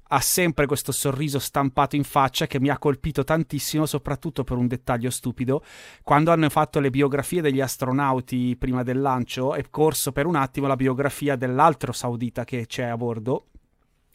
ha 0.09 0.20
sempre 0.20 0.66
questo 0.66 0.90
sorriso 0.90 1.39
stampato 1.39 1.94
in 1.94 2.03
faccia 2.03 2.49
che 2.49 2.59
mi 2.59 2.70
ha 2.70 2.78
colpito 2.78 3.23
tantissimo, 3.23 3.86
soprattutto 3.86 4.43
per 4.43 4.57
un 4.59 4.66
dettaglio 4.66 5.09
stupido. 5.09 5.62
Quando 6.03 6.32
hanno 6.32 6.51
fatto 6.51 6.81
le 6.81 6.90
biografie 6.90 7.40
degli 7.40 7.61
astronauti 7.61 8.57
prima 8.59 8.82
del 8.82 9.01
lancio, 9.01 9.55
è 9.55 9.65
corso 9.70 10.12
per 10.12 10.27
un 10.27 10.35
attimo 10.35 10.66
la 10.66 10.77
biografia 10.77 11.36
dell'altro 11.36 11.93
saudita 11.93 12.44
che 12.44 12.66
c'è 12.66 12.82
a 12.82 12.97
bordo, 12.99 13.51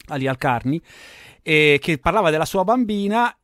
Ali 0.08 0.28
Al-Karni, 0.28 0.82
e 1.42 1.78
che 1.82 1.98
parlava 1.98 2.30
della 2.30 2.46
sua 2.46 2.64
bambina 2.64 3.36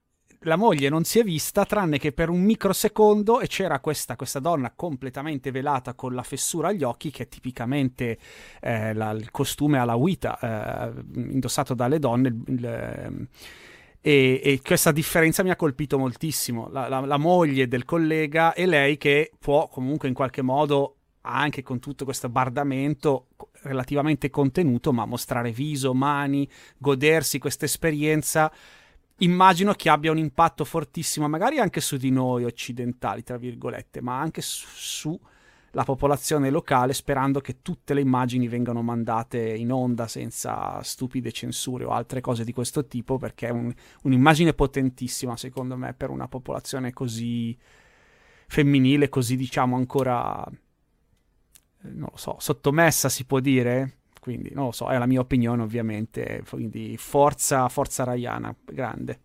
la 0.44 0.56
moglie 0.56 0.90
non 0.90 1.04
si 1.04 1.20
è 1.20 1.24
vista 1.24 1.66
tranne 1.66 1.98
che 1.98 2.12
per 2.12 2.30
un 2.30 2.42
microsecondo 2.42 3.40
e 3.40 3.48
c'era 3.48 3.80
questa, 3.80 4.16
questa 4.16 4.40
donna 4.40 4.74
completamente 4.76 5.52
velata 5.52 5.94
con 5.94 6.14
la 6.14 6.24
fessura 6.24 6.70
agli 6.70 6.84
occhi 6.84 7.12
che 7.12 7.24
è 7.24 7.28
tipicamente 7.28 8.18
eh, 8.62 8.94
la, 8.94 9.12
il 9.12 9.32
costume 9.32 9.78
alla 9.78 9.96
Wita 9.96 10.92
eh, 10.92 11.04
indossato 11.32 11.74
dalle 11.74 12.00
donne 12.00 12.28
il, 12.28 12.44
il, 12.48 12.66
ehm, 12.66 13.28
e, 14.06 14.42
e, 14.44 14.60
questa 14.62 14.92
differenza 14.92 15.44
mi 15.44 15.50
ha 15.50 15.56
colpito 15.56 15.98
moltissimo. 15.98 16.68
La, 16.70 16.90
la, 16.90 17.00
la 17.00 17.18
moglie 17.18 17.70
del 17.70 17.86
collega 17.86 18.54
e 18.54 18.66
lei 18.66 18.98
che 18.98 19.32
può 19.40 19.70
comunque 19.70 20.10
in 20.10 20.14
qualche 20.14 20.42
modo 20.42 20.98
anche 21.26 21.62
con 21.62 21.80
tutto 21.80 22.06
questo 22.06 22.30
bardamento 22.30 23.28
relativamente 23.64 24.30
contenuto, 24.30 24.92
ma 24.92 25.06
mostrare 25.06 25.52
viso, 25.52 25.94
mani, 25.94 26.50
godersi 26.78 27.40
questa 27.40 27.66
esperienza, 27.66 28.52
immagino 29.18 29.74
che 29.74 29.90
abbia 29.90 30.12
un 30.12 30.18
impatto 30.18 30.66
fortissimo, 30.66 31.28
magari 31.28 31.60
anche 31.60 31.82
su 31.82 31.98
di 31.98 32.12
noi 32.12 32.44
occidentali, 32.44 33.24
tra 33.24 33.38
virgolette, 33.38 34.02
ma 34.02 34.20
anche 34.20 34.42
su, 34.42 35.18
la 35.72 35.84
popolazione 35.84 36.50
locale 36.50 36.94
sperando 36.94 37.40
che 37.40 37.62
tutte 37.62 37.94
le 37.94 38.02
immagini 38.02 38.48
vengano 38.48 38.82
mandate 38.82 39.56
in 39.56 39.72
onda 39.72 40.08
senza 40.08 40.82
stupide 40.84 41.32
censure 41.32 41.86
o 41.86 41.92
altre 41.92 42.22
cose 42.22 42.44
di 42.44 42.54
questo 42.54 42.86
tipo 42.86 43.18
perché 43.18 43.48
è 43.48 43.52
un, 43.52 43.74
un'immagine 44.04 44.54
potentissima 44.54 45.36
secondo 45.36 45.76
me 45.76 45.94
per 45.94 46.12
una 46.12 46.28
popolazione 46.28 46.94
così 46.94 47.58
femminile, 48.48 49.10
così 49.10 49.36
diciamo 49.36 49.76
ancora, 49.76 50.46
non 51.84 52.10
lo 52.12 52.18
so, 52.18 52.38
sottomessa 52.40 53.10
si 53.10 53.26
può 53.26 53.40
dire? 53.40 53.98
Quindi 54.20 54.52
non 54.54 54.66
lo 54.66 54.72
so, 54.72 54.88
è 54.88 54.98
la 54.98 55.06
mia 55.06 55.20
opinione 55.20 55.62
ovviamente, 55.64 56.44
quindi 56.50 56.96
forza, 56.98 57.68
forza 57.70 58.04
Rayana, 58.06 58.56
grande. 58.66 59.20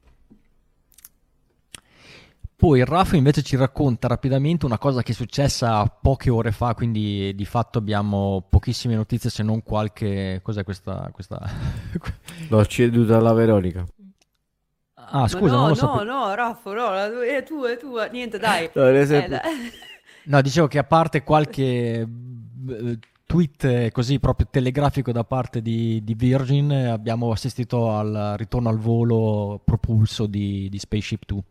Poi 2.57 2.85
Rafa 2.85 3.15
invece 3.17 3.43
ci 3.43 3.55
racconta 3.55 4.09
rapidamente 4.09 4.67
una 4.67 4.79
cosa 4.79 5.03
che 5.03 5.13
è 5.13 5.15
successa 5.15 5.85
poche 5.87 6.29
ore 6.29 6.51
fa, 6.51 6.75
quindi 6.75 7.33
di 7.37 7.45
fatto 7.45 7.79
abbiamo 7.79 8.45
pochissime 8.49 8.97
notizie 8.97 9.31
se 9.31 9.45
non 9.45 9.63
qualche... 9.63 10.41
Cos'è 10.43 10.65
questa... 10.65 11.09
questa... 11.13 11.41
L'ho 12.49 12.67
ceduta 12.67 13.17
alla 13.17 13.33
Veronica. 13.33 13.87
Ah, 14.95 15.29
scusa, 15.29 15.55
no, 15.55 15.61
non 15.61 15.69
lo 15.69 15.75
no, 15.75 15.75
sapevo. 15.75 16.03
no, 16.03 16.35
Raffo, 16.35 16.73
no, 16.73 16.91
la 16.91 17.09
tua- 17.09 17.25
è 17.25 17.43
tua, 17.45 17.71
è 17.71 17.77
tua, 17.79 18.07
niente, 18.07 18.39
dai. 18.39 18.69
No, 18.75 18.89
Eh, 18.89 19.07
dai. 19.07 19.41
No, 20.25 20.43
dicevo 20.43 20.67
che 20.67 20.79
a 20.79 20.85
parte 20.85 21.23
qualche 21.23 22.07
tweet 23.29 23.65
eh, 23.65 23.91
così 23.93 24.19
proprio 24.19 24.49
telegrafico 24.51 25.13
da 25.13 25.23
parte 25.23 25.61
di, 25.61 26.03
di 26.03 26.15
Virgin, 26.15 26.73
eh, 26.73 26.89
abbiamo 26.89 27.31
assistito 27.31 27.91
al 27.91 28.35
ritorno 28.39 28.71
al 28.71 28.79
volo 28.79 29.61
propulso 29.63 30.27
di, 30.27 30.69
di 30.71 30.79
Spaceship 30.79 31.25
2. 31.27 31.43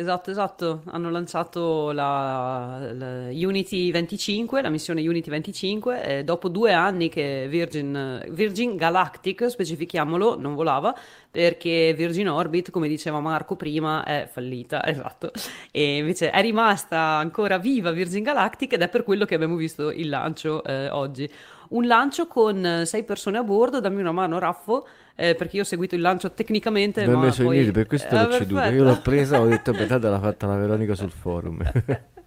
Esatto, 0.00 0.30
esatto, 0.30 0.82
hanno 0.92 1.10
lanciato 1.10 1.90
la, 1.90 2.88
la 2.92 3.30
Unity 3.32 3.90
25, 3.90 4.62
la 4.62 4.68
missione 4.68 5.00
Unity 5.00 5.28
25, 5.28 6.02
e 6.04 6.22
dopo 6.22 6.48
due 6.48 6.72
anni 6.72 7.08
che 7.08 7.48
Virgin, 7.48 8.24
Virgin 8.28 8.76
Galactic, 8.76 9.50
specifichiamolo, 9.50 10.38
non 10.38 10.54
volava, 10.54 10.96
perché 11.28 11.94
Virgin 11.96 12.28
Orbit, 12.28 12.70
come 12.70 12.86
diceva 12.86 13.18
Marco 13.18 13.56
prima, 13.56 14.04
è 14.04 14.28
fallita, 14.30 14.84
esatto, 14.86 15.32
e 15.72 15.96
invece 15.96 16.30
è 16.30 16.40
rimasta 16.42 17.00
ancora 17.00 17.58
viva 17.58 17.90
Virgin 17.90 18.22
Galactic 18.22 18.74
ed 18.74 18.82
è 18.82 18.88
per 18.88 19.02
quello 19.02 19.24
che 19.24 19.34
abbiamo 19.34 19.56
visto 19.56 19.90
il 19.90 20.08
lancio 20.08 20.62
eh, 20.62 20.90
oggi. 20.90 21.28
Un 21.68 21.86
lancio 21.86 22.26
con 22.26 22.64
eh, 22.64 22.86
sei 22.86 23.04
persone 23.04 23.38
a 23.38 23.42
bordo, 23.42 23.80
dammi 23.80 24.00
una 24.00 24.12
mano 24.12 24.38
Raffo, 24.38 24.86
eh, 25.14 25.34
perché 25.34 25.56
io 25.56 25.62
ho 25.62 25.66
seguito 25.66 25.94
il 25.94 26.00
lancio 26.00 26.32
tecnicamente, 26.32 27.04
Non 27.04 27.20
ma 27.20 27.24
ne 27.26 27.32
so 27.32 27.44
poi... 27.44 27.56
niente, 27.56 27.72
per 27.72 27.86
questo 27.86 28.14
Eh, 28.14 28.22
l'ho 28.22 28.28
perfetto. 28.28 28.58
Io 28.74 28.84
l'ho 28.84 29.00
presa, 29.00 29.40
ho 29.40 29.46
detto 29.46 29.72
aspettate, 29.72 30.08
l'ha 30.08 30.20
fatta 30.20 30.46
la 30.46 30.56
Veronica 30.56 30.94
sul 30.94 31.10
forum. 31.10 31.62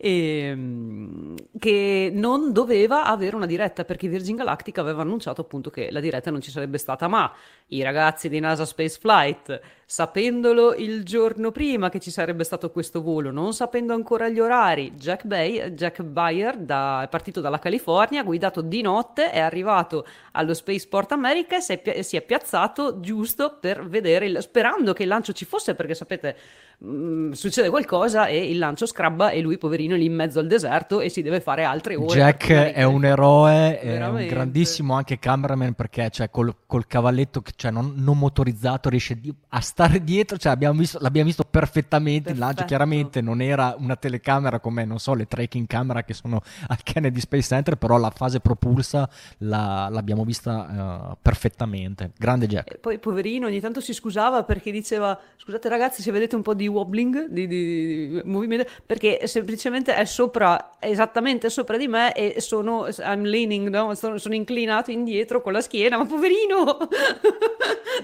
e, 0.00 0.52
mm, 0.54 1.34
che 1.58 2.10
non 2.14 2.52
doveva 2.52 3.04
avere 3.04 3.34
una 3.34 3.46
diretta 3.46 3.84
perché 3.84 4.06
Virgin 4.06 4.36
Galactic 4.36 4.78
aveva 4.78 5.02
annunciato 5.02 5.40
appunto 5.40 5.70
che 5.70 5.90
la 5.90 5.98
diretta 5.98 6.30
non 6.30 6.40
ci 6.40 6.52
sarebbe 6.52 6.78
stata, 6.78 7.08
ma 7.08 7.32
i 7.68 7.82
ragazzi 7.82 8.28
di 8.28 8.38
NASA 8.38 8.64
Space 8.64 8.96
Flight, 9.00 9.60
sapendolo 9.90 10.74
il 10.74 11.02
giorno 11.02 11.50
prima 11.50 11.88
che 11.88 11.98
ci 11.98 12.10
sarebbe 12.10 12.44
stato 12.44 12.70
questo 12.70 13.00
volo, 13.00 13.30
non 13.30 13.54
sapendo 13.54 13.94
ancora 13.94 14.28
gli 14.28 14.38
orari, 14.38 14.92
Jack, 14.92 15.24
Bay, 15.24 15.70
Jack 15.70 16.02
Bayer 16.02 16.58
da- 16.58 17.04
è 17.04 17.08
partito 17.08 17.40
dalla 17.40 17.58
California, 17.58 18.22
guidato 18.22 18.60
di 18.60 18.82
notte, 18.82 19.30
è 19.30 19.40
arrivato 19.40 20.04
allo 20.32 20.52
Spaceport 20.52 21.12
America 21.12 21.56
e 21.56 21.62
si 21.62 21.72
è, 21.72 22.02
si 22.02 22.16
è 22.16 22.20
piazzato 22.20 23.00
giusto 23.00 23.56
per 23.58 23.88
vedere, 23.88 24.26
il- 24.26 24.42
sperando 24.42 24.92
che 24.92 25.04
il 25.04 25.08
lancio 25.08 25.32
ci 25.32 25.46
fosse, 25.46 25.74
perché 25.74 25.94
sapete, 25.94 26.36
mh, 26.80 27.30
succede 27.30 27.70
qualcosa 27.70 28.26
e 28.26 28.50
il 28.50 28.58
lancio 28.58 28.84
scrabba 28.84 29.30
e 29.30 29.40
lui 29.40 29.56
poverino 29.56 29.94
è 29.94 29.98
lì 29.98 30.04
in 30.04 30.14
mezzo 30.14 30.38
al 30.38 30.48
deserto 30.48 31.00
e 31.00 31.08
si 31.08 31.22
deve 31.22 31.40
fare 31.40 31.64
altre 31.64 31.96
ore. 31.96 32.14
Jack 32.14 32.52
è 32.52 32.82
un 32.82 33.06
eroe, 33.06 33.80
è 33.80 34.06
un 34.06 34.26
grandissimo 34.26 34.92
anche 34.92 35.18
cameraman 35.18 35.72
perché 35.72 36.10
cioè, 36.10 36.28
col, 36.28 36.54
col 36.66 36.86
cavalletto 36.86 37.42
cioè, 37.56 37.70
non, 37.70 37.94
non 37.96 38.18
motorizzato 38.18 38.90
riesce 38.90 39.18
a 39.48 39.60
stare 39.62 39.76
dietro, 40.02 40.36
cioè, 40.38 40.50
abbiamo 40.50 40.78
visto- 40.78 40.98
l'abbiamo 41.00 41.26
visto 41.28 41.44
perfettamente 41.44 42.30
il 42.30 42.38
lancio, 42.38 42.64
Perfetto. 42.64 42.66
chiaramente 42.66 43.20
non 43.20 43.40
era 43.40 43.76
una 43.78 43.94
telecamera 43.96 44.58
come, 44.58 44.84
non 44.84 44.98
so, 44.98 45.14
le 45.14 45.26
tracking 45.28 45.66
camera 45.68 46.02
che 46.02 46.14
sono 46.14 46.40
al 46.66 46.82
Kennedy 46.82 47.20
Space 47.20 47.46
Center, 47.48 47.76
però 47.76 47.96
la 47.98 48.10
fase 48.10 48.40
propulsa 48.40 49.08
la- 49.38 49.88
l'abbiamo 49.90 50.24
vista 50.24 51.12
eh, 51.12 51.16
perfettamente. 51.22 52.10
Grande 52.18 52.46
Jack. 52.48 52.74
E 52.74 52.78
poi 52.78 52.98
poverino 52.98 53.46
ogni 53.46 53.60
tanto 53.60 53.80
si 53.80 53.92
scusava 53.92 54.42
perché 54.42 54.70
diceva 54.72 55.16
scusate 55.36 55.68
ragazzi 55.68 56.02
se 56.02 56.10
vedete 56.10 56.34
un 56.34 56.42
po' 56.42 56.54
di 56.54 56.66
wobbling, 56.66 57.26
di, 57.28 57.46
di- 57.46 58.08
di 58.08 58.20
movimento, 58.24 58.68
perché 58.84 59.26
semplicemente 59.26 59.94
è 59.94 60.04
sopra, 60.06 60.78
è 60.78 60.88
esattamente 60.88 61.50
sopra 61.50 61.76
di 61.76 61.86
me 61.86 62.12
e 62.14 62.40
sono, 62.40 62.86
I'm 62.98 63.22
leaning, 63.22 63.68
no? 63.68 63.94
sono, 63.94 64.18
sono 64.18 64.34
inclinato 64.34 64.90
indietro 64.90 65.40
con 65.42 65.52
la 65.52 65.60
schiena, 65.60 65.96
ma 65.98 66.04
poverino, 66.06 66.78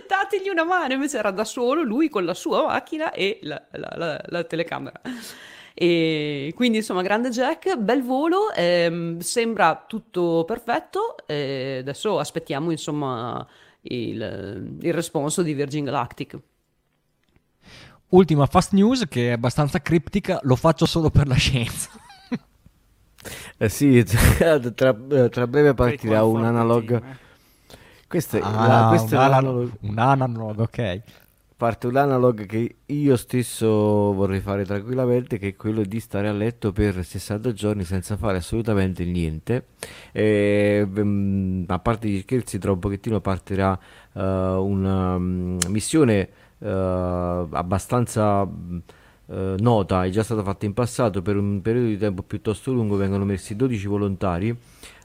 dategli 0.06 0.48
una 0.48 0.64
mano, 0.64 0.92
invece 0.94 1.18
era 1.18 1.30
da 1.30 1.44
solo 1.44 1.62
lui 1.72 2.08
con 2.08 2.24
la 2.24 2.34
sua 2.34 2.66
macchina 2.66 3.12
e 3.12 3.38
la, 3.42 3.62
la- 3.72 3.94
la- 3.96 4.22
la 4.26 4.44
telecamera. 4.44 5.00
E 5.76 6.52
quindi 6.54 6.78
insomma, 6.78 7.02
grande 7.02 7.30
Jack, 7.30 7.76
bel 7.76 8.02
volo, 8.02 8.52
ehm, 8.54 9.18
sembra 9.18 9.84
tutto 9.88 10.44
perfetto. 10.46 11.16
e 11.26 11.78
adesso 11.80 12.18
aspettiamo 12.18 12.70
insomma 12.70 13.44
il, 13.82 14.76
il 14.80 14.92
responso 14.94 15.42
di 15.42 15.52
Virgin 15.54 15.84
Galactic. 15.84 16.38
Ultima 18.10 18.46
fast 18.46 18.72
news 18.72 19.04
che 19.08 19.28
è 19.28 19.32
abbastanza 19.32 19.80
criptica, 19.82 20.38
lo 20.42 20.56
faccio 20.56 20.86
solo 20.86 21.10
per 21.10 21.26
la 21.26 21.34
scienza. 21.34 21.90
Eh 23.56 23.68
sì, 23.68 24.02
tra, 24.74 24.92
tra 25.30 25.46
breve 25.46 25.74
partirà 25.74 26.24
un 26.24 26.44
analog. 26.44 26.86
team, 26.86 27.04
eh. 27.04 27.18
Questo 28.06 28.36
è, 28.38 28.40
Ah, 28.40 28.66
la- 28.66 28.84
questo 28.84 29.14
un, 29.14 29.20
è 29.20 29.22
analog, 29.22 29.72
un 29.82 29.98
analog, 29.98 30.58
ok. 30.60 31.02
Parte 31.56 31.86
un 31.86 31.94
analog 31.94 32.46
che 32.46 32.76
io 32.84 33.16
stesso 33.16 33.68
vorrei 34.12 34.40
fare 34.40 34.64
tranquillamente, 34.64 35.38
che 35.38 35.48
è 35.50 35.54
quello 35.54 35.82
di 35.82 36.00
stare 36.00 36.26
a 36.26 36.32
letto 36.32 36.72
per 36.72 37.04
60 37.04 37.52
giorni 37.52 37.84
senza 37.84 38.16
fare 38.16 38.38
assolutamente 38.38 39.04
niente. 39.04 39.66
E, 40.10 40.84
mm, 40.84 41.64
a 41.68 41.78
parte 41.78 42.08
gli 42.08 42.20
scherzi, 42.22 42.58
tra 42.58 42.72
un 42.72 42.80
pochettino 42.80 43.20
partirà 43.20 43.78
eh, 44.14 44.20
una 44.20 45.16
mm, 45.16 45.58
missione 45.68 46.28
eh, 46.58 46.68
abbastanza 46.68 48.42
eh, 49.26 49.54
nota, 49.58 50.04
è 50.04 50.10
già 50.10 50.24
stata 50.24 50.42
fatta 50.42 50.66
in 50.66 50.74
passato 50.74 51.22
per 51.22 51.36
un 51.36 51.62
periodo 51.62 51.86
di 51.86 51.98
tempo 51.98 52.22
piuttosto 52.24 52.72
lungo, 52.72 52.96
vengono 52.96 53.24
messi 53.24 53.54
12 53.54 53.86
volontari 53.86 54.56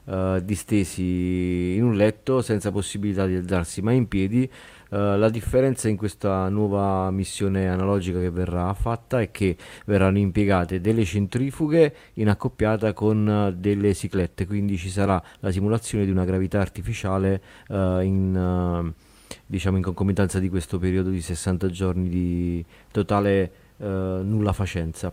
eh, 0.06 0.40
distesi 0.42 1.74
in 1.76 1.84
un 1.84 1.94
letto 1.94 2.42
senza 2.42 2.70
possibilità 2.72 3.26
di 3.26 3.36
alzarsi 3.36 3.82
mai 3.82 3.96
in 3.96 4.08
piedi. 4.08 4.50
Eh, 4.90 5.16
la 5.16 5.28
differenza 5.28 5.88
in 5.88 5.96
questa 5.96 6.48
nuova 6.48 7.10
missione 7.10 7.68
analogica 7.68 8.18
che 8.18 8.30
verrà 8.30 8.72
fatta 8.74 9.20
è 9.20 9.30
che 9.30 9.56
verranno 9.86 10.18
impiegate 10.18 10.80
delle 10.80 11.04
centrifughe 11.04 11.94
in 12.14 12.28
accoppiata 12.28 12.92
con 12.92 13.28
eh, 13.28 13.54
delle 13.56 13.94
ciclette, 13.94 14.46
quindi 14.46 14.76
ci 14.76 14.90
sarà 14.90 15.22
la 15.40 15.50
simulazione 15.52 16.04
di 16.04 16.10
una 16.10 16.24
gravità 16.24 16.60
artificiale 16.60 17.40
eh, 17.68 18.00
in, 18.02 18.36
eh, 18.36 19.38
diciamo 19.46 19.76
in 19.76 19.82
concomitanza 19.82 20.40
di 20.40 20.48
questo 20.48 20.78
periodo 20.78 21.10
di 21.10 21.20
60 21.20 21.68
giorni 21.68 22.08
di 22.08 22.64
totale 22.90 23.52
nulla 23.80 24.52
facenza. 24.52 25.10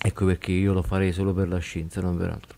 Ecco 0.00 0.24
perché 0.24 0.52
io 0.52 0.72
lo 0.72 0.82
farei 0.82 1.12
solo 1.12 1.32
per 1.32 1.48
la 1.48 1.58
scienza, 1.58 2.00
non 2.00 2.16
per 2.16 2.30
altro. 2.30 2.57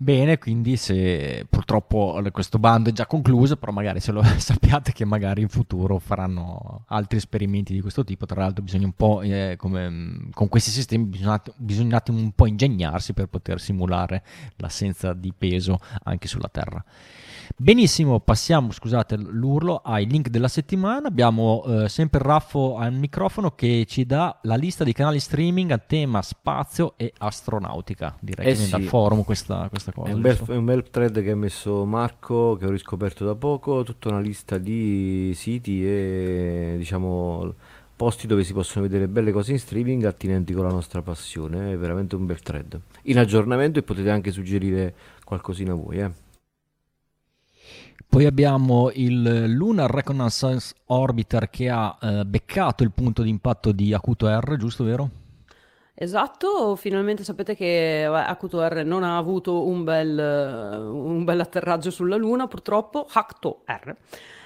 Bene, 0.00 0.38
quindi 0.38 0.76
se 0.76 1.44
purtroppo 1.50 2.20
questo 2.30 2.60
bando 2.60 2.90
è 2.90 2.92
già 2.92 3.06
concluso, 3.06 3.56
però 3.56 3.72
magari 3.72 3.98
se 3.98 4.12
lo 4.12 4.22
sappiate 4.38 4.92
che 4.92 5.04
magari 5.04 5.42
in 5.42 5.48
futuro 5.48 5.98
faranno 5.98 6.84
altri 6.86 7.18
esperimenti 7.18 7.72
di 7.72 7.80
questo 7.80 8.04
tipo, 8.04 8.24
tra 8.24 8.40
l'altro 8.42 8.62
bisogna 8.62 8.86
un 8.86 8.92
po' 8.92 9.22
eh, 9.22 9.56
come 9.58 9.88
mh, 9.88 10.30
con 10.34 10.48
questi 10.48 10.70
sistemi 10.70 11.04
bisogna, 11.06 11.42
bisogna 11.56 12.00
un 12.10 12.30
po' 12.30 12.46
ingegnarsi 12.46 13.12
per 13.12 13.26
poter 13.26 13.58
simulare 13.60 14.22
l'assenza 14.58 15.12
di 15.14 15.32
peso 15.36 15.80
anche 16.04 16.28
sulla 16.28 16.48
Terra. 16.48 16.82
Benissimo, 17.56 18.20
passiamo, 18.20 18.70
scusate 18.72 19.16
l'urlo, 19.16 19.80
ai 19.84 20.06
link 20.06 20.28
della 20.28 20.48
settimana. 20.48 21.08
Abbiamo 21.08 21.64
eh, 21.66 21.88
sempre 21.88 22.20
Raffo 22.22 22.76
al 22.76 22.92
microfono 22.92 23.54
che 23.54 23.84
ci 23.88 24.06
dà 24.06 24.38
la 24.42 24.54
lista 24.54 24.84
di 24.84 24.92
canali 24.92 25.18
streaming 25.18 25.70
a 25.70 25.78
tema 25.78 26.22
spazio 26.22 26.94
e 26.96 27.12
astronautica. 27.18 28.16
Direi 28.20 28.46
Eh 28.46 28.48
che 28.50 28.54
viene 28.56 28.70
sì. 28.70 28.78
dal 28.78 28.88
forum 28.88 29.24
questa, 29.24 29.68
questa 29.68 29.92
cosa. 29.92 30.10
È 30.10 30.14
un, 30.14 30.20
bel, 30.20 30.38
è 30.38 30.56
un 30.56 30.64
bel 30.64 30.88
thread 30.90 31.22
che 31.22 31.30
ha 31.30 31.36
messo 31.36 31.84
Marco, 31.84 32.56
che 32.56 32.66
ho 32.66 32.70
riscoperto 32.70 33.24
da 33.24 33.34
poco, 33.34 33.82
tutta 33.82 34.08
una 34.08 34.20
lista 34.20 34.58
di 34.58 35.32
siti 35.34 35.84
e 35.84 36.74
diciamo 36.76 37.54
posti 37.98 38.28
dove 38.28 38.44
si 38.44 38.52
possono 38.52 38.84
vedere 38.84 39.08
belle 39.08 39.32
cose 39.32 39.50
in 39.50 39.58
streaming 39.58 40.04
attinenti 40.04 40.52
con 40.52 40.64
la 40.64 40.70
nostra 40.70 41.02
passione. 41.02 41.72
È 41.72 41.76
veramente 41.76 42.14
un 42.14 42.26
bel 42.26 42.40
thread. 42.40 42.80
In 43.02 43.18
aggiornamento 43.18 43.80
e 43.80 43.82
potete 43.82 44.08
anche 44.08 44.30
suggerire 44.30 44.94
qualcosina 45.24 45.74
voi, 45.74 45.98
eh. 45.98 46.26
Poi 48.08 48.24
abbiamo 48.24 48.90
il 48.94 49.52
Lunar 49.52 49.90
Reconnaissance 49.90 50.74
Orbiter 50.86 51.50
che 51.50 51.68
ha 51.68 51.96
eh, 52.00 52.24
beccato 52.24 52.82
il 52.82 52.90
punto 52.90 53.22
di 53.22 53.28
impatto 53.28 53.70
di 53.70 53.92
Acuto 53.92 54.26
R, 54.26 54.56
giusto 54.56 54.82
vero? 54.82 55.10
Esatto, 56.00 56.76
finalmente 56.76 57.24
sapete 57.24 57.56
che 57.56 58.04
Hakuto-R 58.04 58.84
non 58.84 59.02
ha 59.02 59.16
avuto 59.16 59.66
un 59.66 59.82
bel, 59.82 60.16
un 60.16 61.24
bel 61.24 61.40
atterraggio 61.40 61.90
sulla 61.90 62.14
Luna, 62.14 62.46
purtroppo, 62.46 63.08
Hakuto-R. 63.10 63.96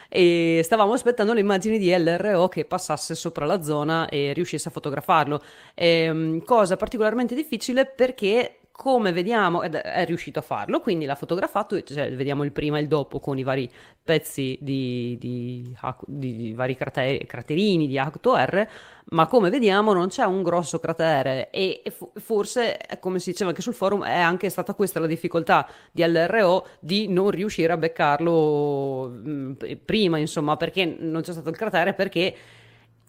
E 0.08 0.62
stavamo 0.64 0.94
aspettando 0.94 1.34
le 1.34 1.40
immagini 1.40 1.78
di 1.78 1.94
LRO 1.94 2.48
che 2.48 2.64
passasse 2.64 3.14
sopra 3.14 3.44
la 3.44 3.62
zona 3.62 4.08
e 4.08 4.32
riuscisse 4.32 4.68
a 4.68 4.70
fotografarlo. 4.70 5.42
Ehm, 5.74 6.42
cosa 6.44 6.76
particolarmente 6.76 7.34
difficile 7.34 7.84
perché 7.84 8.61
come 8.82 9.12
vediamo, 9.12 9.62
ed 9.62 9.76
è 9.76 10.04
riuscito 10.04 10.40
a 10.40 10.42
farlo, 10.42 10.80
quindi 10.80 11.04
l'ha 11.04 11.14
fotografato, 11.14 11.80
cioè, 11.84 12.12
vediamo 12.16 12.42
il 12.42 12.50
prima 12.50 12.78
e 12.78 12.80
il 12.80 12.88
dopo 12.88 13.20
con 13.20 13.38
i 13.38 13.44
vari 13.44 13.70
pezzi 14.02 14.58
di, 14.60 15.16
di, 15.20 15.72
di, 16.08 16.36
di 16.42 16.52
vari 16.52 16.74
crater, 16.74 17.24
craterini 17.24 17.86
di 17.86 17.96
Acto 17.96 18.34
R, 18.34 18.66
ma 19.10 19.28
come 19.28 19.50
vediamo 19.50 19.92
non 19.92 20.08
c'è 20.08 20.24
un 20.24 20.42
grosso 20.42 20.80
cratere 20.80 21.50
e, 21.50 21.80
e 21.84 21.92
forse, 22.14 22.76
come 22.98 23.20
si 23.20 23.30
diceva 23.30 23.50
anche 23.50 23.62
sul 23.62 23.74
forum, 23.74 24.02
è 24.02 24.18
anche 24.18 24.50
stata 24.50 24.74
questa 24.74 24.98
la 24.98 25.06
difficoltà 25.06 25.64
di 25.92 26.04
LRO 26.04 26.66
di 26.80 27.06
non 27.06 27.30
riuscire 27.30 27.72
a 27.72 27.76
beccarlo 27.76 29.08
mh, 29.10 29.56
prima, 29.84 30.18
insomma, 30.18 30.56
perché 30.56 30.84
non 30.84 31.22
c'è 31.22 31.30
stato 31.30 31.50
il 31.50 31.56
cratere, 31.56 31.94
perché 31.94 32.34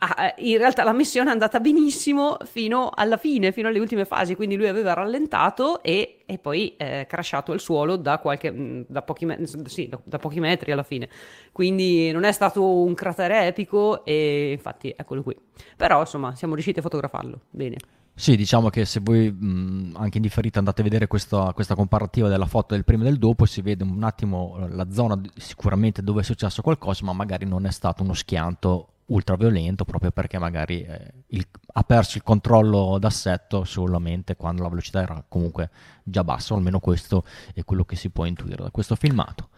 Ah, 0.05 0.33
eh, 0.37 0.51
in 0.51 0.57
realtà 0.57 0.83
la 0.83 0.91
missione 0.91 1.29
è 1.29 1.31
andata 1.31 1.61
benissimo 1.61 2.35
fino 2.43 2.89
alla 2.93 3.15
fine, 3.15 3.53
fino 3.53 3.69
alle 3.69 3.79
ultime 3.79 4.03
fasi, 4.03 4.35
quindi 4.35 4.57
lui 4.57 4.67
aveva 4.67 4.91
rallentato 4.91 5.81
e, 5.81 6.23
e 6.25 6.37
poi 6.39 6.73
è 6.75 7.05
crashato 7.07 7.53
al 7.53 7.61
suolo 7.61 7.95
da, 7.95 8.17
qualche, 8.17 8.51
mm, 8.51 8.81
da, 8.87 9.01
pochi 9.01 9.25
me- 9.25 9.39
sì, 9.65 9.87
da, 9.87 9.97
da, 10.03 10.17
pochi 10.17 10.41
metri 10.41 10.73
alla 10.73 10.83
fine. 10.83 11.07
Quindi 11.53 12.11
non 12.11 12.25
è 12.25 12.33
stato 12.33 12.81
un 12.81 12.93
cratere 12.93 13.47
epico 13.47 14.03
e 14.03 14.51
infatti 14.51 14.93
eccolo 14.93 15.23
qui. 15.23 15.37
Però 15.77 16.01
insomma 16.01 16.35
siamo 16.35 16.55
riusciti 16.55 16.79
a 16.79 16.81
fotografarlo 16.81 17.39
bene. 17.49 17.77
Sì, 18.15 18.35
diciamo 18.35 18.69
che 18.69 18.83
se 18.83 18.99
voi 19.01 19.31
mh, 19.31 19.95
anche 19.95 20.17
in 20.17 20.23
differita 20.23 20.59
andate 20.59 20.81
a 20.81 20.83
vedere 20.83 21.07
questa, 21.07 21.53
questa, 21.53 21.75
comparativa 21.75 22.27
della 22.27 22.45
foto 22.45 22.75
del 22.75 22.83
prima 22.83 23.03
e 23.03 23.05
del 23.05 23.17
dopo, 23.17 23.45
si 23.45 23.61
vede 23.61 23.85
un 23.85 24.03
attimo 24.03 24.67
la 24.69 24.91
zona 24.91 25.19
sicuramente 25.35 26.03
dove 26.03 26.21
è 26.21 26.23
successo 26.23 26.61
qualcosa, 26.61 27.05
ma 27.05 27.13
magari 27.13 27.45
non 27.45 27.65
è 27.65 27.71
stato 27.71 28.03
uno 28.03 28.13
schianto 28.13 28.89
ultraviolento 29.07 29.85
proprio 29.85 30.11
perché 30.11 30.37
magari 30.37 30.83
eh, 30.83 31.11
il, 31.27 31.45
ha 31.73 31.83
perso 31.83 32.17
il 32.17 32.23
controllo 32.23 32.97
d'assetto 32.99 33.63
solamente 33.63 34.35
quando 34.35 34.63
la 34.63 34.69
velocità 34.69 35.01
era 35.01 35.23
comunque 35.27 35.69
già 36.03 36.23
bassa, 36.23 36.53
almeno 36.53 36.79
questo 36.79 37.23
è 37.53 37.63
quello 37.63 37.83
che 37.83 37.95
si 37.95 38.09
può 38.09 38.25
intuire 38.25 38.63
da 38.63 38.71
questo 38.71 38.95
filmato. 38.95 39.49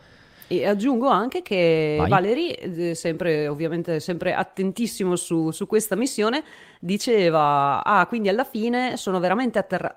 E 0.48 0.68
aggiungo 0.68 1.08
anche 1.08 1.42
che 1.42 1.96
Vai. 1.98 2.10
Valerie, 2.10 2.60
eh, 2.60 2.96
sempre, 2.96 3.48
ovviamente 3.48 4.00
sempre 4.00 4.36
attentissimo 4.36 5.16
su, 5.16 5.50
su, 5.50 5.66
questa 5.66 5.96
missione, 5.96 6.44
diceva, 6.80 7.84
ah, 7.84 8.06
quindi 8.06 8.30
alla 8.30 8.44
fine 8.44 8.96
sono 8.96 9.20
veramente 9.20 9.58
atterra- 9.58 9.96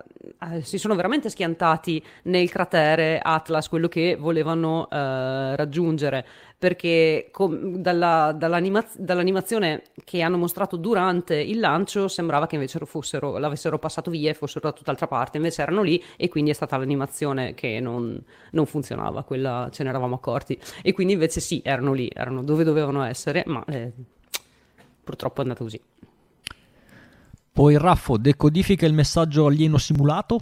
eh, 0.53 0.63
si 0.63 0.79
sono 0.79 0.95
veramente 0.95 1.29
schiantati 1.29 2.03
nel 2.25 2.49
cratere 2.49 3.21
Atlas, 3.23 3.69
quello 3.69 3.89
che 3.89 4.17
volevano 4.19 4.89
eh, 4.89 5.55
raggiungere 5.55 6.27
perché 6.59 7.29
com- 7.31 7.77
dalla, 7.77 8.35
dall'animaz- 8.37 8.99
dall'animazione 8.99 9.85
che 10.05 10.23
hanno 10.23 10.37
mostrato 10.37 10.77
durante 10.77 11.37
il 11.37 11.61
lancio 11.61 12.09
sembrava 12.09 12.49
che 12.49 12.57
invece 12.57 12.81
fossero, 12.85 13.39
l'avessero 13.39 13.79
passato 13.79 14.11
via 14.11 14.31
e 14.31 14.35
fossero 14.35 14.69
da 14.69 14.73
tutt'altra 14.73 15.07
parte, 15.07 15.37
invece 15.37 15.63
erano 15.63 15.83
lì 15.83 16.03
e 16.17 16.29
quindi 16.29 16.51
è 16.51 16.55
stata 16.55 16.77
l'animazione 16.77 17.55
che 17.55 17.79
non, 17.79 18.21
non 18.51 18.67
funzionava, 18.67 19.23
quella 19.23 19.69
ce 19.71 19.85
ne 19.85 19.91
eravamo 19.91 20.17
accorti. 20.17 20.59
E 20.83 20.93
quindi 20.93 21.13
invece 21.13 21.41
sì, 21.41 21.61
erano 21.65 21.93
lì, 21.93 22.11
erano 22.13 22.43
dove 22.43 22.65
dovevano 22.65 23.05
essere, 23.05 23.45
ma 23.47 23.65
eh, 23.67 23.93
purtroppo 25.05 25.39
è 25.39 25.43
andata 25.43 25.63
così. 25.63 25.81
Poi 27.53 27.79
Raffo 27.79 28.17
decodifica 28.17 28.85
il 28.85 28.95
messaggio 28.95 29.47
alieno 29.47 29.79
simulato? 29.79 30.41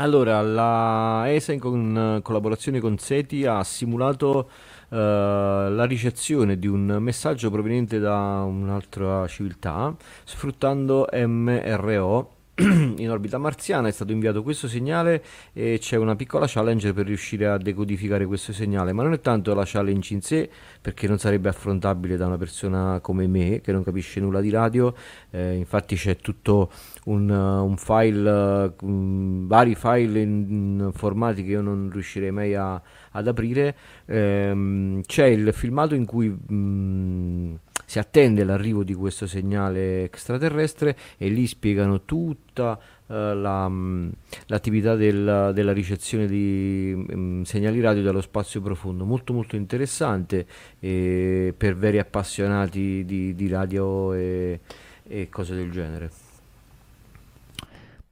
Allora, 0.00 0.40
la 0.42 1.24
ESA 1.26 1.52
in 1.52 1.58
con, 1.58 2.20
collaborazione 2.22 2.78
con 2.78 2.98
SETI 2.98 3.46
ha 3.46 3.64
simulato 3.64 4.48
la 4.90 5.84
ricezione 5.84 6.58
di 6.58 6.66
un 6.66 6.96
messaggio 7.00 7.50
proveniente 7.50 7.98
da 7.98 8.42
un'altra 8.42 9.26
civiltà 9.26 9.94
sfruttando 10.24 11.08
MRO 11.12 12.37
in 12.96 13.08
orbita 13.08 13.38
marziana 13.38 13.86
è 13.86 13.92
stato 13.92 14.10
inviato 14.10 14.42
questo 14.42 14.66
segnale 14.66 15.22
e 15.52 15.78
c'è 15.80 15.96
una 15.96 16.16
piccola 16.16 16.46
challenge 16.48 16.92
per 16.92 17.06
riuscire 17.06 17.46
a 17.46 17.56
decodificare 17.56 18.26
questo 18.26 18.52
segnale, 18.52 18.92
ma 18.92 19.04
non 19.04 19.12
è 19.12 19.20
tanto 19.20 19.54
la 19.54 19.62
challenge 19.64 20.12
in 20.12 20.22
sé 20.22 20.50
perché 20.80 21.06
non 21.06 21.18
sarebbe 21.18 21.48
affrontabile 21.48 22.16
da 22.16 22.26
una 22.26 22.36
persona 22.36 22.98
come 23.00 23.28
me 23.28 23.60
che 23.60 23.70
non 23.70 23.84
capisce 23.84 24.18
nulla 24.18 24.40
di 24.40 24.50
radio, 24.50 24.92
eh, 25.30 25.54
infatti 25.54 25.94
c'è 25.94 26.16
tutto 26.16 26.72
un, 27.04 27.30
un 27.30 27.76
file, 27.76 28.74
um, 28.80 29.46
vari 29.46 29.76
file 29.76 30.20
in, 30.20 30.46
in, 30.48 30.90
formati 30.92 31.44
che 31.44 31.50
io 31.50 31.60
non 31.60 31.90
riuscirei 31.92 32.32
mai 32.32 32.54
a, 32.56 32.80
ad 33.12 33.28
aprire, 33.28 33.76
ehm, 34.06 35.02
c'è 35.02 35.26
il 35.26 35.52
filmato 35.52 35.94
in 35.94 36.04
cui... 36.04 36.36
Um, 36.48 37.58
si 37.88 37.98
attende 37.98 38.44
l'arrivo 38.44 38.84
di 38.84 38.92
questo 38.92 39.26
segnale 39.26 40.04
extraterrestre 40.04 40.94
e 41.16 41.28
lì 41.28 41.46
spiegano 41.46 42.02
tutta 42.04 42.78
uh, 43.06 43.14
la, 43.14 43.64
um, 43.64 44.12
l'attività 44.48 44.94
del, 44.94 45.52
della 45.54 45.72
ricezione 45.72 46.26
di 46.26 46.92
um, 47.08 47.44
segnali 47.44 47.80
radio 47.80 48.02
dallo 48.02 48.20
spazio 48.20 48.60
profondo. 48.60 49.06
Molto 49.06 49.32
molto 49.32 49.56
interessante 49.56 50.46
eh, 50.80 51.54
per 51.56 51.78
veri 51.78 51.98
appassionati 51.98 53.06
di, 53.06 53.34
di 53.34 53.48
radio 53.48 54.12
e, 54.12 54.60
e 55.04 55.28
cose 55.30 55.54
del 55.54 55.70
genere. 55.70 56.10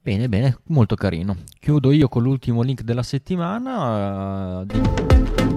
Bene, 0.01 0.27
bene, 0.27 0.57
molto 0.69 0.95
carino. 0.95 1.37
Chiudo 1.59 1.91
io 1.91 2.07
con 2.07 2.23
l'ultimo 2.23 2.63
link 2.63 2.81
della 2.81 3.03
settimana. 3.03 4.61
Uh, 4.61 4.65
di... 4.65 5.56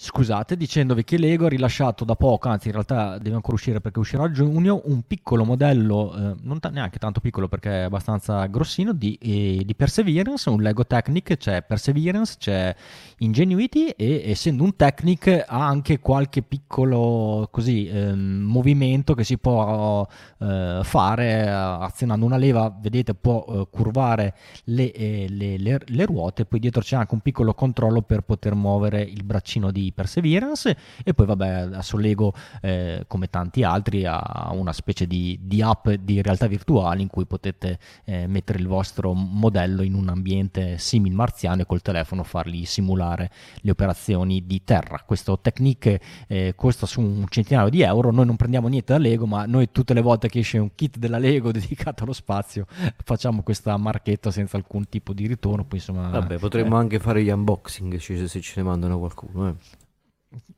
Scusate, 0.00 0.56
dicendovi 0.56 1.02
che 1.02 1.18
Lego 1.18 1.46
ha 1.46 1.48
rilasciato 1.48 2.04
da 2.04 2.14
poco, 2.14 2.48
anzi 2.48 2.68
in 2.68 2.74
realtà 2.74 3.18
deve 3.18 3.34
ancora 3.34 3.54
uscire 3.54 3.80
perché 3.80 3.98
uscirà 3.98 4.22
a 4.22 4.30
giugno, 4.30 4.80
un 4.84 5.02
piccolo 5.04 5.44
modello, 5.44 6.14
eh, 6.14 6.34
non 6.40 6.60
t- 6.60 6.70
neanche 6.70 6.98
tanto 6.98 7.18
piccolo 7.18 7.48
perché 7.48 7.68
è 7.68 7.82
abbastanza 7.82 8.46
grossino, 8.46 8.92
di, 8.92 9.18
eh, 9.20 9.64
di, 9.64 9.74
Perseverance, 9.74 10.48
un 10.50 10.62
Lego 10.62 10.86
Technic, 10.86 11.36
c'è 11.36 11.62
Perseverance, 11.62 12.36
c'è 12.38 12.76
Ingenuity 13.18 13.88
e 13.88 14.22
essendo 14.30 14.62
un 14.62 14.76
Technic 14.76 15.44
ha 15.44 15.66
anche 15.66 15.98
qualche 15.98 16.42
piccolo 16.42 17.48
così, 17.50 17.88
eh, 17.88 18.14
movimento 18.14 19.14
che 19.14 19.24
si 19.24 19.36
può 19.36 20.06
eh, 20.38 20.80
fare 20.84 21.42
eh, 21.42 21.48
azionando 21.48 22.24
una 22.24 22.36
leva, 22.36 22.72
vedete 22.80 23.14
può 23.14 23.44
eh, 23.48 23.66
curvare 23.68 24.34
le, 24.66 24.92
le, 25.28 25.58
le, 25.58 25.80
le 25.84 26.06
ruote, 26.06 26.44
poi 26.44 26.60
dietro 26.60 26.82
c'è 26.82 26.94
anche 26.94 27.14
un 27.14 27.20
piccolo 27.20 27.52
controllo 27.52 28.02
per 28.02 28.20
poter 28.20 28.54
muovere 28.54 29.02
il 29.02 29.24
braccino 29.24 29.72
di 29.72 29.86
Perseverance 29.92 30.76
e 31.04 31.14
poi 31.14 31.26
vabbè 31.26 31.48
adesso 31.48 31.96
Lego 31.96 32.32
eh, 32.60 33.04
come 33.06 33.28
tanti 33.28 33.62
altri 33.62 34.04
ha 34.06 34.50
una 34.52 34.72
specie 34.72 35.06
di, 35.06 35.38
di, 35.42 35.62
app 35.62 35.88
di 35.88 36.22
realtà 36.22 36.46
virtuale 36.46 37.02
in 37.02 37.08
cui 37.08 37.26
potete 37.26 37.78
eh, 38.04 38.26
mettere 38.26 38.58
il 38.58 38.66
vostro 38.66 39.12
modello 39.12 39.82
in 39.82 39.94
un 39.94 40.08
ambiente 40.08 40.78
simil 40.78 41.12
marziano 41.12 41.62
e 41.62 41.66
col 41.66 41.82
telefono 41.82 42.22
fargli 42.22 42.64
simulare 42.64 43.30
le 43.60 43.70
operazioni 43.70 44.46
di 44.46 44.62
terra. 44.64 45.02
Questo 45.04 45.38
Technique 45.38 46.00
eh, 46.26 46.54
costa 46.56 46.86
su 46.86 47.00
un 47.00 47.26
centinaio 47.28 47.68
di 47.68 47.82
euro, 47.82 48.10
noi 48.10 48.26
non 48.26 48.36
prendiamo 48.36 48.68
niente 48.68 48.92
da 48.92 48.98
Lego 48.98 49.26
ma 49.26 49.46
noi 49.46 49.70
tutte 49.72 49.94
le 49.94 50.00
volte 50.00 50.28
che 50.28 50.40
esce 50.40 50.58
un 50.58 50.74
kit 50.74 50.98
della 50.98 51.18
Lego 51.18 51.50
dedicato 51.52 52.04
allo 52.04 52.12
spazio 52.12 52.66
facciamo 53.04 53.42
questa 53.42 53.76
marchetta 53.76 54.30
senza 54.30 54.56
alcun 54.56 54.88
tipo 54.88 55.12
di 55.12 55.26
ritorno. 55.26 55.64
Poi, 55.64 55.78
insomma, 55.78 56.08
Vabbè, 56.08 56.38
potremmo 56.38 56.76
eh. 56.76 56.80
anche 56.80 56.98
fare 56.98 57.22
gli 57.22 57.30
unboxing 57.30 57.96
se 57.96 58.40
ce 58.40 58.52
ne 58.56 58.62
mandano 58.62 58.98
qualcuno. 58.98 59.48
Eh 59.48 59.77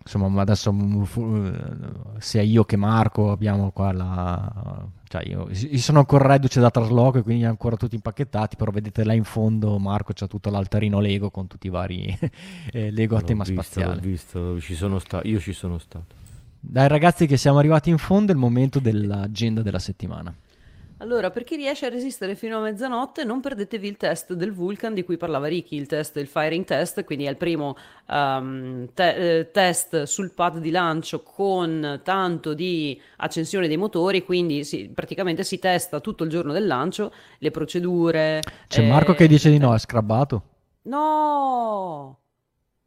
insomma 0.03 0.41
adesso 0.41 0.73
mm, 0.73 1.05
sia 2.19 2.43
io 2.43 2.65
che 2.65 2.77
Marco 2.77 3.31
abbiamo 3.31 3.71
qua 3.71 3.93
la 3.93 4.87
cioè 5.07 5.27
io, 5.27 5.49
io 5.51 5.79
sono 5.79 6.01
ancora 6.01 6.27
reduce 6.27 6.61
da 6.61 6.71
trasloco 6.71 7.19
e 7.19 7.23
quindi 7.23 7.45
ancora 7.45 7.77
tutti 7.77 7.95
impacchettati 7.95 8.57
però 8.57 8.71
vedete 8.71 9.05
là 9.05 9.13
in 9.13 9.25
fondo 9.25 9.79
Marco 9.79 10.13
c'ha 10.13 10.27
tutto 10.27 10.51
l'altarino 10.51 11.01
Lego 11.01 11.31
con 11.31 11.47
tutti 11.47 11.69
i 11.69 11.71
vari 11.71 12.17
eh, 12.73 12.91
Lego 12.91 13.17
a 13.17 13.23
tema 13.23 13.45
visto, 13.45 13.61
spaziale. 13.61 13.95
l'ho 13.95 14.01
visto, 14.01 14.61
ci 14.61 14.75
sono 14.75 14.99
sta- 14.99 15.23
io 15.25 15.39
ci 15.39 15.53
sono 15.53 15.79
stato. 15.79 16.19
Dai 16.63 16.89
ragazzi 16.89 17.27
che 17.27 17.37
siamo 17.37 17.59
arrivati 17.59 17.89
in 17.91 17.99
fondo 17.99 18.33
è 18.33 18.35
il 18.35 18.41
momento 18.41 18.81
dell'agenda 18.81 19.63
della 19.63 19.79
settimana 19.79 20.35
allora, 21.01 21.31
per 21.31 21.45
chi 21.45 21.57
riesce 21.57 21.87
a 21.87 21.89
resistere 21.89 22.35
fino 22.35 22.59
a 22.59 22.61
mezzanotte, 22.61 23.25
non 23.25 23.41
perdetevi 23.41 23.89
il 23.89 23.97
test 23.97 24.35
del 24.35 24.53
Vulcan 24.53 24.93
di 24.93 25.03
cui 25.03 25.17
parlava 25.17 25.47
Ricky, 25.47 25.77
il 25.77 25.87
test, 25.87 26.17
il 26.17 26.27
firing 26.27 26.67
test, 26.67 27.05
quindi 27.05 27.25
è 27.25 27.31
il 27.31 27.39
primo 27.39 27.75
um, 28.07 28.87
te- 28.93 29.39
eh, 29.39 29.51
test 29.51 30.03
sul 30.03 30.33
pad 30.33 30.59
di 30.59 30.71
lancio 30.71 31.23
con 31.23 32.03
tanto 32.05 32.53
di 32.53 33.01
accensione 33.17 33.67
dei 33.67 33.79
motori, 33.79 34.23
quindi 34.23 34.63
si, 34.63 34.91
praticamente 34.91 35.43
si 35.43 35.59
testa 35.59 36.01
tutto 36.01 36.25
il 36.25 36.29
giorno 36.29 36.53
del 36.53 36.67
lancio, 36.67 37.11
le 37.39 37.51
procedure. 37.51 38.43
C'è 38.69 38.83
eh, 38.83 38.87
Marco 38.87 39.15
che 39.15 39.27
dice 39.27 39.49
di 39.49 39.57
no, 39.57 39.73
è 39.75 39.79
scrabbato. 39.79 40.43
No! 40.83 42.19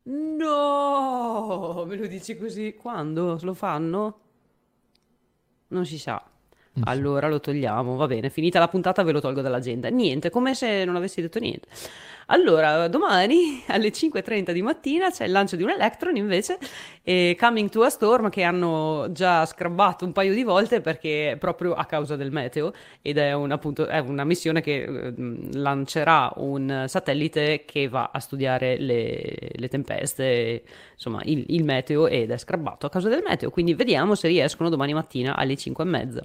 No! 0.03 1.83
Me 1.87 1.95
lo 1.95 2.05
dici 2.05 2.37
così? 2.37 2.75
Quando 2.79 3.39
lo 3.41 3.53
fanno? 3.55 4.19
Non 5.69 5.83
si 5.87 5.97
sa. 5.97 6.23
Allora 6.81 7.27
lo 7.27 7.39
togliamo, 7.39 7.95
va 7.95 8.07
bene, 8.07 8.29
finita 8.29 8.57
la 8.59 8.67
puntata 8.67 9.03
ve 9.03 9.11
lo 9.11 9.21
tolgo 9.21 9.41
dall'agenda. 9.41 9.89
Niente, 9.89 10.29
come 10.29 10.55
se 10.55 10.83
non 10.85 10.95
avessi 10.95 11.21
detto 11.21 11.39
niente. 11.39 11.67
Allora, 12.27 12.87
domani 12.87 13.63
alle 13.67 13.89
5.30 13.89 14.51
di 14.51 14.61
mattina 14.61 15.09
c'è 15.09 15.25
il 15.25 15.31
lancio 15.31 15.55
di 15.55 15.63
un 15.63 15.71
Electron 15.71 16.15
invece 16.15 16.57
e 17.03 17.35
Coming 17.37 17.69
to 17.69 17.83
a 17.83 17.89
Storm 17.89 18.29
che 18.29 18.43
hanno 18.43 19.07
già 19.11 19.45
scrabbato 19.45 20.05
un 20.05 20.13
paio 20.13 20.33
di 20.33 20.43
volte 20.43 20.79
perché 20.79 21.35
proprio 21.37 21.73
a 21.73 21.85
causa 21.85 22.15
del 22.15 22.31
meteo 22.31 22.73
ed 23.01 23.17
è, 23.17 23.33
un, 23.33 23.51
appunto, 23.51 23.87
è 23.87 23.99
una 23.99 24.23
missione 24.23 24.61
che 24.61 24.83
eh, 24.83 25.13
lancerà 25.53 26.31
un 26.37 26.85
satellite 26.87 27.65
che 27.65 27.89
va 27.89 28.09
a 28.13 28.19
studiare 28.19 28.77
le, 28.77 29.51
le 29.51 29.67
tempeste, 29.67 30.63
insomma 30.93 31.21
il, 31.25 31.43
il 31.49 31.63
meteo 31.65 32.07
ed 32.07 32.31
è 32.31 32.37
scrabbato 32.37 32.85
a 32.85 32.89
causa 32.89 33.09
del 33.09 33.23
meteo, 33.25 33.49
quindi 33.49 33.73
vediamo 33.73 34.15
se 34.15 34.29
riescono 34.29 34.69
domani 34.69 34.93
mattina 34.93 35.35
alle 35.35 35.55
5.30. 35.55 36.19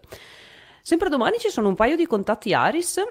Sempre 0.80 1.08
domani 1.08 1.38
ci 1.38 1.50
sono 1.50 1.68
un 1.68 1.74
paio 1.74 1.96
di 1.96 2.06
contatti 2.06 2.54
Aris 2.54 3.02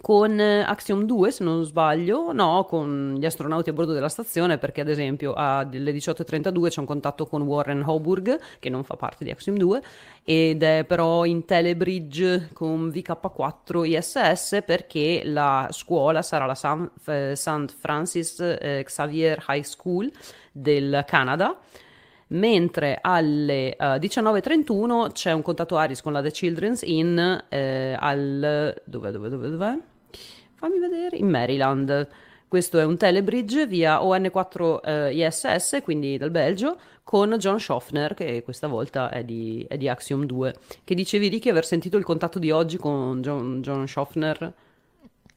con 0.00 0.38
eh, 0.38 0.62
Axiom 0.62 1.04
2, 1.04 1.30
se 1.30 1.44
non 1.44 1.64
sbaglio, 1.64 2.32
no, 2.32 2.64
con 2.64 3.16
gli 3.18 3.24
astronauti 3.24 3.70
a 3.70 3.72
bordo 3.72 3.92
della 3.92 4.08
stazione, 4.08 4.58
perché 4.58 4.82
ad 4.82 4.88
esempio 4.88 5.32
alle 5.34 5.92
18.32 5.92 6.68
c'è 6.68 6.80
un 6.80 6.86
contatto 6.86 7.26
con 7.26 7.42
Warren 7.42 7.82
Hoburg, 7.84 8.38
che 8.58 8.68
non 8.68 8.84
fa 8.84 8.96
parte 8.96 9.24
di 9.24 9.30
Axiom 9.30 9.56
2, 9.56 9.82
ed 10.24 10.62
è 10.62 10.84
però 10.84 11.24
in 11.24 11.44
telebridge 11.44 12.50
con 12.52 12.88
VK4 12.88 13.84
ISS 13.84 14.62
perché 14.64 15.22
la 15.24 15.68
scuola 15.70 16.22
sarà 16.22 16.44
la 16.44 16.54
St. 16.54 17.74
Francis 17.78 18.40
eh, 18.40 18.82
Xavier 18.84 19.44
High 19.48 19.64
School 19.64 20.12
del 20.52 21.04
Canada 21.06 21.58
mentre 22.28 22.98
alle 23.00 23.76
uh, 23.78 23.82
eh, 23.82 23.98
19.31 23.98 25.12
c'è 25.12 25.32
un 25.32 25.42
contatto 25.42 25.76
Aris 25.76 26.02
con 26.02 26.12
la 26.12 26.22
The 26.22 26.30
Children's 26.30 26.82
Inn 26.82 27.18
eh, 27.48 27.96
al... 27.98 28.74
dove, 28.84 29.10
dove, 29.10 29.28
dove, 29.28 29.50
dove? 29.50 29.80
Fammi 30.54 30.78
vedere, 30.78 31.16
in 31.16 31.28
Maryland. 31.28 32.08
Questo 32.48 32.78
è 32.78 32.84
un 32.84 32.96
telebridge 32.96 33.66
via 33.66 34.02
ON4 34.02 34.80
eh, 34.82 35.26
ISS, 35.26 35.80
quindi 35.82 36.16
dal 36.16 36.30
Belgio, 36.30 36.78
con 37.04 37.36
John 37.38 37.60
Schaffner, 37.60 38.14
che 38.14 38.42
questa 38.42 38.66
volta 38.66 39.10
è 39.10 39.22
di, 39.22 39.64
è 39.68 39.76
di 39.76 39.88
Axiom 39.88 40.24
2. 40.24 40.54
Che 40.82 40.94
dicevi, 40.94 41.28
Ricky, 41.28 41.50
aver 41.50 41.66
sentito 41.66 41.96
il 41.98 42.04
contatto 42.04 42.38
di 42.38 42.50
oggi 42.50 42.78
con 42.78 43.20
John, 43.20 43.60
John 43.60 43.86
Schaffner? 43.86 44.52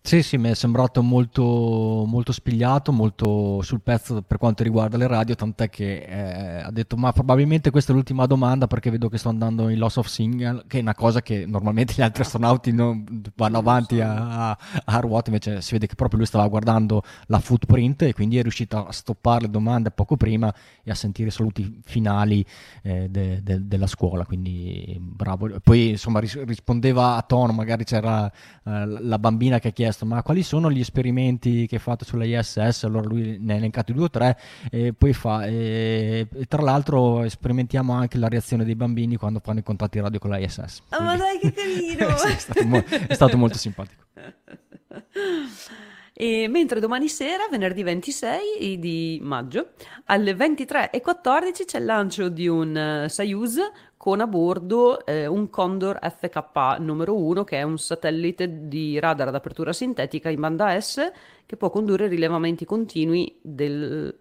Sì, 0.04 0.24
sì, 0.24 0.38
mi 0.38 0.50
è 0.50 0.56
sembrato 0.56 1.04
molto, 1.04 2.04
molto 2.08 2.32
spigliato, 2.32 2.92
molto 2.92 3.62
sul 3.62 3.82
pezzo 3.82 4.24
per 4.24 4.38
quanto 4.40 4.64
riguarda 4.64 4.98
le 4.98 5.06
radio, 5.08 5.36
tant'è 5.36 5.70
che 5.70 6.00
eh, 6.02 6.62
ha 6.64 6.72
detto 6.72 6.98
ma 6.98 7.12
probabilmente 7.14 7.70
questa 7.70 7.92
è 7.92 7.96
l'ultima 7.96 8.26
domanda 8.26 8.66
perché 8.66 8.90
vedo 8.90 9.08
che 9.10 9.18
sto 9.20 9.30
andando 9.30 9.70
in 9.70 9.78
loss 9.78 9.98
of 9.98 10.08
signal, 10.08 10.66
che 10.68 10.80
è 10.80 10.82
una 10.82 10.96
cosa 10.96 11.22
che 11.22 11.46
normalmente 11.46 11.94
gli 11.96 12.02
altri 12.02 12.24
astronauti 12.24 12.72
non 12.74 13.06
vanno 13.36 13.60
avanti 13.60 14.02
a, 14.02 14.50
a, 14.50 14.58
a 14.86 15.00
ruota, 15.00 15.30
invece 15.30 15.62
si 15.62 15.74
vede 15.74 15.86
che 15.86 15.96
proprio 15.96 16.18
lui 16.18 16.28
stava 16.28 16.48
guardando 16.48 17.04
la 17.28 17.40
footprint 17.40 18.02
e 18.02 18.14
quindi 18.14 18.38
è 18.40 18.42
riuscito 18.42 18.86
a 18.88 18.92
stoppare 18.92 19.42
le 19.44 19.50
domande 19.52 19.92
poco 19.92 20.18
prima 20.18 20.54
e 20.84 20.90
a 20.92 20.96
sentire 20.96 21.30
i 21.30 21.32
saluti 21.32 21.80
finali 21.86 22.44
eh, 22.82 23.08
de, 23.08 23.42
de, 23.44 23.68
della 23.68 23.88
scuola, 23.88 24.26
quindi 24.26 24.98
bravo. 25.00 25.48
Poi 25.64 25.90
insomma 25.92 26.20
ris- 26.20 26.44
rispondeva 26.44 27.16
a 27.16 27.22
tono, 27.22 27.54
magari 27.54 27.84
c'era 27.84 28.26
eh, 28.66 28.86
la 28.86 29.20
bambina 29.20 29.60
che 29.60 29.70
ha 29.70 29.72
chiesto 29.72 29.90
chiesto 29.92 30.06
ma 30.06 30.24
quali 30.24 30.42
sono 30.42 30.72
gli 30.72 30.80
esperimenti 30.80 31.68
che 31.68 31.76
hai 31.76 31.82
fatto 31.82 32.06
sulla 32.06 32.26
ISS, 32.26 32.84
allora 32.84 33.08
lui 33.08 33.38
ne 33.40 33.54
ha 33.54 33.58
elencati 33.58 33.94
due 33.94 34.06
o 34.06 34.10
tre 34.10 34.38
e 34.72 34.94
poi 34.94 35.14
fa, 35.14 35.46
e, 35.46 36.28
e 36.32 36.46
tra 36.48 36.62
l'altro 36.62 37.28
sperimentiamo 37.28 37.94
anche 37.94 38.18
la 38.18 38.28
reazione 38.28 38.64
dei 38.64 38.76
bambini 38.76 39.18
quando 39.18 39.40
fanno 39.44 39.60
i 39.60 39.64
contatti 39.64 40.00
radio 40.00 40.20
con 40.20 40.30
la 40.30 40.40
ISS. 40.40 40.82
Oh, 40.92 41.04
ma 41.04 41.16
dai 41.18 41.38
che 41.40 41.52
carino! 41.52 42.16
sì, 42.18 42.28
è, 42.28 42.38
stato 42.38 42.66
mo- 42.66 42.84
è 42.84 43.14
stato 43.14 43.38
molto 43.38 43.58
simpatico. 43.58 44.04
E 46.14 46.48
mentre 46.48 46.80
domani 46.80 47.08
sera, 47.08 47.48
venerdì 47.50 47.82
26 47.82 48.78
di 48.78 49.20
maggio, 49.24 49.72
alle 50.06 50.34
23.14 50.34 51.66
c'è 51.66 51.80
il 51.80 51.86
lancio 51.86 52.30
di 52.30 52.48
un 52.48 53.04
uh, 53.06 53.08
Soyuz 53.10 53.58
con 54.02 54.20
a 54.20 54.26
bordo 54.26 55.06
eh, 55.06 55.28
un 55.28 55.52
Condor 55.52 56.00
FK 56.02 56.80
numero 56.80 57.16
1 57.16 57.44
che 57.44 57.58
è 57.58 57.62
un 57.62 57.78
satellite 57.78 58.68
di 58.68 58.98
radar 58.98 59.28
ad 59.28 59.36
apertura 59.36 59.74
sintetica 59.74 60.32
in 60.32 60.40
banda 60.40 60.82
S 60.82 61.12
che 61.46 61.56
può 61.56 61.70
condurre 61.70 62.08
rilevamenti 62.08 62.66
continui 62.66 63.38
del 63.44 64.18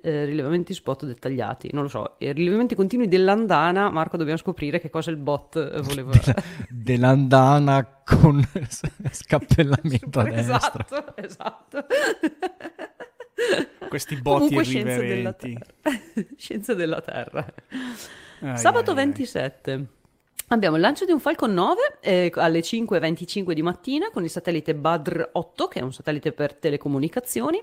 eh, 0.00 0.24
rilevamenti 0.24 0.72
spot 0.72 1.04
dettagliati, 1.04 1.68
non 1.74 1.82
lo 1.82 1.88
so, 1.90 2.14
i 2.20 2.32
rilevamenti 2.32 2.74
continui 2.74 3.06
dell'andana, 3.06 3.90
Marco 3.90 4.16
dobbiamo 4.16 4.38
scoprire 4.38 4.80
che 4.80 4.88
cosa 4.88 5.10
il 5.10 5.18
bot 5.18 5.82
voleva... 5.82 6.12
dell'andana 6.70 7.86
con 8.04 8.42
scappellamento 9.10 10.20
a 10.20 10.24
destra. 10.24 10.86
Esatto, 10.88 11.16
esatto. 11.16 11.86
Questi 13.90 14.16
botti 14.16 14.54
Comunque, 14.54 14.62
irriverenti. 14.62 15.58
Scienze 15.58 15.74
della, 15.82 16.32
scienze 16.38 16.74
della 16.74 17.00
Terra. 17.02 17.46
Ai, 18.40 18.58
Sabato 18.58 18.90
ai, 18.90 18.96
27. 18.96 19.72
Ai. 19.72 19.86
Abbiamo 20.50 20.76
il 20.76 20.82
lancio 20.82 21.04
di 21.04 21.12
un 21.12 21.20
Falcon 21.20 21.52
9 21.52 21.98
eh, 22.00 22.32
alle 22.36 22.60
5.25 22.60 23.52
di 23.52 23.60
mattina 23.60 24.10
con 24.10 24.24
il 24.24 24.30
satellite 24.30 24.74
Badr 24.74 25.28
8, 25.32 25.68
che 25.68 25.80
è 25.80 25.82
un 25.82 25.92
satellite 25.92 26.32
per 26.32 26.54
telecomunicazioni. 26.54 27.62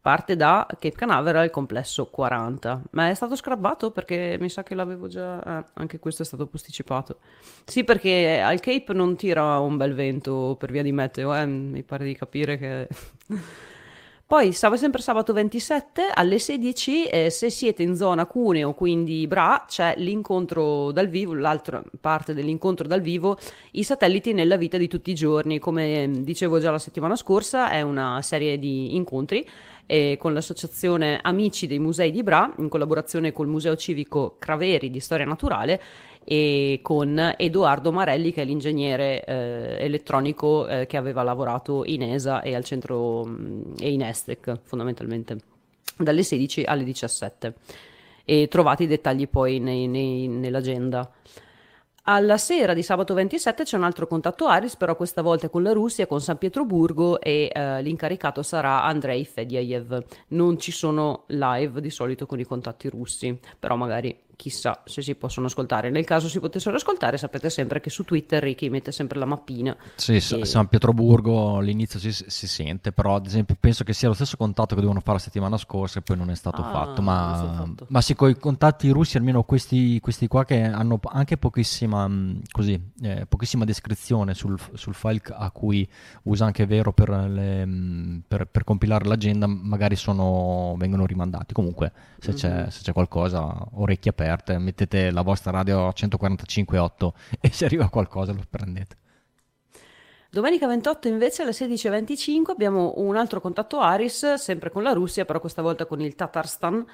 Parte 0.00 0.36
da 0.36 0.66
Cape 0.68 0.94
Canaveral, 0.96 1.50
complesso 1.50 2.06
40. 2.06 2.82
Ma 2.90 3.08
è 3.08 3.14
stato 3.14 3.34
scrabbato 3.34 3.90
perché 3.90 4.36
mi 4.38 4.48
sa 4.48 4.62
che 4.62 4.76
l'avevo 4.76 5.08
già. 5.08 5.60
Eh, 5.60 5.64
anche 5.74 5.98
questo 5.98 6.22
è 6.22 6.24
stato 6.24 6.46
posticipato. 6.46 7.18
Sì, 7.64 7.82
perché 7.82 8.40
al 8.40 8.60
Cape 8.60 8.92
non 8.92 9.16
tira 9.16 9.58
un 9.58 9.76
bel 9.76 9.94
vento 9.94 10.56
per 10.58 10.70
via 10.70 10.82
di 10.82 10.92
meteo, 10.92 11.34
eh, 11.34 11.46
mi 11.46 11.82
pare 11.82 12.04
di 12.04 12.14
capire 12.14 12.56
che. 12.56 12.88
Poi 14.32 14.50
sempre 14.52 15.02
sabato 15.02 15.34
27 15.34 16.04
alle 16.10 16.38
16, 16.38 17.04
eh, 17.04 17.28
se 17.28 17.50
siete 17.50 17.82
in 17.82 17.94
zona 17.94 18.24
Cuneo, 18.24 18.72
quindi 18.72 19.26
Bra, 19.26 19.66
c'è 19.68 19.92
l'incontro 19.98 20.90
dal 20.90 21.08
vivo, 21.08 21.34
l'altra 21.34 21.82
parte 22.00 22.32
dell'incontro 22.32 22.88
dal 22.88 23.02
vivo, 23.02 23.36
i 23.72 23.84
satelliti 23.84 24.32
nella 24.32 24.56
vita 24.56 24.78
di 24.78 24.88
tutti 24.88 25.10
i 25.10 25.14
giorni. 25.14 25.58
Come 25.58 26.10
dicevo 26.20 26.60
già 26.60 26.70
la 26.70 26.78
settimana 26.78 27.14
scorsa, 27.14 27.68
è 27.68 27.82
una 27.82 28.22
serie 28.22 28.58
di 28.58 28.96
incontri 28.96 29.46
eh, 29.84 30.16
con 30.18 30.32
l'associazione 30.32 31.18
Amici 31.20 31.66
dei 31.66 31.78
Musei 31.78 32.10
di 32.10 32.22
Bra, 32.22 32.50
in 32.56 32.70
collaborazione 32.70 33.32
col 33.32 33.48
Museo 33.48 33.76
Civico 33.76 34.36
Craveri 34.38 34.90
di 34.90 35.00
Storia 35.00 35.26
Naturale 35.26 35.78
e 36.24 36.80
con 36.82 37.34
Edoardo 37.36 37.92
Marelli 37.92 38.32
che 38.32 38.42
è 38.42 38.44
l'ingegnere 38.44 39.24
eh, 39.24 39.76
elettronico 39.80 40.66
eh, 40.66 40.86
che 40.86 40.96
aveva 40.96 41.22
lavorato 41.22 41.84
in 41.84 42.02
ESA 42.02 42.42
e 42.42 42.54
al 42.54 42.64
centro 42.64 43.24
mh, 43.24 43.30
mm, 43.30 43.62
e 43.80 43.92
in 43.92 44.02
Estec 44.02 44.58
fondamentalmente 44.62 45.36
dalle 45.96 46.22
16 46.22 46.64
alle 46.64 46.84
17 46.84 47.54
e 48.24 48.48
trovate 48.48 48.84
i 48.84 48.86
dettagli 48.86 49.28
poi 49.28 49.58
nei, 49.58 49.88
nei, 49.88 50.28
nell'agenda. 50.28 51.10
Alla 52.04 52.36
sera 52.36 52.74
di 52.74 52.82
sabato 52.82 53.14
27 53.14 53.62
c'è 53.62 53.76
un 53.76 53.84
altro 53.84 54.08
contatto 54.08 54.46
Aris, 54.46 54.74
però 54.74 54.96
questa 54.96 55.22
volta 55.22 55.48
con 55.48 55.62
la 55.62 55.72
Russia, 55.72 56.08
con 56.08 56.20
San 56.20 56.36
Pietroburgo 56.36 57.20
e 57.20 57.48
eh, 57.52 57.80
l'incaricato 57.80 58.42
sarà 58.42 58.82
Andrei 58.82 59.24
Fedyaev. 59.24 60.04
Non 60.28 60.58
ci 60.58 60.72
sono 60.72 61.22
live 61.28 61.80
di 61.80 61.90
solito 61.90 62.26
con 62.26 62.40
i 62.40 62.44
contatti 62.44 62.88
russi, 62.88 63.38
però 63.56 63.76
magari 63.76 64.18
chissà 64.42 64.82
se 64.84 65.02
si 65.02 65.14
possono 65.14 65.46
ascoltare. 65.46 65.88
Nel 65.88 66.04
caso 66.04 66.28
si 66.28 66.40
potessero 66.40 66.74
ascoltare, 66.74 67.16
sapete 67.16 67.48
sempre 67.48 67.80
che 67.80 67.90
su 67.90 68.02
Twitter 68.02 68.42
Ricky 68.42 68.70
mette 68.70 68.90
sempre 68.90 69.20
la 69.20 69.24
mappina. 69.24 69.76
Sì, 69.94 70.16
e... 70.16 70.20
San 70.20 70.66
Pietroburgo 70.66 71.58
all'inizio 71.58 72.00
si, 72.00 72.10
si, 72.10 72.48
sente, 72.48 72.90
però 72.90 73.14
ad 73.14 73.26
esempio 73.26 73.56
penso 73.58 73.84
che 73.84 73.92
sia 73.92 74.08
lo 74.08 74.14
stesso 74.14 74.36
contatto 74.36 74.70
che 74.70 74.80
dovevano 74.80 74.98
fare 74.98 75.18
la 75.18 75.22
settimana 75.22 75.56
scorsa 75.56 76.00
e 76.00 76.02
poi 76.02 76.16
non 76.16 76.28
è 76.28 76.34
stato 76.34 76.60
ah, 76.60 76.70
fatto. 76.72 77.02
Ma, 77.02 77.54
fatto. 77.56 77.86
ma 77.88 78.00
sì, 78.00 78.16
con 78.16 78.30
i 78.30 78.36
contatti 78.36 78.88
russi, 78.88 79.16
almeno 79.16 79.44
questi, 79.44 80.00
questi, 80.00 80.26
qua 80.26 80.44
che 80.44 80.60
hanno 80.60 80.98
anche 81.04 81.36
pochissima, 81.36 82.08
mm, 82.08 82.38
così, 82.50 82.80
eh, 83.00 83.26
pochissima 83.26 83.64
descrizione 83.64 84.34
sul, 84.34 84.58
sul, 84.72 84.94
file 84.94 85.20
a 85.30 85.52
cui 85.52 85.88
usa 86.24 86.46
anche 86.46 86.66
Vero 86.66 86.92
per, 86.92 87.10
le, 87.10 87.64
mm, 87.64 88.18
per, 88.26 88.46
per 88.46 88.64
compilare 88.64 89.04
l'agenda, 89.06 89.46
magari 89.46 89.94
sono, 89.94 90.74
vengono 90.76 91.06
rimandati. 91.06 91.54
Comunque, 91.54 91.92
se, 92.18 92.30
mm-hmm. 92.30 92.36
c'è, 92.36 92.70
se 92.70 92.80
c'è 92.82 92.92
qualcosa, 92.92 93.68
orecchie 93.74 94.10
aperte 94.10 94.30
aperte, 94.32 94.58
mettete 94.58 95.10
la 95.10 95.22
vostra 95.22 95.50
radio 95.50 95.86
a 95.86 95.92
145.8 95.94 97.10
e 97.40 97.50
se 97.50 97.64
arriva 97.64 97.88
qualcosa 97.88 98.32
lo 98.32 98.42
prendete. 98.48 98.96
Domenica 100.30 100.66
28 100.66 101.08
invece 101.08 101.42
alle 101.42 101.50
16.25 101.50 102.50
abbiamo 102.50 102.94
un 102.96 103.16
altro 103.16 103.40
contatto 103.40 103.80
Aris, 103.80 104.34
sempre 104.34 104.70
con 104.70 104.82
la 104.82 104.92
Russia, 104.92 105.26
però 105.26 105.40
questa 105.40 105.60
volta 105.60 105.84
con 105.84 106.00
il 106.00 106.14
Tatarstan, 106.14 106.84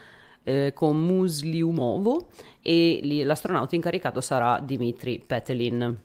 eh, 0.43 0.73
con 0.75 0.99
Musliumovo 0.99 2.31
e 2.61 2.99
lì 3.03 3.23
l'astronauta 3.23 3.77
incaricato 3.77 4.21
sarà 4.21 4.59
Dmitry 4.59 5.21
Petelin. 5.25 5.97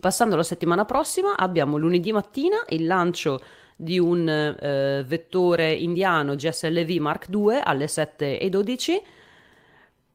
Passando 0.00 0.34
alla 0.34 0.42
settimana 0.42 0.84
prossima 0.84 1.36
abbiamo 1.36 1.76
lunedì 1.76 2.10
mattina 2.10 2.56
il 2.70 2.86
lancio 2.86 3.40
di 3.76 4.00
un 4.00 4.28
eh, 4.28 5.04
vettore 5.06 5.72
indiano 5.72 6.34
GSLV 6.34 6.90
Mark 6.98 7.28
II 7.32 7.60
alle 7.62 7.84
7.12 7.84 9.00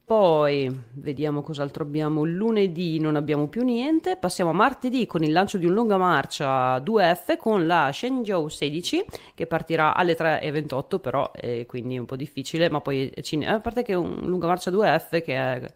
Poi 0.06 0.70
vediamo 0.96 1.42
cos'altro 1.42 1.84
abbiamo. 1.84 2.26
Lunedì 2.26 3.00
non 3.00 3.16
abbiamo 3.16 3.48
più 3.48 3.64
niente. 3.64 4.18
Passiamo 4.18 4.52
a 4.52 4.54
martedì 4.54 5.06
con 5.06 5.24
il 5.24 5.32
lancio 5.32 5.58
di 5.58 5.66
un 5.66 5.74
lunga 5.74 5.98
marcia 5.98 6.78
2F 6.80 7.38
con 7.38 7.66
la 7.66 7.90
Shenzhou 7.92 8.50
16 8.50 9.06
che 9.34 9.48
partirà 9.48 9.96
alle 9.96 10.16
3.28, 10.16 11.00
però 11.00 11.32
è 11.32 11.66
quindi 11.66 11.98
un 11.98 12.06
po' 12.06 12.18
difficile. 12.18 12.70
Ma 12.70 12.82
poi 12.82 13.14
cine- 13.22 13.48
a 13.48 13.60
parte 13.62 13.82
che 13.84 13.94
è 13.94 13.96
un 13.96 14.20
lunga 14.24 14.48
marcia 14.48 14.72
2F 14.72 15.24
che 15.24 15.36
è 15.36 15.74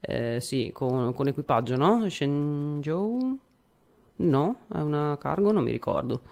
eh, 0.00 0.40
sì, 0.40 0.70
con, 0.72 1.12
con 1.12 1.26
equipaggio, 1.26 1.76
no? 1.76 2.08
Shenzhou? 2.08 3.38
No, 4.16 4.56
è 4.72 4.78
una 4.78 5.18
cargo, 5.18 5.50
non 5.52 5.64
mi 5.64 5.72
ricordo. 5.72 6.22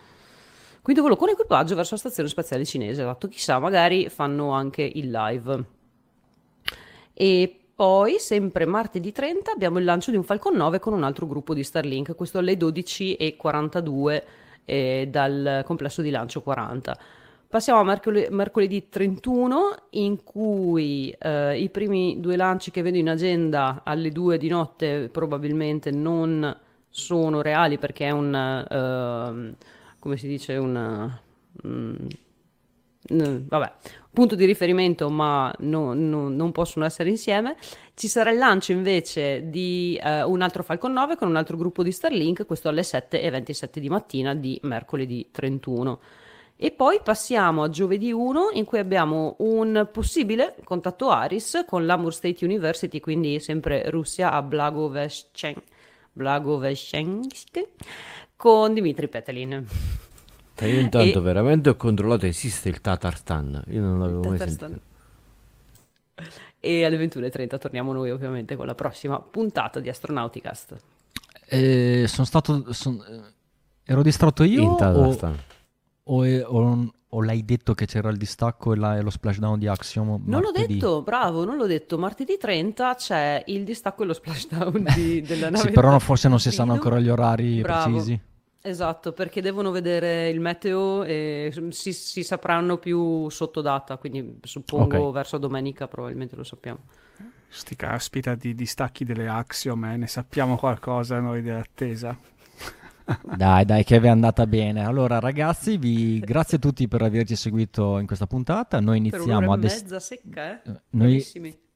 Quindi 0.81 1.03
volo 1.03 1.17
con 1.17 1.29
equipaggio 1.29 1.75
verso 1.75 1.95
la 1.95 2.01
stazione 2.01 2.29
spaziale 2.29 2.65
cinese. 2.65 3.03
Esatto, 3.03 3.29
chissà, 3.29 3.59
magari 3.59 4.09
fanno 4.09 4.51
anche 4.53 4.83
il 4.83 5.11
live. 5.11 5.81
E 7.15 7.57
poi, 7.75 8.19
sempre 8.19 8.65
martedì 8.67 9.13
30, 9.13 9.53
abbiamo 9.53 9.79
il 9.79 9.85
lancio 9.85 10.11
di 10.11 10.17
un 10.17 10.23
Falcon 10.23 10.57
9 10.57 10.79
con 10.79 10.93
un 10.93 11.03
altro 11.03 11.27
gruppo 11.27 11.55
di 11.55 11.65
Starlink, 11.65 12.15
questo 12.15 12.39
alle 12.39 12.55
12.42 12.55 14.23
eh, 14.65 15.09
dal 15.11 15.63
complesso 15.65 16.03
di 16.03 16.11
lancio 16.11 16.43
40. 16.43 16.99
Passiamo 17.49 17.81
a 17.81 17.85
mercol- 17.85 18.29
mercoledì 18.31 18.89
31 18.89 19.89
in 19.91 20.23
cui 20.23 21.15
eh, 21.19 21.59
i 21.59 21.69
primi 21.69 22.19
due 22.19 22.37
lanci 22.37 22.71
che 22.71 22.81
vedo 22.81 22.97
in 22.97 23.11
agenda 23.11 23.83
alle 23.85 24.11
2 24.11 24.39
di 24.39 24.49
notte 24.49 25.11
probabilmente 25.13 25.91
non 25.91 26.57
sono 26.89 27.43
reali 27.43 27.77
perché 27.77 28.07
è 28.07 28.11
un, 28.11 28.33
uh, 28.33 29.55
come 29.99 30.17
si 30.17 30.29
dice, 30.29 30.57
un... 30.57 31.19
Um, 31.63 32.09
vabbè, 33.09 33.73
punto 34.13 34.35
di 34.35 34.45
riferimento, 34.45 35.11
ma 35.11 35.53
no, 35.61 35.95
no, 35.95 36.29
non 36.29 36.53
possono 36.53 36.85
essere 36.85 37.09
insieme. 37.09 37.57
Ci 37.95 38.09
sarà 38.09 38.31
il 38.31 38.39
lancio 38.39 38.73
invece 38.73 39.49
di 39.49 40.01
uh, 40.03 40.31
un 40.31 40.43
altro 40.43 40.63
Falcon 40.63 40.93
9 40.93 41.17
con 41.17 41.29
un 41.29 41.37
altro 41.37 41.57
gruppo 41.57 41.83
di 41.83 41.93
Starlink, 41.93 42.47
questo 42.47 42.69
alle 42.69 42.83
7.27 42.83 43.79
di 43.79 43.89
mattina 43.89 44.35
di 44.35 44.59
mercoledì 44.63 45.29
31. 45.31 46.01
E 46.57 46.71
poi 46.71 47.01
passiamo 47.03 47.65
a 47.65 47.69
giovedì 47.69 48.13
1 48.13 48.51
in 48.53 48.65
cui 48.65 48.79
abbiamo 48.79 49.35
un 49.39 49.89
possibile 49.91 50.55
contatto 50.63 51.11
Aris 51.11 51.65
con 51.67 51.85
l'Amur 51.85 52.15
State 52.15 52.45
University, 52.45 53.01
quindi 53.01 53.41
sempre 53.41 53.91
Russia 53.91 54.31
a 54.31 54.43
Blagoveshchensk, 54.43 55.63
Blagoveshchensk 56.13 57.69
con 58.37 58.75
Dmitry 58.75 59.09
Petelin. 59.09 59.67
E 60.55 60.69
io 60.69 60.81
intanto 60.81 61.19
e... 61.19 61.23
veramente 61.23 61.71
ho 61.71 61.77
controllato 61.77 62.27
esiste 62.27 62.69
il 62.69 62.81
Tatarstan, 62.81 63.65
io 63.69 63.81
non 63.81 63.99
l'avevo 63.99 64.29
mai 64.29 64.39
sentito. 64.39 64.81
E 66.61 66.85
alle 66.85 66.97
21.30 66.97 67.59
torniamo 67.59 67.93
noi 67.93 68.11
ovviamente 68.11 68.55
con 68.55 68.67
la 68.67 68.75
prossima 68.75 69.19
puntata 69.19 69.81
di 69.81 69.89
Astronauticast. 69.89 70.77
Eh, 71.47 72.05
sono 72.07 72.27
stato... 72.27 72.73
Son... 72.73 73.03
Ero 73.85 74.03
distratto 74.03 74.45
io? 74.45 74.63
In 74.63 74.77
Tatarstan. 74.77 75.37
O, 76.05 76.25
o, 76.25 76.43
o, 76.45 76.93
o, 77.09 77.23
l'hai 77.23 77.45
detto 77.45 77.75
che 77.75 77.87
c'era 77.87 78.11
il 78.11 78.17
distacco 78.17 78.73
e, 78.73 78.77
la, 78.77 78.97
e 78.97 79.03
lo 79.03 79.11
splashdown 79.11 79.59
di 79.59 79.67
Axiom? 79.67 80.23
Non 80.25 80.41
l'ho 80.41 80.53
detto, 80.53 81.03
bravo, 81.03 81.45
non 81.45 81.57
l'ho 81.57 81.67
detto. 81.67 81.99
Martedì 81.99 82.37
30 82.39 82.95
c'è 82.95 83.43
il 83.47 83.65
distacco 83.65 84.05
e 84.05 84.07
lo 84.07 84.13
splashdown 84.13 84.87
di, 84.95 85.21
della 85.23 85.51
nave. 85.51 85.67
sì, 85.67 85.71
però 85.73 85.99
forse 85.99 86.29
non 86.29 86.39
si 86.39 86.53
sanno 86.53 86.73
ancora 86.73 87.01
gli 87.01 87.09
orari 87.09 87.61
bravo. 87.61 87.91
precisi. 87.91 88.21
Esatto, 88.65 89.13
perché 89.13 89.43
devono 89.43 89.73
vedere 89.73 90.29
il 90.29 90.39
meteo 90.39 91.03
e 91.03 91.53
si, 91.71 91.93
si 91.93 92.23
sapranno 92.23 92.79
più 92.79 93.29
sotto 93.29 93.61
data, 93.61 93.97
quindi 93.97 94.39
suppongo 94.45 94.99
okay. 94.99 95.13
verso 95.13 95.39
domenica 95.39 95.89
probabilmente 95.89 96.37
lo 96.37 96.45
sappiamo. 96.45 96.79
Sti 97.49 97.75
caspita 97.75 98.37
di 98.37 98.55
distacchi 98.55 99.05
delle 99.05 99.27
Axiom, 99.27 99.85
eh? 99.87 99.97
ne 99.97 100.07
sappiamo 100.07 100.57
qualcosa 100.57 101.19
noi 101.19 101.43
dell'attesa. 101.43 102.17
Dai, 103.37 103.65
dai, 103.65 103.83
che 103.83 103.99
vi 103.99 104.07
è 104.07 104.11
andata 104.11 104.47
bene. 104.47 104.85
Allora, 104.85 105.19
ragazzi, 105.19 105.77
vi... 105.77 106.21
grazie 106.25 106.59
a 106.59 106.61
tutti 106.61 106.87
per 106.87 107.03
averci 107.03 107.35
seguito 107.35 107.99
in 107.99 108.07
questa 108.07 108.27
puntata. 108.27 108.79
Noi 108.79 108.99
iniziamo 108.99 109.53
ad 109.53 109.65
est... 109.65 109.97
secca, 109.97 110.63
eh? 110.63 110.81
Noi 110.91 111.21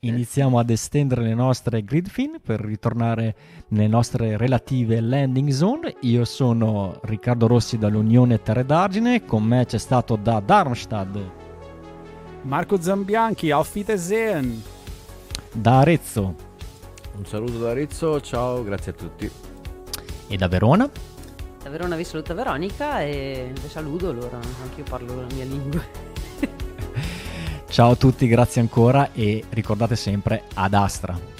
iniziamo 0.00 0.58
ad 0.58 0.70
estendere 0.70 1.22
le 1.22 1.34
nostre 1.34 1.82
grid 1.82 2.08
fin 2.08 2.38
per 2.42 2.60
ritornare 2.60 3.34
nelle 3.68 3.88
nostre 3.88 4.36
relative 4.36 5.00
landing 5.00 5.50
zone. 5.50 5.96
Io 6.00 6.24
sono 6.24 7.00
Riccardo 7.02 7.46
Rossi 7.46 7.78
dall'Unione 7.78 8.42
Terre 8.42 8.64
d'Argine, 8.64 9.24
con 9.24 9.42
me 9.42 9.64
c'è 9.64 9.78
stato 9.78 10.16
da 10.16 10.40
Darmstadt 10.40 11.44
Marco 12.42 12.80
Zambianchi, 12.80 13.50
auf 13.50 13.74
Wiedersehen. 13.74 14.62
Da 15.52 15.80
Arezzo. 15.80 16.34
Un 17.16 17.24
saluto 17.24 17.58
da 17.58 17.70
Arezzo, 17.70 18.20
ciao, 18.20 18.62
grazie 18.62 18.92
a 18.92 18.94
tutti. 18.94 19.30
E 20.28 20.36
da 20.36 20.46
Verona? 20.46 20.88
Da 21.62 21.70
Verona 21.70 21.96
vi 21.96 22.04
saluta 22.04 22.34
Veronica 22.34 23.00
e 23.00 23.50
vi 23.60 23.68
saluto, 23.68 24.10
allora 24.10 24.36
anche 24.36 24.80
io 24.80 24.84
parlo 24.84 25.16
la 25.16 25.26
mia 25.34 25.44
lingua. 25.44 25.82
Ciao 27.76 27.90
a 27.90 27.94
tutti, 27.96 28.26
grazie 28.26 28.62
ancora 28.62 29.12
e 29.12 29.44
ricordate 29.50 29.96
sempre 29.96 30.44
ad 30.54 30.72
Astra. 30.72 31.35